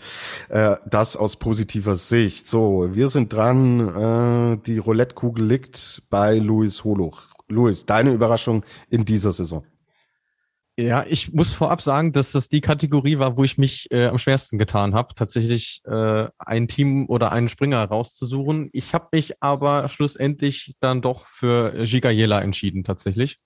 äh, 0.50 0.76
das 0.90 1.16
aus 1.16 1.38
positiver 1.38 1.96
Sicht. 1.96 2.48
So, 2.48 2.90
wir 2.94 3.08
sind 3.08 3.32
dran. 3.32 4.56
Äh, 4.56 4.58
die 4.66 4.78
Roulette-Kugel 4.78 5.46
liegt 5.46 6.04
bei 6.10 6.38
Luis 6.38 6.84
Holoch. 6.84 7.34
Luis, 7.48 7.86
deine 7.86 8.12
Überraschung 8.12 8.66
in 8.90 9.06
dieser 9.06 9.32
Saison? 9.32 9.64
Ja, 10.78 11.06
ich 11.08 11.32
muss 11.32 11.54
vorab 11.54 11.82
sagen, 11.82 12.12
dass 12.12 12.34
das 12.34 12.50
die 12.50 12.60
Kategorie 12.60 13.18
war, 13.18 13.38
wo 13.38 13.46
ich 13.46 13.58
mich 13.58 13.90
äh, 13.92 14.08
am 14.08 14.18
schwersten 14.18 14.58
getan 14.58 14.94
habe, 14.94 15.16
tatsächlich 15.16 15.82
äh, 15.86 16.28
ein 16.38 16.68
Team 16.68 17.08
oder 17.08 17.32
einen 17.32 17.48
Springer 17.48 17.86
rauszusuchen. 17.86 18.70
Ich 18.74 18.94
habe 18.94 19.08
mich 19.14 19.42
aber 19.42 19.88
schlussendlich 19.88 20.76
dann 20.82 21.02
doch 21.02 21.28
für 21.28 21.86
Giga 21.86 22.10
Jela 22.10 22.42
entschieden, 22.42 22.84
tatsächlich. 22.84 23.38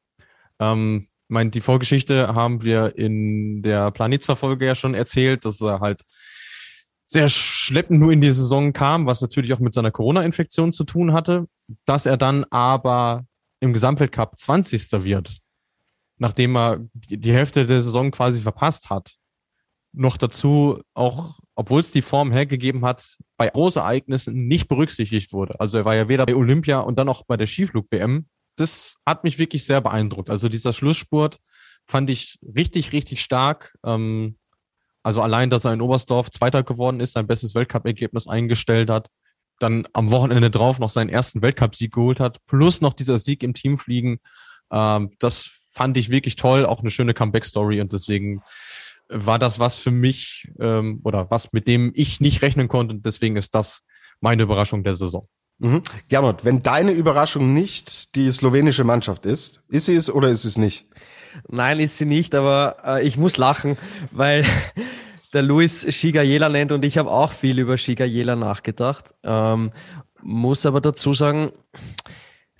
Ähm, 0.59 1.07
mein, 1.27 1.51
die 1.51 1.61
Vorgeschichte 1.61 2.33
haben 2.33 2.63
wir 2.63 2.97
in 2.97 3.61
der 3.61 3.91
Planitzer-Folge 3.91 4.65
ja 4.65 4.73
schon 4.73 4.95
erzählt, 4.95 5.45
dass 5.45 5.61
er 5.61 5.81
halt 5.81 6.01
sehr 7.05 7.29
schleppend 7.29 7.99
nur 7.99 8.11
in 8.11 8.21
die 8.21 8.31
Saison 8.31 8.73
kam, 8.73 9.05
was 9.05 9.21
natürlich 9.21 9.53
auch 9.53 9.59
mit 9.59 9.75
seiner 9.75 9.91
Corona-Infektion 9.91 10.71
zu 10.71 10.83
tun 10.83 11.13
hatte, 11.13 11.45
dass 11.85 12.07
er 12.07 12.17
dann 12.17 12.45
aber 12.49 13.25
im 13.59 13.73
Gesamtweltcup 13.73 14.39
20. 14.39 15.03
wird 15.03 15.39
nachdem 16.19 16.55
er 16.55 16.79
die 16.93 17.33
Hälfte 17.33 17.65
der 17.65 17.81
Saison 17.81 18.11
quasi 18.11 18.41
verpasst 18.41 18.89
hat, 18.89 19.15
noch 19.91 20.17
dazu 20.17 20.81
auch, 20.93 21.39
obwohl 21.55 21.81
es 21.81 21.91
die 21.91 22.01
Form 22.01 22.31
hergegeben 22.31 22.85
hat, 22.85 23.17
bei 23.37 23.49
Großereignissen 23.49 24.47
nicht 24.47 24.67
berücksichtigt 24.67 25.33
wurde. 25.33 25.59
Also 25.59 25.79
er 25.79 25.85
war 25.85 25.95
ja 25.95 26.07
weder 26.07 26.25
bei 26.25 26.35
Olympia 26.35 26.79
und 26.79 26.99
dann 26.99 27.09
auch 27.09 27.23
bei 27.25 27.37
der 27.37 27.47
Skiflug-WM. 27.47 28.27
Das 28.55 28.95
hat 29.05 29.23
mich 29.23 29.39
wirklich 29.39 29.65
sehr 29.65 29.81
beeindruckt. 29.81 30.29
Also 30.29 30.49
dieser 30.49 30.73
Schlussspurt 30.73 31.39
fand 31.87 32.09
ich 32.09 32.37
richtig, 32.55 32.91
richtig 32.91 33.21
stark. 33.21 33.75
Ähm, 33.83 34.37
also 35.01 35.21
allein, 35.21 35.49
dass 35.49 35.65
er 35.65 35.73
in 35.73 35.81
Oberstdorf 35.81 36.29
Zweiter 36.29 36.63
geworden 36.63 36.99
ist, 36.99 37.13
sein 37.13 37.25
bestes 37.25 37.55
Weltcup-Ergebnis 37.55 38.27
eingestellt 38.27 38.89
hat, 38.89 39.07
dann 39.59 39.87
am 39.93 40.11
Wochenende 40.11 40.51
drauf 40.51 40.79
noch 40.79 40.89
seinen 40.89 41.09
ersten 41.09 41.41
Weltcup-Sieg 41.41 41.93
geholt 41.93 42.19
hat, 42.19 42.45
plus 42.45 42.81
noch 42.81 42.93
dieser 42.93 43.17
Sieg 43.17 43.43
im 43.43 43.53
Teamfliegen. 43.53 44.19
Ähm, 44.71 45.11
das 45.19 45.58
fand 45.71 45.97
ich 45.97 46.09
wirklich 46.09 46.35
toll, 46.35 46.65
auch 46.65 46.79
eine 46.79 46.89
schöne 46.89 47.13
Comeback-Story 47.13 47.81
und 47.81 47.93
deswegen 47.93 48.41
war 49.07 49.39
das 49.39 49.59
was 49.59 49.77
für 49.77 49.91
mich 49.91 50.51
ähm, 50.59 51.01
oder 51.03 51.31
was, 51.31 51.51
mit 51.51 51.67
dem 51.67 51.91
ich 51.95 52.19
nicht 52.19 52.41
rechnen 52.41 52.67
konnte 52.67 52.95
und 52.95 53.05
deswegen 53.05 53.35
ist 53.35 53.55
das 53.55 53.81
meine 54.19 54.43
Überraschung 54.43 54.83
der 54.83 54.95
Saison. 54.95 55.25
Mhm. 55.59 55.81
Gernot, 56.07 56.45
wenn 56.45 56.63
deine 56.63 56.91
Überraschung 56.91 57.53
nicht 57.53 58.15
die 58.15 58.31
slowenische 58.31 58.83
Mannschaft 58.83 59.25
ist, 59.25 59.63
ist 59.69 59.85
sie 59.85 59.95
es 59.95 60.09
oder 60.09 60.29
ist 60.29 60.45
es 60.45 60.57
nicht? 60.57 60.87
Nein, 61.47 61.79
ist 61.79 61.97
sie 61.97 62.05
nicht, 62.05 62.33
aber 62.33 62.77
äh, 62.85 63.07
ich 63.07 63.17
muss 63.17 63.37
lachen, 63.37 63.77
weil 64.11 64.45
der 65.33 65.41
Luis 65.41 65.85
Shigayela 65.93 66.49
nennt 66.49 66.71
und 66.71 66.85
ich 66.85 66.97
habe 66.97 67.11
auch 67.11 67.31
viel 67.31 67.59
über 67.59 67.77
Shigayela 67.77 68.35
nachgedacht. 68.35 69.13
Ähm, 69.23 69.71
muss 70.21 70.65
aber 70.65 70.81
dazu 70.81 71.13
sagen, 71.13 71.51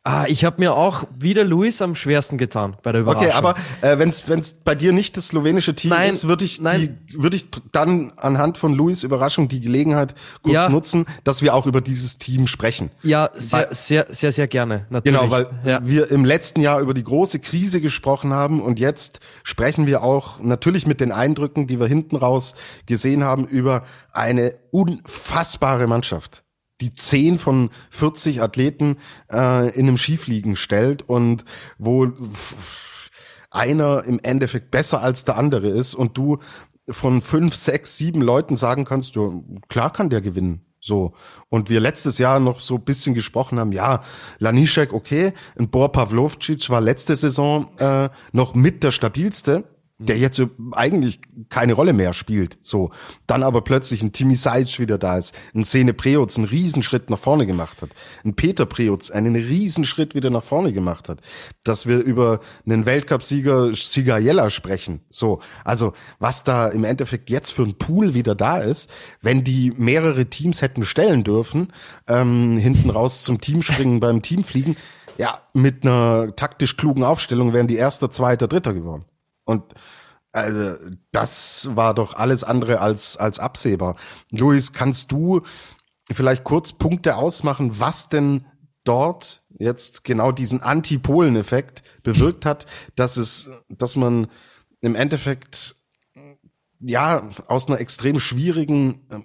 Ah, 0.10 0.26
ich 0.27 0.44
habe 0.44 0.56
mir 0.57 0.73
auch 0.73 1.03
wieder 1.19 1.44
Luis 1.44 1.84
am 1.84 1.94
schwersten 1.94 2.40
getan 2.40 2.76
bei 2.81 2.91
der 2.91 3.02
Überraschung. 3.02 3.27
Okay, 3.27 3.38
aber 3.38 3.53
äh, 3.81 3.99
wenn 3.99 4.10
es 4.10 4.53
bei 4.53 4.73
dir 4.73 4.91
nicht 4.91 5.15
das 5.18 5.27
slowenische 5.27 5.76
Team 5.76 5.91
nein, 5.91 6.10
ist, 6.10 6.27
würde 6.27 6.45
ich, 6.45 6.57
die, 6.57 6.95
würd 7.14 7.36
ich 7.36 7.48
dann 7.72 8.11
anhand 8.18 8.57
von 8.57 8.73
Luis 8.73 9.03
Überraschung 9.03 9.49
die 9.49 9.61
Gelegenheit 9.61 10.15
kurz 10.41 10.56
ja. 10.56 10.69
nutzen, 10.69 11.06
dass 11.26 11.44
wir 11.44 11.53
auch 11.53 11.68
über 11.68 11.80
dieses 11.81 12.18
Team 12.18 12.48
sprechen. 12.48 12.90
Ja, 13.03 13.30
sehr, 13.36 13.60
weil, 13.60 13.76
sehr, 13.76 14.07
sehr, 14.10 14.31
sehr 14.31 14.48
gerne. 14.48 14.88
Natürlich. 14.90 15.19
Genau, 15.19 15.30
weil 15.30 15.45
ja. 15.64 15.80
wir 15.84 16.10
im 16.10 16.26
letzten 16.26 16.61
Jahr 16.61 16.80
über 16.80 16.95
die 16.95 17.03
große 17.03 17.38
Krise 17.38 17.80
gesprochen 17.80 18.34
haben 18.34 18.64
und 18.64 18.80
jetzt 18.80 19.19
sprechen 19.44 19.86
wir 19.86 20.02
auch 20.02 20.40
natürlich 20.40 20.88
mit 20.88 21.02
den 21.02 21.11
Eindrücken, 21.11 21.68
die 21.68 21.80
wir 21.80 21.86
hinten 21.86 22.15
raus 22.15 22.56
gesehen 22.88 23.23
haben, 23.23 23.45
über 23.45 23.84
eine 24.11 24.56
unfassbare 24.72 25.86
Mannschaft 25.86 26.44
die 26.82 26.94
10 26.94 27.40
von 27.40 27.70
40 27.90 28.42
Athleten 28.42 28.98
äh, 29.32 29.70
in 29.76 29.88
einem 29.88 29.98
Skifliegen 29.98 30.56
stellt 30.56 31.08
und 31.08 31.46
wo 31.78 32.08
einer 33.52 34.04
im 34.06 34.20
Endeffekt 34.20 34.72
besser 34.72 35.02
als 35.02 35.26
der 35.26 35.38
andere 35.38 35.70
ist 35.70 35.96
und 35.96 36.18
du 36.18 36.40
von 36.90 37.22
fünf, 37.22 37.56
sechs, 37.56 37.98
sieben 37.98 38.22
Leuten 38.22 38.58
sagen 38.58 38.86
kannst, 38.86 39.16
du, 39.16 39.62
klar 39.68 39.92
kann 39.92 40.10
der 40.10 40.22
gewinnen. 40.22 40.66
So. 40.80 41.14
Und 41.50 41.70
wir 41.70 41.80
letztes 41.80 42.18
Jahr 42.20 42.40
noch 42.40 42.62
so 42.62 42.78
bisschen 42.78 43.14
gesprochen 43.14 43.60
haben, 43.60 43.72
ja, 43.72 44.02
Lanišek, 44.40 44.94
okay, 44.94 45.34
ein 45.58 45.70
Bor 45.70 45.92
Pavlovcic 45.92 46.70
war 46.70 46.82
letzte 46.82 47.16
Saison 47.16 47.68
äh, 47.78 48.10
noch 48.32 48.56
mit 48.56 48.84
der 48.84 48.92
stabilste 48.92 49.66
der 50.00 50.18
jetzt 50.18 50.42
eigentlich 50.72 51.20
keine 51.50 51.74
Rolle 51.74 51.92
mehr 51.92 52.14
spielt. 52.14 52.58
So, 52.62 52.90
dann 53.28 53.44
aber 53.44 53.62
plötzlich 53.62 54.02
ein 54.02 54.14
Timmy 54.14 54.36
Seitz 54.36 54.80
wieder 54.80 54.98
da 54.98 55.18
ist, 55.18 55.36
ein 55.54 55.66
Szene 55.66 55.94
Preutz 55.94 56.38
einen 56.38 56.48
Riesenschritt 56.48 57.10
nach 57.10 57.20
vorne 57.20 57.46
gemacht 57.46 57.82
hat, 57.82 57.90
ein 58.24 58.34
Peter 58.34 58.66
Preutz 58.66 59.12
einen 59.12 59.36
Riesenschritt 59.36 60.16
wieder 60.16 60.30
nach 60.30 60.44
vorne 60.44 60.72
gemacht 60.72 61.10
hat, 61.10 61.20
dass 61.66 61.86
wir 61.86 62.00
über 62.00 62.40
einen 62.66 62.86
Weltcupsieger 62.86 63.74
Sigayella 63.74 64.50
sprechen. 64.50 65.02
So, 65.10 65.42
also 65.66 65.94
was 66.18 66.46
da 66.46 66.70
im 66.70 66.86
Endeffekt 66.86 67.30
jetzt 67.30 67.52
für 67.52 67.64
ein 67.64 67.78
Pool 67.78 68.14
wieder 68.14 68.36
da 68.36 68.60
ist, 68.60 68.90
wenn 69.22 69.44
die 69.44 69.72
mehrere 69.76 70.28
Teams 70.28 70.62
hätten 70.62 70.86
stellen 70.86 71.26
dürfen, 71.26 71.74
ähm, 72.08 72.58
hinten 72.58 72.90
raus 72.90 73.24
zum 73.24 73.42
Team 73.42 73.62
springen 73.62 74.00
beim 74.00 74.22
Teamfliegen, 74.22 74.78
ja, 75.18 75.40
mit 75.54 75.84
einer 75.84 76.34
taktisch 76.38 76.78
klugen 76.78 77.04
Aufstellung 77.04 77.52
wären 77.52 77.68
die 77.68 77.76
Erster, 77.76 78.10
Zweiter, 78.10 78.48
Dritter 78.48 78.74
geworden. 78.74 79.04
Und 79.50 79.64
also 80.32 80.76
das 81.12 81.70
war 81.76 81.96
doch 81.96 82.14
alles 82.14 82.44
andere 82.44 82.82
als, 82.82 83.18
als 83.18 83.40
absehbar. 83.40 83.96
Luis, 84.30 84.74
kannst 84.74 85.12
du 85.12 85.42
vielleicht 86.12 86.44
kurz 86.44 86.74
Punkte 86.74 87.16
ausmachen, 87.16 87.80
was 87.80 88.10
denn 88.10 88.46
dort 88.84 89.44
jetzt 89.58 90.04
genau 90.04 90.32
diesen 90.32 90.62
Antipolen-Effekt 90.62 91.82
bewirkt 92.04 92.46
hat, 92.46 92.68
dass 92.96 93.18
es, 93.18 93.50
dass 93.70 93.96
man 93.96 94.28
im 94.82 94.94
Endeffekt 94.94 95.76
ja 96.80 97.28
aus 97.48 97.68
einer 97.68 97.80
extrem 97.80 98.20
schwierigen 98.20 99.02
äh, 99.10 99.20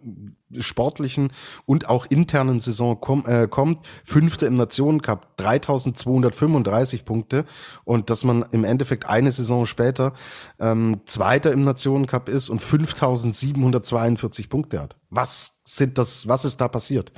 sportlichen 0.63 1.33
und 1.67 1.89
auch 1.89 2.07
internen 2.07 2.61
Saison 2.61 2.99
komm, 3.01 3.25
äh, 3.27 3.49
kommt. 3.49 3.85
Fünfte 4.05 4.47
im 4.47 4.57
Nationencup, 4.57 5.37
3235 5.37 7.05
Punkte 7.05 7.45
und 7.85 8.11
dass 8.11 8.25
man 8.25 8.45
im 8.51 8.65
Endeffekt 8.65 9.09
eine 9.09 9.33
Saison 9.33 9.67
später 9.67 10.13
ähm, 10.59 11.01
Zweiter 11.07 11.53
im 11.53 11.63
Nationencup 11.63 12.29
ist 12.29 12.49
und 12.49 12.61
5742 12.61 14.49
Punkte 14.49 14.81
hat. 14.81 14.97
Was 15.11 15.61
sind 15.65 15.99
das, 15.99 16.29
was 16.29 16.45
ist 16.45 16.61
da 16.61 16.69
passiert? 16.69 17.13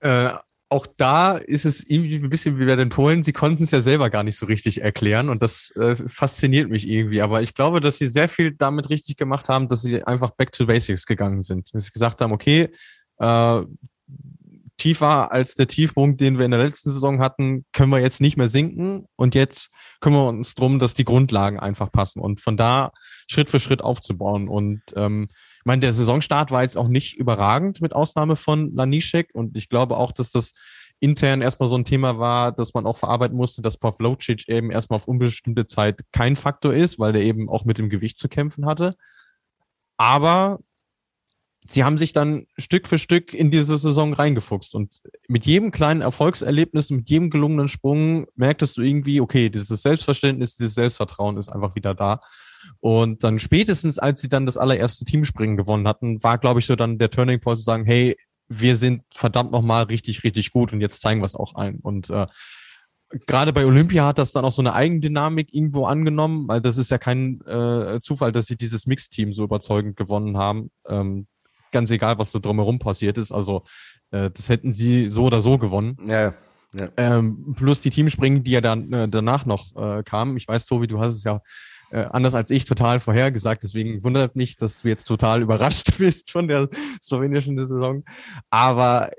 Äh, 0.00 0.30
auch 0.74 0.88
da 0.96 1.36
ist 1.36 1.66
es 1.66 1.88
irgendwie 1.88 2.16
ein 2.16 2.28
bisschen 2.28 2.58
wie 2.58 2.66
bei 2.66 2.74
den 2.74 2.88
Polen. 2.88 3.22
Sie 3.22 3.32
konnten 3.32 3.62
es 3.62 3.70
ja 3.70 3.80
selber 3.80 4.10
gar 4.10 4.24
nicht 4.24 4.36
so 4.36 4.44
richtig 4.44 4.82
erklären 4.82 5.28
und 5.28 5.40
das 5.40 5.70
äh, 5.76 5.94
fasziniert 6.08 6.68
mich 6.68 6.88
irgendwie. 6.88 7.22
Aber 7.22 7.42
ich 7.42 7.54
glaube, 7.54 7.80
dass 7.80 7.98
sie 7.98 8.08
sehr 8.08 8.28
viel 8.28 8.52
damit 8.52 8.90
richtig 8.90 9.16
gemacht 9.16 9.48
haben, 9.48 9.68
dass 9.68 9.82
sie 9.82 10.02
einfach 10.02 10.32
back 10.32 10.50
to 10.50 10.66
basics 10.66 11.06
gegangen 11.06 11.42
sind. 11.42 11.72
Dass 11.72 11.84
sie 11.84 11.92
gesagt 11.92 12.20
haben, 12.20 12.32
okay, 12.32 12.70
äh, 13.18 13.62
tiefer 14.76 15.30
als 15.30 15.54
der 15.54 15.68
Tiefpunkt, 15.68 16.20
den 16.20 16.38
wir 16.38 16.44
in 16.44 16.50
der 16.50 16.64
letzten 16.64 16.90
Saison 16.90 17.20
hatten, 17.20 17.64
können 17.72 17.90
wir 17.90 18.00
jetzt 18.00 18.20
nicht 18.20 18.36
mehr 18.36 18.48
sinken 18.48 19.06
und 19.14 19.36
jetzt 19.36 19.70
kümmern 20.00 20.24
wir 20.24 20.28
uns 20.30 20.54
drum, 20.54 20.80
dass 20.80 20.94
die 20.94 21.04
Grundlagen 21.04 21.60
einfach 21.60 21.92
passen 21.92 22.18
und 22.18 22.40
von 22.40 22.56
da 22.56 22.90
Schritt 23.30 23.48
für 23.48 23.60
Schritt 23.60 23.80
aufzubauen 23.80 24.48
und 24.48 24.82
ähm, 24.96 25.28
ich 25.64 25.66
meine, 25.66 25.80
der 25.80 25.94
Saisonstart 25.94 26.50
war 26.50 26.60
jetzt 26.60 26.76
auch 26.76 26.88
nicht 26.88 27.16
überragend, 27.16 27.80
mit 27.80 27.94
Ausnahme 27.94 28.36
von 28.36 28.74
Lanischek. 28.74 29.30
Und 29.32 29.56
ich 29.56 29.70
glaube 29.70 29.96
auch, 29.96 30.12
dass 30.12 30.30
das 30.30 30.52
intern 31.00 31.40
erstmal 31.40 31.70
so 31.70 31.74
ein 31.74 31.86
Thema 31.86 32.18
war, 32.18 32.52
dass 32.52 32.74
man 32.74 32.84
auch 32.84 32.98
verarbeiten 32.98 33.34
musste, 33.34 33.62
dass 33.62 33.78
Pavlocic 33.78 34.46
eben 34.46 34.70
erstmal 34.70 34.98
auf 34.98 35.08
unbestimmte 35.08 35.66
Zeit 35.66 36.02
kein 36.12 36.36
Faktor 36.36 36.74
ist, 36.74 36.98
weil 36.98 37.14
der 37.14 37.22
eben 37.22 37.48
auch 37.48 37.64
mit 37.64 37.78
dem 37.78 37.88
Gewicht 37.88 38.18
zu 38.18 38.28
kämpfen 38.28 38.66
hatte. 38.66 38.94
Aber 39.96 40.58
sie 41.66 41.82
haben 41.82 41.96
sich 41.96 42.12
dann 42.12 42.46
Stück 42.58 42.86
für 42.86 42.98
Stück 42.98 43.32
in 43.32 43.50
diese 43.50 43.78
Saison 43.78 44.12
reingefuchst 44.12 44.74
und 44.74 45.00
mit 45.28 45.46
jedem 45.46 45.70
kleinen 45.70 46.02
Erfolgserlebnis, 46.02 46.90
mit 46.90 47.08
jedem 47.08 47.30
gelungenen 47.30 47.68
Sprung 47.68 48.26
merktest 48.36 48.76
du 48.76 48.82
irgendwie, 48.82 49.22
okay, 49.22 49.48
dieses 49.48 49.80
Selbstverständnis, 49.80 50.58
dieses 50.58 50.74
Selbstvertrauen 50.74 51.38
ist 51.38 51.48
einfach 51.48 51.74
wieder 51.74 51.94
da. 51.94 52.20
Und 52.80 53.24
dann 53.24 53.38
spätestens, 53.38 53.98
als 53.98 54.20
sie 54.20 54.28
dann 54.28 54.46
das 54.46 54.58
allererste 54.58 55.04
Teamspringen 55.04 55.56
gewonnen 55.56 55.88
hatten, 55.88 56.22
war, 56.22 56.38
glaube 56.38 56.60
ich, 56.60 56.66
so 56.66 56.76
dann 56.76 56.98
der 56.98 57.10
Turning 57.10 57.40
Point 57.40 57.58
zu 57.58 57.64
sagen, 57.64 57.84
hey, 57.84 58.16
wir 58.48 58.76
sind 58.76 59.02
verdammt 59.12 59.52
nochmal 59.52 59.84
richtig, 59.84 60.22
richtig 60.24 60.52
gut 60.52 60.72
und 60.72 60.80
jetzt 60.80 61.00
zeigen 61.00 61.20
wir 61.20 61.26
es 61.26 61.34
auch 61.34 61.54
allen. 61.54 61.80
Und 61.80 62.10
äh, 62.10 62.26
gerade 63.26 63.52
bei 63.52 63.64
Olympia 63.64 64.06
hat 64.06 64.18
das 64.18 64.32
dann 64.32 64.44
auch 64.44 64.52
so 64.52 64.62
eine 64.62 64.74
Eigendynamik 64.74 65.54
irgendwo 65.54 65.86
angenommen, 65.86 66.46
weil 66.48 66.60
das 66.60 66.76
ist 66.76 66.90
ja 66.90 66.98
kein 66.98 67.40
äh, 67.46 68.00
Zufall, 68.00 68.32
dass 68.32 68.46
sie 68.46 68.56
dieses 68.56 68.86
Mixteam 68.86 69.32
so 69.32 69.44
überzeugend 69.44 69.96
gewonnen 69.96 70.36
haben. 70.36 70.70
Ähm, 70.88 71.26
ganz 71.72 71.90
egal, 71.90 72.18
was 72.18 72.32
da 72.32 72.38
drumherum 72.38 72.78
passiert 72.78 73.18
ist. 73.18 73.32
Also 73.32 73.64
äh, 74.10 74.30
das 74.30 74.48
hätten 74.48 74.72
sie 74.72 75.08
so 75.08 75.24
oder 75.24 75.40
so 75.40 75.58
gewonnen. 75.58 75.96
Ja, 76.06 76.34
Ja. 76.74 76.88
Ähm, 76.96 77.54
plus 77.56 77.80
die 77.82 77.90
Teamspringen, 77.90 78.42
die 78.42 78.52
ja 78.52 78.60
dann 78.60 78.92
äh, 78.92 79.08
danach 79.08 79.46
noch 79.46 79.74
äh, 79.76 80.02
kamen. 80.02 80.36
Ich 80.36 80.48
weiß, 80.48 80.66
Tobi, 80.66 80.86
du 80.86 81.00
hast 81.00 81.14
es 81.14 81.24
ja 81.24 81.40
äh, 81.94 82.08
anders 82.10 82.34
als 82.34 82.50
ich 82.50 82.64
total 82.64 82.98
vorhergesagt. 82.98 83.62
Deswegen 83.62 84.02
wundert 84.02 84.34
mich, 84.34 84.56
dass 84.56 84.82
du 84.82 84.88
jetzt 84.88 85.04
total 85.04 85.42
überrascht 85.42 85.92
bist 85.98 86.32
von 86.32 86.48
der 86.48 86.68
slowenischen 87.00 87.56
Saison. 87.56 88.04
Aber 88.50 89.10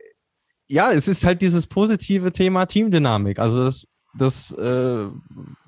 ja, 0.67 0.91
es 0.91 1.07
ist 1.07 1.23
halt 1.23 1.41
dieses 1.41 1.67
positive 1.67 2.33
Thema 2.33 2.65
Teamdynamik. 2.65 3.39
Also 3.39 3.63
das, 3.63 3.87
das 4.17 4.51
äh, 4.51 5.07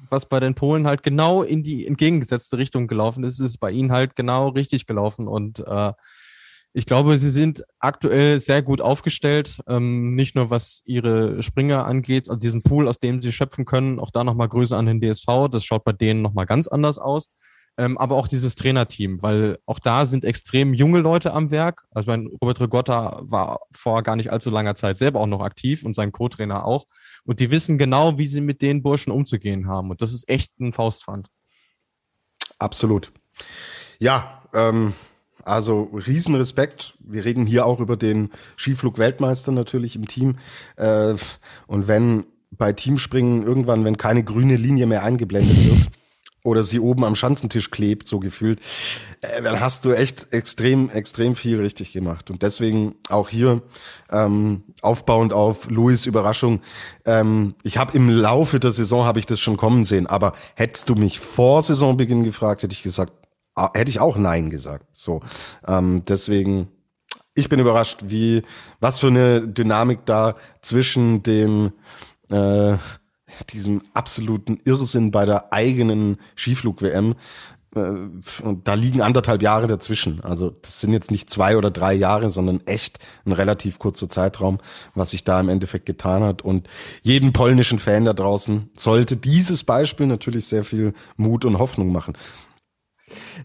was 0.10 0.26
bei 0.26 0.40
den 0.40 0.56
Polen 0.56 0.86
halt 0.86 1.02
genau 1.04 1.44
in 1.44 1.64
die 1.64 1.88
entgegengesetzte 1.88 2.58
Richtung 2.58 2.88
gelaufen 2.88 3.24
ist, 3.24 3.40
ist 3.40 3.58
bei 3.58 3.72
ihnen 3.72 3.92
halt 3.92 4.16
genau 4.16 4.50
richtig 4.50 4.86
gelaufen. 4.86 5.28
Und 5.28 5.60
äh, 5.60 5.94
ich 6.74 6.86
glaube, 6.86 7.18
sie 7.18 7.30
sind 7.30 7.64
aktuell 7.80 8.40
sehr 8.40 8.62
gut 8.62 8.82
aufgestellt, 8.82 9.62
ähm, 9.68 10.16
nicht 10.16 10.36
nur 10.36 10.50
was 10.50 10.82
ihre 10.86 11.42
Springer 11.42 11.86
angeht, 11.86 12.30
also 12.30 12.38
diesen 12.40 12.62
Pool, 12.62 12.88
aus 12.88 13.00
dem 13.00 13.22
sie 13.22 13.32
schöpfen 13.32 13.66
können. 13.66 14.00
Auch 14.00 14.12
da 14.12 14.24
nochmal 14.24 14.50
Grüße 14.50 14.78
an 14.78 14.86
den 14.86 15.02
DSV. 15.02 15.50
Das 15.52 15.66
schaut 15.66 15.84
bei 15.84 15.94
denen 15.94 16.22
nochmal 16.22 16.46
ganz 16.46 16.68
anders 16.68 17.00
aus. 17.00 17.32
Ähm, 17.80 17.98
aber 18.00 18.16
auch 18.16 18.28
dieses 18.28 18.56
Trainerteam, 18.56 19.22
weil 19.22 19.60
auch 19.68 19.78
da 19.78 20.08
sind 20.08 20.26
extrem 20.26 20.74
junge 20.74 21.00
Leute 21.00 21.32
am 21.32 21.52
Werk. 21.52 21.86
Also 21.92 22.10
mein 22.10 22.28
Robert 22.42 22.60
Rigotta 22.60 23.22
war 23.22 23.60
vor 23.72 24.02
gar 24.02 24.16
nicht 24.16 24.32
allzu 24.32 24.50
langer 24.50 24.74
Zeit 24.74 24.98
selber 24.98 25.20
auch 25.20 25.28
noch 25.28 25.42
aktiv 25.42 25.84
und 25.84 25.96
sein 25.96 26.12
Co-Trainer 26.12 26.66
auch. 26.66 26.88
Und 27.24 27.40
die 27.40 27.52
wissen 27.52 27.78
genau, 27.78 28.18
wie 28.18 28.26
sie 28.28 28.42
mit 28.42 28.64
den 28.64 28.82
Burschen 28.82 29.12
umzugehen 29.12 29.68
haben. 29.68 29.92
Und 29.92 30.02
das 30.02 30.12
ist 30.12 30.28
echt 30.28 30.60
ein 30.60 30.74
Faustpfand. 30.74 31.30
Absolut. 32.58 33.12
Ja, 34.00 34.44
ähm, 34.56 34.94
also 35.48 35.90
Riesenrespekt. 35.94 36.96
Wir 37.00 37.26
reden 37.26 37.46
hier 37.46 37.66
auch 37.66 37.80
über 37.80 37.98
den 37.98 38.32
Skiflug-Weltmeister 38.58 39.52
natürlich 39.52 39.96
im 39.96 40.08
Team. 40.08 40.36
Äh, 40.76 41.16
und 41.68 41.88
wenn 41.88 42.26
bei 42.52 42.74
Teamspringen 42.74 43.44
irgendwann, 43.44 43.86
wenn 43.86 43.98
keine 43.98 44.24
grüne 44.24 44.56
Linie 44.56 44.86
mehr 44.86 45.04
eingeblendet 45.04 45.66
wird, 45.66 45.90
oder 46.48 46.64
sie 46.64 46.80
oben 46.80 47.04
am 47.04 47.16
Schanzentisch 47.16 47.72
klebt, 47.72 48.08
so 48.08 48.20
gefühlt, 48.20 48.60
äh, 49.22 49.42
dann 49.42 49.60
hast 49.60 49.84
du 49.84 49.92
echt 49.92 50.32
extrem, 50.32 50.90
extrem 50.90 51.36
viel 51.36 51.60
richtig 51.60 51.92
gemacht. 51.92 52.32
Und 52.32 52.42
deswegen 52.42 52.96
auch 53.10 53.28
hier 53.28 53.62
ähm, 54.10 54.64
aufbauend 54.82 55.34
auf 55.34 55.70
Louis 55.70 56.06
Überraschung. 56.06 56.62
Ähm, 57.06 57.56
ich 57.64 57.78
habe 57.78 57.96
im 57.98 58.10
Laufe 58.10 58.60
der 58.60 58.72
Saison 58.72 59.06
habe 59.06 59.20
ich 59.20 59.26
das 59.26 59.42
schon 59.42 59.58
kommen 59.58 59.84
sehen, 59.84 60.08
aber 60.08 60.34
hättest 60.56 60.88
du 60.88 60.96
mich 60.96 61.20
vor 61.20 61.62
Saisonbeginn 61.62 62.24
gefragt, 62.24 62.64
hätte 62.64 62.74
ich 62.74 62.84
gesagt, 62.84 63.12
hätte 63.74 63.90
ich 63.90 64.00
auch 64.00 64.18
Nein 64.18 64.50
gesagt. 64.50 64.96
So, 64.96 65.22
ähm, 65.68 66.04
deswegen. 66.08 66.70
Ich 67.34 67.50
bin 67.50 67.60
überrascht, 67.60 68.00
wie 68.08 68.42
was 68.80 69.00
für 69.00 69.08
eine 69.08 69.48
Dynamik 69.48 70.08
da 70.08 70.36
zwischen 70.64 71.22
dem 71.22 71.72
äh, 72.30 72.78
diesem 73.50 73.84
absoluten 73.94 74.60
Irrsinn 74.66 75.12
bei 75.12 75.26
der 75.26 75.54
eigenen 75.54 76.18
Skiflug-WM. 76.36 77.16
Äh, 77.76 77.80
und 78.44 78.68
da 78.68 78.74
liegen 78.74 79.02
anderthalb 79.02 79.42
Jahre 79.42 79.68
dazwischen. 79.68 80.22
Also 80.22 80.50
das 80.50 80.80
sind 80.80 80.94
jetzt 80.94 81.12
nicht 81.12 81.30
zwei 81.30 81.58
oder 81.58 81.72
drei 81.72 81.94
Jahre, 81.94 82.30
sondern 82.30 82.62
echt 82.66 83.00
ein 83.26 83.32
relativ 83.32 83.80
kurzer 83.80 84.10
Zeitraum, 84.10 84.60
was 84.96 85.12
sich 85.12 85.24
da 85.24 85.40
im 85.40 85.50
Endeffekt 85.50 85.86
getan 85.86 86.24
hat. 86.24 86.42
Und 86.42 86.68
jeden 87.02 87.34
polnischen 87.34 87.80
Fan 87.80 88.06
da 88.06 88.14
draußen 88.14 88.70
sollte 88.76 89.18
dieses 89.18 89.64
Beispiel 89.64 90.08
natürlich 90.08 90.48
sehr 90.48 90.64
viel 90.64 90.94
Mut 91.18 91.46
und 91.46 91.60
Hoffnung 91.60 91.92
machen. 91.92 92.14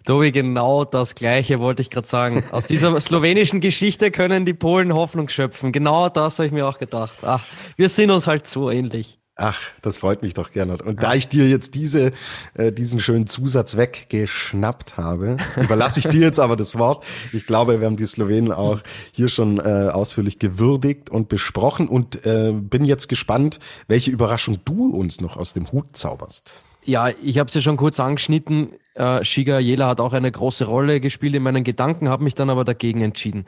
Tobi, 0.05 0.33
genau 0.33 0.85
das 0.85 1.15
Gleiche 1.15 1.61
wollte 1.61 1.83
ich 1.83 1.91
gerade 1.91 2.09
sagen. 2.09 2.43
Aus 2.51 2.67
dieser 2.67 3.01
slowenischen 3.01 3.61
Geschichte 3.61 4.11
können 4.11 4.45
die 4.45 4.55
Polen 4.55 4.93
Hoffnung 4.93 5.29
schöpfen. 5.29 5.73
Genau 5.73 6.09
das 6.09 6.39
habe 6.39 6.47
ich 6.47 6.53
mir 6.53 6.67
auch 6.67 6.79
gedacht. 6.79 7.19
Ach, 7.23 7.45
wir 7.77 7.89
sind 7.89 8.11
uns 8.11 8.27
halt 8.27 8.47
so 8.47 8.71
ähnlich. 8.71 9.19
Ach, 9.35 9.59
das 9.81 9.97
freut 9.97 10.23
mich 10.23 10.35
doch, 10.35 10.51
Gernot. 10.51 10.83
Und 10.83 11.03
da 11.03 11.15
ich 11.15 11.27
dir 11.27 11.49
jetzt 11.49 11.75
diese, 11.75 12.11
äh, 12.53 12.71
diesen 12.71 13.01
schönen 13.01 13.27
Zusatz 13.27 13.79
weggeschnappt 13.79 14.99
habe, 14.99 15.39
überlasse 15.57 16.01
ich 16.01 16.09
dir 16.09 16.21
jetzt 16.21 16.39
aber 16.39 16.55
das 16.55 16.79
Wort. 16.79 17.03
Ich 17.33 17.47
glaube, 17.47 17.81
wir 17.81 17.87
haben 17.87 17.97
die 17.97 18.05
Slowenen 18.05 18.53
auch 18.53 18.83
hier 19.13 19.29
schon 19.29 19.59
äh, 19.59 19.89
ausführlich 19.89 20.39
gewürdigt 20.39 21.09
und 21.09 21.29
besprochen 21.31 21.89
und 21.89 22.27
äh, 22.27 22.53
bin 22.53 22.85
jetzt 22.85 23.09
gespannt, 23.09 23.59
welche 23.89 24.11
Überraschung 24.11 24.61
du 24.67 24.95
uns 24.95 25.23
noch 25.23 25.39
aus 25.39 25.55
dem 25.55 25.73
Hut 25.73 25.97
zauberst. 25.97 26.63
Ja, 26.85 27.09
ich 27.23 27.39
habe 27.39 27.49
es 27.49 27.55
ja 27.55 27.61
schon 27.61 27.77
kurz 27.77 28.01
angeschnitten. 28.01 28.75
Äh, 28.95 29.25
Shiga 29.25 29.59
Jela 29.59 29.87
hat 29.89 30.01
auch 30.01 30.13
eine 30.13 30.31
große 30.31 30.65
Rolle 30.65 31.01
gespielt 31.01 31.35
in 31.35 31.43
meinen 31.43 31.65
Gedanken, 31.65 32.09
habe 32.09 32.25
mich 32.25 32.35
dann 32.35 32.51
aber 32.51 32.65
dagegen 32.65 33.03
entschieden 33.03 33.47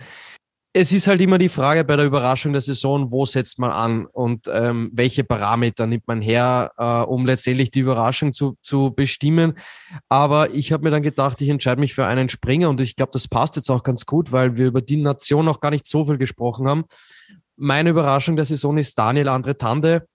es 0.76 0.90
ist 0.90 1.06
halt 1.06 1.20
immer 1.20 1.38
die 1.38 1.48
Frage 1.48 1.84
bei 1.84 1.94
der 1.94 2.04
Überraschung 2.04 2.52
der 2.52 2.60
Saison, 2.60 3.12
wo 3.12 3.24
setzt 3.24 3.60
man 3.60 3.70
an 3.70 4.06
und 4.06 4.48
ähm, 4.52 4.90
welche 4.92 5.22
Parameter 5.22 5.86
nimmt 5.86 6.08
man 6.08 6.20
her, 6.20 6.72
äh, 6.76 7.08
um 7.08 7.26
letztendlich 7.26 7.70
die 7.70 7.78
Überraschung 7.78 8.32
zu, 8.32 8.56
zu 8.60 8.92
bestimmen. 8.92 9.54
Aber 10.08 10.50
ich 10.50 10.72
habe 10.72 10.82
mir 10.82 10.90
dann 10.90 11.04
gedacht, 11.04 11.40
ich 11.40 11.48
entscheide 11.48 11.80
mich 11.80 11.94
für 11.94 12.06
einen 12.06 12.28
Springer 12.28 12.68
und 12.68 12.80
ich 12.80 12.96
glaube, 12.96 13.12
das 13.12 13.28
passt 13.28 13.54
jetzt 13.54 13.70
auch 13.70 13.84
ganz 13.84 14.04
gut, 14.04 14.32
weil 14.32 14.56
wir 14.56 14.66
über 14.66 14.80
die 14.80 14.96
Nation 14.96 15.44
noch 15.44 15.60
gar 15.60 15.70
nicht 15.70 15.86
so 15.86 16.06
viel 16.06 16.18
gesprochen 16.18 16.68
haben. 16.68 16.84
Meine 17.56 17.90
Überraschung 17.90 18.34
der 18.34 18.44
Saison 18.44 18.76
ist 18.76 18.98
Daniel 18.98 19.28
Andretande. 19.28 20.08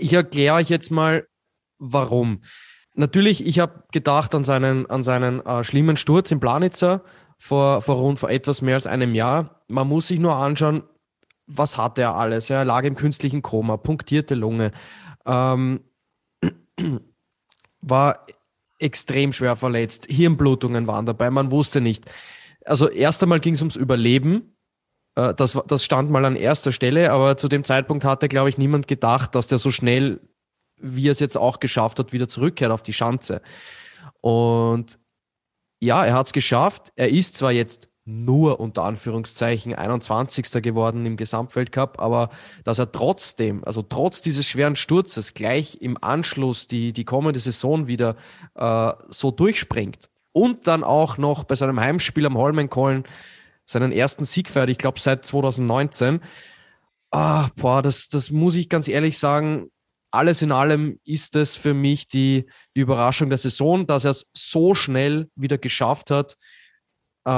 Ich 0.00 0.14
erkläre 0.14 0.56
euch 0.56 0.68
jetzt 0.68 0.90
mal, 0.90 1.28
warum. 1.92 2.40
Natürlich, 2.94 3.44
ich 3.44 3.58
habe 3.58 3.84
gedacht 3.92 4.34
an 4.34 4.44
seinen, 4.44 4.88
an 4.88 5.02
seinen 5.02 5.44
äh, 5.44 5.64
schlimmen 5.64 5.96
Sturz 5.96 6.30
in 6.30 6.40
Planitzer 6.40 7.02
vor, 7.38 7.82
vor 7.82 7.96
rund 7.96 8.18
vor 8.18 8.30
etwas 8.30 8.62
mehr 8.62 8.76
als 8.76 8.86
einem 8.86 9.14
Jahr. 9.14 9.64
Man 9.68 9.88
muss 9.88 10.08
sich 10.08 10.20
nur 10.20 10.36
anschauen, 10.36 10.84
was 11.46 11.76
hatte 11.76 12.02
er 12.02 12.14
alles. 12.14 12.50
Er 12.50 12.64
lag 12.64 12.84
im 12.84 12.94
künstlichen 12.94 13.42
Koma, 13.42 13.76
punktierte 13.76 14.34
Lunge, 14.34 14.70
ähm, 15.26 15.80
war 17.80 18.24
extrem 18.78 19.32
schwer 19.32 19.56
verletzt, 19.56 20.06
Hirnblutungen 20.08 20.86
waren 20.86 21.06
dabei, 21.06 21.30
man 21.30 21.50
wusste 21.50 21.80
nicht. 21.80 22.10
Also 22.64 22.88
erst 22.88 23.22
einmal 23.22 23.40
ging 23.40 23.54
es 23.54 23.60
ums 23.60 23.76
Überleben. 23.76 24.56
Äh, 25.16 25.34
das, 25.34 25.58
das 25.66 25.84
stand 25.84 26.10
mal 26.10 26.24
an 26.24 26.36
erster 26.36 26.72
Stelle, 26.72 27.12
aber 27.12 27.36
zu 27.36 27.48
dem 27.48 27.64
Zeitpunkt 27.64 28.04
hatte, 28.04 28.28
glaube 28.28 28.48
ich, 28.48 28.58
niemand 28.58 28.88
gedacht, 28.88 29.34
dass 29.34 29.46
der 29.46 29.58
so 29.58 29.70
schnell, 29.70 30.20
wie 30.76 31.08
er 31.08 31.12
es 31.12 31.20
jetzt 31.20 31.36
auch 31.36 31.60
geschafft 31.60 31.98
hat, 31.98 32.12
wieder 32.12 32.28
zurückkehrt 32.28 32.72
auf 32.72 32.82
die 32.82 32.92
Schanze. 32.92 33.42
Und 34.20 34.98
ja, 35.80 36.04
er 36.04 36.14
hat 36.14 36.26
es 36.26 36.32
geschafft. 36.32 36.92
Er 36.96 37.10
ist 37.10 37.36
zwar 37.36 37.52
jetzt 37.52 37.88
nur 38.06 38.60
unter 38.60 38.84
Anführungszeichen 38.84 39.74
21. 39.74 40.62
geworden 40.62 41.06
im 41.06 41.16
Gesamtweltcup, 41.16 41.98
aber 41.98 42.28
dass 42.62 42.78
er 42.78 42.92
trotzdem, 42.92 43.64
also 43.64 43.82
trotz 43.82 44.20
dieses 44.20 44.46
schweren 44.46 44.76
Sturzes, 44.76 45.32
gleich 45.32 45.80
im 45.80 45.96
Anschluss 46.02 46.66
die, 46.66 46.92
die 46.92 47.04
kommende 47.04 47.40
Saison 47.40 47.86
wieder 47.86 48.16
äh, 48.54 48.92
so 49.08 49.30
durchspringt 49.30 50.10
und 50.32 50.66
dann 50.66 50.84
auch 50.84 51.16
noch 51.16 51.44
bei 51.44 51.54
seinem 51.54 51.80
Heimspiel 51.80 52.26
am 52.26 52.36
Holmenkollen 52.36 53.04
seinen 53.64 53.92
ersten 53.92 54.24
Sieg 54.24 54.50
feiert, 54.50 54.68
ich 54.68 54.78
glaube 54.78 55.00
seit 55.00 55.24
2019. 55.24 56.20
Ah, 57.10 57.48
boah, 57.56 57.80
das, 57.80 58.08
das 58.08 58.30
muss 58.30 58.54
ich 58.56 58.68
ganz 58.68 58.88
ehrlich 58.88 59.16
sagen, 59.16 59.70
alles 60.14 60.42
in 60.42 60.52
allem 60.52 60.98
ist 61.04 61.36
es 61.36 61.56
für 61.56 61.74
mich 61.74 62.08
die, 62.08 62.46
die 62.76 62.80
Überraschung 62.80 63.28
der 63.28 63.38
Saison, 63.38 63.86
dass 63.86 64.04
er 64.04 64.12
es 64.12 64.30
so 64.32 64.74
schnell 64.74 65.28
wieder 65.34 65.58
geschafft 65.58 66.10
hat, 66.10 66.36
äh, 67.24 67.30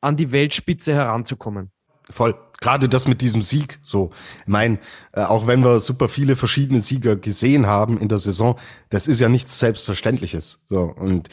an 0.00 0.16
die 0.16 0.32
Weltspitze 0.32 0.94
heranzukommen. 0.94 1.70
Voll. 2.10 2.34
Gerade 2.60 2.88
das 2.88 3.08
mit 3.08 3.22
diesem 3.22 3.42
Sieg, 3.42 3.80
so. 3.82 4.12
Ich 4.42 4.46
meine, 4.46 4.78
äh, 5.12 5.22
auch 5.22 5.48
wenn 5.48 5.64
wir 5.64 5.80
super 5.80 6.08
viele 6.08 6.36
verschiedene 6.36 6.80
Sieger 6.80 7.16
gesehen 7.16 7.66
haben 7.66 7.98
in 7.98 8.06
der 8.06 8.20
Saison, 8.20 8.56
das 8.88 9.08
ist 9.08 9.20
ja 9.20 9.28
nichts 9.28 9.58
Selbstverständliches. 9.58 10.64
So. 10.68 10.94
Und 10.96 11.28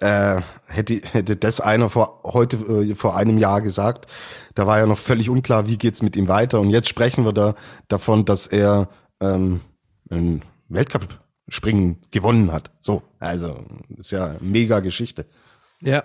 äh, 0.00 0.40
hätte, 0.68 1.02
hätte 1.12 1.36
das 1.36 1.60
einer 1.60 1.90
vor 1.90 2.22
heute, 2.24 2.56
äh, 2.56 2.94
vor 2.94 3.14
einem 3.14 3.36
Jahr 3.36 3.60
gesagt, 3.60 4.10
da 4.54 4.66
war 4.66 4.78
ja 4.78 4.86
noch 4.86 4.96
völlig 4.98 5.28
unklar, 5.28 5.66
wie 5.66 5.76
geht's 5.76 6.00
mit 6.00 6.16
ihm 6.16 6.28
weiter. 6.28 6.60
Und 6.60 6.70
jetzt 6.70 6.88
sprechen 6.88 7.26
wir 7.26 7.34
da 7.34 7.54
davon, 7.88 8.24
dass 8.24 8.46
er 8.46 8.88
ähm, 9.20 9.60
ein 10.10 10.42
Weltcup-Springen 10.68 11.98
gewonnen 12.10 12.52
hat. 12.52 12.70
So, 12.80 13.02
also 13.18 13.64
ist 13.96 14.12
ja 14.12 14.36
mega 14.40 14.80
Geschichte. 14.80 15.26
Ja, 15.80 16.04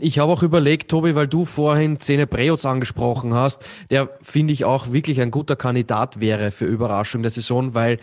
ich 0.00 0.18
habe 0.18 0.32
auch 0.32 0.42
überlegt, 0.42 0.90
Tobi, 0.90 1.14
weil 1.14 1.28
du 1.28 1.44
vorhin 1.44 2.00
Zene 2.00 2.26
Preutz 2.26 2.64
angesprochen 2.64 3.34
hast, 3.34 3.64
der 3.90 4.10
finde 4.22 4.52
ich 4.52 4.64
auch 4.64 4.92
wirklich 4.92 5.20
ein 5.20 5.30
guter 5.30 5.56
Kandidat 5.56 6.20
wäre 6.20 6.50
für 6.50 6.66
Überraschung 6.66 7.22
der 7.22 7.30
Saison, 7.30 7.74
weil 7.74 7.98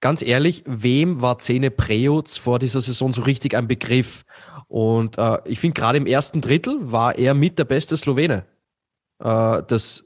ganz 0.00 0.22
ehrlich, 0.22 0.62
wem 0.66 1.20
war 1.20 1.38
Zene 1.38 1.70
Preutz 1.70 2.36
vor 2.36 2.58
dieser 2.58 2.80
Saison 2.80 3.12
so 3.12 3.22
richtig 3.22 3.56
ein 3.56 3.66
Begriff? 3.66 4.24
Und 4.68 5.18
äh, 5.18 5.38
ich 5.46 5.58
finde 5.58 5.80
gerade 5.80 5.98
im 5.98 6.06
ersten 6.06 6.40
Drittel 6.40 6.92
war 6.92 7.18
er 7.18 7.34
mit 7.34 7.58
der 7.58 7.64
beste 7.64 7.96
Slowene. 7.96 8.44
Äh, 9.18 9.62
das 9.66 10.04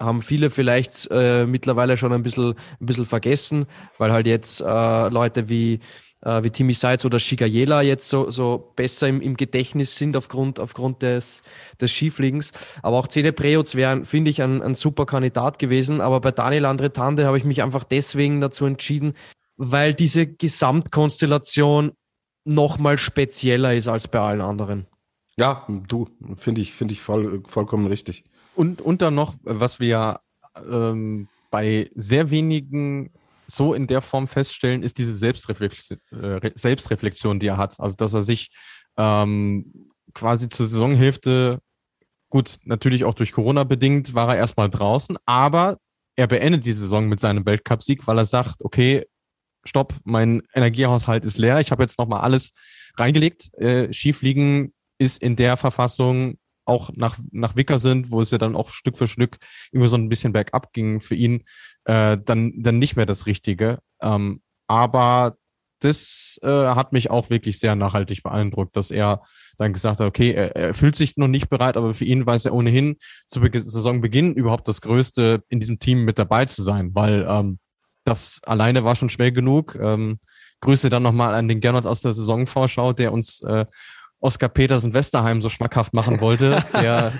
haben 0.00 0.22
viele 0.22 0.50
vielleicht 0.50 1.08
äh, 1.10 1.46
mittlerweile 1.46 1.96
schon 1.96 2.12
ein 2.12 2.22
bisschen, 2.22 2.54
ein 2.80 2.86
bisschen 2.86 3.06
vergessen, 3.06 3.66
weil 3.98 4.12
halt 4.12 4.26
jetzt 4.26 4.60
äh, 4.60 5.08
Leute 5.08 5.48
wie 5.48 5.80
äh, 6.22 6.42
wie 6.42 6.50
Timmy 6.50 6.74
Seitz 6.74 7.04
oder 7.04 7.18
Shigayela 7.18 7.82
jetzt 7.82 8.08
so, 8.08 8.30
so 8.30 8.72
besser 8.76 9.08
im, 9.08 9.20
im 9.20 9.36
Gedächtnis 9.36 9.96
sind 9.96 10.16
aufgrund, 10.16 10.60
aufgrund 10.60 11.02
des, 11.02 11.42
des 11.80 11.92
Skifliegens. 11.92 12.52
Aber 12.82 12.98
auch 12.98 13.08
Zene 13.08 13.32
Preutz 13.32 13.74
wäre, 13.74 14.04
finde 14.04 14.30
ich, 14.30 14.42
ein, 14.42 14.62
ein 14.62 14.74
super 14.74 15.06
Kandidat 15.06 15.58
gewesen. 15.58 16.00
Aber 16.00 16.20
bei 16.20 16.32
Daniel 16.32 16.66
Andretande 16.66 17.26
habe 17.26 17.38
ich 17.38 17.44
mich 17.44 17.62
einfach 17.62 17.84
deswegen 17.84 18.40
dazu 18.40 18.66
entschieden, 18.66 19.14
weil 19.56 19.94
diese 19.94 20.26
Gesamtkonstellation 20.26 21.92
nochmal 22.44 22.98
spezieller 22.98 23.74
ist 23.74 23.88
als 23.88 24.08
bei 24.08 24.20
allen 24.20 24.40
anderen. 24.40 24.86
Ja, 25.36 25.66
du, 25.88 26.08
finde 26.34 26.60
ich, 26.60 26.72
finde 26.72 26.94
ich 26.94 27.00
voll, 27.00 27.42
vollkommen 27.46 27.86
richtig. 27.86 28.24
Und, 28.60 28.82
und 28.82 29.00
dann 29.00 29.14
noch, 29.14 29.36
was 29.42 29.80
wir 29.80 30.20
ähm, 30.70 31.28
bei 31.50 31.90
sehr 31.94 32.30
wenigen 32.30 33.10
so 33.46 33.72
in 33.72 33.86
der 33.86 34.02
Form 34.02 34.28
feststellen, 34.28 34.82
ist 34.82 34.98
diese 34.98 35.14
Selbstreflexion, 35.14 35.98
äh, 36.10 36.50
Selbstreflexion 36.54 37.40
die 37.40 37.46
er 37.46 37.56
hat. 37.56 37.80
Also, 37.80 37.96
dass 37.96 38.12
er 38.12 38.20
sich 38.20 38.50
ähm, 38.98 39.88
quasi 40.12 40.50
zur 40.50 40.66
Saisonhälfte, 40.66 41.60
gut, 42.28 42.58
natürlich 42.64 43.04
auch 43.04 43.14
durch 43.14 43.32
Corona 43.32 43.64
bedingt, 43.64 44.12
war 44.12 44.28
er 44.28 44.36
erstmal 44.36 44.68
draußen, 44.68 45.16
aber 45.24 45.78
er 46.16 46.26
beendet 46.26 46.66
die 46.66 46.72
Saison 46.72 47.08
mit 47.08 47.18
seinem 47.18 47.46
Weltcupsieg, 47.46 48.06
weil 48.06 48.18
er 48.18 48.26
sagt, 48.26 48.62
okay, 48.62 49.06
stopp, 49.64 49.94
mein 50.04 50.42
Energiehaushalt 50.52 51.24
ist 51.24 51.38
leer, 51.38 51.60
ich 51.60 51.70
habe 51.70 51.82
jetzt 51.82 51.98
nochmal 51.98 52.20
alles 52.20 52.52
reingelegt. 52.96 53.54
Äh, 53.54 53.90
Schiefliegen 53.90 54.74
ist 54.98 55.22
in 55.22 55.36
der 55.36 55.56
Verfassung 55.56 56.36
auch 56.64 56.90
nach, 56.94 57.18
nach 57.32 57.56
Wicker 57.56 57.78
sind, 57.78 58.10
wo 58.10 58.20
es 58.20 58.30
ja 58.30 58.38
dann 58.38 58.56
auch 58.56 58.70
Stück 58.70 58.96
für 58.98 59.08
Stück 59.08 59.38
immer 59.72 59.88
so 59.88 59.96
ein 59.96 60.08
bisschen 60.08 60.32
bergab 60.32 60.72
ging 60.72 61.00
für 61.00 61.14
ihn, 61.14 61.44
äh, 61.84 62.18
dann, 62.24 62.52
dann 62.56 62.78
nicht 62.78 62.96
mehr 62.96 63.06
das 63.06 63.26
Richtige. 63.26 63.78
Ähm, 64.00 64.42
aber 64.66 65.36
das 65.80 66.38
äh, 66.42 66.48
hat 66.48 66.92
mich 66.92 67.10
auch 67.10 67.30
wirklich 67.30 67.58
sehr 67.58 67.74
nachhaltig 67.74 68.22
beeindruckt, 68.22 68.76
dass 68.76 68.90
er 68.90 69.22
dann 69.56 69.72
gesagt 69.72 70.00
hat, 70.00 70.06
okay, 70.06 70.32
er, 70.32 70.54
er 70.54 70.74
fühlt 70.74 70.94
sich 70.94 71.16
noch 71.16 71.28
nicht 71.28 71.48
bereit, 71.48 71.76
aber 71.76 71.94
für 71.94 72.04
ihn 72.04 72.26
war 72.26 72.34
es 72.34 72.44
ja 72.44 72.52
ohnehin 72.52 72.96
zu 73.26 73.40
Be 73.40 73.50
Saisonbeginn 73.60 74.34
überhaupt 74.34 74.68
das 74.68 74.80
Größte, 74.82 75.42
in 75.48 75.58
diesem 75.58 75.78
Team 75.78 76.04
mit 76.04 76.18
dabei 76.18 76.44
zu 76.44 76.62
sein, 76.62 76.94
weil 76.94 77.26
ähm, 77.28 77.58
das 78.04 78.40
alleine 78.44 78.84
war 78.84 78.94
schon 78.96 79.08
schwer 79.08 79.32
genug. 79.32 79.76
Ähm, 79.80 80.18
Grüße 80.60 80.90
dann 80.90 81.02
nochmal 81.02 81.34
an 81.34 81.48
den 81.48 81.60
Gernot 81.60 81.86
aus 81.86 82.02
der 82.02 82.12
Saisonvorschau, 82.12 82.92
der 82.92 83.12
uns 83.12 83.40
äh, 83.42 83.64
Oskar 84.22 84.50
Petersen 84.50 84.92
Westerheim 84.92 85.40
so 85.40 85.48
schmackhaft 85.48 85.94
machen 85.94 86.20
wollte, 86.20 86.62
der 86.74 87.12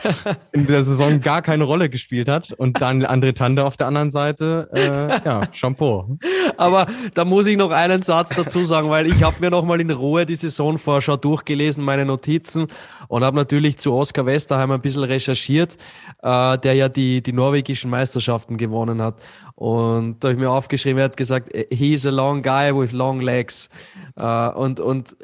in 0.52 0.66
der 0.66 0.82
Saison 0.82 1.20
gar 1.20 1.40
keine 1.40 1.64
Rolle 1.64 1.88
gespielt 1.88 2.28
hat. 2.28 2.52
Und 2.52 2.80
dann 2.80 3.04
André 3.04 3.32
Tande 3.34 3.64
auf 3.64 3.76
der 3.76 3.86
anderen 3.86 4.10
Seite, 4.10 4.68
äh, 4.74 5.24
ja, 5.24 5.42
Shampoo. 5.52 6.18
Aber 6.56 6.88
da 7.14 7.24
muss 7.24 7.46
ich 7.46 7.56
noch 7.56 7.70
einen 7.70 8.02
Satz 8.02 8.30
dazu 8.30 8.64
sagen, 8.64 8.90
weil 8.90 9.06
ich 9.06 9.22
habe 9.22 9.36
mir 9.38 9.50
nochmal 9.50 9.80
in 9.80 9.90
Ruhe 9.90 10.26
die 10.26 10.34
Saisonvorschau 10.34 11.16
durchgelesen, 11.16 11.84
meine 11.84 12.04
Notizen 12.04 12.66
und 13.06 13.22
habe 13.22 13.36
natürlich 13.36 13.78
zu 13.78 13.92
Oskar 13.94 14.26
Westerheim 14.26 14.72
ein 14.72 14.80
bisschen 14.80 15.04
recherchiert, 15.04 15.76
äh, 16.22 16.58
der 16.58 16.74
ja 16.74 16.88
die, 16.88 17.22
die 17.22 17.32
norwegischen 17.32 17.88
Meisterschaften 17.88 18.56
gewonnen 18.56 19.00
hat. 19.00 19.14
Und 19.54 20.22
da 20.22 20.28
habe 20.28 20.34
ich 20.34 20.40
mir 20.40 20.50
aufgeschrieben, 20.50 20.98
er 20.98 21.04
hat 21.04 21.16
gesagt, 21.16 21.50
he's 21.70 22.04
a 22.04 22.10
long 22.10 22.42
guy 22.42 22.74
with 22.74 22.92
long 22.92 23.20
legs. 23.20 23.68
Äh, 24.16 24.48
und, 24.50 24.80
und 24.80 25.16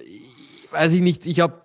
weiß 0.75 0.93
ich 0.93 1.03
nicht, 1.03 1.27
ich 1.27 1.41
habe 1.41 1.63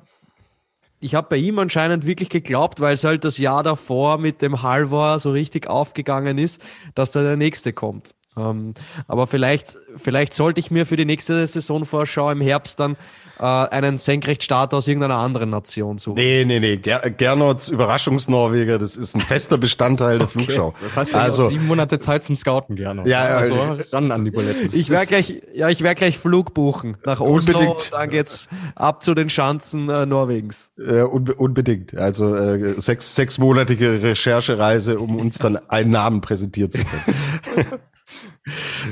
ich 1.02 1.15
hab 1.15 1.30
bei 1.30 1.38
ihm 1.38 1.60
anscheinend 1.60 2.06
wirklich 2.06 2.30
geglaubt, 2.30 2.80
weil 2.80 2.94
es 2.94 3.03
halt 3.03 3.23
das 3.23 3.38
Jahr 3.38 3.64
davor 3.64 4.18
mit 4.18 4.41
dem 4.41 4.64
Halvor 4.64 5.19
so 5.19 5.31
richtig 5.31 5.68
aufgegangen 5.68 6.38
ist, 6.38 6.61
dass 6.94 7.11
da 7.11 7.23
der 7.23 7.38
nächste 7.38 7.72
kommt. 7.73 8.15
Ähm, 8.38 8.73
aber 9.07 9.27
vielleicht, 9.27 9.77
vielleicht 9.95 10.34
sollte 10.34 10.60
ich 10.60 10.72
mir 10.72 10.86
für 10.86 10.98
die 10.98 11.06
nächste 11.06 11.45
Saisonvorschau 11.45 12.31
im 12.31 12.41
Herbst 12.41 12.80
dann 12.80 12.95
äh, 13.39 13.43
einen 13.43 13.97
Senkrechtstarter 13.97 14.77
aus 14.77 14.87
irgendeiner 14.87 15.15
anderen 15.15 15.49
Nation 15.49 15.97
suchen. 15.97 16.15
Nee, 16.15 16.43
nee, 16.45 16.59
nee. 16.59 16.77
Ger 16.77 16.99
Gernot's 17.09 17.69
Überraschungsnorweger, 17.69 18.77
das 18.77 18.97
ist 18.97 19.15
ein 19.15 19.21
fester 19.21 19.57
Bestandteil 19.57 20.17
der 20.17 20.27
okay. 20.35 20.43
Flugschau. 20.43 20.73
Du 20.79 20.95
hast 20.95 21.13
ja 21.13 21.19
also 21.19 21.49
sieben 21.49 21.67
Monate 21.67 21.99
Zeit 21.99 22.23
zum 22.23 22.35
Scouten, 22.35 22.75
Gernot. 22.75 23.07
Ja, 23.07 23.27
ja. 23.27 23.37
Also 23.37 23.77
ran 23.91 24.11
an 24.11 24.25
die 24.25 24.31
Buletten. 24.31 24.65
Ich 24.65 24.89
werde 24.89 25.07
gleich, 25.07 25.41
ja, 25.53 25.69
ich 25.69 25.81
werde 25.81 25.95
gleich 25.95 26.17
Flug 26.17 26.53
buchen 26.53 26.97
nach 27.05 27.21
Oslo. 27.21 27.57
Unbedingt. 27.57 27.93
Dann 27.93 28.09
geht's 28.09 28.49
ab 28.75 29.03
zu 29.03 29.13
den 29.13 29.29
Schanzen 29.29 29.89
äh, 29.89 30.05
Norwegens. 30.05 30.71
Äh, 30.77 31.01
unbe 31.01 31.33
unbedingt. 31.35 31.95
Also 31.95 32.35
äh, 32.35 32.79
sechs, 32.79 33.15
sechsmonatige 33.15 34.03
Recherchereise, 34.03 34.99
um 34.99 35.17
uns 35.17 35.37
dann 35.37 35.57
einen 35.69 35.91
Namen 35.91 36.21
präsentiert 36.21 36.73
zu 36.73 36.81
können. 36.83 37.65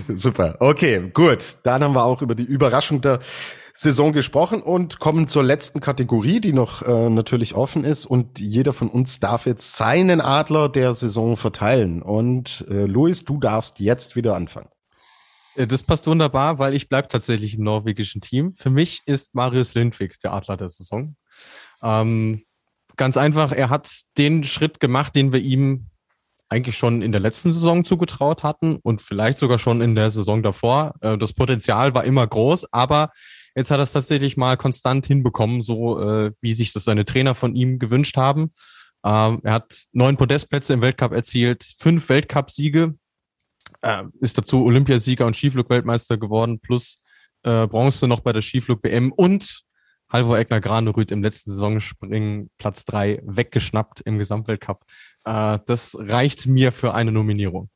Super. 0.16 0.56
Okay, 0.60 1.10
gut. 1.14 1.58
Dann 1.64 1.84
haben 1.84 1.94
wir 1.94 2.04
auch 2.04 2.22
über 2.22 2.36
die 2.36 2.44
Überraschung 2.44 3.02
der 3.02 3.20
Saison 3.80 4.12
gesprochen 4.12 4.64
und 4.64 4.98
kommen 4.98 5.28
zur 5.28 5.44
letzten 5.44 5.82
Kategorie, 5.82 6.40
die 6.42 6.52
noch 6.52 6.82
äh, 6.82 7.10
natürlich 7.12 7.54
offen 7.54 7.84
ist. 7.84 8.08
Und 8.08 8.40
jeder 8.40 8.74
von 8.74 8.90
uns 8.90 9.20
darf 9.20 9.46
jetzt 9.46 9.76
seinen 9.76 10.20
Adler 10.20 10.68
der 10.68 10.96
Saison 10.96 11.38
verteilen. 11.38 12.02
Und 12.02 12.66
äh, 12.72 12.86
Luis, 12.86 13.24
du 13.24 13.40
darfst 13.40 13.80
jetzt 13.80 14.16
wieder 14.16 14.36
anfangen. 14.36 14.70
Äh, 15.56 15.68
das 15.68 15.84
passt 15.84 16.08
wunderbar, 16.08 16.58
weil 16.58 16.74
ich 16.74 16.90
bleibe 16.90 17.08
tatsächlich 17.08 17.54
im 17.54 17.64
norwegischen 17.64 18.20
Team. 18.20 18.56
Für 18.56 18.72
mich 18.72 19.04
ist 19.06 19.36
Marius 19.36 19.76
Lindwig 19.76 20.18
der 20.24 20.34
Adler 20.34 20.58
der 20.58 20.70
Saison. 20.70 21.16
Ähm, 21.84 22.46
ganz 22.96 23.16
einfach, 23.16 23.52
er 23.52 23.70
hat 23.70 23.92
den 24.18 24.44
Schritt 24.44 24.80
gemacht, 24.80 25.16
den 25.16 25.32
wir 25.32 25.40
ihm 25.40 25.92
eigentlich 26.50 26.78
schon 26.78 27.04
in 27.04 27.12
der 27.12 27.22
letzten 27.22 27.52
Saison 27.52 27.86
zugetraut 27.86 28.44
hatten 28.44 28.78
und 28.78 29.04
vielleicht 29.04 29.38
sogar 29.38 29.60
schon 29.60 29.82
in 29.82 29.94
der 29.94 30.10
Saison 30.10 30.42
davor. 30.42 30.96
Äh, 31.02 31.20
das 31.20 31.34
Potenzial 31.34 31.94
war 31.94 32.06
immer 32.06 32.26
groß, 32.26 32.74
aber 32.74 33.12
Jetzt 33.58 33.72
hat 33.72 33.80
er 33.80 33.84
es 33.84 33.92
tatsächlich 33.92 34.38
mal 34.38 34.56
konstant 34.56 35.08
hinbekommen, 35.08 35.64
so 35.64 36.00
äh, 36.00 36.32
wie 36.42 36.54
sich 36.54 36.74
das 36.74 36.84
seine 36.84 37.06
Trainer 37.06 37.34
von 37.34 37.56
ihm 37.56 37.80
gewünscht 37.80 38.16
haben. 38.16 38.54
Ähm, 39.04 39.40
er 39.44 39.54
hat 39.54 39.86
neun 39.94 40.16
Podestplätze 40.16 40.74
im 40.74 40.82
Weltcup 40.82 41.12
erzielt, 41.12 41.64
fünf 41.80 42.08
Weltcup-Siege, 42.08 42.94
äh, 43.82 44.04
ist 44.20 44.38
dazu 44.38 44.64
Olympiasieger 44.64 45.26
und 45.26 45.36
Skiflug-Weltmeister 45.36 46.18
geworden, 46.20 46.60
plus 46.60 47.02
äh, 47.42 47.66
Bronze 47.66 48.08
noch 48.08 48.20
bei 48.20 48.32
der 48.32 48.44
Skiflug-WM 48.44 49.12
und 49.12 49.64
Halvor 50.08 50.38
Egner 50.38 50.62
Granerüth 50.62 51.12
im 51.12 51.24
letzten 51.24 51.50
Saisonspringen 51.50 52.52
Platz 52.60 52.86
drei 52.86 53.24
weggeschnappt 53.26 54.02
im 54.02 54.20
Gesamtweltcup. 54.20 54.86
Äh, 55.26 55.58
das 55.66 55.98
reicht 56.00 56.46
mir 56.46 56.72
für 56.72 56.94
eine 56.94 57.12
Nominierung. 57.12 57.72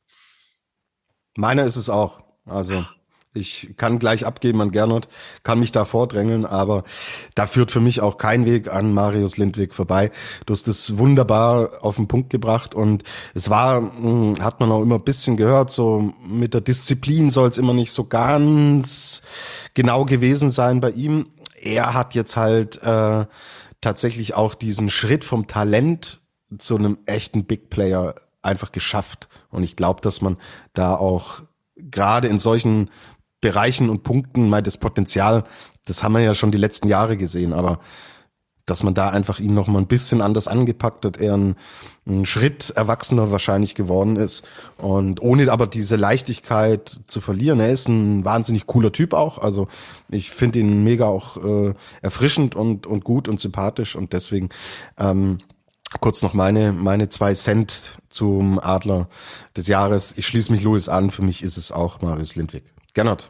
Meiner 1.36 1.64
ist 1.64 1.74
es 1.74 1.90
auch. 1.90 2.22
Also 2.44 2.84
ich 3.34 3.74
kann 3.76 3.98
gleich 3.98 4.26
abgeben 4.26 4.60
an 4.60 4.72
Gernot, 4.72 5.08
kann 5.42 5.58
mich 5.58 5.72
da 5.72 5.84
vordrängeln, 5.84 6.44
aber 6.44 6.84
da 7.34 7.46
führt 7.46 7.70
für 7.70 7.80
mich 7.80 8.00
auch 8.00 8.18
kein 8.18 8.44
Weg 8.44 8.70
an 8.70 8.92
Marius 8.92 9.38
Lindwig 9.38 9.74
vorbei. 9.74 10.10
Du 10.44 10.52
hast 10.52 10.68
das 10.68 10.98
wunderbar 10.98 11.70
auf 11.80 11.96
den 11.96 12.08
Punkt 12.08 12.30
gebracht 12.30 12.74
und 12.74 13.04
es 13.34 13.48
war, 13.48 13.76
hm, 13.76 14.34
hat 14.40 14.60
man 14.60 14.70
auch 14.70 14.82
immer 14.82 14.96
ein 14.96 15.04
bisschen 15.04 15.36
gehört, 15.36 15.70
so 15.70 16.12
mit 16.26 16.52
der 16.52 16.60
Disziplin 16.60 17.30
soll 17.30 17.48
es 17.48 17.58
immer 17.58 17.74
nicht 17.74 17.92
so 17.92 18.04
ganz 18.04 19.22
genau 19.74 20.04
gewesen 20.04 20.50
sein 20.50 20.80
bei 20.80 20.90
ihm. 20.90 21.28
Er 21.60 21.94
hat 21.94 22.14
jetzt 22.14 22.36
halt 22.36 22.82
äh, 22.82 23.24
tatsächlich 23.80 24.34
auch 24.34 24.54
diesen 24.54 24.90
Schritt 24.90 25.24
vom 25.24 25.46
Talent 25.46 26.20
zu 26.58 26.76
einem 26.76 26.98
echten 27.06 27.44
Big 27.44 27.70
Player 27.70 28.14
einfach 28.42 28.72
geschafft. 28.72 29.28
Und 29.50 29.62
ich 29.62 29.76
glaube, 29.76 30.00
dass 30.00 30.20
man 30.20 30.36
da 30.74 30.94
auch 30.94 31.42
gerade 31.76 32.28
in 32.28 32.38
solchen 32.38 32.90
Bereichen 33.42 33.90
und 33.90 34.04
Punkten 34.04 34.48
mal 34.48 34.62
das 34.62 34.78
Potenzial, 34.78 35.44
das 35.84 36.02
haben 36.02 36.12
wir 36.12 36.20
ja 36.20 36.32
schon 36.32 36.52
die 36.52 36.58
letzten 36.58 36.88
Jahre 36.88 37.18
gesehen, 37.18 37.52
aber 37.52 37.80
dass 38.66 38.84
man 38.84 38.94
da 38.94 39.08
einfach 39.10 39.40
ihn 39.40 39.54
noch 39.54 39.66
mal 39.66 39.80
ein 39.80 39.88
bisschen 39.88 40.20
anders 40.20 40.46
angepackt 40.46 41.04
hat, 41.04 41.16
er 41.16 41.36
ein, 41.36 41.56
ein 42.06 42.24
Schritt 42.24 42.70
erwachsener 42.70 43.32
wahrscheinlich 43.32 43.74
geworden 43.74 44.16
ist 44.16 44.44
und 44.78 45.20
ohne 45.20 45.50
aber 45.50 45.66
diese 45.66 45.96
Leichtigkeit 45.96 47.00
zu 47.06 47.20
verlieren. 47.20 47.58
Er 47.58 47.70
ist 47.70 47.88
ein 47.88 48.24
wahnsinnig 48.24 48.66
cooler 48.66 48.92
Typ 48.92 49.14
auch, 49.14 49.38
also 49.38 49.66
ich 50.10 50.30
finde 50.30 50.60
ihn 50.60 50.84
mega 50.84 51.06
auch 51.06 51.36
äh, 51.42 51.74
erfrischend 52.00 52.54
und 52.54 52.86
und 52.86 53.02
gut 53.02 53.28
und 53.28 53.40
sympathisch 53.40 53.96
und 53.96 54.12
deswegen 54.12 54.50
ähm, 54.96 55.38
kurz 56.00 56.22
noch 56.22 56.32
meine 56.32 56.72
meine 56.72 57.08
zwei 57.08 57.34
Cent 57.34 57.98
zum 58.10 58.60
Adler 58.60 59.08
des 59.56 59.66
Jahres. 59.66 60.14
Ich 60.16 60.26
schließe 60.26 60.52
mich 60.52 60.62
Louis 60.62 60.88
an. 60.88 61.10
Für 61.10 61.22
mich 61.22 61.42
ist 61.42 61.56
es 61.56 61.72
auch 61.72 62.00
Marius 62.00 62.36
Lindwig. 62.36 62.64
Gernot. 62.94 63.28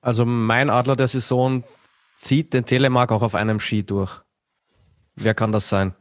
Also 0.00 0.24
mein 0.24 0.70
Adler 0.70 0.96
der 0.96 1.08
Saison 1.08 1.64
zieht 2.16 2.52
den 2.54 2.64
Telemark 2.64 3.10
auch 3.12 3.22
auf 3.22 3.34
einem 3.34 3.60
Ski 3.60 3.84
durch. 3.84 4.20
Wer 5.14 5.34
kann 5.34 5.52
das 5.52 5.68
sein? 5.68 5.94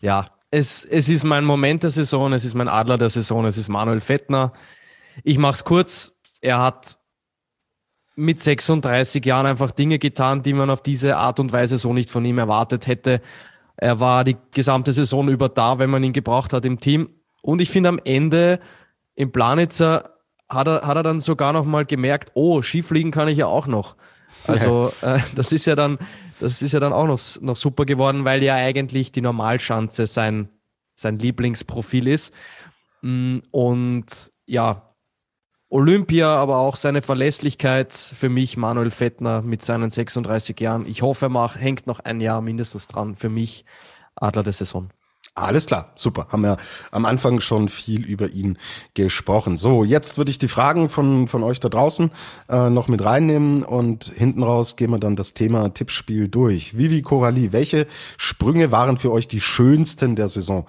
Ja, 0.00 0.30
es, 0.50 0.84
es 0.84 1.08
ist 1.08 1.24
mein 1.24 1.44
Moment 1.44 1.82
der 1.82 1.90
Saison, 1.90 2.32
es 2.32 2.44
ist 2.44 2.54
mein 2.54 2.68
Adler 2.68 2.98
der 2.98 3.10
Saison, 3.10 3.44
es 3.44 3.58
ist 3.58 3.68
Manuel 3.68 4.00
Fettner. 4.00 4.52
Ich 5.22 5.38
mache 5.38 5.54
es 5.54 5.64
kurz. 5.64 6.16
Er 6.40 6.60
hat 6.60 6.98
mit 8.16 8.40
36 8.40 9.24
Jahren 9.24 9.46
einfach 9.46 9.70
Dinge 9.70 9.98
getan, 9.98 10.42
die 10.42 10.52
man 10.52 10.70
auf 10.70 10.82
diese 10.82 11.16
Art 11.16 11.38
und 11.38 11.52
Weise 11.52 11.78
so 11.78 11.92
nicht 11.92 12.10
von 12.10 12.24
ihm 12.24 12.38
erwartet 12.38 12.86
hätte. 12.86 13.20
Er 13.76 14.00
war 14.00 14.24
die 14.24 14.36
gesamte 14.52 14.92
Saison 14.92 15.28
über 15.28 15.48
da, 15.48 15.78
wenn 15.78 15.90
man 15.90 16.02
ihn 16.02 16.12
gebraucht 16.12 16.52
hat 16.52 16.64
im 16.64 16.80
Team. 16.80 17.10
Und 17.42 17.60
ich 17.60 17.70
finde 17.70 17.90
am 17.90 18.00
Ende 18.04 18.58
im 19.14 19.30
Planitzer 19.30 20.17
hat 20.48 20.66
er, 20.66 20.86
hat 20.86 20.96
er 20.96 21.02
dann 21.02 21.20
sogar 21.20 21.52
noch 21.52 21.64
mal 21.64 21.84
gemerkt, 21.84 22.30
oh, 22.34 22.62
Skifliegen 22.62 23.10
kann 23.10 23.28
ich 23.28 23.38
ja 23.38 23.46
auch 23.46 23.66
noch. 23.66 23.96
Also 24.46 24.92
äh, 25.02 25.20
das 25.34 25.52
ist 25.52 25.66
ja 25.66 25.76
dann, 25.76 25.98
das 26.40 26.62
ist 26.62 26.72
ja 26.72 26.80
dann 26.80 26.92
auch 26.92 27.06
noch, 27.06 27.20
noch 27.40 27.56
super 27.56 27.84
geworden, 27.84 28.24
weil 28.24 28.42
ja 28.42 28.54
eigentlich 28.54 29.12
die 29.12 29.20
Normalschanze 29.20 30.06
sein, 30.06 30.48
sein 30.94 31.18
Lieblingsprofil 31.18 32.06
ist. 32.06 32.32
Mm, 33.02 33.38
und 33.50 34.06
ja, 34.46 34.94
Olympia, 35.70 36.34
aber 36.34 36.58
auch 36.58 36.76
seine 36.76 37.02
Verlässlichkeit 37.02 37.92
für 37.92 38.30
mich, 38.30 38.56
Manuel 38.56 38.90
Fettner 38.90 39.42
mit 39.42 39.62
seinen 39.62 39.90
36 39.90 40.58
Jahren. 40.60 40.86
Ich 40.86 41.02
hoffe, 41.02 41.26
er 41.26 41.30
macht, 41.30 41.60
hängt 41.60 41.86
noch 41.86 42.00
ein 42.00 42.20
Jahr 42.22 42.40
mindestens 42.40 42.86
dran. 42.86 43.16
Für 43.16 43.28
mich 43.28 43.66
Adler 44.14 44.42
der 44.42 44.54
Saison. 44.54 44.88
Alles 45.38 45.66
klar, 45.66 45.92
super. 45.94 46.26
Haben 46.30 46.42
wir 46.42 46.56
am 46.90 47.06
Anfang 47.06 47.40
schon 47.40 47.68
viel 47.68 48.04
über 48.04 48.28
ihn 48.28 48.58
gesprochen. 48.94 49.56
So, 49.56 49.84
jetzt 49.84 50.18
würde 50.18 50.32
ich 50.32 50.38
die 50.38 50.48
Fragen 50.48 50.88
von, 50.88 51.28
von 51.28 51.44
euch 51.44 51.60
da 51.60 51.68
draußen 51.68 52.10
äh, 52.48 52.70
noch 52.70 52.88
mit 52.88 53.04
reinnehmen 53.04 53.62
und 53.62 54.12
hinten 54.12 54.42
raus 54.42 54.74
gehen 54.74 54.90
wir 54.90 54.98
dann 54.98 55.14
das 55.14 55.34
Thema 55.34 55.72
Tippspiel 55.72 56.26
durch. 56.26 56.76
Vivi 56.76 57.02
Coralie, 57.02 57.52
welche 57.52 57.86
Sprünge 58.16 58.72
waren 58.72 58.98
für 58.98 59.12
euch 59.12 59.28
die 59.28 59.40
schönsten 59.40 60.16
der 60.16 60.28
Saison? 60.28 60.66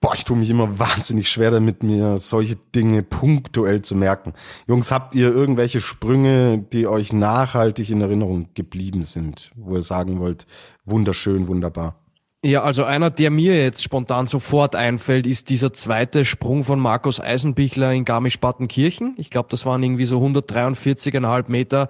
Boah, 0.00 0.14
ich 0.14 0.24
tue 0.24 0.38
mich 0.38 0.48
immer 0.48 0.78
wahnsinnig 0.78 1.30
schwer 1.30 1.50
damit, 1.50 1.82
mir 1.82 2.18
solche 2.18 2.56
Dinge 2.74 3.02
punktuell 3.02 3.82
zu 3.82 3.94
merken. 3.94 4.32
Jungs, 4.66 4.90
habt 4.90 5.14
ihr 5.14 5.30
irgendwelche 5.30 5.82
Sprünge, 5.82 6.64
die 6.72 6.86
euch 6.86 7.12
nachhaltig 7.12 7.90
in 7.90 8.00
Erinnerung 8.00 8.48
geblieben 8.54 9.02
sind, 9.02 9.52
wo 9.54 9.76
ihr 9.76 9.82
sagen 9.82 10.18
wollt, 10.18 10.46
wunderschön, 10.86 11.46
wunderbar? 11.46 12.01
Ja, 12.44 12.64
also 12.64 12.82
einer, 12.84 13.10
der 13.10 13.30
mir 13.30 13.62
jetzt 13.62 13.84
spontan 13.84 14.26
sofort 14.26 14.74
einfällt, 14.74 15.28
ist 15.28 15.48
dieser 15.48 15.72
zweite 15.72 16.24
Sprung 16.24 16.64
von 16.64 16.80
Markus 16.80 17.20
Eisenbichler 17.20 17.92
in 17.92 18.04
Garmisch-Partenkirchen. 18.04 19.14
Ich 19.16 19.30
glaube, 19.30 19.48
das 19.48 19.64
waren 19.64 19.80
irgendwie 19.82 20.06
so 20.06 20.20
143,5 20.20 21.44
Meter. 21.46 21.88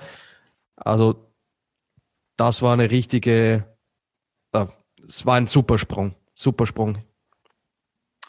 Also 0.77 1.33
das 2.37 2.61
war 2.61 2.74
eine 2.74 2.91
richtige, 2.91 3.65
es 5.09 5.27
war 5.27 5.37
ein 5.37 5.47
Supersprung, 5.47 6.15
Supersprung. 6.35 6.99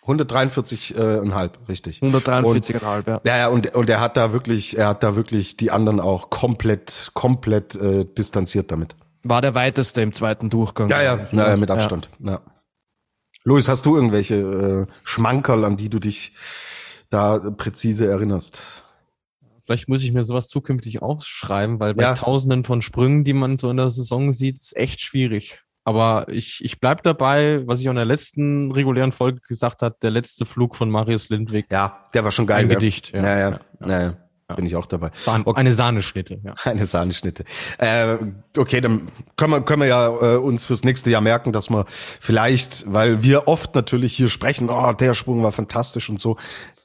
143,5, 0.06 0.96
äh, 0.96 1.50
richtig. 1.70 2.02
143,5, 2.02 3.08
ja. 3.08 3.22
Ja, 3.26 3.38
ja, 3.38 3.48
und, 3.48 3.74
und 3.74 3.90
er 3.90 4.02
hat 4.02 4.18
da 4.18 4.34
wirklich, 4.34 4.78
er 4.78 4.90
hat 4.90 5.04
da 5.04 5.16
wirklich 5.16 5.56
die 5.56 5.72
anderen 5.72 6.00
auch 6.00 6.30
komplett, 6.30 7.12
komplett 7.14 7.76
äh, 7.76 8.06
distanziert 8.06 8.72
damit. 8.72 8.96
War 9.24 9.42
der 9.42 9.56
weiteste 9.56 10.02
im 10.02 10.14
zweiten 10.14 10.50
Durchgang. 10.50 10.90
Ja, 10.90 11.02
ja, 11.02 11.28
na, 11.32 11.50
ja 11.50 11.58
mit 11.58 11.72
Abstand. 11.72 12.10
Ja. 12.20 12.32
ja. 12.32 12.42
Luis, 13.46 13.68
hast 13.68 13.86
du 13.86 13.96
irgendwelche 13.96 14.36
äh, 14.36 14.94
Schmankerl, 15.04 15.66
an 15.66 15.78
die 15.78 15.90
du 15.90 16.00
dich 16.00 16.34
da 17.10 17.40
präzise 17.40 18.08
erinnerst? 18.08 18.84
Vielleicht 19.66 19.88
muss 19.88 20.04
ich 20.04 20.12
mir 20.12 20.24
sowas 20.24 20.48
zukünftig 20.48 21.02
aufschreiben, 21.02 21.80
weil 21.80 21.94
bei 21.94 22.04
ja. 22.04 22.16
tausenden 22.16 22.64
von 22.64 22.82
Sprüngen, 22.82 23.24
die 23.24 23.34
man 23.34 23.58
so 23.58 23.70
in 23.70 23.78
der 23.78 23.92
Saison 23.92 24.34
sieht, 24.34 24.56
ist 24.56 24.76
echt 24.76 25.02
schwierig. 25.02 25.64
Aber 25.86 26.28
ich, 26.30 26.64
ich 26.64 26.80
bleib 26.80 27.04
dabei, 27.04 27.62
was 27.66 27.80
ich 27.80 27.88
auch 27.88 27.92
in 27.92 27.98
der 27.98 28.06
letzten 28.06 28.72
regulären 28.72 29.12
Folge 29.12 29.42
gesagt 29.46 29.82
hat, 29.82 30.02
der 30.02 30.12
letzte 30.12 30.46
Flug 30.46 30.76
von 30.76 30.90
Marius 30.90 31.30
Lindwig. 31.30 31.66
Ja, 31.72 32.08
der 32.14 32.24
war 32.24 32.32
schon 32.32 32.48
geil. 32.48 32.62
Ein 32.62 32.70
Gedicht, 32.70 33.12
ja. 33.12 33.22
Ja, 33.22 33.40
ja. 33.40 33.60
ja. 34.02 34.18
Ja. 34.54 34.56
Bin 34.56 34.66
ich 34.66 34.76
auch 34.76 34.86
dabei. 34.86 35.12
Okay. 35.26 35.52
Eine 35.56 35.74
Sahneschnitte, 35.74 36.40
ja. 36.44 36.56
Eine 36.64 36.86
Sahneschnitte. 36.86 37.44
Äh, 37.78 38.18
okay, 38.58 38.82
dann 38.82 39.10
können 39.36 39.52
wir, 39.52 39.62
können 39.62 39.82
wir 39.82 39.88
ja 39.88 40.08
äh, 40.08 40.38
uns 40.38 40.66
fürs 40.66 40.84
nächste 40.84 41.10
Jahr 41.10 41.22
merken, 41.22 41.52
dass 41.52 41.70
wir 41.70 41.86
vielleicht, 41.88 42.86
weil 42.92 43.24
wir 43.24 43.48
oft 43.48 43.76
natürlich 43.76 44.16
hier 44.16 44.30
sprechen, 44.30 44.70
oh, 44.70 44.94
der 44.94 45.14
Sprung 45.14 45.44
war 45.44 45.52
fantastisch 45.52 46.10
und 46.10 46.20
so, 46.20 46.38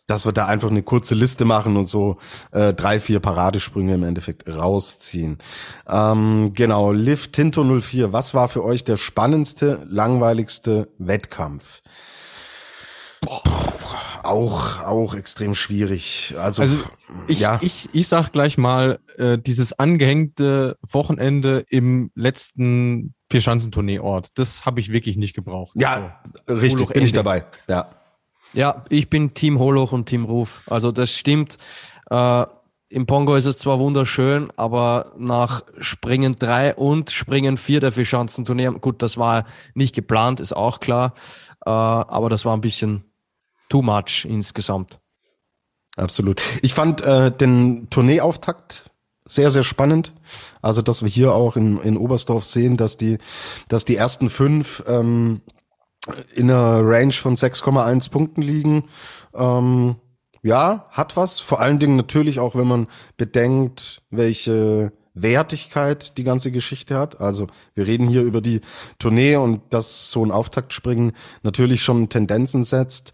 dass 0.06 0.24
wir 0.24 0.32
da 0.32 0.46
einfach 0.46 0.70
eine 0.70 0.82
kurze 0.82 1.14
Liste 1.14 1.44
machen 1.44 1.76
und 1.76 1.86
so 1.86 2.16
äh, 2.52 2.72
drei, 2.72 2.98
vier 2.98 3.20
Paradesprünge 3.20 3.94
im 3.94 4.02
Endeffekt 4.02 4.48
rausziehen. 4.48 5.38
Ähm, 5.86 6.52
genau, 6.54 6.92
Liv 6.92 7.28
Tinto 7.28 7.62
04, 7.62 8.12
was 8.12 8.32
war 8.32 8.48
für 8.48 8.64
euch 8.64 8.84
der 8.84 8.96
spannendste, 8.96 9.86
langweiligste 9.88 10.88
Wettkampf? 10.98 11.82
Boah, 13.20 13.42
auch, 14.28 14.84
auch 14.84 15.14
extrem 15.14 15.54
schwierig. 15.54 16.34
Also, 16.38 16.62
also 16.62 16.76
ich, 17.26 17.40
ja. 17.40 17.58
ich, 17.62 17.88
ich 17.92 18.08
sag 18.08 18.30
gleich 18.32 18.58
mal, 18.58 19.00
äh, 19.16 19.38
dieses 19.38 19.78
angehängte 19.78 20.76
Wochenende 20.82 21.64
im 21.68 22.10
letzten 22.14 23.14
Vierschanzentourneeort, 23.30 24.38
das 24.38 24.64
habe 24.64 24.80
ich 24.80 24.92
wirklich 24.92 25.16
nicht 25.16 25.34
gebraucht. 25.34 25.72
Ja, 25.74 26.20
also, 26.46 26.60
richtig, 26.60 26.88
bin 26.88 27.02
ich 27.02 27.12
dabei. 27.12 27.44
Ja. 27.68 27.90
Ja, 28.54 28.84
ich 28.88 29.10
bin 29.10 29.34
Team 29.34 29.58
Holoch 29.58 29.92
und 29.92 30.06
Team 30.06 30.24
Ruf. 30.24 30.62
Also 30.66 30.90
das 30.90 31.12
stimmt. 31.12 31.58
Äh, 32.10 32.46
Im 32.88 33.06
Pongo 33.06 33.34
ist 33.34 33.44
es 33.44 33.58
zwar 33.58 33.78
wunderschön, 33.78 34.50
aber 34.56 35.12
nach 35.18 35.62
Springen 35.78 36.36
3 36.38 36.74
und 36.74 37.10
Springen 37.10 37.58
4 37.58 37.80
der 37.80 37.92
Vierschanzenturnier, 37.92 38.72
gut, 38.72 39.02
das 39.02 39.18
war 39.18 39.44
nicht 39.74 39.94
geplant, 39.94 40.40
ist 40.40 40.56
auch 40.56 40.80
klar, 40.80 41.12
äh, 41.66 41.70
aber 41.70 42.30
das 42.30 42.46
war 42.46 42.56
ein 42.56 42.62
bisschen 42.62 43.07
too 43.68 43.82
much 43.82 44.24
insgesamt. 44.24 44.98
Absolut. 45.96 46.40
Ich 46.62 46.74
fand 46.74 47.00
äh, 47.00 47.30
den 47.32 47.90
Tourneeauftakt 47.90 48.90
sehr, 49.24 49.50
sehr 49.50 49.62
spannend. 49.62 50.14
Also, 50.62 50.82
dass 50.82 51.02
wir 51.02 51.08
hier 51.08 51.34
auch 51.34 51.56
in, 51.56 51.78
in 51.80 51.96
Oberstdorf 51.96 52.44
sehen, 52.44 52.76
dass 52.76 52.96
die, 52.96 53.18
dass 53.68 53.84
die 53.84 53.96
ersten 53.96 54.30
fünf 54.30 54.82
ähm, 54.86 55.42
in 56.34 56.50
einer 56.50 56.80
Range 56.82 57.12
von 57.12 57.36
6,1 57.36 58.10
Punkten 58.10 58.42
liegen. 58.42 58.84
Ähm, 59.34 59.96
ja, 60.42 60.86
hat 60.90 61.16
was. 61.16 61.40
Vor 61.40 61.60
allen 61.60 61.78
Dingen 61.78 61.96
natürlich 61.96 62.40
auch, 62.40 62.54
wenn 62.54 62.66
man 62.66 62.86
bedenkt, 63.16 64.02
welche 64.10 64.92
Wertigkeit 65.22 66.16
die 66.16 66.24
ganze 66.24 66.50
Geschichte 66.50 66.96
hat. 66.96 67.20
Also 67.20 67.48
wir 67.74 67.86
reden 67.86 68.06
hier 68.06 68.22
über 68.22 68.40
die 68.40 68.60
Tournee 68.98 69.36
und 69.36 69.60
dass 69.70 70.10
so 70.10 70.24
ein 70.24 70.30
Auftaktspringen 70.30 71.12
natürlich 71.42 71.82
schon 71.82 72.08
Tendenzen 72.08 72.64
setzt. 72.64 73.12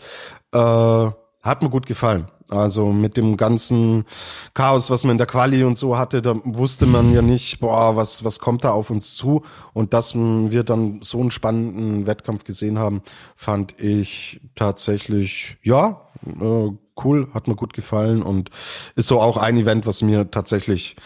Äh, 0.55 1.10
hat 1.43 1.62
mir 1.62 1.68
gut 1.68 1.86
gefallen. 1.86 2.28
Also 2.48 2.93
mit 2.93 3.16
dem 3.16 3.36
ganzen 3.36 4.05
Chaos, 4.52 4.90
was 4.90 5.05
man 5.05 5.12
in 5.12 5.18
der 5.18 5.26
Quali 5.26 5.64
und 5.64 5.76
so 5.76 5.98
hatte, 5.98 6.22
da 6.22 6.36
wusste 6.44 6.86
man 6.86 7.12
ja 7.12 7.22
nicht, 7.22 7.59
boah, 7.60 7.97
was, 7.97 8.22
was 8.22 8.39
kommt 8.39 8.64
da 8.64 8.70
auf 8.70 8.90
uns 8.90 9.14
zu. 9.14 9.43
Und 9.72 9.93
dass 9.93 10.14
wir 10.14 10.62
dann 10.62 11.01
so 11.02 11.20
einen 11.20 11.31
spannenden 11.31 12.06
Wettkampf 12.06 12.44
gesehen 12.44 12.78
haben, 12.78 13.02
fand 13.35 13.81
ich 13.81 14.40
tatsächlich, 14.55 15.56
ja, 15.62 16.02
äh, 16.40 16.70
cool, 17.02 17.28
hat 17.35 17.48
mir 17.48 17.56
gut 17.56 17.72
gefallen 17.72 18.22
und 18.22 18.51
ist 18.94 19.09
so 19.09 19.20
auch 19.20 19.36
ein 19.36 19.56
Event, 19.56 19.86
was 19.86 20.02
mir 20.02 20.31
tatsächlich 20.31 20.97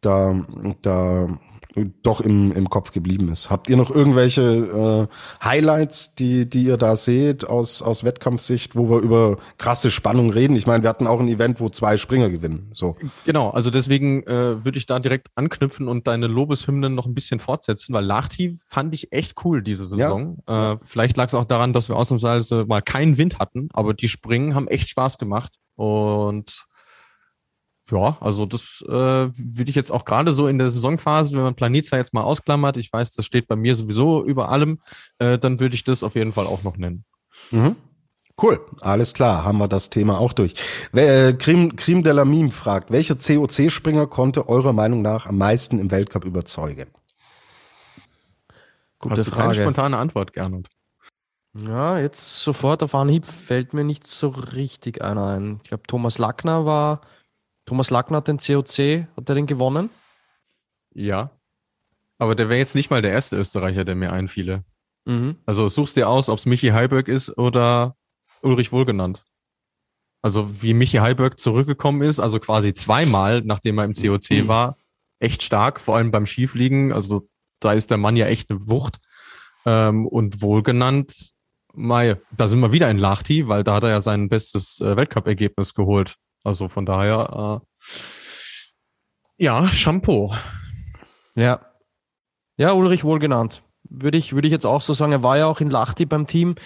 da, 0.00 0.34
da 0.82 1.28
doch 2.02 2.20
im, 2.20 2.52
im 2.52 2.70
Kopf 2.70 2.92
geblieben 2.92 3.30
ist. 3.30 3.50
Habt 3.50 3.68
ihr 3.68 3.76
noch 3.76 3.90
irgendwelche 3.90 5.08
äh, 5.10 5.44
Highlights, 5.44 6.14
die, 6.14 6.48
die 6.48 6.64
ihr 6.64 6.76
da 6.76 6.96
seht 6.96 7.46
aus, 7.46 7.82
aus 7.82 8.04
Wettkampfsicht, 8.04 8.74
wo 8.74 8.90
wir 8.90 9.00
über 9.00 9.36
krasse 9.58 9.90
Spannung 9.90 10.30
reden? 10.30 10.56
Ich 10.56 10.66
meine, 10.66 10.82
wir 10.82 10.88
hatten 10.88 11.06
auch 11.06 11.20
ein 11.20 11.28
Event, 11.28 11.60
wo 11.60 11.68
zwei 11.68 11.98
Springer 11.98 12.30
gewinnen. 12.30 12.70
So. 12.72 12.96
Genau, 13.24 13.50
also 13.50 13.70
deswegen 13.70 14.22
äh, 14.24 14.64
würde 14.64 14.78
ich 14.78 14.86
da 14.86 14.98
direkt 14.98 15.28
anknüpfen 15.34 15.88
und 15.88 16.06
deine 16.06 16.26
Lobeshymnen 16.26 16.94
noch 16.94 17.06
ein 17.06 17.14
bisschen 17.14 17.40
fortsetzen, 17.40 17.92
weil 17.92 18.04
Lahti 18.04 18.56
fand 18.66 18.94
ich 18.94 19.12
echt 19.12 19.44
cool 19.44 19.62
diese 19.62 19.86
Saison. 19.86 20.42
Ja. 20.48 20.72
Äh, 20.72 20.78
vielleicht 20.82 21.16
lag 21.16 21.26
es 21.26 21.34
auch 21.34 21.44
daran, 21.44 21.72
dass 21.72 21.88
wir 21.88 21.96
ausnahmsweise 21.96 22.64
mal 22.66 22.82
keinen 22.82 23.18
Wind 23.18 23.38
hatten, 23.38 23.68
aber 23.72 23.94
die 23.94 24.08
Springen 24.08 24.54
haben 24.54 24.68
echt 24.68 24.88
Spaß 24.88 25.18
gemacht. 25.18 25.56
Und 25.76 26.66
ja, 27.90 28.16
also 28.20 28.46
das 28.46 28.84
äh, 28.86 28.92
würde 28.92 29.70
ich 29.70 29.74
jetzt 29.74 29.90
auch 29.90 30.04
gerade 30.04 30.32
so 30.32 30.46
in 30.46 30.58
der 30.58 30.70
Saisonphase, 30.70 31.34
wenn 31.34 31.42
man 31.42 31.54
Planitza 31.54 31.96
jetzt 31.96 32.14
mal 32.14 32.22
ausklammert, 32.22 32.76
ich 32.76 32.92
weiß, 32.92 33.14
das 33.14 33.24
steht 33.24 33.48
bei 33.48 33.56
mir 33.56 33.76
sowieso 33.76 34.24
über 34.24 34.50
allem, 34.50 34.78
äh, 35.18 35.38
dann 35.38 35.60
würde 35.60 35.74
ich 35.74 35.84
das 35.84 36.02
auf 36.02 36.14
jeden 36.14 36.32
Fall 36.32 36.46
auch 36.46 36.62
noch 36.62 36.76
nennen. 36.76 37.04
Mhm. 37.50 37.76
Cool, 38.40 38.60
alles 38.82 39.14
klar, 39.14 39.42
haben 39.42 39.58
wir 39.58 39.66
das 39.66 39.90
Thema 39.90 40.20
auch 40.20 40.32
durch. 40.32 40.54
Äh, 40.92 41.32
Krim, 41.32 41.74
Krim 41.74 42.04
de 42.04 42.12
la 42.12 42.24
Mime 42.24 42.52
fragt, 42.52 42.92
welcher 42.92 43.16
COC-Springer 43.16 44.06
konnte 44.06 44.48
eurer 44.48 44.72
Meinung 44.72 45.02
nach 45.02 45.26
am 45.26 45.38
meisten 45.38 45.80
im 45.80 45.90
Weltcup 45.90 46.24
überzeugen? 46.24 46.86
Gute 49.00 49.16
Hast 49.16 49.28
Frage. 49.28 49.42
keine 49.42 49.54
spontane 49.54 49.98
Antwort, 49.98 50.32
Gernot? 50.32 50.68
Ja, 51.54 51.98
jetzt 51.98 52.40
sofort 52.40 52.82
auf 52.82 52.94
Anhieb 52.94 53.24
fällt 53.26 53.74
mir 53.74 53.82
nicht 53.82 54.06
so 54.06 54.28
richtig 54.28 55.02
einer 55.02 55.26
ein. 55.26 55.60
Ich 55.62 55.70
glaube, 55.70 55.84
Thomas 55.86 56.18
Lackner 56.18 56.64
war 56.64 57.00
Thomas 57.68 57.90
Lackner 57.90 58.16
hat 58.16 58.28
den 58.28 58.38
COC, 58.38 59.08
hat 59.14 59.28
er 59.28 59.34
den 59.34 59.46
gewonnen? 59.46 59.90
Ja. 60.94 61.32
Aber 62.16 62.34
der 62.34 62.48
wäre 62.48 62.58
jetzt 62.58 62.74
nicht 62.74 62.88
mal 62.88 63.02
der 63.02 63.12
erste 63.12 63.36
Österreicher, 63.36 63.84
der 63.84 63.94
mir 63.94 64.10
einfiele. 64.10 64.64
Mhm. 65.04 65.36
Also 65.44 65.68
suchst 65.68 65.94
dir 65.94 66.08
aus, 66.08 66.30
ob 66.30 66.38
es 66.38 66.46
Michi 66.46 66.68
Heiberg 66.68 67.08
ist 67.08 67.36
oder 67.36 67.94
Ulrich 68.40 68.72
Wohlgenannt. 68.72 69.22
Also 70.22 70.62
wie 70.62 70.72
Michi 70.72 70.96
Heiberg 70.96 71.38
zurückgekommen 71.38 72.00
ist, 72.00 72.20
also 72.20 72.40
quasi 72.40 72.72
zweimal, 72.72 73.42
nachdem 73.44 73.76
er 73.76 73.84
im 73.84 73.92
COC 73.92 74.30
mhm. 74.30 74.48
war, 74.48 74.78
echt 75.18 75.42
stark, 75.42 75.78
vor 75.78 75.96
allem 75.96 76.10
beim 76.10 76.24
Schiefliegen. 76.24 76.94
Also 76.94 77.28
da 77.60 77.74
ist 77.74 77.90
der 77.90 77.98
Mann 77.98 78.16
ja 78.16 78.28
echt 78.28 78.48
eine 78.48 78.66
Wucht. 78.66 78.96
Ähm, 79.66 80.06
und 80.06 80.40
wohlgenannt, 80.40 81.32
Mai, 81.74 82.16
da 82.34 82.48
sind 82.48 82.60
wir 82.60 82.72
wieder 82.72 82.90
in 82.90 82.96
Lahti, 82.96 83.46
weil 83.46 83.62
da 83.62 83.74
hat 83.74 83.82
er 83.82 83.90
ja 83.90 84.00
sein 84.00 84.30
bestes 84.30 84.80
äh, 84.80 84.96
Weltcup-Ergebnis 84.96 85.74
geholt 85.74 86.16
Also 86.44 86.68
von 86.68 86.86
daher, 86.86 87.62
äh, 87.62 89.44
ja, 89.44 89.68
Shampoo. 89.68 90.32
Ja. 91.34 91.60
Ja, 92.56 92.72
Ulrich 92.72 93.04
wohl 93.04 93.18
genannt. 93.20 93.62
Würde 93.88 94.18
ich, 94.18 94.34
würde 94.34 94.48
ich 94.48 94.52
jetzt 94.52 94.66
auch 94.66 94.80
so 94.80 94.92
sagen. 94.92 95.12
Er 95.12 95.22
war 95.22 95.38
ja 95.38 95.46
auch 95.46 95.60
in 95.60 95.70
Lachti 95.70 96.06
beim 96.06 96.26
Team, 96.26 96.56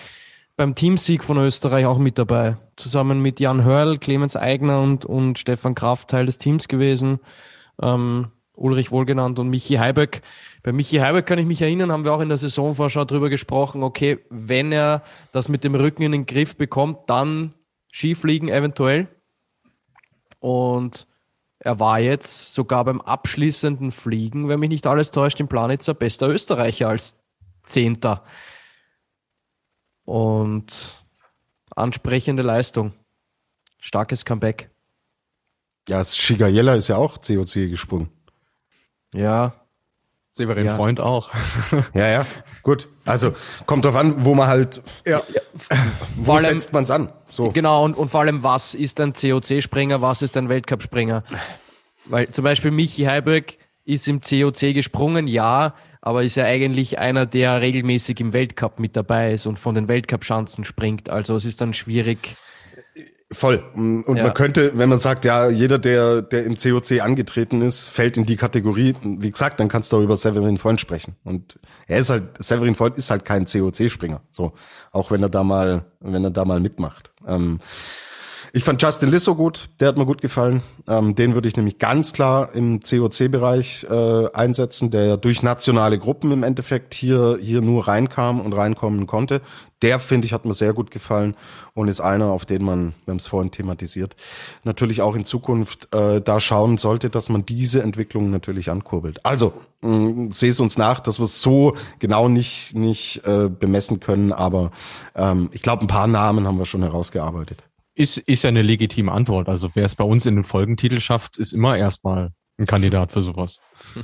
beim 0.56 0.74
Teamsieg 0.74 1.22
von 1.22 1.36
Österreich 1.36 1.84
auch 1.86 1.98
mit 1.98 2.18
dabei. 2.18 2.56
Zusammen 2.76 3.20
mit 3.20 3.40
Jan 3.40 3.64
Hörl, 3.64 3.98
Clemens 3.98 4.36
Eigner 4.36 4.80
und, 4.80 5.04
und 5.04 5.38
Stefan 5.38 5.74
Kraft 5.74 6.08
Teil 6.08 6.26
des 6.26 6.38
Teams 6.38 6.68
gewesen. 6.68 7.20
Ähm, 7.80 8.32
Ulrich 8.54 8.90
wohlgenannt 8.90 9.38
und 9.38 9.48
Michi 9.48 9.74
Heiböck. 9.74 10.22
Bei 10.62 10.72
Michi 10.72 10.98
Heiböck 10.98 11.26
kann 11.26 11.38
ich 11.38 11.46
mich 11.46 11.62
erinnern, 11.62 11.90
haben 11.90 12.04
wir 12.04 12.12
auch 12.12 12.20
in 12.20 12.28
der 12.28 12.38
Saisonvorschau 12.38 13.04
drüber 13.04 13.28
gesprochen, 13.30 13.82
okay, 13.82 14.18
wenn 14.30 14.72
er 14.72 15.02
das 15.32 15.48
mit 15.48 15.64
dem 15.64 15.74
Rücken 15.74 16.02
in 16.02 16.12
den 16.12 16.26
Griff 16.26 16.56
bekommt, 16.56 16.98
dann 17.08 17.50
Skifliegen 17.92 18.48
eventuell. 18.48 19.08
Und 20.42 21.06
er 21.60 21.78
war 21.78 22.00
jetzt 22.00 22.52
sogar 22.52 22.84
beim 22.84 23.00
abschließenden 23.00 23.92
Fliegen, 23.92 24.48
wenn 24.48 24.58
mich 24.58 24.70
nicht 24.70 24.88
alles 24.88 25.12
täuscht, 25.12 25.38
im 25.38 25.46
Planitzer 25.46 25.94
bester 25.94 26.28
Österreicher 26.28 26.88
als 26.88 27.20
Zehnter. 27.62 28.24
Und 30.04 31.04
ansprechende 31.76 32.42
Leistung. 32.42 32.92
Starkes 33.78 34.24
Comeback. 34.24 34.70
Ja, 35.88 36.02
Shigayella 36.02 36.74
ist 36.74 36.88
ja 36.88 36.96
auch 36.96 37.20
COC 37.20 37.70
gesprungen. 37.70 38.10
Ja. 39.14 39.61
Severin 40.34 40.64
ja. 40.64 40.76
Freund 40.76 40.98
auch. 40.98 41.30
ja, 41.94 42.08
ja. 42.08 42.26
Gut. 42.62 42.88
Also 43.04 43.34
kommt 43.66 43.84
drauf 43.84 43.96
an, 43.96 44.24
wo 44.24 44.34
man 44.34 44.48
halt. 44.48 44.82
Ja. 45.06 45.22
Wo 46.16 46.32
allem, 46.32 46.44
setzt 46.44 46.72
man 46.72 46.84
es 46.84 46.90
an? 46.90 47.12
So. 47.28 47.50
Genau, 47.50 47.84
und, 47.84 47.94
und 47.94 48.08
vor 48.08 48.20
allem, 48.20 48.42
was 48.42 48.74
ist 48.74 48.98
ein 49.00 49.12
COC-Springer, 49.12 50.00
was 50.00 50.22
ist 50.22 50.38
ein 50.38 50.48
Weltcup-Springer? 50.48 51.22
Weil 52.06 52.30
zum 52.30 52.44
Beispiel 52.44 52.70
Michi 52.70 53.02
Heiberg 53.02 53.58
ist 53.84 54.08
im 54.08 54.22
COC 54.22 54.72
gesprungen, 54.72 55.28
ja, 55.28 55.74
aber 56.00 56.22
ist 56.22 56.36
ja 56.36 56.44
eigentlich 56.44 56.98
einer, 56.98 57.26
der 57.26 57.60
regelmäßig 57.60 58.18
im 58.20 58.32
Weltcup 58.32 58.80
mit 58.80 58.96
dabei 58.96 59.34
ist 59.34 59.46
und 59.46 59.58
von 59.58 59.74
den 59.74 59.86
Weltcup-Chancen 59.86 60.64
springt. 60.64 61.10
Also 61.10 61.36
es 61.36 61.44
ist 61.44 61.60
dann 61.60 61.74
schwierig, 61.74 62.36
Voll. 63.30 63.64
Und 63.74 64.16
ja. 64.16 64.24
man 64.24 64.34
könnte, 64.34 64.72
wenn 64.76 64.88
man 64.88 64.98
sagt, 64.98 65.24
ja, 65.24 65.48
jeder, 65.48 65.78
der, 65.78 66.20
der 66.20 66.44
im 66.44 66.56
COC 66.56 67.00
angetreten 67.00 67.62
ist, 67.62 67.88
fällt 67.88 68.18
in 68.18 68.26
die 68.26 68.36
Kategorie, 68.36 68.94
wie 69.02 69.30
gesagt, 69.30 69.58
dann 69.58 69.68
kannst 69.68 69.90
du 69.92 69.96
auch 69.96 70.02
über 70.02 70.16
Severin 70.16 70.58
Freund 70.58 70.80
sprechen. 70.80 71.16
Und 71.24 71.58
er 71.86 71.98
ist 71.98 72.10
halt, 72.10 72.24
Severin 72.42 72.74
Freund 72.74 72.98
ist 72.98 73.10
halt 73.10 73.24
kein 73.24 73.46
COC-Springer. 73.46 74.20
So. 74.32 74.52
Auch 74.90 75.10
wenn 75.10 75.22
er 75.22 75.30
da 75.30 75.44
mal, 75.44 75.86
wenn 76.00 76.24
er 76.24 76.30
da 76.30 76.44
mal 76.44 76.60
mitmacht. 76.60 77.12
Ähm, 77.26 77.60
ich 78.54 78.64
fand 78.64 78.82
Justin 78.82 79.10
Lissow 79.10 79.34
gut, 79.34 79.70
der 79.80 79.88
hat 79.88 79.96
mir 79.96 80.04
gut 80.04 80.20
gefallen. 80.20 80.62
Ähm, 80.86 81.14
den 81.14 81.32
würde 81.32 81.48
ich 81.48 81.56
nämlich 81.56 81.78
ganz 81.78 82.12
klar 82.12 82.54
im 82.54 82.80
COC-Bereich 82.80 83.86
äh, 83.88 84.30
einsetzen, 84.34 84.90
der 84.90 85.16
durch 85.16 85.42
nationale 85.42 85.98
Gruppen 85.98 86.30
im 86.32 86.42
Endeffekt 86.42 86.92
hier, 86.92 87.38
hier 87.40 87.62
nur 87.62 87.88
reinkam 87.88 88.42
und 88.42 88.52
reinkommen 88.52 89.06
konnte. 89.06 89.40
Der, 89.80 89.98
finde 89.98 90.26
ich, 90.26 90.34
hat 90.34 90.44
mir 90.44 90.52
sehr 90.52 90.74
gut 90.74 90.90
gefallen 90.90 91.34
und 91.72 91.88
ist 91.88 92.02
einer, 92.02 92.26
auf 92.26 92.44
den 92.44 92.62
man, 92.62 92.92
wir 93.06 93.12
haben 93.12 93.18
es 93.18 93.26
vorhin 93.26 93.50
thematisiert, 93.50 94.16
natürlich 94.64 95.00
auch 95.00 95.16
in 95.16 95.24
Zukunft 95.24 95.92
äh, 95.94 96.20
da 96.20 96.38
schauen 96.38 96.76
sollte, 96.76 97.08
dass 97.08 97.30
man 97.30 97.46
diese 97.46 97.82
Entwicklung 97.82 98.30
natürlich 98.30 98.70
ankurbelt. 98.70 99.24
Also, 99.24 99.54
sehe 99.80 100.50
es 100.50 100.60
uns 100.60 100.76
nach, 100.76 101.00
dass 101.00 101.18
wir 101.18 101.24
es 101.24 101.42
so 101.42 101.74
genau 101.98 102.28
nicht, 102.28 102.76
nicht 102.76 103.26
äh, 103.26 103.48
bemessen 103.48 103.98
können, 103.98 104.32
aber 104.32 104.70
ähm, 105.16 105.48
ich 105.52 105.62
glaube, 105.62 105.82
ein 105.82 105.88
paar 105.88 106.06
Namen 106.06 106.46
haben 106.46 106.58
wir 106.58 106.66
schon 106.66 106.82
herausgearbeitet. 106.82 107.64
Ist, 108.02 108.18
ist 108.18 108.42
ja 108.42 108.48
eine 108.48 108.62
legitime 108.62 109.12
Antwort. 109.12 109.48
Also 109.48 109.70
wer 109.74 109.84
es 109.84 109.94
bei 109.94 110.02
uns 110.02 110.26
in 110.26 110.34
den 110.34 110.42
Folgentitel 110.42 110.98
schafft, 110.98 111.36
ist 111.36 111.52
immer 111.52 111.76
erstmal 111.76 112.32
ein 112.58 112.66
Kandidat 112.66 113.12
für 113.12 113.20
sowas. 113.20 113.60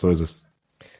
So 0.00 0.08
ist 0.08 0.20
es. 0.20 0.42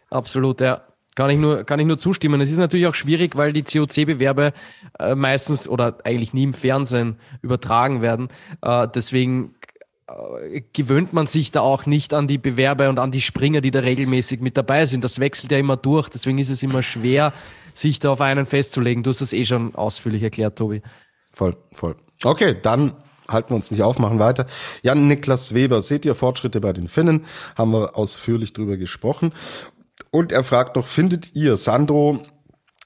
Absolut, 0.09 0.61
ja. 0.61 0.87
Kann 1.17 1.31
ich 1.31 1.39
nur, 1.39 1.65
kann 1.65 1.81
ich 1.81 1.87
nur 1.87 1.99
zustimmen. 1.99 2.41
Es 2.41 2.53
ist 2.53 2.59
natürlich 2.59 2.87
auch 2.87 2.95
schwierig, 2.95 3.35
weil 3.35 3.53
die 3.53 3.65
COC-Bewerbe 3.65 4.53
äh, 5.01 5.17
meistens 5.17 5.69
oder 5.69 5.99
eigentlich 6.05 6.33
nie 6.33 6.45
im 6.45 6.55
Fernsehen 6.55 7.19
übertragen 7.43 8.03
werden. 8.03 8.29
Äh, 8.63 8.87
deswegen 8.95 9.57
äh, 10.07 10.63
gewöhnt 10.73 11.13
man 11.13 11.27
sich 11.27 11.51
da 11.51 11.61
auch 11.61 11.87
nicht 11.87 12.15
an 12.15 12.29
die 12.29 12.39
Bewerber 12.39 12.89
und 12.89 13.01
an 13.01 13.11
die 13.11 13.21
Springer, 13.21 13.61
die 13.61 13.73
da 13.73 13.81
regelmäßig 13.81 14.41
mit 14.41 14.57
dabei 14.57 14.85
sind. 14.87 15.03
Das 15.03 15.19
wechselt 15.19 15.51
ja 15.51 15.59
immer 15.59 15.77
durch. 15.77 16.09
Deswegen 16.09 16.39
ist 16.39 16.51
es 16.51 16.63
immer 16.63 16.85
schwer, 16.85 17.33
sich 17.75 17.99
da 17.99 18.11
auf 18.11 18.21
einen 18.21 18.47
festzulegen. 18.47 19.03
Du 19.03 19.11
hast 19.11 19.21
das 19.21 19.33
eh 19.33 19.45
schon 19.45 19.75
ausführlich 19.75 20.23
erklärt, 20.23 20.57
Tobi. 20.57 20.83
Voll, 21.35 21.57
voll. 21.73 21.97
Okay, 22.23 22.57
dann 22.61 22.95
halten 23.29 23.51
wir 23.51 23.57
uns 23.57 23.71
nicht 23.71 23.83
auf, 23.83 23.99
machen 23.99 24.19
weiter. 24.19 24.47
Jan 24.83 25.09
Niklas 25.09 25.53
Weber, 25.53 25.81
seht 25.81 26.05
ihr 26.05 26.15
Fortschritte 26.15 26.61
bei 26.61 26.73
den 26.73 26.89
Finnen? 26.89 27.25
Haben 27.57 27.73
wir 27.73 27.97
ausführlich 27.97 28.53
drüber 28.53 28.77
gesprochen. 28.77 29.33
Und 30.11 30.31
er 30.31 30.45
fragt 30.45 30.77
noch, 30.77 30.87
findet 30.87 31.35
ihr, 31.35 31.57
Sandro, 31.57 32.23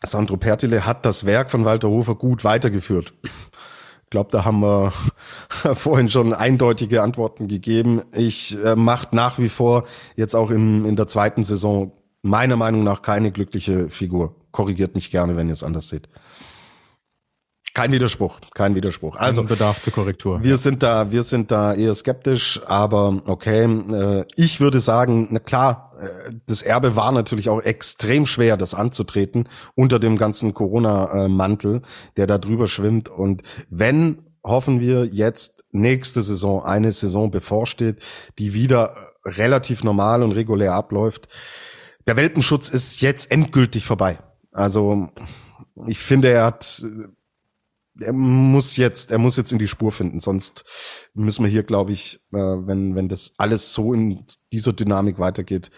Sandro 0.03 0.39
Pertile 0.39 0.87
hat 0.87 1.05
das 1.05 1.27
Werk 1.27 1.51
von 1.51 1.65
Walter 1.65 1.89
Hofer 1.89 2.15
gut 2.15 2.43
weitergeführt? 2.43 3.13
Ich 3.23 4.11
glaube, 4.11 4.31
da 4.31 4.47
haben 4.47 4.61
wir 4.61 4.95
vorhin 5.75 6.09
schon 6.09 6.33
eindeutige 6.33 7.03
Antworten 7.03 7.49
gegeben. 7.49 8.01
Ich 8.13 8.57
äh, 8.65 8.77
macht 8.77 9.13
nach 9.13 9.39
wie 9.39 9.51
vor 9.51 9.85
jetzt 10.17 10.35
auch 10.35 10.51
in, 10.51 10.87
in 10.87 10.97
der 10.97 11.09
zweiten 11.09 11.45
Saison 11.45 11.93
meiner 12.23 12.57
Meinung 12.57 12.85
nach 12.85 13.03
keine 13.03 13.31
glückliche 13.31 13.91
Figur. 13.91 14.35
Korrigiert 14.51 14.95
mich 14.95 15.11
gerne, 15.11 15.37
wenn 15.37 15.49
ihr 15.49 15.53
es 15.53 15.63
anders 15.63 15.89
seht. 15.89 16.09
Kein 17.79 17.93
Widerspruch, 17.93 18.41
kein 18.55 18.75
Widerspruch. 18.75 19.17
Also 19.17 19.45
Bedarf 19.45 19.81
zur 19.81 19.93
Korrektur. 19.93 20.43
Wir 20.43 20.57
sind 20.57 20.83
da, 20.83 21.13
wir 21.13 21.23
sind 21.23 21.53
da 21.53 21.75
eher 21.75 21.95
skeptisch, 21.95 22.61
aber 22.67 23.23
okay. 23.27 23.65
Äh, 23.65 24.25
ich 24.35 24.61
würde 24.61 24.81
sagen, 24.81 25.29
na 25.31 25.39
klar, 25.39 25.93
äh, 26.01 26.33
das 26.47 26.63
Erbe 26.63 26.97
war 26.97 27.13
natürlich 27.13 27.49
auch 27.49 27.61
extrem 27.61 28.27
schwer, 28.27 28.57
das 28.57 28.75
anzutreten 28.75 29.49
unter 29.77 30.01
dem 30.01 30.19
ganzen 30.19 30.55
Corona-Mantel, 30.55 31.83
der 32.17 32.27
da 32.27 32.39
drüber 32.39 32.67
schwimmt. 32.67 33.09
Und 33.09 33.43
wenn 33.71 34.25
hoffen 34.43 34.81
wir 34.81 35.05
jetzt 35.05 35.65
nächste 35.71 36.23
Saison, 36.23 36.65
eine 36.65 36.91
Saison 36.91 37.31
bevorsteht, 37.31 37.99
die 38.39 38.55
wieder 38.55 38.97
relativ 39.25 39.85
normal 39.85 40.23
und 40.23 40.33
regulär 40.33 40.73
abläuft. 40.73 41.29
Der 42.07 42.17
Welpenschutz 42.17 42.69
ist 42.71 43.01
jetzt 43.01 43.31
endgültig 43.31 43.85
vorbei. 43.85 44.19
Also 44.53 45.11
ich 45.87 45.99
finde, 45.99 46.31
er 46.31 46.47
hat 46.47 46.85
er 48.01 48.13
muss 48.13 48.77
jetzt, 48.77 49.11
er 49.11 49.19
muss 49.19 49.37
jetzt 49.37 49.53
in 49.53 49.59
die 49.59 49.69
Spur 49.69 49.93
finden, 49.93 50.21
sonst 50.21 50.65
müssen 51.15 51.45
wir 51.45 51.51
hier, 51.51 51.63
glaube 51.63 51.93
ich, 51.93 52.21
äh, 52.33 52.37
wenn, 52.39 52.95
wenn 52.95 53.09
das 53.09 53.33
alles 53.39 53.73
so 53.73 53.93
in 53.93 54.25
dieser 54.53 54.73
Dynamik 54.73 55.19
weitergeht, 55.19 55.71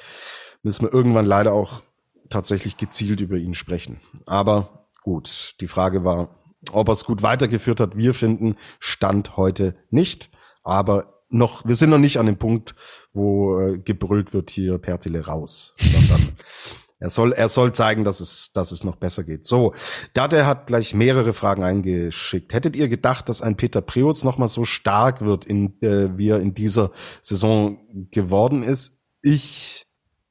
müssen 0.62 0.86
wir 0.86 0.92
irgendwann 0.92 1.26
leider 1.26 1.52
auch 1.52 1.82
tatsächlich 2.28 2.76
gezielt 2.76 3.20
über 3.20 3.36
ihn 3.36 3.54
sprechen. 3.54 4.00
Aber 4.26 4.86
gut, 5.02 5.56
die 5.60 5.68
Frage 5.68 6.04
war, 6.04 6.36
ob 6.72 6.88
er 6.88 6.92
es 6.92 7.04
gut 7.04 7.22
weitergeführt 7.22 7.80
hat. 7.80 7.96
Wir 7.96 8.14
finden 8.14 8.56
Stand 8.78 9.36
heute 9.36 9.74
nicht, 9.90 10.30
aber 10.62 11.20
noch, 11.30 11.64
wir 11.64 11.76
sind 11.76 11.90
noch 11.90 11.98
nicht 11.98 12.18
an 12.18 12.26
dem 12.26 12.38
Punkt, 12.38 12.74
wo 13.12 13.60
äh, 13.60 13.78
gebrüllt 13.78 14.34
wird 14.34 14.50
hier 14.50 14.78
Pertile 14.78 15.26
raus, 15.26 15.74
sondern 15.78 16.36
er 17.00 17.08
soll, 17.08 17.32
er 17.32 17.48
soll 17.48 17.72
zeigen, 17.72 18.04
dass 18.04 18.20
es, 18.20 18.52
dass 18.52 18.72
es 18.72 18.84
noch 18.84 18.96
besser 18.96 19.24
geht. 19.24 19.46
So, 19.46 19.72
Dade 20.12 20.46
hat 20.46 20.66
gleich 20.66 20.94
mehrere 20.94 21.32
Fragen 21.32 21.64
eingeschickt. 21.64 22.52
Hättet 22.52 22.76
ihr 22.76 22.88
gedacht, 22.88 23.30
dass 23.30 23.40
ein 23.40 23.56
Peter 23.56 23.80
Preutz 23.80 24.22
noch 24.22 24.36
mal 24.36 24.48
so 24.48 24.66
stark 24.66 25.22
wird, 25.22 25.46
in, 25.46 25.80
äh, 25.80 26.16
wie 26.18 26.28
er 26.28 26.40
in 26.40 26.52
dieser 26.54 26.90
Saison 27.22 27.78
geworden 28.10 28.62
ist? 28.62 29.00
Ich 29.22 29.86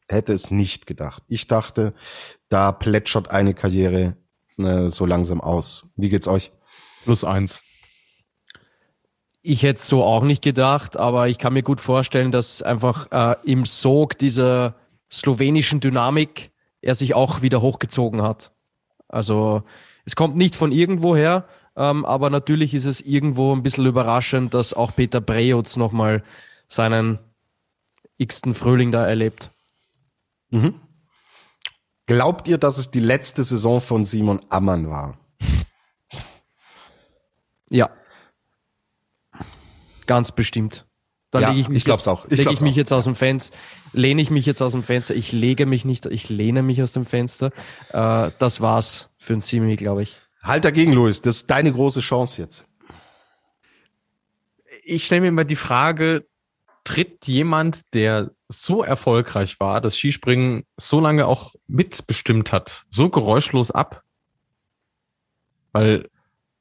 hätte 0.08 0.32
es 0.32 0.52
nicht 0.52 0.86
gedacht. 0.86 1.24
Ich 1.28 1.48
dachte, 1.48 1.94
da 2.50 2.72
plätschert 2.72 3.32
eine 3.32 3.56
Karriere 3.56 4.16
äh, 4.60 4.90
so 4.90 5.08
langsam 5.08 5.42
aus. 5.42 5.90
Wie 5.96 6.10
geht's 6.10 6.28
euch? 6.28 6.52
Plus 7.04 7.24
eins. 7.24 7.62
Ich 9.42 9.64
hätte 9.64 9.80
es 9.80 9.88
so 9.88 10.04
auch 10.04 10.24
nicht 10.24 10.44
gedacht, 10.44 10.98
aber 10.98 11.30
ich 11.30 11.40
kann 11.40 11.54
mir 11.54 11.64
gut 11.64 11.82
vorstellen, 11.82 12.32
dass 12.32 12.62
einfach 12.62 13.08
äh, 13.12 13.38
im 13.44 13.66
Sog 13.66 14.20
dieser 14.20 14.76
slowenischen 15.12 15.80
Dynamik 15.80 16.52
er 16.82 16.96
sich 16.96 17.14
auch 17.14 17.42
wieder 17.42 17.62
hochgezogen 17.62 18.22
hat. 18.22 18.54
Also 19.08 19.64
es 20.06 20.16
kommt 20.16 20.36
nicht 20.36 20.56
von 20.56 20.72
irgendwoher, 20.72 21.48
ähm, 21.76 22.06
aber 22.06 22.30
natürlich 22.30 22.74
ist 22.74 22.86
es 22.86 23.02
irgendwo 23.02 23.56
ein 23.56 23.64
bisschen 23.64 23.86
überraschend, 23.86 24.54
dass 24.54 24.74
auch 24.74 24.96
Peter 24.96 25.22
Brejotz 25.22 25.78
nochmal 25.78 26.24
seinen 26.68 27.20
x-ten 28.18 28.54
Frühling 28.54 28.92
da 28.92 29.06
erlebt. 29.06 29.52
Mhm. 30.50 30.76
Glaubt 32.06 32.48
ihr, 32.48 32.58
dass 32.58 32.78
es 32.78 32.92
die 32.92 33.00
letzte 33.00 33.44
Saison 33.44 33.82
von 33.82 34.04
Simon 34.04 34.42
Ammann 34.50 34.90
war? 34.90 35.18
Ja. 37.70 37.90
Ganz 40.08 40.32
bestimmt. 40.32 40.88
Da 41.32 41.40
ja, 41.40 41.50
lege 41.50 41.62
ich 41.62 41.70
mich, 41.70 41.78
ich 41.80 41.88
jetzt, 41.88 42.08
auch. 42.08 42.26
Ich 42.26 42.40
lege 42.40 42.52
ich 42.52 42.62
mich 42.62 42.74
auch. 42.74 42.78
jetzt 42.78 42.92
aus 42.92 43.04
dem 43.04 43.14
Fenster, 43.14 43.56
lehne 43.94 44.22
ich 44.22 44.30
mich 44.30 44.46
jetzt 44.46 44.62
aus 44.62 44.72
dem 44.74 44.84
Fenster. 44.84 45.16
Ich 45.16 45.32
lege 45.32 45.66
mich 45.66 45.86
nicht, 45.86 46.06
ich 46.06 46.30
lehne 46.30 46.62
mich 46.62 46.82
aus 46.82 46.92
dem 46.92 47.06
Fenster. 47.06 47.52
Äh, 47.92 48.32
das 48.40 48.62
war's 48.62 49.10
für 49.20 49.34
ein 49.34 49.42
Simi, 49.42 49.76
glaube 49.76 50.04
ich. 50.04 50.16
Halt 50.44 50.66
dagegen, 50.66 50.94
Luis. 50.94 51.22
Das 51.22 51.38
ist 51.38 51.50
deine 51.50 51.72
große 51.72 52.00
Chance 52.00 52.42
jetzt. 52.42 52.66
ich 54.84 55.06
stelle 55.06 55.22
mir 55.22 55.28
immer 55.28 55.44
die 55.44 55.56
Frage, 55.56 56.26
tritt 56.84 57.28
jemand, 57.28 57.94
der 57.94 58.32
so 58.48 58.84
erfolgreich 58.84 59.60
war, 59.60 59.80
das 59.80 59.98
Skispringen 59.98 60.64
so 60.78 61.00
lange 61.00 61.28
auch 61.28 61.54
mitbestimmt 61.68 62.52
hat, 62.52 62.86
so 62.90 63.10
geräuschlos 63.10 63.70
ab? 63.70 64.04
Weil 65.72 66.10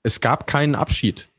es 0.02 0.20
gab 0.20 0.46
keinen 0.46 0.74
Abschied. 0.74 1.30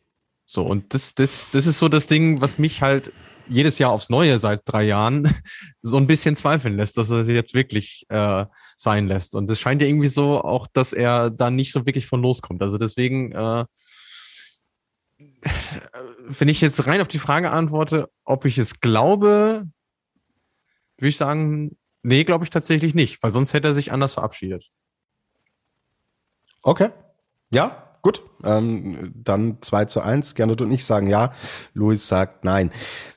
So, 0.45 0.65
und 0.65 0.95
das, 0.95 1.13
das, 1.13 1.51
das 1.51 1.67
ist 1.67 1.77
so 1.77 1.89
das 1.89 2.07
Ding, 2.07 2.41
was 2.41 2.57
mich 2.57 2.81
halt 2.81 3.13
jedes 3.49 3.79
Jahr 3.79 3.91
aufs 3.91 4.09
Neue 4.09 4.39
seit 4.39 4.61
drei 4.65 4.83
Jahren 4.83 5.33
so 5.81 5.97
ein 5.97 6.07
bisschen 6.07 6.35
zweifeln 6.35 6.77
lässt, 6.77 6.97
dass 6.97 7.09
er 7.09 7.25
sie 7.25 7.33
jetzt 7.33 7.53
wirklich 7.53 8.05
äh, 8.09 8.45
sein 8.77 9.07
lässt. 9.07 9.35
Und 9.35 9.49
es 9.49 9.59
scheint 9.59 9.81
ja 9.81 9.87
irgendwie 9.87 10.07
so 10.07 10.41
auch, 10.41 10.67
dass 10.67 10.93
er 10.93 11.29
da 11.29 11.49
nicht 11.49 11.71
so 11.71 11.85
wirklich 11.85 12.05
von 12.05 12.21
loskommt. 12.21 12.61
Also 12.61 12.77
deswegen, 12.77 13.31
äh, 13.31 13.65
wenn 16.27 16.49
ich 16.49 16.61
jetzt 16.61 16.85
rein 16.87 17.01
auf 17.01 17.07
die 17.07 17.19
Frage 17.19 17.51
antworte, 17.51 18.09
ob 18.23 18.45
ich 18.45 18.57
es 18.57 18.79
glaube, 18.79 19.67
würde 20.97 21.09
ich 21.09 21.17
sagen, 21.17 21.77
nee, 22.03 22.23
glaube 22.23 22.43
ich 22.43 22.49
tatsächlich 22.49 22.93
nicht, 22.93 23.21
weil 23.23 23.31
sonst 23.31 23.53
hätte 23.53 23.69
er 23.69 23.73
sich 23.73 23.91
anders 23.91 24.13
verabschiedet. 24.13 24.69
Okay. 26.61 26.89
Ja, 27.51 27.88
Gut, 28.01 28.21
ähm, 28.43 29.13
dann 29.15 29.57
2 29.61 29.85
zu 29.85 30.01
1. 30.01 30.35
Gernot 30.35 30.61
und 30.61 30.71
ich 30.71 30.85
sagen 30.85 31.07
ja. 31.07 31.33
Luis 31.73 32.07
sagt 32.07 32.45
nein. 32.45 32.71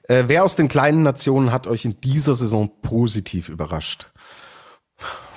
Äh, 0.04 0.24
wer 0.26 0.44
aus 0.44 0.56
den 0.56 0.68
kleinen 0.68 1.02
Nationen 1.02 1.52
hat 1.52 1.66
euch 1.66 1.84
in 1.84 2.00
dieser 2.00 2.34
Saison 2.34 2.70
positiv 2.82 3.48
überrascht? 3.48 4.10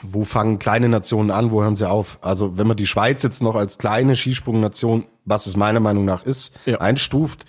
Wo 0.01 0.23
fangen 0.23 0.59
kleine 0.59 0.89
Nationen 0.89 1.31
an? 1.31 1.51
Wo 1.51 1.63
hören 1.63 1.75
sie 1.75 1.89
auf? 1.89 2.19
Also, 2.21 2.57
wenn 2.57 2.67
man 2.67 2.77
die 2.77 2.87
Schweiz 2.87 3.23
jetzt 3.23 3.41
noch 3.41 3.55
als 3.55 3.77
kleine 3.77 4.15
Skisprungnation, 4.15 5.05
was 5.23 5.47
es 5.47 5.55
meiner 5.57 5.79
Meinung 5.79 6.05
nach 6.05 6.23
ist, 6.23 6.55
ja. 6.65 6.79
einstuft, 6.79 7.45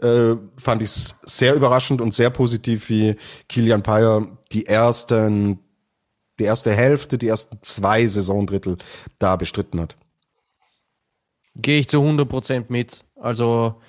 äh, 0.00 0.34
fand 0.56 0.82
ich 0.82 0.90
es 0.90 1.16
sehr 1.22 1.54
überraschend 1.54 2.00
und 2.00 2.14
sehr 2.14 2.30
positiv, 2.30 2.88
wie 2.88 3.16
Kilian 3.48 3.82
Payer 3.82 4.26
die 4.52 4.66
ersten, 4.66 5.58
die 6.38 6.44
erste 6.44 6.72
Hälfte, 6.72 7.18
die 7.18 7.28
ersten 7.28 7.58
zwei 7.62 8.06
Saisondrittel 8.06 8.78
da 9.18 9.36
bestritten 9.36 9.80
hat. 9.80 9.96
Gehe 11.58 11.80
ich 11.80 11.88
zu 11.88 11.98
100% 11.98 12.66
mit. 12.68 13.04
Also 13.16 13.80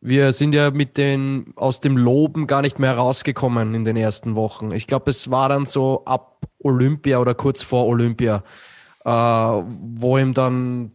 wir 0.00 0.32
sind 0.32 0.54
ja 0.54 0.70
mit 0.70 0.96
den 0.96 1.52
aus 1.56 1.80
dem 1.80 1.96
Loben 1.96 2.46
gar 2.46 2.62
nicht 2.62 2.78
mehr 2.78 2.96
rausgekommen 2.96 3.74
in 3.74 3.84
den 3.84 3.96
ersten 3.96 4.36
Wochen. 4.36 4.70
Ich 4.70 4.86
glaube, 4.86 5.10
es 5.10 5.30
war 5.30 5.48
dann 5.48 5.66
so 5.66 6.04
ab 6.04 6.46
Olympia 6.62 7.18
oder 7.18 7.34
kurz 7.34 7.62
vor 7.62 7.86
Olympia, 7.86 8.44
äh, 9.04 9.10
wo 9.10 10.18
ihm 10.18 10.34
dann, 10.34 10.92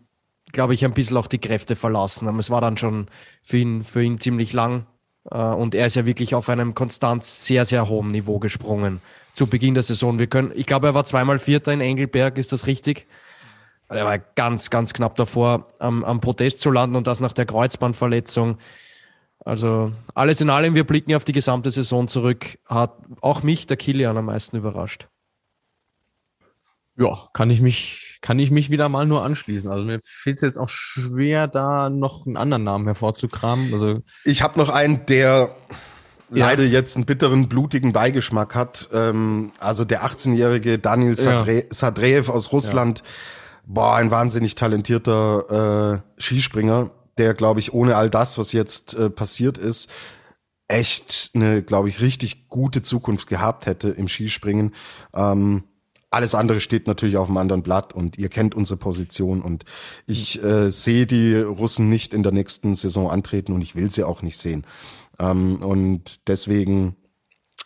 glaube 0.52 0.74
ich, 0.74 0.86
ein 0.86 0.94
bisschen 0.94 1.18
auch 1.18 1.28
die 1.28 1.40
Kräfte 1.40 1.76
verlassen 1.76 2.28
haben. 2.28 2.40
Es 2.40 2.49
war 2.49 2.62
dann 2.62 2.78
schon 2.78 3.08
für 3.41 3.58
ihn, 3.58 3.84
für 3.84 4.03
ihn 4.03 4.20
ziemlich 4.20 4.53
lang. 4.53 4.86
Äh, 5.30 5.38
und 5.38 5.76
er 5.76 5.88
ist 5.88 5.95
ja 5.95 6.06
wirklich 6.06 6.36
auf 6.36 6.49
einem 6.49 6.74
konstant 6.74 7.24
sehr, 7.24 7.66
sehr 7.66 7.90
hohen 7.90 8.08
Niveau 8.08 8.40
gesprungen 8.40 9.02
zu 9.34 9.48
Beginn 9.48 9.74
der 9.74 9.84
Saison. 9.84 10.20
Wir 10.20 10.28
können, 10.28 10.52
ich 10.56 10.66
glaube, 10.66 10.88
er 10.88 10.94
war 10.94 11.06
zweimal 11.06 11.40
Vierter 11.40 11.74
in 11.74 11.82
Engelberg, 11.82 12.38
ist 12.38 12.52
das 12.52 12.68
richtig? 12.68 13.08
Er 13.91 14.05
war 14.05 14.18
ganz, 14.18 14.69
ganz 14.69 14.93
knapp 14.93 15.15
davor, 15.15 15.68
am, 15.80 16.03
am 16.03 16.22
Protest 16.22 16.61
zu 16.61 16.72
landen 16.72 16.95
und 16.95 17.07
das 17.07 17.19
nach 17.19 17.34
der 17.34 17.45
Kreuzbandverletzung. 17.45 18.57
Also 19.43 19.91
alles 20.13 20.39
in 20.39 20.49
allem, 20.49 20.76
wir 20.76 20.85
blicken 20.85 21.13
auf 21.15 21.23
die 21.23 21.34
gesamte 21.34 21.72
Saison 21.72 22.07
zurück, 22.07 22.57
hat 22.68 22.93
auch 23.22 23.43
mich 23.43 23.68
der 23.68 23.77
Kilian 23.77 24.18
am 24.18 24.26
meisten 24.26 24.55
überrascht. 24.55 25.07
Ja, 26.97 27.27
kann 27.34 27.49
ich 27.49 27.61
mich, 27.61 28.19
kann 28.22 28.38
ich 28.38 28.51
mich 28.51 28.69
wieder 28.69 28.88
mal 28.88 29.05
nur 29.05 29.23
anschließen. 29.23 29.69
Also 29.69 29.84
mir 29.84 29.99
fehlt 30.03 30.38
es 30.38 30.41
jetzt 30.41 30.57
auch 30.57 30.69
schwer, 30.69 31.47
da 31.47 31.89
noch 31.89 32.27
einen 32.27 32.38
anderen 32.38 32.63
Namen 32.63 32.85
hervorzukramen. 32.85 33.73
Also 33.73 33.99
ich 34.23 34.41
habe 34.43 34.59
noch 34.59 34.69
einen, 34.69 35.05
der 35.07 35.55
ja. 36.30 36.45
leider 36.45 36.63
jetzt 36.63 36.95
einen 36.95 37.05
bitteren, 37.05 37.49
blutigen 37.49 37.91
Beigeschmack 37.91 38.53
hat. 38.53 38.89
Ähm, 38.93 39.51
also 39.59 39.84
der 39.84 40.05
18-jährige 40.05 40.77
Daniel 40.77 41.15
Sadre 41.15 41.63
ja. 41.63 41.63
Sadreev 41.72 42.30
aus 42.30 42.51
Russland. 42.51 42.99
Ja 42.99 43.05
boah, 43.65 43.95
ein 43.95 44.11
wahnsinnig 44.11 44.55
talentierter 44.55 46.03
äh, 46.17 46.21
Skispringer, 46.21 46.91
der, 47.17 47.33
glaube 47.33 47.59
ich, 47.59 47.73
ohne 47.73 47.95
all 47.95 48.09
das, 48.09 48.38
was 48.38 48.51
jetzt 48.51 48.93
äh, 48.93 49.09
passiert 49.09 49.57
ist, 49.57 49.89
echt 50.67 51.31
eine, 51.33 51.61
glaube 51.63 51.89
ich, 51.89 52.01
richtig 52.01 52.47
gute 52.47 52.81
Zukunft 52.81 53.27
gehabt 53.27 53.65
hätte 53.65 53.89
im 53.89 54.07
Skispringen. 54.07 54.73
Ähm, 55.13 55.63
alles 56.09 56.35
andere 56.35 56.59
steht 56.59 56.88
natürlich 56.88 57.17
auf 57.17 57.27
einem 57.27 57.38
anderen 57.38 57.63
Blatt 57.63 57.93
und 57.93 58.17
ihr 58.17 58.29
kennt 58.29 58.53
unsere 58.53 58.77
Position 58.77 59.41
und 59.41 59.63
ich 60.07 60.43
äh, 60.43 60.69
sehe 60.69 61.05
die 61.05 61.35
Russen 61.35 61.88
nicht 61.88 62.13
in 62.13 62.21
der 62.21 62.33
nächsten 62.33 62.75
Saison 62.75 63.09
antreten 63.09 63.53
und 63.53 63.61
ich 63.61 63.75
will 63.75 63.89
sie 63.91 64.03
auch 64.03 64.21
nicht 64.21 64.38
sehen. 64.38 64.65
Ähm, 65.19 65.63
und 65.63 66.27
deswegen, 66.27 66.95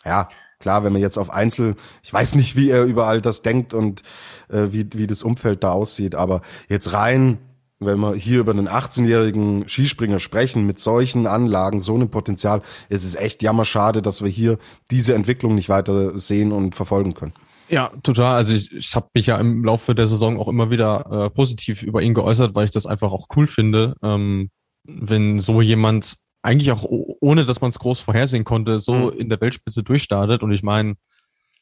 ja, 0.04 0.30
Klar, 0.66 0.84
wenn 0.84 0.94
man 0.94 1.02
jetzt 1.04 1.20
auf 1.20 1.30
Einzel, 1.30 1.76
ich 2.02 2.12
weiß 2.12 2.34
nicht, 2.34 2.56
wie 2.56 2.72
er 2.72 2.86
überall 2.86 3.22
das 3.22 3.44
denkt 3.44 3.76
und 3.76 4.02
äh, 4.50 4.70
wie, 4.72 4.88
wie 4.94 5.06
das 5.06 5.22
Umfeld 5.22 5.64
da 5.64 5.74
aussieht, 5.74 6.16
aber 6.16 6.42
jetzt 6.70 6.92
rein, 6.92 7.38
wenn 7.80 8.00
wir 8.00 8.16
hier 8.16 8.40
über 8.40 8.52
einen 8.52 8.68
18-jährigen 8.68 9.70
Skispringer 9.70 10.18
sprechen, 10.18 10.66
mit 10.66 10.80
solchen 10.80 11.28
Anlagen, 11.28 11.82
so 11.82 11.94
einem 11.94 12.10
Potenzial, 12.10 12.64
ist 12.90 13.04
es 13.04 13.14
echt 13.14 13.44
jammerschade, 13.44 14.02
dass 14.02 14.24
wir 14.24 14.30
hier 14.32 14.58
diese 14.90 15.14
Entwicklung 15.14 15.54
nicht 15.54 15.70
weiter 15.70 16.18
sehen 16.18 16.52
und 16.52 16.74
verfolgen 16.74 17.14
können. 17.14 17.34
Ja, 17.70 17.92
total. 18.02 18.38
Also 18.38 18.56
ich, 18.56 18.72
ich 18.72 18.96
habe 18.96 19.10
mich 19.14 19.28
ja 19.28 19.38
im 19.38 19.64
Laufe 19.64 19.94
der 19.94 20.08
Saison 20.08 20.40
auch 20.40 20.48
immer 20.48 20.72
wieder 20.72 21.26
äh, 21.28 21.30
positiv 21.30 21.84
über 21.84 22.02
ihn 22.02 22.16
geäußert, 22.16 22.56
weil 22.56 22.66
ich 22.66 22.72
das 22.72 22.88
einfach 22.88 23.12
auch 23.12 23.28
cool 23.36 23.46
finde, 23.46 23.94
ähm, 24.02 24.50
wenn 24.84 25.42
so 25.42 25.62
jemand 25.62 26.16
eigentlich 26.46 26.72
auch 26.72 26.86
ohne, 26.88 27.44
dass 27.44 27.60
man 27.60 27.72
es 27.72 27.80
groß 27.80 28.00
vorhersehen 28.00 28.44
konnte, 28.44 28.80
so 28.80 28.94
mhm. 28.94 29.20
in 29.20 29.30
der 29.30 29.42
Weltspitze 29.42 29.84
durchstartet. 29.84 30.44
Und 30.44 30.52
ich 30.52 30.62
meine, 30.62 30.96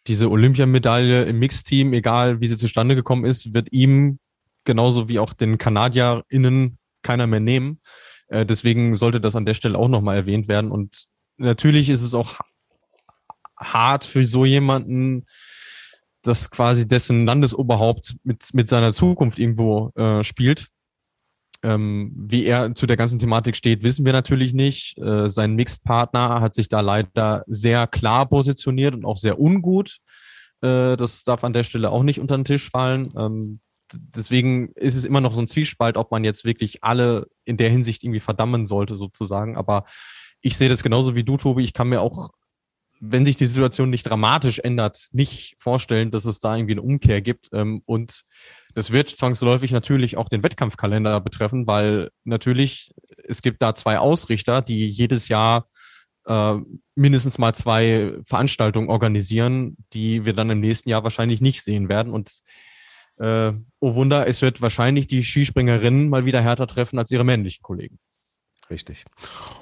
diese 0.07 0.29
Olympiamedaille 0.29 1.23
im 1.23 1.39
Mixteam, 1.39 1.93
egal 1.93 2.41
wie 2.41 2.47
sie 2.47 2.57
zustande 2.57 2.95
gekommen 2.95 3.23
ist, 3.23 3.53
wird 3.53 3.71
ihm 3.71 4.19
genauso 4.65 5.07
wie 5.07 5.19
auch 5.19 5.33
den 5.33 5.57
KanadierInnen 5.57 6.77
keiner 7.01 7.27
mehr 7.27 7.39
nehmen. 7.39 7.79
Äh, 8.27 8.45
deswegen 8.45 8.95
sollte 8.97 9.21
das 9.21 9.37
an 9.37 9.45
der 9.45 9.53
Stelle 9.53 9.77
auch 9.77 9.87
nochmal 9.87 10.17
erwähnt 10.17 10.49
werden. 10.49 10.69
Und 10.69 11.05
natürlich 11.37 11.89
ist 11.89 12.01
es 12.01 12.13
auch 12.13 12.39
hart 13.57 14.03
für 14.03 14.25
so 14.25 14.43
jemanden, 14.43 15.25
dass 16.23 16.51
quasi 16.51 16.87
dessen 16.87 17.25
Landesoberhaupt 17.25 18.15
mit, 18.23 18.53
mit 18.53 18.67
seiner 18.67 18.91
Zukunft 18.91 19.39
irgendwo 19.39 19.91
äh, 19.95 20.23
spielt. 20.25 20.67
Ähm, 21.63 22.11
wie 22.15 22.45
er 22.45 22.75
zu 22.75 22.85
der 22.85 22.97
ganzen 22.97 23.19
Thematik 23.19 23.55
steht, 23.55 23.83
wissen 23.83 24.05
wir 24.05 24.11
natürlich 24.11 24.53
nicht. 24.53 24.97
Äh, 24.97 25.29
sein 25.29 25.55
Mixed-Partner 25.55 26.41
hat 26.41 26.53
sich 26.53 26.67
da 26.67 26.81
leider 26.81 27.43
sehr 27.47 27.87
klar 27.87 28.27
positioniert 28.27 28.93
und 28.93 29.05
auch 29.05 29.17
sehr 29.17 29.39
ungut. 29.39 29.99
Äh, 30.61 30.97
das 30.97 31.23
darf 31.23 31.43
an 31.45 31.53
der 31.53 31.63
Stelle 31.63 31.89
auch 31.89 32.03
nicht 32.03 32.19
unter 32.19 32.35
den 32.35 32.43
Tisch 32.43 32.69
fallen. 32.69 33.13
Ähm, 33.17 33.61
deswegen 33.93 34.73
ist 34.73 34.95
es 34.95 35.05
immer 35.05 35.21
noch 35.21 35.33
so 35.33 35.41
ein 35.41 35.47
Zwiespalt, 35.47 35.97
ob 35.97 36.11
man 36.11 36.23
jetzt 36.23 36.45
wirklich 36.45 36.83
alle 36.83 37.27
in 37.45 37.57
der 37.57 37.69
Hinsicht 37.69 38.03
irgendwie 38.03 38.19
verdammen 38.19 38.65
sollte, 38.65 38.95
sozusagen. 38.95 39.55
Aber 39.55 39.85
ich 40.41 40.57
sehe 40.57 40.69
das 40.69 40.83
genauso 40.83 41.15
wie 41.15 41.23
du, 41.23 41.37
Tobi. 41.37 41.63
Ich 41.63 41.73
kann 41.73 41.89
mir 41.89 42.01
auch, 42.01 42.31
wenn 42.99 43.25
sich 43.25 43.37
die 43.37 43.45
Situation 43.45 43.89
nicht 43.89 44.03
dramatisch 44.03 44.59
ändert, 44.59 45.07
nicht 45.11 45.55
vorstellen, 45.59 46.11
dass 46.11 46.25
es 46.25 46.39
da 46.39 46.55
irgendwie 46.55 46.73
eine 46.73 46.81
Umkehr 46.81 47.21
gibt. 47.21 47.49
Ähm, 47.53 47.81
und 47.85 48.23
das 48.73 48.91
wird 48.91 49.09
zwangsläufig 49.09 49.71
natürlich 49.71 50.17
auch 50.17 50.29
den 50.29 50.43
Wettkampfkalender 50.43 51.19
betreffen, 51.21 51.67
weil 51.67 52.09
natürlich 52.23 52.93
es 53.27 53.41
gibt 53.41 53.61
da 53.61 53.75
zwei 53.75 53.99
Ausrichter, 53.99 54.61
die 54.61 54.89
jedes 54.89 55.27
Jahr 55.27 55.67
äh, 56.25 56.55
mindestens 56.95 57.37
mal 57.37 57.53
zwei 57.53 58.13
Veranstaltungen 58.25 58.89
organisieren, 58.89 59.77
die 59.93 60.25
wir 60.25 60.33
dann 60.33 60.49
im 60.49 60.59
nächsten 60.59 60.89
Jahr 60.89 61.03
wahrscheinlich 61.03 61.41
nicht 61.41 61.63
sehen 61.63 61.89
werden. 61.89 62.13
Und 62.13 62.31
äh, 63.17 63.53
oh 63.79 63.95
Wunder, 63.95 64.27
es 64.27 64.41
wird 64.41 64.61
wahrscheinlich 64.61 65.07
die 65.07 65.23
Skispringerinnen 65.23 66.09
mal 66.09 66.25
wieder 66.25 66.41
härter 66.41 66.67
treffen 66.67 66.97
als 66.97 67.11
ihre 67.11 67.23
männlichen 67.23 67.61
Kollegen. 67.61 67.99
Richtig. 68.69 69.05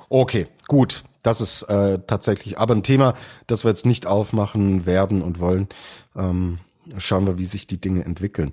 Okay, 0.09 0.47
gut. 0.67 1.03
Das 1.23 1.39
ist 1.39 1.63
äh, 1.63 1.99
tatsächlich 2.07 2.57
aber 2.57 2.73
ein 2.73 2.83
Thema, 2.83 3.15
das 3.45 3.63
wir 3.63 3.69
jetzt 3.69 3.85
nicht 3.85 4.07
aufmachen 4.07 4.87
werden 4.87 5.21
und 5.21 5.39
wollen. 5.39 5.67
Ähm, 6.15 6.59
Schauen 6.97 7.27
wir, 7.27 7.37
wie 7.37 7.45
sich 7.45 7.67
die 7.67 7.79
Dinge 7.79 8.03
entwickeln. 8.05 8.51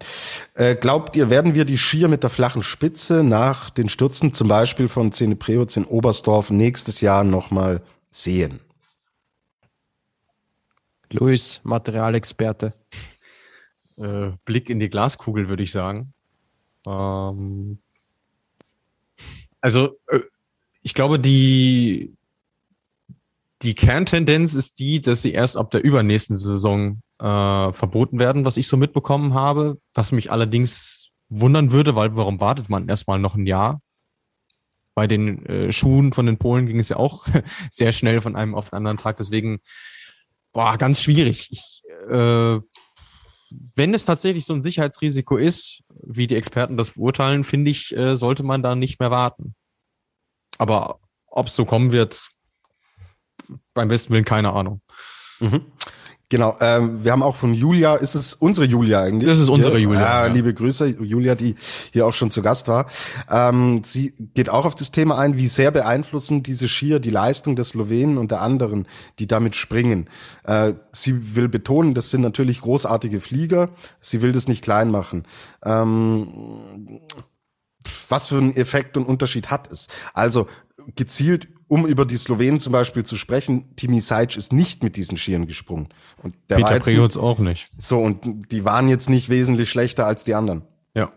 Äh, 0.55 0.77
glaubt 0.77 1.17
ihr, 1.17 1.31
werden 1.31 1.55
wir 1.55 1.65
die 1.65 1.79
Skier 1.79 2.09
mit 2.09 2.23
der 2.23 2.31
flachen 2.31 2.63
Spitze 2.63 3.25
nach 3.25 3.71
den 3.71 3.89
Stürzen 3.89 4.35
zum 4.35 4.49
Beispiel 4.49 4.89
von 4.89 5.13
Zene 5.13 5.35
Preutz 5.35 5.77
in 5.77 5.85
Oberstdorf 5.85 6.51
nächstes 6.51 7.01
Jahr 7.01 7.25
nochmal 7.25 7.81
sehen? 8.11 8.61
Luis, 11.11 11.61
Materialexperte. 11.65 12.75
Äh, 13.97 14.31
Blick 14.45 14.69
in 14.69 14.79
die 14.79 14.91
Glaskugel, 14.91 15.49
würde 15.49 15.63
ich 15.63 15.73
sagen. 15.73 16.13
Ähm, 16.87 17.79
also, 19.61 19.95
äh, 20.09 20.21
ich 20.83 20.95
glaube, 20.95 21.19
die, 21.19 22.15
die 23.63 23.75
Kerntendenz 23.75 24.55
ist 24.55 24.79
die, 24.79 25.01
dass 25.01 25.23
sie 25.23 25.33
erst 25.33 25.57
ab 25.57 25.71
der 25.71 25.83
übernächsten 25.83 26.37
Saison 26.37 27.01
äh, 27.19 27.73
verboten 27.73 28.19
werden, 28.19 28.45
was 28.45 28.57
ich 28.57 28.69
so 28.69 28.77
mitbekommen 28.77 29.35
habe. 29.35 29.79
Was 29.95 30.13
mich 30.13 30.31
allerdings 30.31 31.09
wundern 31.29 31.73
würde, 31.73 31.95
weil 31.95 32.17
warum 32.17 32.41
wartet 32.41 32.69
man 32.69 32.89
erstmal 32.89 33.19
noch 33.19 33.35
ein 33.35 33.47
Jahr? 33.47 33.81
bei 34.99 35.07
den 35.07 35.47
äh, 35.47 35.71
Schuhen 35.71 36.13
von 36.13 36.27
den 36.27 36.39
Polen 36.39 36.67
ging 36.67 36.81
es 36.81 36.89
ja 36.89 36.97
auch 36.97 37.25
sehr 37.71 37.93
schnell 37.93 38.21
von 38.21 38.35
einem 38.35 38.57
auf 38.57 38.71
den 38.71 38.79
anderen 38.79 38.97
Tag. 38.97 39.17
Deswegen, 39.17 39.61
boah, 40.53 40.77
ganz 40.77 41.01
schwierig. 41.01 41.53
Ich, 41.53 41.83
äh, 42.11 42.59
wenn 43.77 43.95
es 43.95 44.05
tatsächlich 44.05 44.45
so 44.45 44.55
ein 44.55 44.63
Sicherheitsrisiko 44.63 45.37
ist, 45.37 45.85
wie 46.03 46.27
die 46.27 46.35
Experten 46.35 46.77
das 46.77 46.95
beurteilen, 46.95 47.45
finde 47.45 47.71
ich, 47.71 47.97
äh, 47.97 48.17
sollte 48.17 48.43
man 48.43 48.61
da 48.65 48.75
nicht 48.75 48.99
mehr 48.99 49.13
warten. 49.13 49.55
Aber 50.59 50.99
ob 51.29 51.47
es 51.47 51.55
so 51.55 51.65
kommen 51.65 51.93
wird, 51.93 52.31
beim 53.75 53.87
besten 53.87 54.13
Willen 54.13 54.25
keine 54.25 54.53
Ahnung. 54.53 54.81
Mhm. 55.39 55.65
Genau, 56.31 56.57
ähm, 56.61 57.03
wir 57.03 57.13
haben 57.13 57.23
auch 57.23 57.37
von 57.37 57.55
Julia, 57.55 57.95
ist 57.95 58.15
es 58.15 58.35
unsere 58.35 58.67
Julia 58.67 59.01
eigentlich? 59.01 59.31
Das 59.31 59.39
ist 59.39 59.49
unsere 59.49 59.79
Julia. 59.79 60.01
Ja, 60.01 60.27
ja. 60.27 60.33
Liebe 60.33 60.53
Grüße, 60.53 60.87
Julia, 61.01 61.35
die 61.35 61.55
hier 61.91 62.07
auch 62.07 62.13
schon 62.13 62.31
zu 62.31 62.43
Gast 62.43 62.69
war. 62.69 62.87
Ähm, 63.31 63.83
sie 63.83 64.13
geht 64.35 64.51
auch 64.51 64.67
auf 64.67 64.75
das 64.75 64.91
Thema 64.91 65.17
ein, 65.17 65.39
wie 65.39 65.47
sehr 65.47 65.71
beeinflussen 65.71 66.43
diese 66.43 66.69
Skier 66.69 67.01
die 67.01 67.09
Leistung 67.09 67.57
der 67.57 67.65
Slowenen 67.65 68.19
und 68.19 68.31
der 68.31 68.43
anderen, 68.43 68.87
die 69.19 69.27
damit 69.27 69.57
springen. 69.57 70.11
Äh, 70.45 70.75
sie 70.93 71.35
will 71.35 71.49
betonen, 71.49 71.95
das 71.95 72.11
sind 72.11 72.21
natürlich 72.21 72.61
großartige 72.61 73.23
Flieger, 73.23 73.71
sie 74.03 74.21
will 74.21 74.33
das 74.35 74.49
nicht 74.49 74.63
klein 74.63 74.91
machen. 74.91 75.27
Ähm, 75.65 77.01
was 78.11 78.29
für 78.29 78.37
einen 78.37 78.55
Effekt 78.55 78.99
und 78.99 79.07
Unterschied 79.07 79.51
hat 79.51 79.73
es? 79.73 79.89
Also 80.13 80.47
gezielt 80.95 81.49
um 81.69 81.87
über 81.87 82.05
die 82.05 82.17
Slowenen 82.17 82.61
zum 82.61 82.73
Beispiel 82.73 83.05
zu 83.05 83.17
sprechen, 83.17 83.77
Timi 83.77 84.01
Sajc 84.01 84.37
ist 84.37 84.53
nicht 84.53 84.83
mit 84.83 84.97
diesen 84.97 85.17
Skiern 85.17 85.47
gesprungen. 85.47 85.89
Und 86.23 86.35
der 86.49 86.57
Peter 86.57 86.71
war 86.71 86.81
Preutz 86.81 87.17
auch 87.17 87.39
nicht. 87.39 87.69
So, 87.79 88.01
und 88.01 88.51
die 88.51 88.65
waren 88.65 88.89
jetzt 88.89 89.09
nicht 89.11 89.29
wesentlich 89.29 89.71
schlechter 89.71 90.07
als 90.07 90.25
die 90.25 90.35
anderen. 90.35 90.63
Ja. 90.95 91.13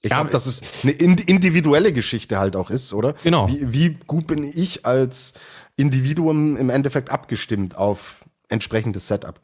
Ich 0.00 0.10
glaube, 0.10 0.30
dass 0.30 0.46
es 0.46 0.62
eine 0.82 0.92
individuelle 0.92 1.92
Geschichte 1.92 2.38
halt 2.38 2.56
auch 2.56 2.70
ist, 2.70 2.94
oder? 2.94 3.14
Genau. 3.22 3.48
Wie, 3.48 3.72
wie 3.72 3.98
gut 4.06 4.26
bin 4.26 4.42
ich 4.42 4.86
als 4.86 5.34
Individuum 5.76 6.56
im 6.56 6.70
Endeffekt 6.70 7.10
abgestimmt 7.10 7.76
auf 7.76 8.24
entsprechendes 8.48 9.06
Setup? 9.06 9.40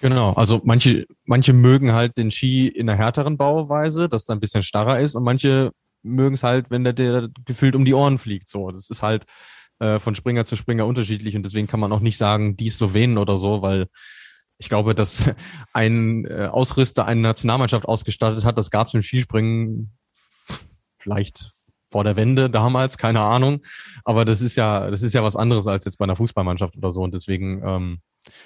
Genau, 0.00 0.34
also 0.34 0.60
manche, 0.64 1.06
manche 1.24 1.52
mögen 1.52 1.92
halt 1.92 2.18
den 2.18 2.30
Ski 2.30 2.68
in 2.68 2.88
einer 2.88 2.98
härteren 2.98 3.38
Bauweise, 3.38 4.08
dass 4.08 4.24
da 4.24 4.34
ein 4.34 4.40
bisschen 4.40 4.62
starrer 4.62 5.00
ist 5.00 5.14
und 5.14 5.24
manche 5.24 5.72
mögen 6.02 6.34
es 6.34 6.42
halt, 6.42 6.70
wenn 6.70 6.84
der, 6.84 6.92
der 6.92 7.28
gefühlt 7.46 7.74
um 7.74 7.84
die 7.84 7.94
Ohren 7.94 8.18
fliegt. 8.18 8.48
So, 8.48 8.70
das 8.70 8.90
ist 8.90 9.02
halt, 9.02 9.24
äh, 9.78 9.98
von 9.98 10.14
Springer 10.14 10.44
zu 10.44 10.56
Springer 10.56 10.86
unterschiedlich 10.86 11.36
und 11.36 11.44
deswegen 11.44 11.66
kann 11.66 11.80
man 11.80 11.92
auch 11.92 12.00
nicht 12.00 12.16
sagen, 12.16 12.56
die 12.56 12.70
Slowenen 12.70 13.18
oder 13.18 13.38
so, 13.38 13.62
weil 13.62 13.86
ich 14.58 14.68
glaube, 14.68 14.94
dass 14.94 15.22
ein 15.72 16.24
äh, 16.26 16.48
Ausrüster 16.50 17.06
eine 17.06 17.20
Nationalmannschaft 17.20 17.86
ausgestattet 17.86 18.44
hat, 18.44 18.58
das 18.58 18.70
gab 18.70 18.88
es 18.88 18.94
im 18.94 19.02
Skispringen 19.02 19.92
vielleicht 20.96 21.54
vor 21.94 22.02
der 22.02 22.16
Wende 22.16 22.50
damals, 22.50 22.98
keine 22.98 23.20
Ahnung. 23.20 23.60
Aber 24.04 24.24
das 24.24 24.40
ist 24.40 24.56
ja, 24.56 24.90
das 24.90 25.02
ist 25.02 25.12
ja 25.12 25.22
was 25.22 25.36
anderes 25.36 25.68
als 25.68 25.84
jetzt 25.84 25.98
bei 25.98 26.04
einer 26.04 26.16
Fußballmannschaft 26.16 26.76
oder 26.76 26.90
so. 26.90 27.02
Und 27.02 27.14
deswegen 27.14 27.62
ähm, 27.64 27.98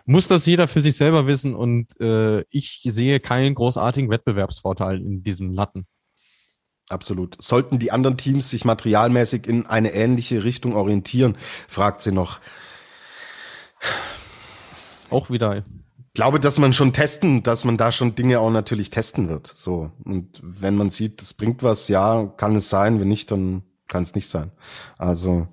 muss 0.05 0.29
das 0.29 0.45
jeder 0.45 0.69
für 0.69 0.83
sich 0.83 0.97
selber 0.97 1.27
wissen. 1.27 1.55
Und 1.55 1.99
äh, 1.99 2.45
ich 2.51 2.83
sehe 2.85 3.21
keinen 3.21 3.55
großartigen 3.55 4.11
Wettbewerbsvorteil 4.11 5.01
in 5.01 5.23
diesen 5.23 5.49
Latten. 5.49 5.87
Absolut. 6.89 7.37
Sollten 7.41 7.79
die 7.79 7.93
anderen 7.93 8.17
Teams 8.17 8.51
sich 8.51 8.65
materialmäßig 8.65 9.47
in 9.47 9.67
eine 9.67 9.93
ähnliche 9.93 10.45
Richtung 10.45 10.75
orientieren, 10.75 11.37
fragt 11.69 12.01
sie 12.03 12.13
noch. 12.13 12.41
Auch 15.11 15.31
wieder. 15.31 15.59
Ich 15.59 15.65
glaube, 16.15 16.41
dass 16.41 16.59
man 16.59 16.73
schon 16.73 16.93
testen, 16.93 17.43
dass 17.43 17.65
man 17.65 17.77
da 17.77 17.93
schon 17.93 18.15
Dinge 18.15 18.41
auch 18.41 18.51
natürlich 18.51 18.91
testen 18.91 19.29
wird. 19.29 19.53
So. 19.55 19.93
Und 20.05 20.41
wenn 20.43 20.77
man 20.77 20.91
sieht, 20.91 21.21
das 21.21 21.35
bringt 21.35 21.63
was, 21.63 21.89
ja, 21.89 22.27
kann 22.37 22.57
es 22.57 22.69
sein. 22.69 23.01
Wenn 23.01 23.09
nicht, 23.09 23.31
dann 23.31 23.63
kann 23.87 24.03
es 24.03 24.15
nicht 24.15 24.29
sein. 24.29 24.51
Also, 24.97 25.47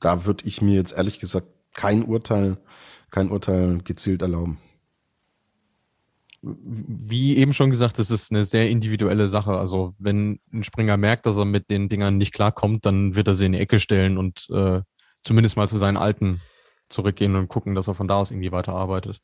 da 0.00 0.24
würde 0.24 0.46
ich 0.46 0.62
mir 0.62 0.74
jetzt 0.74 0.92
ehrlich 0.92 1.18
gesagt 1.18 1.46
kein 1.74 2.04
Urteil, 2.04 2.56
kein 3.10 3.30
Urteil 3.30 3.78
gezielt 3.82 4.22
erlauben 4.22 4.58
wie 6.42 7.36
eben 7.36 7.52
schon 7.52 7.70
gesagt, 7.70 7.98
das 7.98 8.10
ist 8.10 8.30
eine 8.30 8.44
sehr 8.44 8.70
individuelle 8.70 9.28
Sache. 9.28 9.52
Also 9.52 9.94
wenn 9.98 10.40
ein 10.52 10.64
Springer 10.64 10.96
merkt, 10.96 11.26
dass 11.26 11.36
er 11.36 11.44
mit 11.44 11.70
den 11.70 11.88
Dingern 11.88 12.16
nicht 12.16 12.32
klarkommt, 12.32 12.86
dann 12.86 13.14
wird 13.14 13.28
er 13.28 13.34
sie 13.34 13.46
in 13.46 13.52
die 13.52 13.58
Ecke 13.58 13.78
stellen 13.78 14.16
und 14.16 14.48
äh, 14.50 14.80
zumindest 15.20 15.56
mal 15.56 15.68
zu 15.68 15.78
seinen 15.78 15.96
Alten 15.98 16.40
zurückgehen 16.88 17.36
und 17.36 17.48
gucken, 17.48 17.74
dass 17.74 17.88
er 17.88 17.94
von 17.94 18.08
da 18.08 18.16
aus 18.16 18.30
irgendwie 18.30 18.52
weiterarbeitet. 18.52 19.20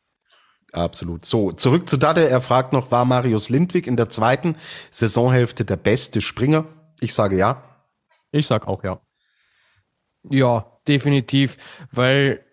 Absolut. 0.73 1.25
So, 1.25 1.53
zurück 1.53 1.89
zu 1.89 1.97
Dade. 1.97 2.29
Er 2.29 2.41
fragt 2.41 2.73
noch, 2.73 2.91
war 2.91 3.05
Marius 3.05 3.49
Lindwig 3.49 3.87
in 3.87 3.97
der 3.97 4.09
zweiten 4.09 4.57
Saisonhälfte 4.91 5.65
der 5.65 5.77
beste 5.77 6.21
Springer? 6.21 6.67
Ich 7.01 7.15
sage 7.15 7.37
ja. 7.37 7.63
Ich 8.31 8.47
sag 8.47 8.67
auch 8.67 8.85
ja. 8.85 9.01
Ja, 10.29 10.81
definitiv, 10.89 11.57
weil 11.91 12.45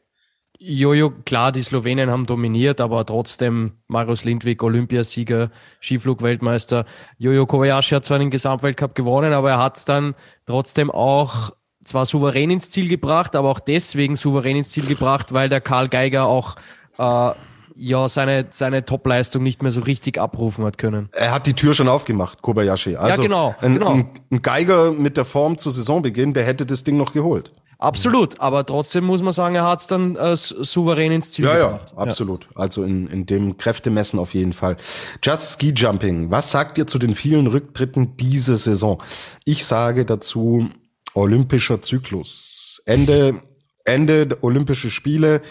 Jojo, 0.65 1.11
klar, 1.25 1.51
die 1.51 1.61
Slowenen 1.61 2.09
haben 2.09 2.25
dominiert, 2.25 2.79
aber 2.79 3.05
trotzdem 3.05 3.73
Marius 3.89 4.23
Lindwig, 4.23 4.63
Olympiasieger, 4.63 5.51
Skiflugweltmeister. 5.81 6.85
Jojo 7.17 7.45
Kobayashi 7.45 7.95
hat 7.95 8.05
zwar 8.05 8.19
den 8.19 8.29
Gesamtweltcup 8.29 8.95
gewonnen, 8.95 9.33
aber 9.33 9.51
er 9.51 9.57
hat 9.57 9.75
es 9.75 9.83
dann 9.83 10.15
trotzdem 10.45 10.89
auch 10.89 11.51
zwar 11.83 12.05
souverän 12.05 12.49
ins 12.49 12.71
Ziel 12.71 12.87
gebracht, 12.87 13.35
aber 13.35 13.49
auch 13.49 13.59
deswegen 13.59 14.15
souverän 14.15 14.55
ins 14.55 14.71
Ziel 14.71 14.85
gebracht, 14.85 15.33
weil 15.33 15.49
der 15.49 15.59
Karl 15.59 15.89
Geiger 15.89 16.27
auch 16.27 16.55
äh, 16.97 17.31
ja 17.75 18.07
seine, 18.07 18.47
seine 18.51 18.85
Topleistung 18.85 19.43
nicht 19.43 19.63
mehr 19.63 19.71
so 19.71 19.81
richtig 19.81 20.17
abrufen 20.17 20.63
hat 20.63 20.77
können. 20.77 21.09
Er 21.11 21.33
hat 21.33 21.45
die 21.45 21.55
Tür 21.55 21.73
schon 21.73 21.89
aufgemacht, 21.89 22.41
Kobayashi. 22.41 22.95
Also 22.95 23.21
ja, 23.21 23.27
genau. 23.27 23.55
Ein, 23.59 23.73
genau. 23.73 23.91
Ein, 23.91 24.09
ein 24.31 24.41
Geiger 24.41 24.91
mit 24.91 25.17
der 25.17 25.25
Form 25.25 25.57
zu 25.57 25.69
Saisonbeginn, 25.71 26.33
der 26.33 26.45
hätte 26.45 26.65
das 26.65 26.85
Ding 26.85 26.95
noch 26.95 27.11
geholt. 27.11 27.51
Absolut, 27.79 28.39
aber 28.39 28.65
trotzdem 28.65 29.03
muss 29.03 29.21
man 29.21 29.33
sagen, 29.33 29.55
er 29.55 29.65
hat 29.65 29.81
es 29.81 29.87
dann 29.87 30.15
äh, 30.15 30.35
souverän 30.35 31.11
ins 31.11 31.31
Ziel 31.31 31.45
ja, 31.45 31.53
gebracht. 31.55 31.91
Ja, 31.91 31.97
absolut. 31.97 32.45
Ja. 32.45 32.61
Also 32.61 32.83
in, 32.83 33.07
in 33.07 33.25
dem 33.25 33.57
Kräftemessen 33.57 34.19
auf 34.19 34.33
jeden 34.33 34.53
Fall. 34.53 34.77
Just 35.21 35.53
Ski 35.53 35.73
Jumping. 35.75 36.31
Was 36.31 36.51
sagt 36.51 36.77
ihr 36.77 36.87
zu 36.87 36.99
den 36.99 37.15
vielen 37.15 37.47
Rücktritten 37.47 38.15
diese 38.17 38.57
Saison? 38.57 39.01
Ich 39.43 39.65
sage 39.65 40.05
dazu 40.05 40.69
olympischer 41.13 41.81
Zyklus. 41.81 42.81
Ende, 42.85 43.41
Ende 43.85 44.27
der 44.27 44.43
Olympische 44.43 44.89
Spiele 44.89 45.41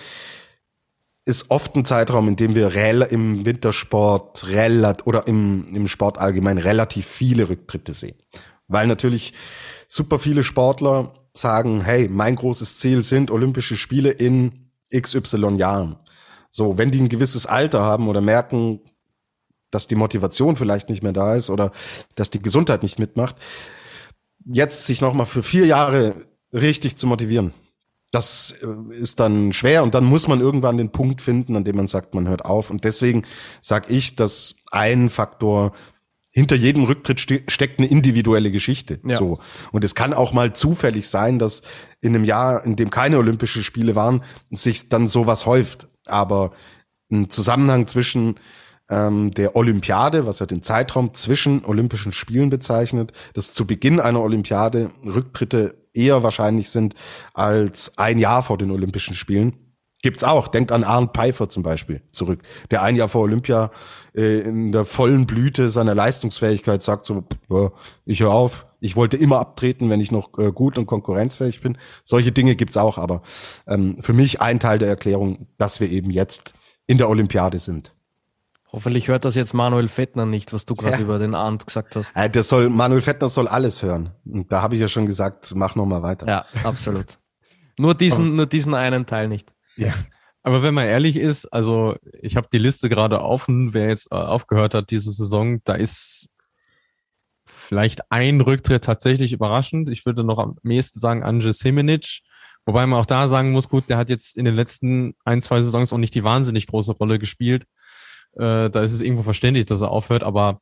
ist 1.25 1.51
oft 1.51 1.77
ein 1.77 1.85
Zeitraum, 1.85 2.29
in 2.29 2.37
dem 2.37 2.55
wir 2.55 2.75
im 3.11 3.47
Wintersport 3.47 4.49
relativ 4.49 5.07
oder 5.07 5.27
im, 5.29 5.73
im 5.75 5.87
Sport 5.87 6.19
allgemein 6.19 6.59
relativ 6.59 7.07
viele 7.07 7.49
Rücktritte 7.49 7.93
sehen. 7.93 8.17
Weil 8.67 8.87
natürlich 8.87 9.33
super 9.87 10.19
viele 10.19 10.43
Sportler 10.43 11.15
sagen, 11.33 11.81
hey, 11.83 12.09
mein 12.09 12.37
großes 12.37 12.79
Ziel 12.79 13.03
sind 13.03 13.31
Olympische 13.31 13.77
Spiele 13.77 14.11
in 14.11 14.71
XY 14.95 15.57
Jahren. 15.57 15.97
So, 16.51 16.77
wenn 16.77 16.91
die 16.91 17.01
ein 17.01 17.09
gewisses 17.09 17.47
Alter 17.47 17.81
haben 17.81 18.09
oder 18.09 18.21
merken, 18.21 18.81
dass 19.71 19.87
die 19.87 19.95
Motivation 19.97 20.57
vielleicht 20.57 20.91
nicht 20.91 21.03
mehr 21.03 21.15
da 21.15 21.35
ist 21.35 21.49
oder 21.49 21.73
dass 22.15 22.31
die 22.31 22.43
Gesundheit 22.43 22.83
nicht 22.83 22.99
mitmacht, 22.99 23.37
jetzt 24.45 24.87
sich 24.87 25.01
nochmal 25.01 25.27
für 25.27 25.43
vier 25.43 25.67
Jahre 25.67 26.27
richtig 26.53 26.97
zu 26.97 27.07
motivieren. 27.07 27.55
Das 28.11 28.55
äh, 28.63 28.95
ist 28.95 29.21
dann 29.21 29.55
schwer 29.55 29.83
und 29.83 29.95
dann 29.95 30.05
muss 30.05 30.29
man 30.29 30.41
irgendwann 30.41 30.77
den 30.77 30.93
Punkt 30.93 31.23
finden, 31.23 31.57
an 31.57 31.65
dem 31.65 31.77
man 31.77 31.87
sagt, 31.87 32.15
man 32.15 32.29
hört 32.29 32.45
auf. 32.45 32.69
Und 32.69 32.85
deswegen 32.85 33.25
sage 33.63 33.91
ich, 33.93 34.17
dass 34.17 34.57
ein 34.71 35.09
Faktor 35.09 35.73
hinter 36.33 36.57
jedem 36.57 36.85
Rücktritt 36.85 37.21
ste 37.21 37.43
steckt 37.47 37.79
eine 37.79 37.89
individuelle 37.89 38.51
Geschichte. 38.51 38.99
Ja. 39.07 39.17
So. 39.17 39.39
Und 39.71 39.85
es 39.85 39.95
kann 39.95 40.15
auch 40.15 40.33
mal 40.33 40.55
zufällig 40.55 41.09
sein, 41.09 41.39
dass 41.39 41.63
in 42.01 42.15
einem 42.15 42.25
Jahr, 42.25 42.65
in 42.65 42.75
dem 42.75 42.91
keine 42.91 43.19
Olympische 43.19 43.63
Spiele 43.63 43.95
waren, 43.95 44.25
sich 44.51 44.89
dann 44.89 45.07
sowas 45.07 45.47
häuft. 45.47 45.89
Aber 46.07 46.53
ein 47.11 47.29
Zusammenhang 47.29 47.87
zwischen 47.87 48.37
ähm, 48.89 49.31
der 49.33 49.57
Olympiade, 49.57 50.27
was 50.27 50.39
ja 50.39 50.47
den 50.47 50.63
Zeitraum 50.63 51.15
zwischen 51.15 51.65
Olympischen 51.65 52.13
Spielen 52.13 52.49
bezeichnet, 52.49 53.13
dass 53.35 53.53
zu 53.53 53.67
Beginn 53.67 54.01
einer 54.01 54.23
Olympiade 54.23 54.91
Rücktritte 55.05 55.75
eher 55.95 56.23
wahrscheinlich 56.23 56.71
sind 56.71 56.95
als 57.35 57.99
ein 57.99 58.19
Jahr 58.19 58.43
vor 58.43 58.57
den 58.57 58.71
Olympischen 58.71 59.15
Spielen. 59.15 59.62
Gibt's 60.03 60.25
auch. 60.25 60.49
Denkt 60.49 60.73
an 60.73 60.83
Arndt 60.85 61.15
Pfeiffer 61.15 61.49
zum 61.49 61.63
Beispiel 61.63 62.03
zurück, 62.11 62.43
der 62.71 62.83
ein 62.83 62.97
Jahr 62.97 63.09
vor 63.09 63.23
Olympia 63.23 63.71
äh, 64.15 64.41
in 64.41 64.73
der 64.73 64.85
vollen 64.85 65.27
Blüte 65.27 65.71
seiner 65.71 65.95
Leistungsfähigkeit 65.95 66.83
sagt 66.83 67.07
so, 67.07 67.25
ja, 67.49 67.71
ich 68.05 68.21
höre 68.21 68.33
auf, 68.33 68.67
ich 68.81 68.97
wollte 68.97 69.17
immer 69.17 69.39
abtreten, 69.39 69.89
wenn 69.91 70.01
ich 70.01 70.11
noch 70.11 70.37
äh, 70.39 70.51
gut 70.51 70.77
und 70.77 70.87
konkurrenzfähig 70.87 71.61
bin. 71.61 71.79
Solche 72.05 72.33
Dinge 72.33 72.57
gibt's 72.57 72.77
auch, 72.77 72.99
aber 72.99 73.23
ähm, 73.69 73.99
für 74.03 74.13
mich 74.13 74.41
ein 74.41 74.59
Teil 74.59 74.81
der 74.81 74.89
Erklärung, 74.89 75.47
dass 75.57 75.79
wir 75.79 75.89
eben 75.89 76.11
jetzt 76.11 76.55
in 76.89 76.99
der 76.99 77.09
Olympiade 77.09 77.59
sind. 77.59 77.95
Hoffentlich 78.73 79.07
hört 79.07 79.25
das 79.25 79.37
jetzt 79.37 79.53
Manuel 79.53 79.87
Fettner 79.87 80.27
nicht, 80.27 80.53
was 80.53 80.65
du 80.65 80.75
gerade 80.75 80.97
ja. 80.97 81.03
über 81.03 81.19
den 81.19 81.35
Arndt 81.35 81.67
gesagt 81.67 81.95
hast. 81.95 82.11
Äh, 82.17 82.29
der 82.29 82.43
soll, 82.43 82.71
Manuel 82.71 83.03
Fettner 83.03 83.29
soll 83.29 83.47
alles 83.47 83.83
hören. 83.83 84.11
Und 84.25 84.51
da 84.51 84.63
habe 84.63 84.75
ich 84.75 84.81
ja 84.81 84.89
schon 84.89 85.07
gesagt, 85.07 85.53
mach 85.55 85.77
noch 85.77 85.87
mal 85.87 86.03
weiter. 86.03 86.27
Ja, 86.27 86.45
absolut. 86.65 87.19
nur 87.79 87.95
diesen, 87.95 88.35
nur 88.35 88.47
diesen 88.47 88.75
einen 88.75 89.07
Teil 89.07 89.29
nicht. 89.29 89.53
Ja. 89.77 89.95
Aber 90.43 90.63
wenn 90.63 90.75
man 90.75 90.87
ehrlich 90.87 91.17
ist, 91.17 91.47
also 91.47 91.97
ich 92.21 92.37
habe 92.37 92.49
die 92.53 92.59
Liste 92.59 92.89
gerade 92.89 93.23
offen, 93.23 93.75
wer 93.75 93.89
jetzt 93.89 94.11
äh, 94.11 94.17
aufgehört 94.17 94.75
hat 94.75 94.91
diese 94.91 95.13
Saison, 95.13 95.63
da 95.65 95.75
ist 95.75 96.29
vielleicht 97.47 98.11
ein 98.11 98.41
Rücktritt 98.41 98.85
tatsächlich 98.85 99.33
überraschend. 99.33 99.89
Ich 99.89 100.05
würde 100.05 100.25
noch 100.25 100.39
am 100.39 100.57
meisten 100.63 100.99
sagen 100.99 101.23
Anje 101.23 101.53
Semenic. 101.53 102.21
Wobei 102.65 102.87
man 102.87 103.01
auch 103.01 103.07
da 103.07 103.29
sagen 103.29 103.53
muss, 103.53 103.69
gut, 103.69 103.89
der 103.89 103.99
hat 103.99 104.09
jetzt 104.09 104.37
in 104.37 104.45
den 104.45 104.55
letzten 104.55 105.15
ein, 105.25 105.41
zwei 105.41 105.63
Saisons 105.63 105.93
auch 105.93 105.99
nicht 105.99 106.15
die 106.15 106.25
wahnsinnig 106.25 106.67
große 106.67 106.93
Rolle 106.93 107.19
gespielt. 107.19 107.65
Äh, 108.35 108.71
da 108.71 108.83
ist 108.83 108.93
es 108.93 109.01
irgendwo 109.01 109.23
verständlich, 109.23 109.67
dass 109.67 109.81
er 109.81 109.91
aufhört, 109.91 110.23
aber 110.23 110.61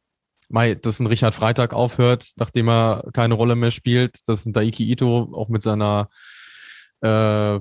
Mai, 0.53 0.75
dass 0.75 0.99
ein 0.99 1.07
Richard 1.07 1.35
Freitag 1.35 1.73
aufhört, 1.73 2.33
nachdem 2.37 2.69
er 2.69 3.05
keine 3.13 3.35
Rolle 3.35 3.55
mehr 3.55 3.71
spielt, 3.71 4.29
dass 4.29 4.47
ein 4.47 4.53
Daiki 4.53 4.91
Ito 4.91 5.31
auch 5.33 5.49
mit 5.49 5.63
seiner 5.63 6.09
äh, 7.03 7.61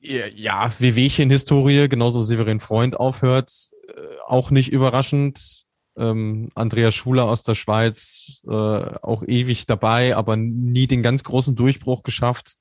ja, 0.00 0.72
Wehwehchen-Historie, 0.78 1.88
genauso 1.88 2.22
Severin 2.22 2.60
Freund 2.60 2.98
aufhört, 2.98 3.52
äh, 3.88 3.92
auch 4.26 4.50
nicht 4.50 4.70
überraschend. 4.70 5.64
Ähm, 5.96 6.48
Andreas 6.54 6.94
Schuler 6.94 7.24
aus 7.24 7.42
der 7.42 7.56
Schweiz, 7.56 8.42
äh, 8.46 8.52
auch 8.52 9.24
ewig 9.26 9.66
dabei, 9.66 10.14
aber 10.14 10.36
nie 10.36 10.86
den 10.86 11.02
ganz 11.02 11.24
großen 11.24 11.56
Durchbruch 11.56 12.04
geschafft. 12.04 12.54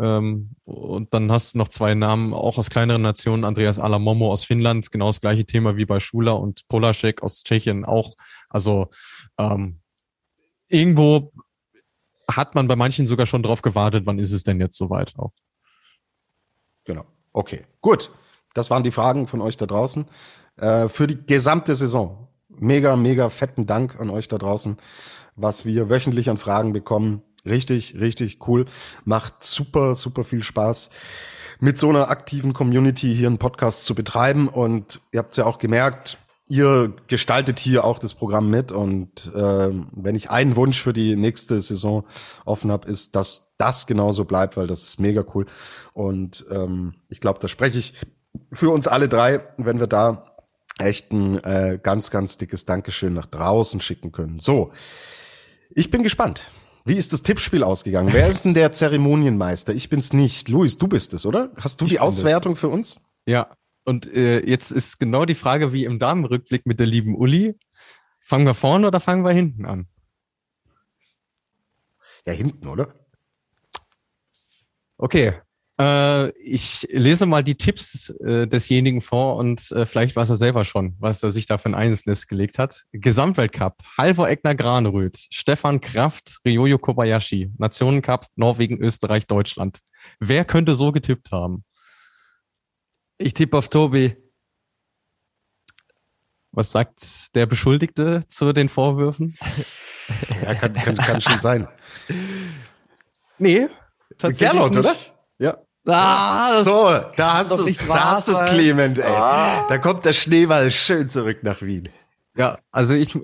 Ähm, 0.00 0.52
und 0.64 1.12
dann 1.12 1.30
hast 1.30 1.54
du 1.54 1.58
noch 1.58 1.68
zwei 1.68 1.94
Namen, 1.94 2.32
auch 2.32 2.56
aus 2.56 2.70
kleineren 2.70 3.02
Nationen, 3.02 3.44
Andreas 3.44 3.78
Alamomo 3.78 4.32
aus 4.32 4.44
Finnland, 4.44 4.90
genau 4.90 5.08
das 5.08 5.20
gleiche 5.20 5.44
Thema 5.44 5.76
wie 5.76 5.84
bei 5.84 6.00
Schuler 6.00 6.40
und 6.40 6.66
Polaschek 6.68 7.22
aus 7.22 7.42
Tschechien 7.42 7.84
auch. 7.84 8.14
Also 8.48 8.88
ähm, 9.38 9.80
irgendwo 10.68 11.32
hat 12.30 12.54
man 12.54 12.68
bei 12.68 12.76
manchen 12.76 13.06
sogar 13.06 13.26
schon 13.26 13.42
drauf 13.42 13.60
gewartet, 13.60 14.06
wann 14.06 14.18
ist 14.18 14.32
es 14.32 14.44
denn 14.44 14.60
jetzt 14.60 14.76
soweit 14.76 15.14
auch. 15.18 15.32
Genau. 16.88 17.04
Okay, 17.34 17.66
gut. 17.82 18.10
Das 18.54 18.70
waren 18.70 18.82
die 18.82 18.90
Fragen 18.90 19.26
von 19.26 19.42
euch 19.42 19.58
da 19.58 19.66
draußen. 19.66 20.06
Äh, 20.56 20.88
für 20.88 21.06
die 21.06 21.18
gesamte 21.26 21.76
Saison. 21.76 22.28
Mega, 22.48 22.96
mega 22.96 23.28
fetten 23.28 23.66
Dank 23.66 24.00
an 24.00 24.10
euch 24.10 24.26
da 24.26 24.38
draußen, 24.38 24.78
was 25.36 25.66
wir 25.66 25.90
wöchentlich 25.90 26.30
an 26.30 26.38
Fragen 26.38 26.72
bekommen. 26.72 27.22
Richtig, 27.44 28.00
richtig 28.00 28.48
cool. 28.48 28.64
Macht 29.04 29.44
super, 29.44 29.94
super 29.94 30.24
viel 30.24 30.42
Spaß, 30.42 30.88
mit 31.60 31.76
so 31.76 31.90
einer 31.90 32.10
aktiven 32.10 32.54
Community 32.54 33.14
hier 33.14 33.28
einen 33.28 33.38
Podcast 33.38 33.84
zu 33.84 33.94
betreiben. 33.94 34.48
Und 34.48 35.02
ihr 35.12 35.18
habt 35.18 35.32
es 35.32 35.36
ja 35.36 35.44
auch 35.44 35.58
gemerkt, 35.58 36.16
ihr 36.48 36.94
gestaltet 37.06 37.58
hier 37.58 37.84
auch 37.84 37.98
das 37.98 38.14
Programm 38.14 38.50
mit. 38.50 38.72
Und 38.72 39.30
äh, 39.34 39.70
wenn 39.92 40.16
ich 40.16 40.30
einen 40.30 40.56
Wunsch 40.56 40.82
für 40.82 40.94
die 40.94 41.16
nächste 41.16 41.60
Saison 41.60 42.04
offen 42.44 42.72
habe, 42.72 42.88
ist, 42.88 43.14
dass 43.14 43.52
das 43.58 43.86
genauso 43.86 44.24
bleibt, 44.24 44.56
weil 44.56 44.66
das 44.66 44.84
ist 44.84 45.00
mega 45.00 45.22
cool. 45.34 45.44
Und 45.98 46.46
ähm, 46.52 46.94
ich 47.08 47.18
glaube, 47.18 47.40
da 47.40 47.48
spreche 47.48 47.80
ich 47.80 47.92
für 48.52 48.70
uns 48.70 48.86
alle 48.86 49.08
drei, 49.08 49.44
wenn 49.56 49.80
wir 49.80 49.88
da 49.88 50.32
echt 50.78 51.10
ein 51.10 51.42
äh, 51.42 51.80
ganz, 51.82 52.12
ganz 52.12 52.38
dickes 52.38 52.64
Dankeschön 52.64 53.14
nach 53.14 53.26
draußen 53.26 53.80
schicken 53.80 54.12
können. 54.12 54.38
So, 54.38 54.72
ich 55.70 55.90
bin 55.90 56.04
gespannt. 56.04 56.52
Wie 56.84 56.94
ist 56.94 57.12
das 57.12 57.24
Tippspiel 57.24 57.64
ausgegangen? 57.64 58.12
Wer 58.12 58.28
ist 58.28 58.44
denn 58.44 58.54
der 58.54 58.70
Zeremonienmeister? 58.70 59.74
Ich 59.74 59.88
bin's 59.88 60.12
nicht. 60.12 60.48
Luis, 60.48 60.78
du 60.78 60.86
bist 60.86 61.14
es, 61.14 61.26
oder? 61.26 61.50
Hast 61.56 61.80
du 61.80 61.86
ich 61.86 61.90
die 61.90 61.98
Auswertung 61.98 62.54
für 62.54 62.68
uns? 62.68 63.00
Ja, 63.26 63.56
und 63.84 64.06
äh, 64.06 64.38
jetzt 64.46 64.70
ist 64.70 65.00
genau 65.00 65.24
die 65.24 65.34
Frage 65.34 65.72
wie 65.72 65.84
im 65.84 65.98
Damenrückblick 65.98 66.64
mit 66.64 66.78
der 66.78 66.86
lieben 66.86 67.16
Uli. 67.16 67.58
Fangen 68.20 68.46
wir 68.46 68.54
vorne 68.54 68.86
oder 68.86 69.00
fangen 69.00 69.24
wir 69.24 69.32
hinten 69.32 69.66
an? 69.66 69.88
Ja, 72.24 72.34
hinten, 72.34 72.68
oder? 72.68 72.94
Okay. 74.96 75.40
Äh, 75.80 76.30
ich 76.38 76.88
lese 76.90 77.26
mal 77.26 77.44
die 77.44 77.54
Tipps 77.54 78.10
äh, 78.10 78.46
desjenigen 78.48 79.00
vor 79.00 79.36
und 79.36 79.70
äh, 79.70 79.86
vielleicht 79.86 80.16
weiß 80.16 80.30
er 80.30 80.36
selber 80.36 80.64
schon, 80.64 80.96
was 80.98 81.22
er 81.22 81.30
sich 81.30 81.46
da 81.46 81.56
für 81.56 81.68
ein 81.68 81.74
Einzelnes 81.74 82.26
gelegt 82.26 82.58
hat. 82.58 82.84
Gesamtweltcup, 82.92 83.76
Halvor 83.96 84.28
Egner 84.28 84.56
Graneröd, 84.56 85.16
Stefan 85.30 85.80
Kraft, 85.80 86.40
Ryoyo 86.44 86.78
Kobayashi, 86.78 87.52
Nationencup, 87.58 88.26
Norwegen, 88.34 88.78
Österreich, 88.78 89.26
Deutschland. 89.26 89.80
Wer 90.18 90.44
könnte 90.44 90.74
so 90.74 90.90
getippt 90.90 91.30
haben? 91.30 91.64
Ich 93.18 93.34
tippe 93.34 93.56
auf 93.56 93.68
Tobi. 93.68 94.16
Was 96.50 96.72
sagt 96.72 97.36
der 97.36 97.46
Beschuldigte 97.46 98.22
zu 98.26 98.52
den 98.52 98.68
Vorwürfen? 98.68 99.36
Ja, 100.42 100.54
kann, 100.54 100.72
kann, 100.72 100.96
kann 100.96 101.20
schon 101.20 101.38
sein. 101.38 101.68
Nee, 103.36 103.68
tatsächlich. 104.16 104.58
Gernot, 104.58 104.74
oder? 104.74 104.96
Ja. 105.38 105.58
Ah, 105.88 106.62
so, 106.62 106.88
da 107.16 107.38
hast 107.38 107.52
du 107.52 107.64
es, 107.64 107.86
da 107.86 108.10
hast 108.10 108.28
du 108.28 108.32
es, 108.32 108.44
Clement, 108.44 108.98
ey. 108.98 109.06
Ah. 109.06 109.66
Da 109.68 109.78
kommt 109.78 110.04
der 110.04 110.12
Schneeball 110.12 110.70
schön 110.70 111.08
zurück 111.08 111.38
nach 111.42 111.62
Wien. 111.62 111.88
Ja, 112.36 112.58
also 112.70 112.94
ich, 112.94 113.18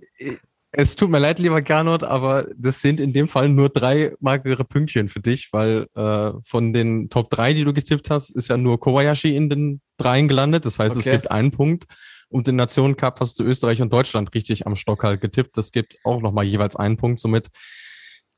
es 0.77 0.97
tut 0.97 1.11
mir 1.11 1.19
leid, 1.19 1.39
lieber 1.39 1.63
Gernot, 1.63 2.03
aber 2.03 2.49
das 2.57 2.81
sind 2.81 2.99
in 3.01 3.13
dem 3.13 3.29
Fall 3.29 3.49
nur 3.49 3.69
drei 3.69 4.15
magere 4.21 4.65
Pünktchen 4.65 5.09
für 5.09 5.21
dich, 5.21 5.53
weil 5.53 5.87
äh, 5.95 6.33
von 6.43 6.73
den 6.73 7.11
Top 7.11 7.31
3, 7.31 7.55
die 7.55 7.65
du 7.65 7.73
getippt 7.73 8.11
hast, 8.11 8.31
ist 8.31 8.49
ja 8.49 8.57
nur 8.57 8.81
Kobayashi 8.81 9.37
in 9.37 9.49
den 9.49 9.81
dreien 9.99 10.27
gelandet. 10.27 10.67
Das 10.67 10.79
heißt, 10.79 10.97
okay. 10.97 11.09
es 11.09 11.13
gibt 11.13 11.31
einen 11.31 11.51
Punkt. 11.51 11.85
Und 12.29 12.49
den 12.49 12.57
Nationen 12.57 12.97
Cup 12.97 13.21
hast 13.21 13.39
du 13.39 13.45
Österreich 13.45 13.81
und 13.81 13.93
Deutschland 13.93 14.35
richtig 14.35 14.67
am 14.67 14.75
Stock 14.75 15.05
halt 15.05 15.21
getippt. 15.21 15.57
Das 15.57 15.71
gibt 15.71 15.99
auch 16.03 16.21
nochmal 16.21 16.45
jeweils 16.45 16.75
einen 16.75 16.97
Punkt. 16.97 17.21
Somit, 17.21 17.49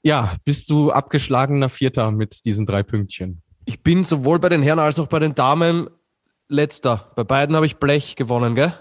ja, 0.03 0.35
bist 0.45 0.69
du 0.69 0.91
abgeschlagener 0.91 1.71
Vierter 1.71 2.11
mit 2.11 2.45
diesen 2.45 2.67
drei 2.67 2.83
Pünktchen. 2.83 3.43
Ich 3.67 3.83
bin 3.83 4.05
sowohl 4.05 4.39
bei 4.39 4.49
den 4.49 4.63
Herren 4.63 4.79
als 4.79 4.99
auch 4.99 5.09
bei 5.09 5.19
den 5.19 5.35
Damen 5.35 5.91
letzter. 6.49 7.11
Bei 7.17 7.25
beiden 7.25 7.57
habe 7.57 7.67
ich 7.67 7.77
Blech 7.77 8.15
gewonnen, 8.15 8.55
gell? 8.55 8.73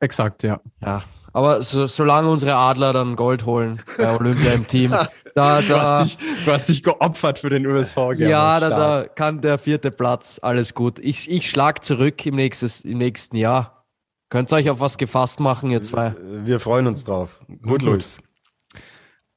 Exakt, 0.00 0.42
ja. 0.42 0.58
Ja, 0.82 1.02
aber 1.34 1.62
so, 1.62 1.86
solange 1.86 2.30
unsere 2.30 2.54
Adler 2.54 2.94
dann 2.94 3.14
Gold 3.14 3.44
holen 3.44 3.82
bei 3.98 4.16
Olympia 4.16 4.54
im 4.54 4.66
Team, 4.66 4.90
da, 4.90 5.10
da, 5.34 5.60
du, 5.60 5.78
hast 5.78 6.04
dich, 6.04 6.18
du 6.46 6.50
hast 6.50 6.68
dich 6.70 6.82
geopfert 6.82 7.40
für 7.40 7.50
den 7.50 7.66
USV. 7.66 8.14
Ja, 8.16 8.58
da, 8.58 8.70
da 8.70 9.06
kann 9.06 9.42
der 9.42 9.58
vierte 9.58 9.90
Platz, 9.90 10.40
alles 10.42 10.72
gut. 10.72 10.98
Ich, 10.98 11.30
ich 11.30 11.50
schlag 11.50 11.84
zurück 11.84 12.24
im, 12.24 12.36
nächstes, 12.36 12.86
im 12.86 12.96
nächsten 12.96 13.36
Jahr. 13.36 13.86
Könnt 14.30 14.50
ihr 14.50 14.56
euch 14.56 14.70
auf 14.70 14.80
was 14.80 14.96
gefasst 14.96 15.38
machen, 15.38 15.70
ihr 15.70 15.82
zwei? 15.82 16.14
Wir 16.18 16.58
freuen 16.58 16.86
uns 16.86 17.04
drauf. 17.04 17.42
Gut, 17.62 17.82
Luis. 17.82 18.18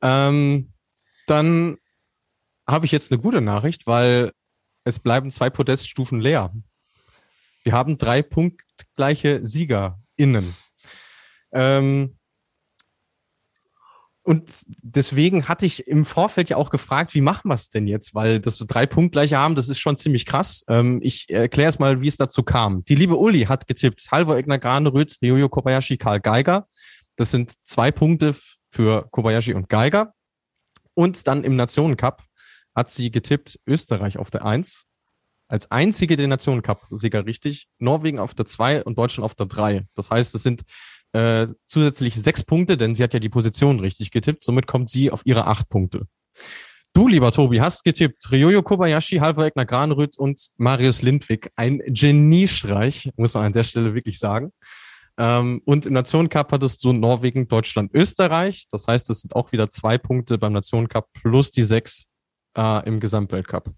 Ähm, 0.01 0.71
dann 1.27 1.77
habe 2.65 2.85
ich 2.85 2.93
jetzt 2.93 3.11
eine 3.11 3.21
gute 3.21 3.41
Nachricht, 3.41 3.87
weil 3.87 4.31
es 4.89 4.99
bleiben 4.99 5.31
zwei 5.31 5.49
Podeststufen 5.49 6.19
leer. 6.19 6.53
Wir 7.63 7.73
haben 7.73 7.97
drei 7.97 8.21
punktgleiche 8.21 9.45
SiegerInnen. 9.45 10.55
Ähm, 11.51 12.15
und 14.23 14.51
deswegen 14.83 15.47
hatte 15.47 15.65
ich 15.65 15.87
im 15.87 16.05
Vorfeld 16.05 16.49
ja 16.49 16.57
auch 16.57 16.69
gefragt, 16.69 17.15
wie 17.15 17.21
machen 17.21 17.49
wir 17.49 17.55
es 17.55 17.69
denn 17.69 17.87
jetzt? 17.87 18.13
Weil 18.13 18.39
das 18.39 18.57
so 18.57 18.65
drei 18.67 18.85
Punktgleiche 18.85 19.37
haben, 19.37 19.55
das 19.55 19.69
ist 19.69 19.79
schon 19.79 19.97
ziemlich 19.97 20.25
krass. 20.25 20.63
Ähm, 20.67 20.99
ich 21.01 21.29
erkläre 21.29 21.69
es 21.69 21.79
mal, 21.79 22.01
wie 22.01 22.07
es 22.07 22.17
dazu 22.17 22.43
kam. 22.43 22.83
Die 22.83 22.95
liebe 22.95 23.15
Uli 23.15 23.45
hat 23.45 23.65
getippt, 23.65 24.11
Halvor 24.11 24.37
Egner 24.37 24.59
Granerütz, 24.59 25.17
Ryoyo 25.21 25.49
Kobayashi, 25.49 25.97
Karl 25.97 26.19
Geiger. 26.19 26.67
Das 27.15 27.31
sind 27.31 27.51
zwei 27.65 27.91
Punkte 27.91 28.35
für 28.69 29.07
Kobayashi 29.09 29.53
und 29.53 29.67
Geiger. 29.67 30.13
Und 30.93 31.25
dann 31.27 31.43
im 31.43 31.55
Nationencup 31.55 32.21
hat 32.75 32.91
sie 32.91 33.11
getippt, 33.11 33.59
Österreich 33.65 34.17
auf 34.17 34.29
der 34.29 34.45
Eins. 34.45 34.85
Als 35.47 35.71
einzige 35.71 36.15
den 36.15 36.29
Nationencup-Sieger 36.29 37.25
richtig, 37.25 37.67
Norwegen 37.79 38.19
auf 38.19 38.35
der 38.35 38.45
Zwei 38.45 38.83
und 38.83 38.97
Deutschland 38.97 39.25
auf 39.25 39.35
der 39.35 39.47
Drei. 39.47 39.87
Das 39.95 40.11
heißt, 40.11 40.35
es 40.35 40.43
sind 40.43 40.61
äh, 41.13 41.47
zusätzlich 41.65 42.15
sechs 42.15 42.43
Punkte, 42.43 42.77
denn 42.77 42.93
sie 42.93 43.03
hat 43.03 43.13
ja 43.13 43.19
die 43.19 43.29
Position 43.29 43.79
richtig 43.79 44.11
getippt. 44.11 44.43
Somit 44.43 44.67
kommt 44.67 44.89
sie 44.89 45.09
auf 45.09 45.21
ihre 45.25 45.47
acht 45.47 45.67
Punkte. 45.69 46.05
Du, 46.93 47.07
lieber 47.07 47.31
Tobi, 47.31 47.61
hast 47.61 47.83
getippt. 47.83 48.31
Ryoyo 48.31 48.61
Kobayashi, 48.61 49.17
Halvor 49.17 49.45
Egner 49.45 49.65
Granrüth 49.65 50.17
und 50.17 50.49
Marius 50.57 51.01
Lindwig. 51.01 51.49
Ein 51.55 51.81
Geniestreich, 51.87 53.11
muss 53.15 53.33
man 53.33 53.45
an 53.45 53.53
der 53.53 53.63
Stelle 53.63 53.95
wirklich 53.95 54.19
sagen. 54.19 54.51
Ähm, 55.17 55.61
und 55.65 55.85
im 55.85 55.93
Nationencup 55.93 56.51
hattest 56.51 56.83
du 56.83 56.93
Norwegen, 56.93 57.47
Deutschland, 57.47 57.93
Österreich. 57.93 58.65
Das 58.71 58.87
heißt, 58.87 59.09
es 59.09 59.21
sind 59.21 59.35
auch 59.35 59.51
wieder 59.51 59.69
zwei 59.69 59.97
Punkte 59.97 60.37
beim 60.37 60.53
Nationencup 60.53 61.07
plus 61.13 61.51
die 61.51 61.63
sechs 61.63 62.08
äh, 62.57 62.87
im 62.87 62.99
Gesamtweltcup. 62.99 63.73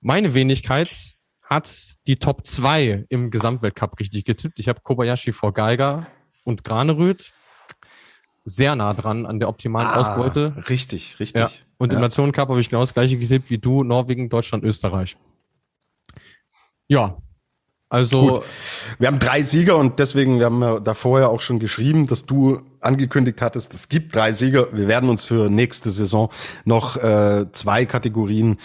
Meine 0.00 0.34
Wenigkeit 0.34 1.14
hat 1.44 1.94
die 2.06 2.16
Top 2.16 2.46
2 2.46 3.06
im 3.08 3.30
Gesamtweltcup 3.30 3.98
richtig 4.00 4.24
getippt. 4.24 4.58
Ich 4.58 4.68
habe 4.68 4.80
Kobayashi 4.80 5.32
vor 5.32 5.52
Geiger 5.52 6.06
und 6.44 6.64
Granerüth 6.64 7.32
sehr 8.44 8.74
nah 8.74 8.94
dran 8.94 9.26
an 9.26 9.38
der 9.38 9.48
optimalen 9.48 9.88
ah, 9.88 10.00
Ausbeute. 10.00 10.54
Richtig, 10.68 11.20
richtig. 11.20 11.40
Ja. 11.40 11.50
Und 11.78 11.92
ja. 11.92 11.98
im 11.98 12.02
Nationencup 12.02 12.48
habe 12.48 12.60
ich 12.60 12.68
genau 12.68 12.80
das 12.80 12.94
gleiche 12.94 13.18
getippt 13.18 13.50
wie 13.50 13.58
du, 13.58 13.84
Norwegen, 13.84 14.28
Deutschland, 14.28 14.64
Österreich. 14.64 15.16
Ja, 16.88 17.18
also. 17.92 18.26
Gut. 18.26 18.44
Wir 18.98 19.08
haben 19.08 19.18
drei 19.18 19.42
Sieger 19.42 19.76
und 19.76 19.98
deswegen, 19.98 20.38
wir 20.38 20.46
haben 20.46 20.62
ja 20.62 20.80
da 20.80 20.94
vorher 20.94 21.28
auch 21.28 21.42
schon 21.42 21.58
geschrieben, 21.58 22.06
dass 22.06 22.24
du 22.24 22.62
angekündigt 22.80 23.42
hattest, 23.42 23.74
es 23.74 23.90
gibt 23.90 24.14
drei 24.14 24.32
Sieger. 24.32 24.68
Wir 24.72 24.88
werden 24.88 25.10
uns 25.10 25.26
für 25.26 25.50
nächste 25.50 25.90
Saison 25.90 26.30
noch 26.64 26.96
äh, 26.96 27.44
zwei 27.52 27.84
Kategorien 27.84 28.56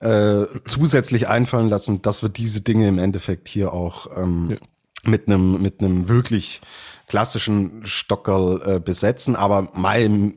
äh, 0.00 0.44
zusätzlich 0.66 1.28
einfallen 1.28 1.70
lassen, 1.70 2.02
dass 2.02 2.20
wir 2.20 2.28
diese 2.28 2.60
Dinge 2.60 2.86
im 2.88 2.98
Endeffekt 2.98 3.48
hier 3.48 3.72
auch 3.72 4.06
ähm, 4.18 4.50
ja. 4.50 5.10
mit 5.10 5.28
einem 5.28 5.62
mit 5.62 5.80
einem 5.80 6.08
wirklich 6.08 6.60
klassischen 7.08 7.86
Stockerl 7.86 8.60
äh, 8.66 8.80
besetzen. 8.80 9.34
Aber 9.34 9.70
mal 9.72 10.34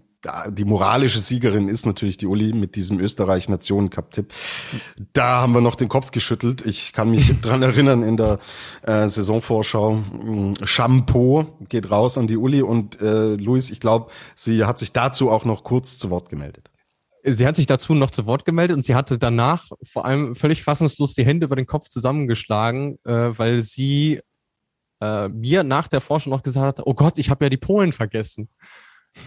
die 0.49 0.65
moralische 0.65 1.19
Siegerin 1.19 1.69
ist 1.69 1.85
natürlich 1.85 2.17
die 2.17 2.25
Uli 2.25 2.51
mit 2.53 2.75
diesem 2.75 2.99
Österreich-Nationen-Cup-Tipp. 2.99 4.33
Da 5.13 5.41
haben 5.41 5.53
wir 5.53 5.61
noch 5.61 5.75
den 5.75 5.89
Kopf 5.89 6.11
geschüttelt. 6.11 6.65
Ich 6.65 6.91
kann 6.91 7.11
mich 7.11 7.39
dran 7.41 7.61
erinnern 7.61 8.01
in 8.01 8.17
der 8.17 8.39
äh, 8.81 9.07
Saisonvorschau. 9.07 9.93
Hm, 9.93 10.55
Shampoo 10.63 11.45
geht 11.69 11.91
raus 11.91 12.17
an 12.17 12.27
die 12.27 12.37
Uli 12.37 12.63
und 12.63 12.99
äh, 12.99 13.35
Luis, 13.35 13.69
ich 13.69 13.79
glaube, 13.79 14.11
sie 14.35 14.65
hat 14.65 14.79
sich 14.79 14.91
dazu 14.91 15.29
auch 15.29 15.45
noch 15.45 15.63
kurz 15.63 15.99
zu 15.99 16.09
Wort 16.09 16.29
gemeldet. 16.29 16.71
Sie 17.23 17.45
hat 17.45 17.55
sich 17.55 17.67
dazu 17.67 17.93
noch 17.93 18.11
zu 18.11 18.25
Wort 18.25 18.45
gemeldet 18.45 18.75
und 18.75 18.83
sie 18.83 18.95
hatte 18.95 19.17
danach 19.19 19.69
vor 19.83 20.05
allem 20.05 20.35
völlig 20.35 20.63
fassungslos 20.63 21.13
die 21.13 21.25
Hände 21.25 21.45
über 21.45 21.55
den 21.55 21.65
Kopf 21.67 21.89
zusammengeschlagen, 21.89 22.97
äh, 23.05 23.37
weil 23.37 23.61
sie 23.61 24.21
äh, 25.01 25.27
mir 25.29 25.63
nach 25.63 25.87
der 25.87 26.01
Forschung 26.01 26.31
noch 26.31 26.41
gesagt 26.41 26.79
hat, 26.79 26.87
oh 26.87 26.93
Gott, 26.93 27.19
ich 27.19 27.29
habe 27.29 27.45
ja 27.45 27.49
die 27.49 27.57
Polen 27.57 27.91
vergessen. 27.91 28.47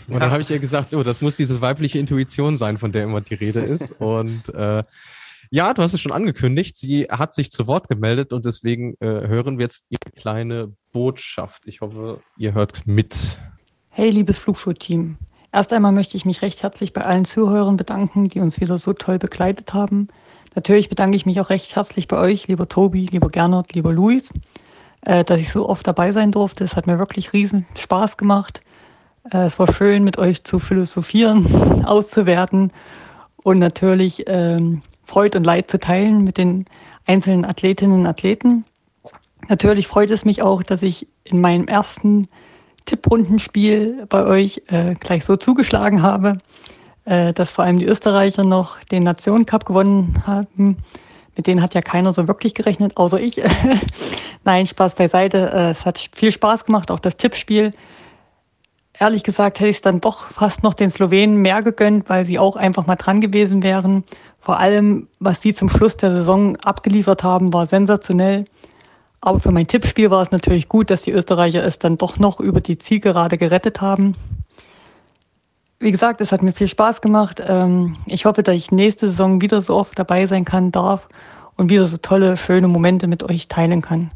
Und 0.09 0.15
ja. 0.15 0.21
dann 0.21 0.31
habe 0.31 0.43
ich 0.43 0.51
ihr 0.51 0.59
gesagt, 0.59 0.93
oh, 0.95 1.03
das 1.03 1.21
muss 1.21 1.37
diese 1.37 1.61
weibliche 1.61 1.99
Intuition 1.99 2.57
sein, 2.57 2.79
von 2.79 2.93
der 2.93 3.05
immer 3.05 3.21
die 3.21 3.35
Rede 3.35 3.61
ist. 3.61 3.93
Und 3.99 4.49
äh, 4.55 4.83
ja, 5.51 5.75
du 5.75 5.83
hast 5.83 5.95
es 5.95 6.01
schon 6.01 6.12
angekündigt. 6.12 6.77
Sie 6.77 7.05
hat 7.11 7.35
sich 7.35 7.51
zu 7.51 7.67
Wort 7.67 7.89
gemeldet 7.89 8.33
und 8.33 8.45
deswegen 8.45 8.95
äh, 9.01 9.07
hören 9.07 9.59
wir 9.59 9.65
jetzt 9.65 9.85
ihre 9.89 10.12
kleine 10.15 10.73
Botschaft. 10.93 11.62
Ich 11.67 11.81
hoffe, 11.81 12.21
ihr 12.39 12.55
hört 12.55 12.87
mit. 12.87 13.39
Hey, 13.89 14.11
liebes 14.11 14.39
Flugschulteam. 14.39 15.19
Erst 15.53 15.73
einmal 15.73 15.91
möchte 15.91 16.17
ich 16.17 16.25
mich 16.25 16.43
recht 16.43 16.62
herzlich 16.62 16.93
bei 16.93 17.05
allen 17.05 17.25
Zuhörern 17.25 17.77
bedanken, 17.77 18.29
die 18.29 18.39
uns 18.39 18.61
wieder 18.61 18.79
so 18.79 18.93
toll 18.93 19.19
begleitet 19.19 19.75
haben. 19.75 20.07
Natürlich 20.55 20.89
bedanke 20.89 21.17
ich 21.17 21.27
mich 21.27 21.41
auch 21.41 21.51
recht 21.51 21.75
herzlich 21.75 22.07
bei 22.07 22.19
euch, 22.19 22.47
lieber 22.47 22.69
Tobi, 22.69 23.07
lieber 23.07 23.29
Gernot, 23.29 23.73
lieber 23.75 23.93
Luis, 23.93 24.31
äh, 25.03 25.25
dass 25.25 25.41
ich 25.41 25.51
so 25.51 25.69
oft 25.69 25.87
dabei 25.87 26.12
sein 26.12 26.31
durfte. 26.31 26.62
Es 26.62 26.77
hat 26.77 26.87
mir 26.87 26.99
wirklich 26.99 27.33
riesen 27.33 27.67
Spaß 27.77 28.17
gemacht. 28.17 28.61
Äh, 29.25 29.45
es 29.45 29.59
war 29.59 29.73
schön, 29.73 30.05
mit 30.05 30.19
euch 30.19 30.45
zu 30.45 30.59
philosophieren, 30.59 31.85
auszuwerten 31.87 32.73
und 33.43 33.59
natürlich 33.59 34.25
ähm, 34.27 34.83
Freud 35.05 35.37
und 35.37 35.45
Leid 35.45 35.71
zu 35.71 35.79
teilen 35.79 36.25
mit 36.25 36.39
den 36.39 36.67
einzelnen 37.07 37.45
Athletinnen 37.45 38.01
und 38.01 38.07
Athleten. 38.07 38.65
Natürlich 39.49 39.89
freut 39.89 40.11
es 40.11 40.25
mich 40.25 40.43
auch, 40.43 40.63
dass 40.63 40.83
ich 40.83 41.09
in 41.25 41.41
meinem 41.41 41.67
ersten 41.67 42.29
Tipprundenspiel 42.85 44.07
bei 44.09 44.25
euch 44.25 44.63
äh, 44.69 44.95
gleich 44.95 45.25
so 45.25 45.37
zugeschlagen 45.37 46.03
habe, 46.03 46.39
äh, 47.05 47.33
dass 47.33 47.51
vor 47.51 47.65
allem 47.65 47.79
die 47.79 47.87
Österreicher 47.87 48.45
noch 48.45 48.79
den 48.85 49.03
Nationen 49.03 49.47
Cup 49.47 49.65
gewonnen 49.65 50.23
haben. 50.27 50.79
Mit 51.37 51.47
denen 51.47 51.63
hat 51.63 51.75
ja 51.75 51.83
keiner 51.83 52.13
so 52.13 52.29
wirklich 52.29 52.55
gerechnet, 52.55 52.97
außer 52.97 53.21
ich. 53.21 53.41
Nein, 54.45 54.67
Spaß 54.67 54.95
beiseite. 54.95 55.51
Äh, 55.53 55.71
es 55.71 55.85
hat 55.85 56.11
viel 56.13 56.33
Spaß 56.33 56.65
gemacht, 56.65 56.91
auch 56.91 57.01
das 57.01 57.17
Tippspiel 57.17 57.73
ehrlich 59.01 59.25
gesagt 59.25 59.59
hätte 59.59 59.71
ich 59.71 59.77
es 59.77 59.83
dann 59.83 60.01
doch 60.01 60.31
fast 60.31 60.63
noch 60.63 60.75
den 60.75 60.91
Slowenen 60.91 61.37
mehr 61.37 61.63
gegönnt, 61.63 62.09
weil 62.09 62.27
sie 62.27 62.39
auch 62.39 62.55
einfach 62.55 62.87
mal 62.87 62.97
dran 62.97 63.21
gewesen 63.21 63.63
wären. 63.63 64.05
Vor 64.41 64.61
allem, 64.61 65.09
was 65.19 65.41
die 65.41 65.55
zum 65.55 65.69
Schluss 65.69 65.97
der 65.97 66.13
Saison 66.13 66.57
abgeliefert 66.59 67.25
haben, 67.25 67.53
war 67.53 67.67
sensationell. 67.67 68.45
Aber 69.21 69.41
für 69.41 69.51
mein 69.51 69.67
Tippspiel 69.67 70.11
war 70.11 70.23
es 70.23 70.31
natürlich 70.31 70.69
gut, 70.69 70.91
dass 70.91 71.03
die 71.03 71.13
Österreicher 71.13 71.65
es 71.65 71.79
dann 71.79 71.99
doch 71.99 72.19
noch 72.19 72.41
über 72.41 72.61
die 72.61 72.79
Zielgerade 72.79 73.37
gerettet 73.37 73.81
haben. 73.81 74.15
Wie 75.79 75.93
gesagt, 75.93 76.21
es 76.21 76.31
hat 76.31 76.43
mir 76.43 76.53
viel 76.53 76.69
Spaß 76.69 77.01
gemacht. 77.01 77.43
Ähm, 77.47 77.97
ich 78.07 78.27
hoffe, 78.27 78.43
dass 78.43 78.55
ich 78.55 78.71
nächste 78.71 79.09
Saison 79.09 79.41
wieder 79.41 79.63
so 79.63 79.77
oft 79.77 79.99
dabei 79.99 80.27
sein 80.27 80.45
kann, 80.45 80.73
darf 80.73 81.09
und 81.57 81.71
wieder 81.71 81.87
so 81.87 81.97
tolle, 81.97 82.37
schöne 82.37 82.69
Momente 82.69 83.07
mit 83.07 83.23
euch 83.23 83.49
teilen 83.49 83.81
kann. 83.83 84.11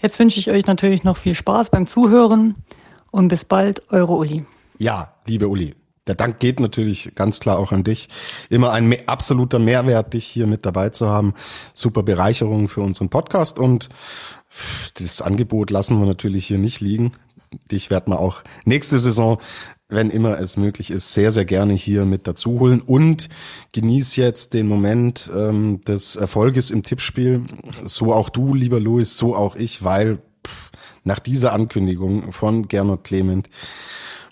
Jetzt 0.00 0.18
wünsche 0.18 0.38
ich 0.38 0.50
euch 0.50 0.66
natürlich 0.66 1.04
noch 1.04 1.16
viel 1.16 1.34
Spaß 1.34 1.70
beim 1.70 1.86
Zuhören 1.86 2.54
und 3.10 3.28
bis 3.28 3.44
bald, 3.44 3.82
eure 3.90 4.14
Uli. 4.14 4.44
Ja, 4.78 5.14
liebe 5.26 5.48
Uli, 5.48 5.74
der 6.06 6.14
Dank 6.14 6.40
geht 6.40 6.58
natürlich 6.58 7.12
ganz 7.14 7.38
klar 7.38 7.58
auch 7.58 7.70
an 7.70 7.84
dich. 7.84 8.08
Immer 8.48 8.72
ein 8.72 8.94
absoluter 9.06 9.58
Mehrwert, 9.58 10.14
dich 10.14 10.26
hier 10.26 10.46
mit 10.46 10.64
dabei 10.64 10.88
zu 10.88 11.08
haben. 11.08 11.34
Super 11.74 12.02
Bereicherung 12.02 12.68
für 12.68 12.80
unseren 12.80 13.10
Podcast 13.10 13.58
und 13.58 13.88
das 14.94 15.20
Angebot 15.20 15.70
lassen 15.70 15.98
wir 16.00 16.06
natürlich 16.06 16.46
hier 16.46 16.58
nicht 16.58 16.80
liegen. 16.80 17.12
Dich 17.70 17.90
werden 17.90 18.12
wir 18.12 18.20
auch 18.20 18.42
nächste 18.64 18.98
Saison, 18.98 19.38
wenn 19.88 20.10
immer 20.10 20.38
es 20.38 20.56
möglich 20.56 20.90
ist, 20.90 21.14
sehr, 21.14 21.32
sehr 21.32 21.46
gerne 21.46 21.72
hier 21.72 22.04
mit 22.04 22.26
dazu 22.26 22.60
holen 22.60 22.80
und 22.80 23.28
genieß 23.72 24.16
jetzt 24.16 24.52
den 24.52 24.68
Moment 24.68 25.30
ähm, 25.34 25.80
des 25.82 26.16
Erfolges 26.16 26.70
im 26.70 26.82
Tippspiel. 26.82 27.44
So 27.84 28.12
auch 28.12 28.28
du, 28.28 28.54
lieber 28.54 28.80
Louis, 28.80 29.16
so 29.16 29.34
auch 29.34 29.56
ich, 29.56 29.82
weil 29.84 30.18
nach 31.04 31.18
dieser 31.18 31.52
Ankündigung 31.52 32.32
von 32.32 32.68
Gernot 32.68 33.04
Clement 33.04 33.48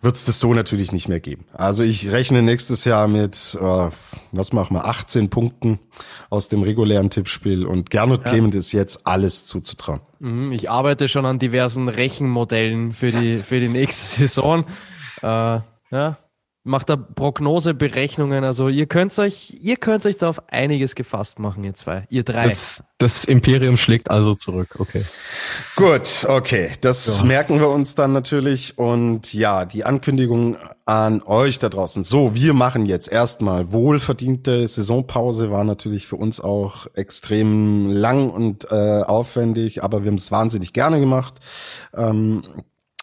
wird 0.02 0.16
es 0.16 0.24
das 0.24 0.38
so 0.38 0.54
natürlich 0.54 0.92
nicht 0.92 1.08
mehr 1.08 1.20
geben. 1.20 1.46
Also 1.52 1.82
ich 1.82 2.10
rechne 2.10 2.42
nächstes 2.42 2.84
Jahr 2.84 3.08
mit, 3.08 3.58
äh, 3.60 3.88
was 4.32 4.52
machen 4.52 4.76
wir, 4.76 4.84
18 4.84 5.30
Punkten 5.30 5.78
aus 6.30 6.48
dem 6.48 6.62
regulären 6.62 7.10
Tippspiel 7.10 7.66
und 7.66 7.90
Gernot 7.90 8.20
ja. 8.24 8.32
Clement 8.32 8.54
ist 8.54 8.72
jetzt 8.72 9.06
alles 9.06 9.46
zuzutrauen. 9.46 10.00
Mhm, 10.20 10.52
ich 10.52 10.70
arbeite 10.70 11.08
schon 11.08 11.26
an 11.26 11.38
diversen 11.38 11.88
Rechenmodellen 11.88 12.92
für 12.92 13.10
die, 13.10 13.38
für 13.38 13.60
die 13.60 13.68
nächste 13.68 14.16
Saison. 14.28 14.64
Äh, 15.22 15.60
ja, 15.90 16.16
macht 16.66 16.90
da 16.90 16.96
Prognoseberechnungen. 16.96 18.44
Also 18.44 18.68
ihr 18.68 18.86
könnt 18.86 19.16
euch, 19.18 19.56
ihr 19.62 19.76
könnt 19.76 20.04
euch 20.04 20.16
da 20.16 20.28
auf 20.28 20.42
einiges 20.50 20.94
gefasst 20.94 21.38
machen, 21.38 21.64
ihr 21.64 21.74
zwei, 21.74 22.06
ihr 22.10 22.24
drei. 22.24 22.44
Das, 22.44 22.84
das 22.98 23.24
Imperium 23.24 23.76
schlägt 23.76 24.10
also 24.10 24.34
zurück, 24.34 24.76
okay. 24.78 25.04
Gut, 25.76 26.26
okay. 26.28 26.72
Das 26.80 27.20
ja. 27.20 27.26
merken 27.26 27.60
wir 27.60 27.68
uns 27.68 27.94
dann 27.94 28.12
natürlich. 28.12 28.78
Und 28.78 29.32
ja, 29.32 29.64
die 29.64 29.84
Ankündigung 29.84 30.56
an 30.84 31.22
euch 31.22 31.58
da 31.58 31.68
draußen. 31.68 32.04
So, 32.04 32.34
wir 32.34 32.52
machen 32.52 32.84
jetzt 32.84 33.10
erstmal 33.10 33.72
wohlverdiente 33.72 34.66
Saisonpause. 34.66 35.50
War 35.50 35.64
natürlich 35.64 36.06
für 36.06 36.16
uns 36.16 36.40
auch 36.40 36.86
extrem 36.94 37.90
lang 37.90 38.30
und 38.30 38.66
äh, 38.70 39.02
aufwendig, 39.02 39.84
aber 39.84 40.02
wir 40.02 40.08
haben 40.08 40.16
es 40.16 40.32
wahnsinnig 40.32 40.72
gerne 40.72 40.98
gemacht. 41.00 41.34
Ähm, 41.94 42.42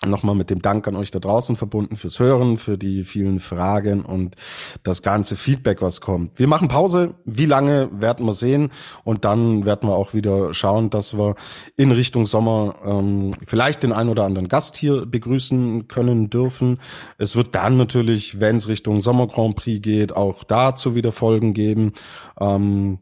nochmal 0.05 0.35
mit 0.35 0.49
dem 0.49 0.61
Dank 0.61 0.87
an 0.87 0.95
euch 0.95 1.11
da 1.11 1.19
draußen 1.19 1.55
verbunden 1.55 1.97
fürs 1.97 2.19
Hören, 2.19 2.57
für 2.57 2.77
die 2.77 3.03
vielen 3.03 3.39
Fragen 3.39 4.03
und 4.03 4.35
das 4.83 5.01
ganze 5.01 5.35
Feedback, 5.35 5.81
was 5.81 6.01
kommt. 6.01 6.39
Wir 6.39 6.47
machen 6.47 6.67
Pause. 6.67 7.15
Wie 7.25 7.45
lange 7.45 7.89
werden 7.91 8.25
wir 8.25 8.33
sehen? 8.33 8.71
Und 9.03 9.25
dann 9.25 9.65
werden 9.65 9.89
wir 9.89 9.95
auch 9.95 10.13
wieder 10.13 10.53
schauen, 10.53 10.89
dass 10.89 11.17
wir 11.17 11.35
in 11.75 11.91
Richtung 11.91 12.25
Sommer 12.25 12.75
ähm, 12.85 13.35
vielleicht 13.45 13.83
den 13.83 13.91
ein 13.91 14.09
oder 14.09 14.25
anderen 14.25 14.47
Gast 14.47 14.75
hier 14.75 15.05
begrüßen 15.05 15.87
können 15.87 16.29
dürfen. 16.29 16.79
Es 17.17 17.35
wird 17.35 17.55
dann 17.55 17.77
natürlich, 17.77 18.39
wenn 18.39 18.57
es 18.57 18.67
Richtung 18.67 19.01
Sommer 19.01 19.27
Grand 19.27 19.55
Prix 19.55 19.81
geht, 19.81 20.15
auch 20.15 20.43
dazu 20.43 20.95
wieder 20.95 21.11
Folgen 21.11 21.53
geben. 21.53 21.93
Ähm, 22.39 22.99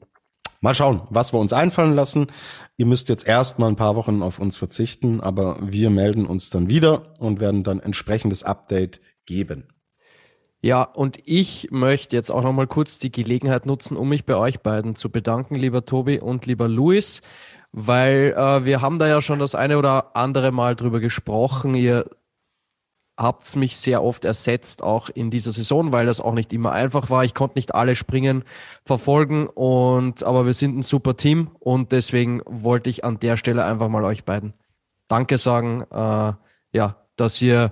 Mal 0.64 0.76
schauen, 0.76 1.02
was 1.10 1.34
wir 1.34 1.40
uns 1.40 1.54
einfallen 1.54 1.96
lassen. 1.96 2.28
Ihr 2.78 2.86
müsst 2.86 3.10
jetzt 3.10 3.28
erst 3.28 3.58
mal 3.58 3.68
ein 3.68 3.76
paar 3.76 3.96
Wochen 3.96 4.22
auf 4.22 4.38
uns 4.38 4.58
verzichten, 4.58 5.20
aber 5.20 5.58
wir 5.60 5.90
melden 5.90 6.28
uns 6.28 6.52
dann 6.52 6.70
wieder 6.70 7.14
und 7.20 7.40
werden 7.40 7.64
dann 7.64 7.80
entsprechendes 7.80 8.44
Update 8.44 9.02
geben. 9.26 9.68
Ja, 10.62 10.84
und 10.84 11.18
ich 11.26 11.70
möchte 11.72 12.16
jetzt 12.16 12.30
auch 12.30 12.44
noch 12.44 12.54
mal 12.54 12.68
kurz 12.68 13.00
die 13.00 13.12
Gelegenheit 13.12 13.66
nutzen, 13.66 13.98
um 13.98 14.10
mich 14.10 14.26
bei 14.26 14.36
euch 14.36 14.60
beiden 14.60 14.96
zu 14.96 15.10
bedanken, 15.10 15.56
lieber 15.56 15.84
Tobi 15.86 16.20
und 16.20 16.46
lieber 16.46 16.68
Luis, 16.68 17.24
weil 17.72 18.36
äh, 18.38 18.64
wir 18.64 18.82
haben 18.82 19.00
da 19.00 19.08
ja 19.08 19.22
schon 19.22 19.40
das 19.40 19.56
eine 19.56 19.80
oder 19.80 20.16
andere 20.16 20.52
Mal 20.52 20.76
drüber 20.76 21.00
gesprochen. 21.00 21.74
Ihr 21.74 22.06
habt 23.22 23.56
mich 23.56 23.77
sehr 23.77 24.03
oft 24.03 24.26
ersetzt, 24.26 24.84
auch 24.84 25.10
in 25.10 25.30
dieser 25.30 25.52
Saison, 25.52 25.91
weil 25.91 26.06
das 26.06 26.22
auch 26.22 26.34
nicht 26.34 26.53
immer 26.53 26.72
einfach 26.72 27.10
war. 27.10 27.23
Ich 27.23 27.34
konnte 27.34 27.57
nicht 27.57 27.76
alle 27.76 27.95
Springen 27.95 28.43
verfolgen 28.84 29.48
und 29.48 30.23
aber 30.23 30.45
wir 30.45 30.53
sind 30.53 30.77
ein 30.77 30.84
super 30.84 31.15
Team 31.15 31.52
und 31.60 31.91
deswegen 31.91 32.41
wollte 32.45 32.89
ich 32.89 33.06
an 33.06 33.19
der 33.19 33.38
Stelle 33.38 33.65
einfach 33.65 33.89
mal 33.89 34.03
euch 34.03 34.23
beiden 34.23 34.53
Danke 35.07 35.38
sagen, 35.38 35.81
äh, 35.91 36.34
ja, 36.73 37.06
dass 37.18 37.41
ihr, 37.41 37.72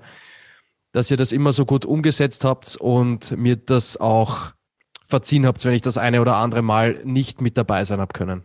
dass 0.92 1.10
ihr 1.10 1.18
das 1.18 1.32
immer 1.32 1.54
so 1.54 1.66
gut 1.66 1.86
umgesetzt 1.86 2.44
habt 2.44 2.76
und 2.76 3.32
mir 3.38 3.56
das 3.56 3.98
auch 3.98 4.52
verziehen 5.06 5.46
habt, 5.46 5.64
wenn 5.66 5.74
ich 5.74 5.82
das 5.82 5.98
eine 5.98 6.22
oder 6.22 6.36
andere 6.36 6.62
Mal 6.62 7.02
nicht 7.06 7.42
mit 7.42 7.58
dabei 7.58 7.84
sein 7.84 8.00
habe 8.00 8.14
können. 8.14 8.44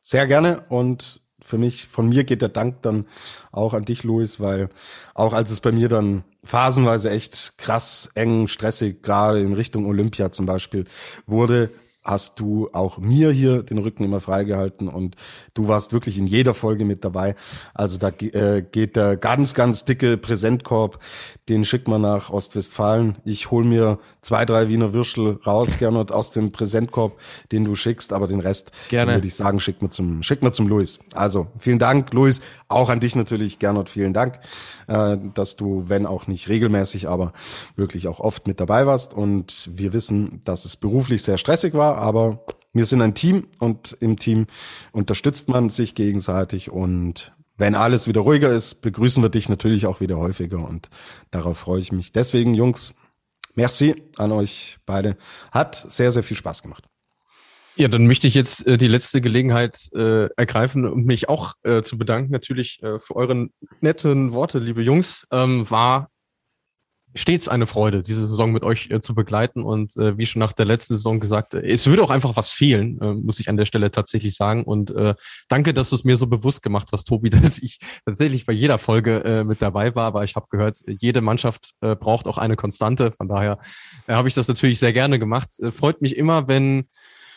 Sehr 0.00 0.26
gerne 0.26 0.64
und 0.68 1.21
für 1.44 1.58
mich, 1.58 1.88
von 1.88 2.08
mir 2.08 2.24
geht 2.24 2.42
der 2.42 2.48
Dank 2.48 2.82
dann 2.82 3.06
auch 3.50 3.74
an 3.74 3.84
dich, 3.84 4.04
Luis, 4.04 4.40
weil 4.40 4.68
auch 5.14 5.32
als 5.32 5.50
es 5.50 5.60
bei 5.60 5.72
mir 5.72 5.88
dann 5.88 6.24
phasenweise 6.44 7.10
echt 7.10 7.54
krass, 7.58 8.10
eng, 8.14 8.48
stressig, 8.48 9.02
gerade 9.02 9.40
in 9.40 9.52
Richtung 9.52 9.86
Olympia 9.86 10.32
zum 10.32 10.46
Beispiel 10.46 10.86
wurde, 11.26 11.70
hast 12.04 12.40
du 12.40 12.68
auch 12.72 12.98
mir 12.98 13.30
hier 13.30 13.62
den 13.62 13.78
Rücken 13.78 14.04
immer 14.04 14.20
freigehalten 14.20 14.88
und 14.88 15.16
du 15.54 15.68
warst 15.68 15.92
wirklich 15.92 16.18
in 16.18 16.26
jeder 16.26 16.54
Folge 16.54 16.84
mit 16.84 17.04
dabei. 17.04 17.36
Also 17.74 17.98
da 17.98 18.08
äh, 18.08 18.62
geht 18.62 18.96
der 18.96 19.16
ganz, 19.16 19.54
ganz 19.54 19.84
dicke 19.84 20.16
Präsentkorb, 20.16 20.98
den 21.48 21.64
schickt 21.64 21.88
man 21.88 22.02
nach 22.02 22.30
Ostwestfalen. 22.30 23.16
Ich 23.24 23.50
hol 23.50 23.64
mir 23.64 23.98
zwei, 24.20 24.44
drei 24.44 24.68
Wiener 24.68 24.92
Würstel 24.92 25.38
raus, 25.46 25.78
Gernot, 25.78 26.10
aus 26.10 26.32
dem 26.32 26.50
Präsentkorb, 26.50 27.18
den 27.52 27.64
du 27.64 27.74
schickst, 27.74 28.12
aber 28.12 28.26
den 28.26 28.40
Rest 28.40 28.72
Gerne. 28.88 29.14
würde 29.14 29.26
ich 29.26 29.34
sagen, 29.34 29.60
schick 29.60 29.80
mir 29.80 29.90
zum, 29.90 30.22
schick 30.22 30.42
mir 30.42 30.52
zum 30.52 30.68
Luis. 30.68 30.98
Also 31.14 31.48
vielen 31.58 31.78
Dank, 31.78 32.12
Luis. 32.12 32.40
Auch 32.68 32.90
an 32.90 33.00
dich 33.00 33.14
natürlich, 33.14 33.58
Gernot, 33.58 33.88
vielen 33.88 34.12
Dank, 34.12 34.40
äh, 34.86 35.16
dass 35.34 35.56
du, 35.56 35.88
wenn 35.88 36.06
auch 36.06 36.26
nicht 36.26 36.48
regelmäßig, 36.48 37.08
aber 37.08 37.32
wirklich 37.76 38.08
auch 38.08 38.20
oft 38.20 38.46
mit 38.46 38.60
dabei 38.60 38.86
warst. 38.86 39.14
Und 39.14 39.68
wir 39.72 39.92
wissen, 39.92 40.40
dass 40.44 40.64
es 40.64 40.76
beruflich 40.76 41.22
sehr 41.22 41.38
stressig 41.38 41.74
war 41.74 42.02
aber 42.02 42.44
wir 42.74 42.86
sind 42.86 43.02
ein 43.02 43.14
Team 43.14 43.48
und 43.58 43.96
im 44.00 44.18
Team 44.18 44.46
unterstützt 44.92 45.48
man 45.48 45.68
sich 45.68 45.94
gegenseitig 45.94 46.70
und 46.70 47.32
wenn 47.58 47.74
alles 47.74 48.08
wieder 48.08 48.22
ruhiger 48.22 48.50
ist, 48.50 48.76
begrüßen 48.82 49.22
wir 49.22 49.28
dich 49.28 49.48
natürlich 49.48 49.86
auch 49.86 50.00
wieder 50.00 50.16
häufiger 50.16 50.66
und 50.66 50.88
darauf 51.30 51.58
freue 51.58 51.80
ich 51.80 51.92
mich. 51.92 52.12
Deswegen, 52.12 52.54
Jungs, 52.54 52.94
merci 53.54 54.02
an 54.16 54.32
euch 54.32 54.78
beide. 54.86 55.16
Hat 55.50 55.76
sehr, 55.76 56.10
sehr 56.12 56.22
viel 56.22 56.36
Spaß 56.36 56.62
gemacht. 56.62 56.88
Ja, 57.76 57.88
dann 57.88 58.06
möchte 58.06 58.26
ich 58.26 58.34
jetzt 58.34 58.66
äh, 58.66 58.76
die 58.76 58.88
letzte 58.88 59.20
Gelegenheit 59.20 59.88
äh, 59.94 60.26
ergreifen 60.36 60.84
und 60.84 61.06
mich 61.06 61.28
auch 61.28 61.54
äh, 61.62 61.82
zu 61.82 61.96
bedanken, 61.96 62.30
natürlich 62.30 62.82
äh, 62.82 62.98
für 62.98 63.16
eure 63.16 63.48
netten 63.80 64.32
Worte, 64.32 64.58
liebe 64.58 64.82
Jungs. 64.82 65.26
Ähm, 65.30 65.70
war 65.70 66.10
stets 67.14 67.48
eine 67.48 67.66
Freude, 67.66 68.02
diese 68.02 68.26
Saison 68.26 68.52
mit 68.52 68.62
euch 68.62 68.90
äh, 68.90 69.00
zu 69.00 69.14
begleiten. 69.14 69.62
Und 69.62 69.96
äh, 69.96 70.16
wie 70.16 70.26
schon 70.26 70.40
nach 70.40 70.52
der 70.52 70.66
letzten 70.66 70.94
Saison 70.94 71.20
gesagt, 71.20 71.54
äh, 71.54 71.66
es 71.66 71.86
würde 71.86 72.02
auch 72.02 72.10
einfach 72.10 72.36
was 72.36 72.52
fehlen, 72.52 73.00
äh, 73.00 73.14
muss 73.14 73.40
ich 73.40 73.48
an 73.48 73.56
der 73.56 73.66
Stelle 73.66 73.90
tatsächlich 73.90 74.34
sagen. 74.34 74.64
Und 74.64 74.90
äh, 74.90 75.14
danke, 75.48 75.74
dass 75.74 75.90
du 75.90 75.96
es 75.96 76.04
mir 76.04 76.16
so 76.16 76.26
bewusst 76.26 76.62
gemacht 76.62 76.88
hast, 76.92 77.04
Tobi, 77.04 77.30
dass 77.30 77.58
ich 77.58 77.78
tatsächlich 78.04 78.46
bei 78.46 78.52
jeder 78.52 78.78
Folge 78.78 79.24
äh, 79.24 79.44
mit 79.44 79.60
dabei 79.62 79.94
war. 79.94 80.06
Aber 80.06 80.24
ich 80.24 80.36
habe 80.36 80.46
gehört, 80.50 80.78
jede 80.86 81.20
Mannschaft 81.20 81.72
äh, 81.80 81.96
braucht 81.96 82.26
auch 82.26 82.38
eine 82.38 82.56
Konstante. 82.56 83.12
Von 83.12 83.28
daher 83.28 83.58
äh, 84.06 84.14
habe 84.14 84.28
ich 84.28 84.34
das 84.34 84.48
natürlich 84.48 84.78
sehr 84.78 84.92
gerne 84.92 85.18
gemacht. 85.18 85.50
Äh, 85.60 85.70
freut 85.70 86.00
mich 86.00 86.16
immer, 86.16 86.48
wenn 86.48 86.88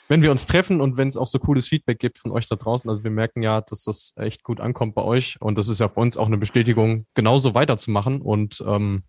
wenn 0.07 0.21
wir 0.21 0.31
uns 0.31 0.45
treffen 0.45 0.81
und 0.81 0.97
wenn 0.97 1.07
es 1.07 1.17
auch 1.17 1.27
so 1.27 1.39
cooles 1.39 1.67
Feedback 1.67 1.99
gibt 1.99 2.19
von 2.19 2.31
euch 2.31 2.47
da 2.47 2.55
draußen. 2.55 2.89
Also 2.89 3.03
wir 3.03 3.11
merken 3.11 3.41
ja, 3.41 3.61
dass 3.61 3.83
das 3.83 4.13
echt 4.17 4.43
gut 4.43 4.59
ankommt 4.59 4.95
bei 4.95 5.01
euch 5.01 5.37
und 5.41 5.57
das 5.57 5.67
ist 5.67 5.79
ja 5.79 5.89
für 5.89 5.99
uns 5.99 6.17
auch 6.17 6.27
eine 6.27 6.37
Bestätigung, 6.37 7.05
genauso 7.15 7.55
weiterzumachen. 7.55 8.21
Und 8.21 8.63
ähm, 8.65 9.03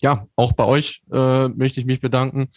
ja, 0.00 0.26
auch 0.36 0.52
bei 0.52 0.64
euch 0.64 1.02
äh, 1.12 1.48
möchte 1.48 1.80
ich 1.80 1.86
mich 1.86 2.00
bedanken. 2.00 2.48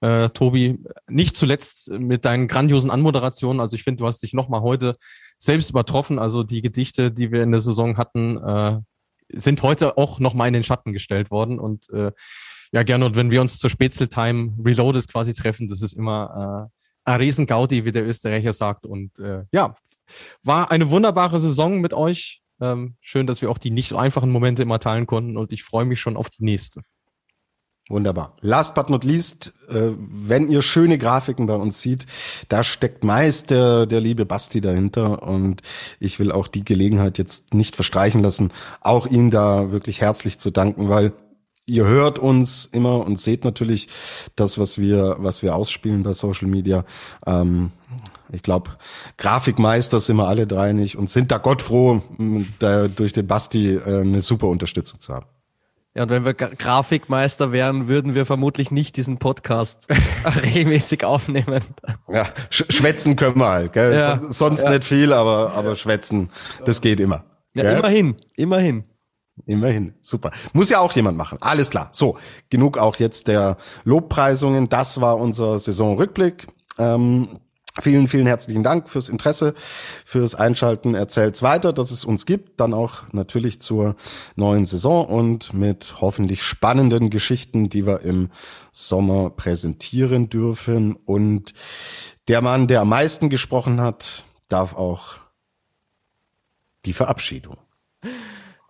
Äh, 0.00 0.28
Tobi, 0.30 0.78
nicht 1.08 1.36
zuletzt 1.36 1.90
mit 1.90 2.24
deinen 2.24 2.46
grandiosen 2.46 2.90
Anmoderationen. 2.90 3.60
Also 3.60 3.76
ich 3.76 3.84
finde, 3.84 4.00
du 4.00 4.06
hast 4.06 4.22
dich 4.22 4.34
nochmal 4.34 4.60
heute 4.60 4.96
selbst 5.38 5.70
übertroffen. 5.70 6.18
Also 6.18 6.42
die 6.42 6.62
Gedichte, 6.62 7.10
die 7.10 7.32
wir 7.32 7.42
in 7.42 7.52
der 7.52 7.60
Saison 7.60 7.96
hatten, 7.96 8.36
äh, 8.36 8.80
sind 9.32 9.62
heute 9.62 9.96
auch 9.96 10.20
nochmal 10.20 10.48
in 10.48 10.54
den 10.54 10.64
Schatten 10.64 10.92
gestellt 10.92 11.30
worden. 11.30 11.58
Und 11.58 11.88
äh, 11.90 12.12
ja, 12.72 12.82
gerne, 12.82 13.06
und 13.06 13.16
wenn 13.16 13.30
wir 13.30 13.40
uns 13.40 13.58
zur 13.58 13.70
Spätzeltime 13.70 14.52
Reloaded 14.62 15.08
quasi 15.08 15.32
treffen, 15.32 15.68
das 15.68 15.80
ist 15.80 15.94
immer 15.94 16.68
äh, 16.70 16.83
ein 17.04 17.20
Riesengaudi, 17.20 17.84
wie 17.84 17.92
der 17.92 18.06
Österreicher 18.06 18.52
sagt. 18.52 18.86
Und 18.86 19.18
äh, 19.18 19.44
ja, 19.52 19.74
war 20.42 20.70
eine 20.70 20.90
wunderbare 20.90 21.38
Saison 21.38 21.80
mit 21.80 21.94
euch. 21.94 22.42
Ähm, 22.60 22.96
schön, 23.00 23.26
dass 23.26 23.42
wir 23.42 23.50
auch 23.50 23.58
die 23.58 23.70
nicht 23.70 23.88
so 23.88 23.96
einfachen 23.96 24.30
Momente 24.30 24.62
immer 24.62 24.78
teilen 24.78 25.06
konnten 25.06 25.36
und 25.36 25.52
ich 25.52 25.64
freue 25.64 25.84
mich 25.84 26.00
schon 26.00 26.16
auf 26.16 26.30
die 26.30 26.44
nächste. 26.44 26.82
Wunderbar. 27.90 28.34
Last 28.40 28.74
but 28.74 28.88
not 28.88 29.04
least, 29.04 29.52
äh, 29.68 29.90
wenn 29.98 30.50
ihr 30.50 30.62
schöne 30.62 30.96
Grafiken 30.96 31.46
bei 31.46 31.54
uns 31.54 31.82
sieht, 31.82 32.06
da 32.48 32.62
steckt 32.62 33.04
meist 33.04 33.50
der, 33.50 33.84
der 33.84 34.00
liebe 34.00 34.24
Basti 34.24 34.62
dahinter 34.62 35.22
und 35.22 35.60
ich 36.00 36.18
will 36.18 36.32
auch 36.32 36.48
die 36.48 36.64
Gelegenheit 36.64 37.18
jetzt 37.18 37.52
nicht 37.52 37.74
verstreichen 37.74 38.22
lassen, 38.22 38.52
auch 38.80 39.06
ihm 39.06 39.30
da 39.30 39.70
wirklich 39.70 40.00
herzlich 40.00 40.38
zu 40.38 40.50
danken, 40.50 40.88
weil 40.88 41.12
ihr 41.66 41.84
hört 41.84 42.18
uns 42.18 42.66
immer 42.66 43.04
und 43.04 43.18
seht 43.18 43.44
natürlich 43.44 43.88
das, 44.36 44.58
was 44.58 44.78
wir, 44.78 45.16
was 45.18 45.42
wir 45.42 45.54
ausspielen 45.54 46.02
bei 46.02 46.12
Social 46.12 46.48
Media. 46.48 46.84
Ähm, 47.26 47.70
ich 48.32 48.42
glaube, 48.42 48.72
Grafikmeister 49.16 50.00
sind 50.00 50.16
wir 50.16 50.28
alle 50.28 50.46
drei 50.46 50.72
nicht 50.72 50.96
und 50.96 51.08
sind 51.08 51.30
da 51.30 51.38
Gott 51.38 51.62
froh, 51.62 52.02
da 52.58 52.88
durch 52.88 53.12
den 53.12 53.26
Basti 53.26 53.74
äh, 53.74 54.00
eine 54.00 54.22
super 54.22 54.48
Unterstützung 54.48 55.00
zu 55.00 55.14
haben. 55.14 55.26
Ja, 55.96 56.02
und 56.02 56.10
wenn 56.10 56.24
wir 56.24 56.34
Grafikmeister 56.34 57.52
wären, 57.52 57.86
würden 57.86 58.16
wir 58.16 58.26
vermutlich 58.26 58.72
nicht 58.72 58.96
diesen 58.96 59.18
Podcast 59.18 59.86
regelmäßig 60.42 61.04
aufnehmen. 61.04 61.62
Ja, 62.08 62.26
sch 62.50 62.64
schwätzen 62.68 63.14
können 63.14 63.38
wir 63.38 63.48
halt. 63.48 63.72
Gell? 63.72 63.94
Ja, 63.94 64.20
Sonst 64.28 64.62
ja. 64.62 64.70
nicht 64.70 64.84
viel, 64.84 65.12
aber, 65.12 65.52
aber 65.52 65.76
schwätzen, 65.76 66.30
das 66.66 66.80
geht 66.80 66.98
immer. 66.98 67.24
Ja, 67.54 67.62
gell? 67.62 67.78
immerhin, 67.78 68.16
immerhin. 68.34 68.84
Immerhin, 69.46 69.94
super. 70.00 70.30
Muss 70.52 70.70
ja 70.70 70.78
auch 70.78 70.92
jemand 70.92 71.18
machen. 71.18 71.38
Alles 71.40 71.70
klar. 71.70 71.88
So, 71.92 72.18
genug 72.50 72.78
auch 72.78 72.96
jetzt 72.96 73.28
der 73.28 73.56
Lobpreisungen. 73.84 74.68
Das 74.68 75.00
war 75.00 75.18
unser 75.18 75.58
Saisonrückblick. 75.58 76.46
Ähm, 76.78 77.40
Vielen, 77.80 78.06
vielen 78.06 78.28
herzlichen 78.28 78.62
Dank 78.62 78.88
fürs 78.88 79.08
Interesse, 79.08 79.52
fürs 80.04 80.36
Einschalten. 80.36 80.94
Erzählt's 80.94 81.42
weiter, 81.42 81.72
dass 81.72 81.90
es 81.90 82.04
uns 82.04 82.24
gibt, 82.24 82.60
dann 82.60 82.72
auch 82.72 83.02
natürlich 83.10 83.60
zur 83.60 83.96
neuen 84.36 84.64
Saison 84.64 85.06
und 85.06 85.52
mit 85.52 85.96
hoffentlich 86.00 86.44
spannenden 86.44 87.10
Geschichten, 87.10 87.70
die 87.70 87.84
wir 87.84 88.02
im 88.02 88.30
Sommer 88.70 89.30
präsentieren 89.30 90.28
dürfen. 90.28 90.94
Und 90.94 91.52
der 92.28 92.42
Mann, 92.42 92.68
der 92.68 92.80
am 92.80 92.90
meisten 92.90 93.28
gesprochen 93.28 93.80
hat, 93.80 94.24
darf 94.48 94.76
auch 94.76 95.16
die 96.84 96.92
Verabschiedung 96.92 97.56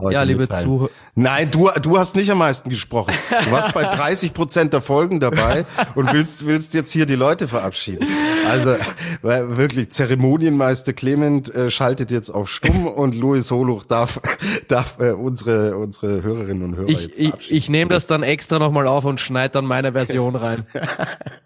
heute 0.00 0.14
ja, 0.14 0.22
liebe 0.22 0.48
Zuhörer. 0.48 0.90
Nein, 1.14 1.50
du, 1.50 1.70
du 1.80 1.98
hast 1.98 2.16
nicht 2.16 2.30
am 2.30 2.38
meisten 2.38 2.68
gesprochen. 2.68 3.14
Du 3.44 3.50
warst 3.52 3.72
bei 3.74 3.84
30 3.84 4.34
Prozent 4.34 4.72
der 4.72 4.80
Folgen 4.80 5.20
dabei 5.20 5.64
und 5.94 6.12
willst, 6.12 6.46
willst 6.46 6.74
jetzt 6.74 6.92
hier 6.92 7.06
die 7.06 7.14
Leute 7.14 7.48
verabschieden. 7.48 8.06
Also 8.48 8.76
wirklich, 9.22 9.90
Zeremonienmeister 9.90 10.92
Clement 10.92 11.54
äh, 11.54 11.70
schaltet 11.70 12.10
jetzt 12.10 12.30
auf 12.30 12.48
Stumm 12.48 12.86
und 12.88 13.14
Louis 13.14 13.50
Holuch 13.50 13.84
darf, 13.84 14.20
darf 14.68 14.98
äh, 14.98 15.12
unsere, 15.12 15.76
unsere 15.76 16.22
Hörerinnen 16.22 16.62
und 16.62 16.76
Hörer 16.76 16.88
ich, 16.88 17.00
jetzt 17.00 17.16
verabschieden. 17.20 17.56
Ich, 17.56 17.64
ich 17.64 17.70
nehme 17.70 17.90
das 17.90 18.06
dann 18.06 18.22
extra 18.22 18.58
nochmal 18.58 18.86
auf 18.86 19.04
und 19.04 19.20
schneide 19.20 19.52
dann 19.52 19.66
meine 19.66 19.92
Version 19.92 20.36
rein. 20.36 20.66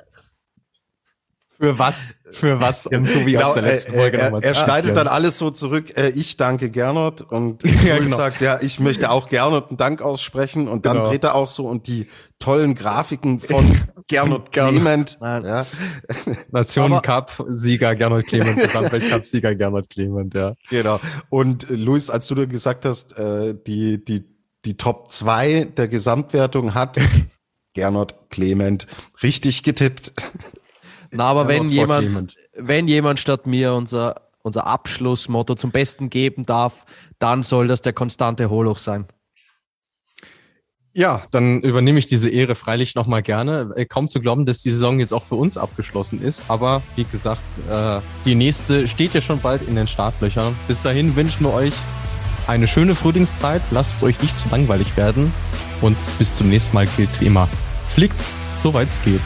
Für 1.61 1.77
was? 1.77 2.21
Für 2.31 2.61
was? 2.61 2.87
Um 2.87 3.05
Tobi 3.05 3.33
genau, 3.33 3.49
aus 3.49 3.55
der 3.55 3.65
letzten 3.65 3.93
Folge 3.95 4.19
er, 4.19 4.33
er, 4.33 4.45
er 4.45 4.55
schneidet 4.55 4.97
dann 4.97 5.09
alles 5.09 5.39
so 5.39 5.51
zurück. 5.51 5.97
Äh, 5.97 6.11
ich 6.11 6.37
danke 6.37 6.71
Gernot 6.71 7.23
und 7.23 7.65
ja, 7.85 7.99
genau. 7.99 8.17
sagt, 8.17 8.41
ja, 8.41 8.61
ich 8.63 8.79
möchte 8.79 9.11
auch 9.11 9.29
Gernot 9.29 9.69
einen 9.69 9.77
Dank 9.77 10.01
aussprechen 10.01 10.69
und 10.69 10.87
dann 10.87 10.99
genau. 10.99 11.09
dreht 11.09 11.25
er 11.25 11.35
auch 11.35 11.49
so 11.49 11.67
und 11.67 11.89
die 11.89 12.07
tollen 12.39 12.77
Grafiken 12.77 13.41
von 13.41 13.81
Gernot 14.07 14.53
Clement. 14.53 15.19
ja. 15.21 15.67
Nationen 16.53 17.03
Cup 17.03 17.45
Sieger 17.51 17.97
Gernot 17.97 18.27
Clement, 18.27 18.57
Gesamtweltcup 18.63 19.27
Sieger 19.27 19.57
Gernot 19.57 19.91
Clement, 19.91 20.35
ja. 20.35 20.55
Genau. 20.71 21.01
Und 21.29 21.69
äh, 21.69 21.75
Luis, 21.75 22.09
als 22.09 22.29
du 22.29 22.37
dir 22.37 22.47
gesagt 22.47 22.85
hast, 22.85 23.19
äh, 23.19 23.57
die 23.67 24.05
die 24.05 24.25
die 24.65 24.77
Top 24.77 25.11
2 25.11 25.73
der 25.77 25.89
Gesamtwertung 25.89 26.75
hat 26.75 27.01
Gernot 27.75 28.15
Clement 28.31 28.87
richtig 29.23 29.65
getippt. 29.65 30.13
Na, 31.11 31.25
aber 31.25 31.49
wenn 31.49 31.69
jemand, 31.69 32.37
wenn 32.55 32.89
jemand 32.89 33.19
statt 33.19 33.47
mir 33.47 33.75
unser, 33.75 34.29
unser 34.43 34.67
Abschlussmotto 34.67 35.55
zum 35.55 35.71
Besten 35.71 36.11
geben 36.11 36.45
darf, 36.45 36.85
dann 37.19 37.43
soll 37.43 37.69
das 37.69 37.83
der 37.83 37.93
konstante 37.93 38.51
Holoch 38.51 38.79
sein. 38.79 39.07
Ja, 40.95 41.23
dann 41.31 41.61
übernehme 41.61 41.99
ich 41.99 42.07
diese 42.07 42.29
Ehre 42.29 42.57
freilich 42.57 42.95
nochmal 42.97 43.23
gerne. 43.23 43.73
Äh, 43.77 43.85
kaum 43.85 44.09
zu 44.09 44.19
glauben, 44.21 44.47
dass 44.47 44.63
die 44.63 44.71
Saison 44.71 44.99
jetzt 44.99 45.13
auch 45.13 45.25
für 45.25 45.37
uns 45.37 45.57
abgeschlossen 45.57 46.21
ist. 46.21 46.43
Aber 46.49 46.83
wie 46.97 47.05
gesagt, 47.05 47.43
äh, 47.71 48.01
die 48.25 48.35
nächste 48.35 48.89
steht 48.89 49.15
ja 49.15 49.21
schon 49.21 49.39
bald 49.41 49.63
in 49.69 49.77
den 49.77 49.87
Startlöchern. 49.87 50.57
Bis 50.67 50.83
dahin 50.83 51.15
wünschen 51.15 51.45
wir 51.45 51.55
euch 51.55 51.75
eine 52.49 52.67
schöne 52.67 52.97
Frühlingszeit. 52.97 53.63
Lasst 53.71 53.99
es 53.99 54.03
euch 54.03 54.21
nicht 54.21 54.37
zu 54.37 54.49
langweilig 54.49 54.97
werden. 54.97 55.33
Und 55.83 55.97
bis 56.19 56.35
zum 56.35 56.49
nächsten 56.49 56.75
Mal 56.75 56.89
gilt 56.97 57.21
wie 57.21 57.27
immer, 57.27 57.49
fliegt's, 57.95 58.61
soweit 58.61 58.89
es 58.89 59.01
geht. 59.03 59.21